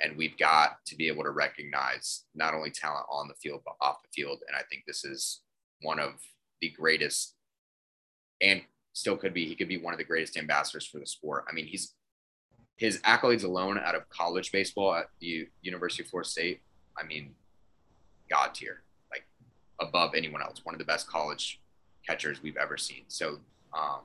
And 0.00 0.16
we've 0.16 0.36
got 0.38 0.84
to 0.86 0.96
be 0.96 1.08
able 1.08 1.24
to 1.24 1.30
recognize 1.30 2.24
not 2.34 2.54
only 2.54 2.70
talent 2.70 3.06
on 3.10 3.28
the 3.28 3.34
field, 3.34 3.62
but 3.64 3.74
off 3.80 4.02
the 4.02 4.08
field. 4.14 4.40
And 4.46 4.56
I 4.56 4.62
think 4.70 4.84
this 4.86 5.04
is 5.04 5.40
one 5.82 5.98
of 5.98 6.12
the 6.60 6.70
greatest 6.70 7.34
and 8.40 8.62
still 8.92 9.16
could 9.16 9.34
be, 9.34 9.46
he 9.46 9.56
could 9.56 9.68
be 9.68 9.78
one 9.78 9.92
of 9.92 9.98
the 9.98 10.04
greatest 10.04 10.36
ambassadors 10.36 10.86
for 10.86 10.98
the 10.98 11.06
sport. 11.06 11.44
I 11.48 11.52
mean, 11.52 11.66
he's 11.66 11.94
his 12.76 12.98
accolades 13.00 13.42
alone 13.44 13.78
out 13.84 13.96
of 13.96 14.08
college 14.08 14.52
baseball 14.52 14.94
at 14.94 15.10
the 15.20 15.48
University 15.62 16.04
of 16.04 16.08
Florida 16.08 16.28
State. 16.28 16.60
I 16.96 17.04
mean, 17.04 17.34
God 18.30 18.54
tier, 18.54 18.82
like 19.10 19.24
above 19.80 20.14
anyone 20.14 20.40
else, 20.40 20.60
one 20.64 20.76
of 20.76 20.78
the 20.78 20.84
best 20.84 21.08
college 21.08 21.60
catchers 22.06 22.40
we've 22.40 22.56
ever 22.56 22.76
seen. 22.76 23.02
So 23.08 23.40
um, 23.76 24.02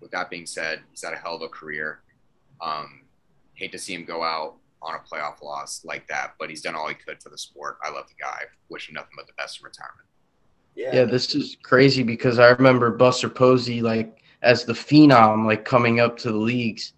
with 0.00 0.10
that 0.12 0.30
being 0.30 0.46
said, 0.46 0.80
he's 0.90 1.04
had 1.04 1.12
a 1.12 1.16
hell 1.16 1.36
of 1.36 1.42
a 1.42 1.48
career. 1.48 2.00
Um, 2.62 3.02
hate 3.52 3.72
to 3.72 3.78
see 3.78 3.94
him 3.94 4.06
go 4.06 4.22
out 4.22 4.54
on 4.82 4.94
a 4.94 4.98
playoff 4.98 5.42
loss 5.42 5.84
like 5.84 6.06
that, 6.08 6.34
but 6.38 6.48
he's 6.48 6.62
done 6.62 6.74
all 6.74 6.88
he 6.88 6.94
could 6.94 7.22
for 7.22 7.28
the 7.28 7.38
sport. 7.38 7.78
I 7.82 7.90
love 7.90 8.08
the 8.08 8.14
guy. 8.20 8.42
Wish 8.68 8.88
him 8.88 8.94
nothing 8.94 9.12
but 9.16 9.26
the 9.26 9.32
best 9.36 9.60
in 9.60 9.64
retirement. 9.64 10.06
Yeah. 10.74 10.94
yeah, 10.94 11.04
this 11.04 11.34
is 11.34 11.56
crazy 11.62 12.02
because 12.02 12.38
I 12.38 12.48
remember 12.48 12.90
Buster 12.90 13.28
Posey 13.28 13.82
like 13.82 14.22
as 14.42 14.64
the 14.64 14.72
phenom, 14.72 15.46
like 15.46 15.64
coming 15.64 16.00
up 16.00 16.16
to 16.18 16.32
the 16.32 16.38
leagues. 16.38 16.92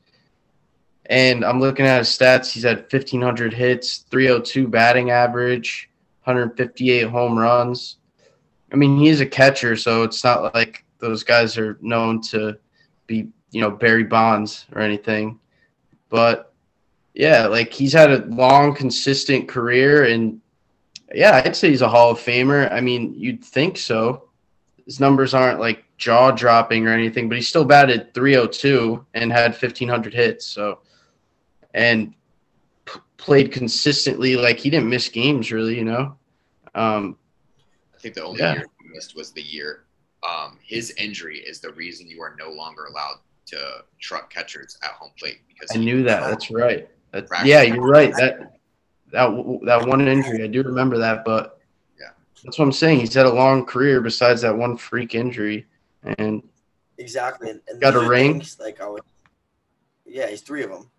And 1.06 1.44
I'm 1.44 1.60
looking 1.60 1.86
at 1.86 1.98
his 1.98 2.08
stats. 2.08 2.52
He's 2.52 2.62
had 2.62 2.82
1,500 2.92 3.52
hits, 3.52 3.98
302 4.10 4.68
batting 4.68 5.10
average, 5.10 5.90
158 6.24 7.08
home 7.08 7.38
runs. 7.38 7.96
I 8.72 8.76
mean, 8.76 8.98
he's 8.98 9.20
a 9.20 9.26
catcher, 9.26 9.76
so 9.76 10.04
it's 10.04 10.22
not 10.22 10.54
like 10.54 10.84
those 10.98 11.24
guys 11.24 11.58
are 11.58 11.76
known 11.80 12.22
to 12.22 12.56
be, 13.06 13.28
you 13.50 13.60
know, 13.60 13.70
Barry 13.70 14.04
Bonds 14.04 14.66
or 14.72 14.80
anything. 14.80 15.40
But 16.08 16.51
yeah, 17.14 17.46
like 17.46 17.72
he's 17.72 17.92
had 17.92 18.10
a 18.10 18.24
long, 18.26 18.74
consistent 18.74 19.48
career, 19.48 20.04
and 20.04 20.40
yeah, 21.14 21.42
I'd 21.44 21.56
say 21.56 21.70
he's 21.70 21.82
a 21.82 21.88
Hall 21.88 22.10
of 22.10 22.18
Famer. 22.18 22.72
I 22.72 22.80
mean, 22.80 23.14
you'd 23.16 23.44
think 23.44 23.76
so. 23.76 24.28
His 24.84 24.98
numbers 24.98 25.34
aren't 25.34 25.60
like 25.60 25.84
jaw 25.98 26.30
dropping 26.30 26.86
or 26.86 26.92
anything, 26.92 27.28
but 27.28 27.36
he 27.36 27.42
still 27.42 27.64
batted 27.64 28.14
302 28.14 29.04
and 29.14 29.30
had 29.30 29.52
1,500 29.52 30.12
hits. 30.12 30.46
So, 30.46 30.80
and 31.74 32.14
p- 32.84 33.00
played 33.16 33.52
consistently. 33.52 34.36
Like 34.36 34.58
he 34.58 34.70
didn't 34.70 34.88
miss 34.88 35.08
games, 35.08 35.52
really, 35.52 35.76
you 35.76 35.84
know. 35.84 36.16
Um, 36.74 37.16
I 37.94 37.98
think 37.98 38.14
the 38.14 38.24
only 38.24 38.40
yeah. 38.40 38.54
year 38.54 38.66
he 38.80 38.88
missed 38.88 39.14
was 39.14 39.32
the 39.32 39.42
year 39.42 39.84
um, 40.22 40.58
his 40.62 40.92
injury 40.96 41.38
is 41.38 41.60
the 41.60 41.72
reason 41.72 42.08
you 42.08 42.22
are 42.22 42.36
no 42.38 42.50
longer 42.50 42.86
allowed 42.86 43.16
to 43.46 43.84
truck 44.00 44.32
catchers 44.32 44.78
at 44.82 44.90
home 44.90 45.10
plate 45.18 45.40
because 45.48 45.70
I 45.74 45.78
knew 45.78 46.02
that. 46.04 46.20
That's 46.20 46.50
right. 46.50 46.88
Yeah, 47.44 47.62
you're 47.62 47.86
right. 47.86 48.12
That 48.14 48.58
that 49.12 49.60
that 49.64 49.86
one 49.86 50.06
injury, 50.06 50.42
I 50.42 50.46
do 50.46 50.62
remember 50.62 50.98
that, 50.98 51.24
but 51.24 51.60
yeah, 51.98 52.10
that's 52.42 52.58
what 52.58 52.64
I'm 52.64 52.72
saying. 52.72 53.00
He's 53.00 53.14
had 53.14 53.26
a 53.26 53.32
long 53.32 53.66
career 53.66 54.00
besides 54.00 54.42
that 54.42 54.56
one 54.56 54.76
freak 54.76 55.14
injury, 55.14 55.66
and 56.02 56.42
exactly. 56.98 57.50
And, 57.50 57.60
and 57.68 57.80
got 57.80 57.94
a 57.94 58.08
ring. 58.08 58.34
Things, 58.34 58.58
like 58.58 58.80
I 58.80 58.88
would, 58.88 59.02
yeah, 60.06 60.28
he's 60.28 60.40
three 60.40 60.62
of 60.62 60.70
them. 60.70 60.90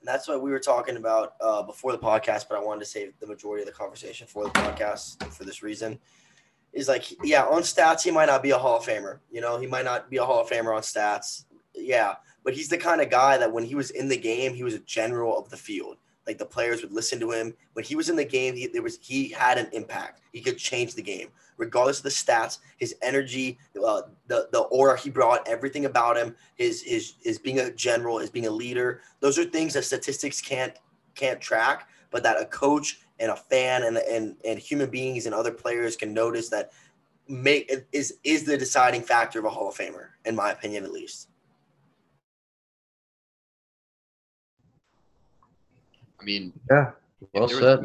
And 0.00 0.08
that's 0.08 0.28
what 0.28 0.42
we 0.42 0.50
were 0.50 0.60
talking 0.60 0.96
about 0.96 1.34
uh, 1.40 1.62
before 1.62 1.92
the 1.92 1.98
podcast, 1.98 2.46
but 2.48 2.58
I 2.58 2.62
wanted 2.62 2.80
to 2.80 2.86
save 2.86 3.18
the 3.18 3.26
majority 3.26 3.62
of 3.62 3.66
the 3.66 3.74
conversation 3.74 4.26
for 4.26 4.44
the 4.44 4.50
podcast 4.50 5.26
for 5.32 5.44
this 5.44 5.62
reason 5.62 5.98
is 6.72 6.88
like, 6.88 7.10
yeah, 7.24 7.44
on 7.44 7.62
stats, 7.62 8.02
he 8.02 8.10
might 8.10 8.26
not 8.26 8.42
be 8.42 8.50
a 8.50 8.58
Hall 8.58 8.76
of 8.76 8.84
Famer. 8.84 9.20
You 9.32 9.40
know, 9.40 9.58
he 9.58 9.66
might 9.66 9.84
not 9.84 10.10
be 10.10 10.18
a 10.18 10.24
Hall 10.24 10.42
of 10.42 10.48
Famer 10.48 10.76
on 10.76 10.82
stats. 10.82 11.44
Yeah, 11.74 12.16
but 12.46 12.54
he's 12.54 12.68
the 12.68 12.78
kind 12.78 13.00
of 13.00 13.10
guy 13.10 13.36
that 13.36 13.52
when 13.52 13.64
he 13.64 13.74
was 13.74 13.90
in 13.90 14.08
the 14.08 14.16
game, 14.16 14.54
he 14.54 14.62
was 14.62 14.74
a 14.74 14.78
general 14.78 15.36
of 15.36 15.50
the 15.50 15.56
field. 15.56 15.96
Like 16.28 16.38
the 16.38 16.46
players 16.46 16.80
would 16.80 16.92
listen 16.92 17.18
to 17.18 17.32
him. 17.32 17.52
When 17.72 17.84
he 17.84 17.96
was 17.96 18.08
in 18.08 18.14
the 18.14 18.24
game, 18.24 18.54
he, 18.54 18.68
there 18.68 18.82
was 18.82 19.00
he 19.02 19.28
had 19.30 19.58
an 19.58 19.66
impact. 19.72 20.20
He 20.32 20.40
could 20.40 20.56
change 20.56 20.94
the 20.94 21.02
game, 21.02 21.28
regardless 21.56 21.98
of 21.98 22.04
the 22.04 22.10
stats. 22.10 22.58
His 22.76 22.94
energy, 23.02 23.58
uh, 23.84 24.02
the 24.28 24.48
the 24.52 24.60
aura 24.60 24.96
he 24.96 25.10
brought, 25.10 25.46
everything 25.48 25.86
about 25.86 26.16
him, 26.16 26.36
his 26.54 26.82
his 26.82 27.14
his 27.20 27.40
being 27.40 27.58
a 27.58 27.72
general, 27.72 28.18
his 28.18 28.30
being 28.30 28.46
a 28.46 28.50
leader. 28.50 29.00
Those 29.18 29.40
are 29.40 29.44
things 29.44 29.74
that 29.74 29.84
statistics 29.84 30.40
can't 30.40 30.74
can't 31.16 31.40
track, 31.40 31.88
but 32.12 32.22
that 32.22 32.40
a 32.40 32.44
coach 32.44 33.00
and 33.18 33.32
a 33.32 33.36
fan 33.36 33.82
and, 33.82 33.96
and, 33.96 34.36
and 34.44 34.58
human 34.58 34.88
beings 34.88 35.26
and 35.26 35.34
other 35.34 35.50
players 35.50 35.96
can 35.96 36.14
notice 36.14 36.48
that 36.50 36.70
make 37.26 37.72
is 37.90 38.18
is 38.22 38.44
the 38.44 38.56
deciding 38.56 39.02
factor 39.02 39.40
of 39.40 39.46
a 39.46 39.50
Hall 39.50 39.68
of 39.68 39.74
Famer, 39.74 40.10
in 40.24 40.36
my 40.36 40.52
opinion, 40.52 40.84
at 40.84 40.92
least. 40.92 41.28
Mean, 46.26 46.52
yeah, 46.70 46.90
well 47.32 47.44
if 47.44 47.52
said. 47.52 47.80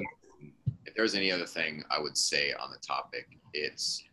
If 0.86 0.96
there's 0.96 1.16
any 1.16 1.32
other 1.32 1.46
thing 1.46 1.84
I 1.90 2.00
would 2.02 2.18
say 2.18 2.54
on 2.54 2.72
the 2.72 2.80
topic, 2.80 3.28
it's 3.54 4.04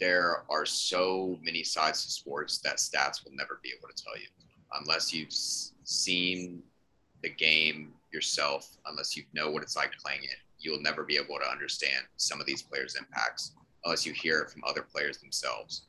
there 0.00 0.44
are 0.48 0.64
so 0.64 1.38
many 1.42 1.62
sides 1.62 2.04
to 2.04 2.10
sports 2.10 2.58
that 2.58 2.78
stats 2.78 3.22
will 3.22 3.32
never 3.34 3.60
be 3.62 3.70
able 3.76 3.88
to 3.94 4.02
tell 4.02 4.16
you 4.16 4.26
unless 4.80 5.12
you've 5.12 5.32
seen 5.84 6.62
the 7.22 7.28
game 7.28 7.92
yourself, 8.12 8.76
unless 8.86 9.16
you 9.16 9.24
know 9.34 9.50
what 9.50 9.62
it's 9.62 9.76
like 9.76 9.92
playing 10.02 10.24
it. 10.24 10.36
You'll 10.58 10.80
never 10.80 11.04
be 11.04 11.16
able 11.16 11.38
to 11.38 11.48
understand 11.48 12.04
some 12.16 12.40
of 12.40 12.46
these 12.46 12.62
players' 12.62 12.96
impacts 12.96 13.52
unless 13.84 14.06
you 14.06 14.12
hear 14.12 14.40
it 14.40 14.50
from 14.50 14.62
other 14.66 14.82
players 14.82 15.18
themselves. 15.18 15.82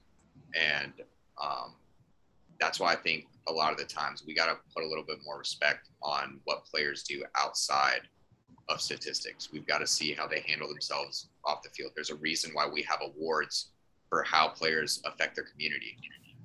And 0.54 0.94
um, 1.42 1.76
that's 2.62 2.80
why 2.80 2.94
I 2.94 2.96
think 2.96 3.26
a 3.48 3.52
lot 3.52 3.74
of 3.74 3.80
the 3.80 3.86
times 3.86 4.24
we 4.26 4.36
got 4.36 4.46
to 4.46 4.58
put 4.74 4.84
a 4.84 4.88
little 4.88 5.04
bit 5.04 5.18
more 5.26 5.40
respect 5.40 5.90
on 6.04 6.40
what 6.46 6.64
players 6.64 7.04
do 7.04 7.24
outside 7.36 8.02
of 8.70 8.80
statistics. 8.80 9.50
We've 9.52 9.66
got 9.66 9.80
to 9.80 9.88
see 9.88 10.14
how 10.14 10.28
they 10.28 10.42
handle 10.42 10.70
themselves 10.70 11.30
off 11.44 11.64
the 11.64 11.70
field. 11.70 11.92
There's 11.96 12.12
a 12.12 12.16
reason 12.16 12.52
why 12.54 12.68
we 12.68 12.84
have 12.84 13.00
awards 13.02 13.72
for 14.10 14.22
how 14.24 14.50
players 14.50 15.02
affect 15.06 15.36
their 15.36 15.46
community. 15.46 15.98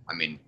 I 0.09 0.15
mean, 0.15 0.41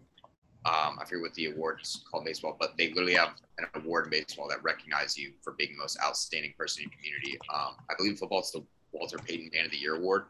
um, 0.65 0.99
I 1.01 1.05
forget 1.05 1.21
what 1.23 1.35
the 1.35 1.47
award's 1.47 2.03
called 2.11 2.25
baseball, 2.25 2.57
but 2.59 2.77
they 2.79 2.89
literally 2.89 3.15
have 3.15 3.35
an 3.59 3.67
award 3.75 4.07
in 4.07 4.11
baseball 4.11 4.49
that 4.49 4.63
recognizes 4.63 5.19
you 5.19 5.33
for 5.43 5.53
being 5.53 5.73
the 5.73 5.79
most 5.79 5.99
outstanding 6.03 6.55
person 6.57 6.85
in 6.85 6.91
your 6.91 6.97
community. 6.99 7.39
Um, 7.55 7.77
I 7.91 7.95
believe 7.97 8.19
football 8.19 8.41
it's 8.41 8.53
the 8.53 8.65
Walter 8.93 9.19
Payton 9.19 9.51
Man 9.53 9.67
of 9.67 9.71
the 9.71 9.77
Year 9.77 9.97
award. 9.97 10.25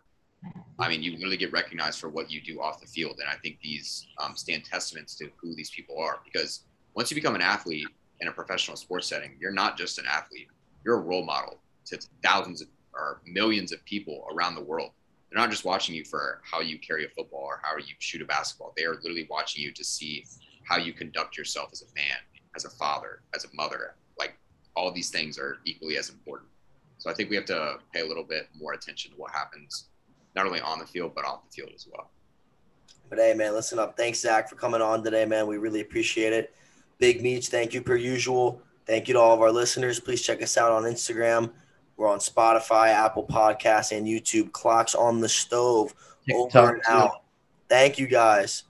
I 0.78 0.88
mean, 0.88 1.02
you 1.02 1.16
really 1.18 1.36
get 1.36 1.52
recognized 1.52 1.98
for 1.98 2.08
what 2.08 2.30
you 2.30 2.40
do 2.40 2.60
off 2.60 2.80
the 2.80 2.86
field, 2.86 3.18
and 3.20 3.28
I 3.28 3.34
think 3.34 3.58
these 3.60 4.06
um, 4.18 4.36
stand 4.36 4.64
testaments 4.64 5.16
to 5.16 5.28
who 5.36 5.54
these 5.54 5.70
people 5.70 5.98
are. 5.98 6.20
Because 6.24 6.64
once 6.94 7.10
you 7.10 7.16
become 7.16 7.34
an 7.34 7.42
athlete 7.42 7.88
in 8.20 8.28
a 8.28 8.32
professional 8.32 8.76
sports 8.76 9.08
setting, 9.08 9.36
you're 9.40 9.52
not 9.52 9.76
just 9.76 9.98
an 9.98 10.04
athlete; 10.06 10.48
you're 10.84 10.96
a 10.96 11.00
role 11.00 11.24
model 11.24 11.60
to 11.86 11.98
thousands 12.22 12.62
of, 12.62 12.68
or 12.94 13.20
millions 13.26 13.72
of 13.72 13.84
people 13.84 14.26
around 14.32 14.54
the 14.54 14.62
world. 14.62 14.92
They're 15.30 15.40
not 15.40 15.50
just 15.50 15.64
watching 15.64 15.94
you 15.94 16.04
for 16.04 16.40
how 16.44 16.60
you 16.60 16.78
carry 16.78 17.04
a 17.04 17.08
football 17.08 17.42
or 17.42 17.60
how 17.62 17.76
you 17.76 17.94
shoot 17.98 18.22
a 18.22 18.24
basketball. 18.24 18.72
They 18.76 18.84
are 18.84 18.94
literally 18.94 19.26
watching 19.28 19.62
you 19.62 19.72
to 19.72 19.84
see 19.84 20.24
how 20.64 20.78
you 20.78 20.92
conduct 20.92 21.36
yourself 21.36 21.70
as 21.72 21.82
a 21.82 21.94
man, 21.94 22.16
as 22.56 22.64
a 22.64 22.70
father, 22.70 23.20
as 23.34 23.44
a 23.44 23.48
mother. 23.54 23.96
Like 24.18 24.38
all 24.74 24.90
these 24.90 25.10
things 25.10 25.38
are 25.38 25.58
equally 25.64 25.98
as 25.98 26.08
important. 26.08 26.48
So 26.98 27.10
I 27.10 27.14
think 27.14 27.30
we 27.30 27.36
have 27.36 27.44
to 27.46 27.76
pay 27.92 28.00
a 28.00 28.06
little 28.06 28.24
bit 28.24 28.48
more 28.58 28.72
attention 28.72 29.12
to 29.12 29.16
what 29.16 29.32
happens, 29.32 29.87
not 30.38 30.46
only 30.46 30.60
on 30.60 30.78
the 30.78 30.86
field 30.86 31.12
but 31.14 31.24
off 31.24 31.44
the 31.44 31.50
field 31.50 31.70
as 31.74 31.86
well. 31.90 32.10
But 33.10 33.18
hey, 33.18 33.34
man, 33.34 33.54
listen 33.54 33.78
up. 33.78 33.96
Thanks, 33.96 34.20
Zach, 34.20 34.48
for 34.48 34.56
coming 34.56 34.82
on 34.82 35.02
today, 35.02 35.24
man. 35.24 35.46
We 35.46 35.56
really 35.56 35.80
appreciate 35.80 36.32
it. 36.32 36.54
Big 36.98 37.22
Meech, 37.22 37.48
thank 37.48 37.72
you 37.72 37.80
per 37.80 37.96
usual. 37.96 38.62
Thank 38.86 39.08
you 39.08 39.14
to 39.14 39.20
all 39.20 39.34
of 39.34 39.40
our 39.40 39.50
listeners. 39.50 39.98
Please 39.98 40.22
check 40.22 40.42
us 40.42 40.56
out 40.56 40.72
on 40.72 40.82
Instagram. 40.84 41.50
We're 41.96 42.08
on 42.08 42.18
Spotify, 42.18 42.88
Apple 42.88 43.26
Podcasts, 43.26 43.96
and 43.96 44.06
YouTube. 44.06 44.52
Clocks 44.52 44.94
on 44.94 45.20
the 45.20 45.28
stove. 45.28 45.94
TikTok 46.26 46.62
Over 46.62 46.74
and 46.74 46.82
out. 46.88 47.22
Thank 47.68 47.98
you, 47.98 48.06
guys. 48.06 48.64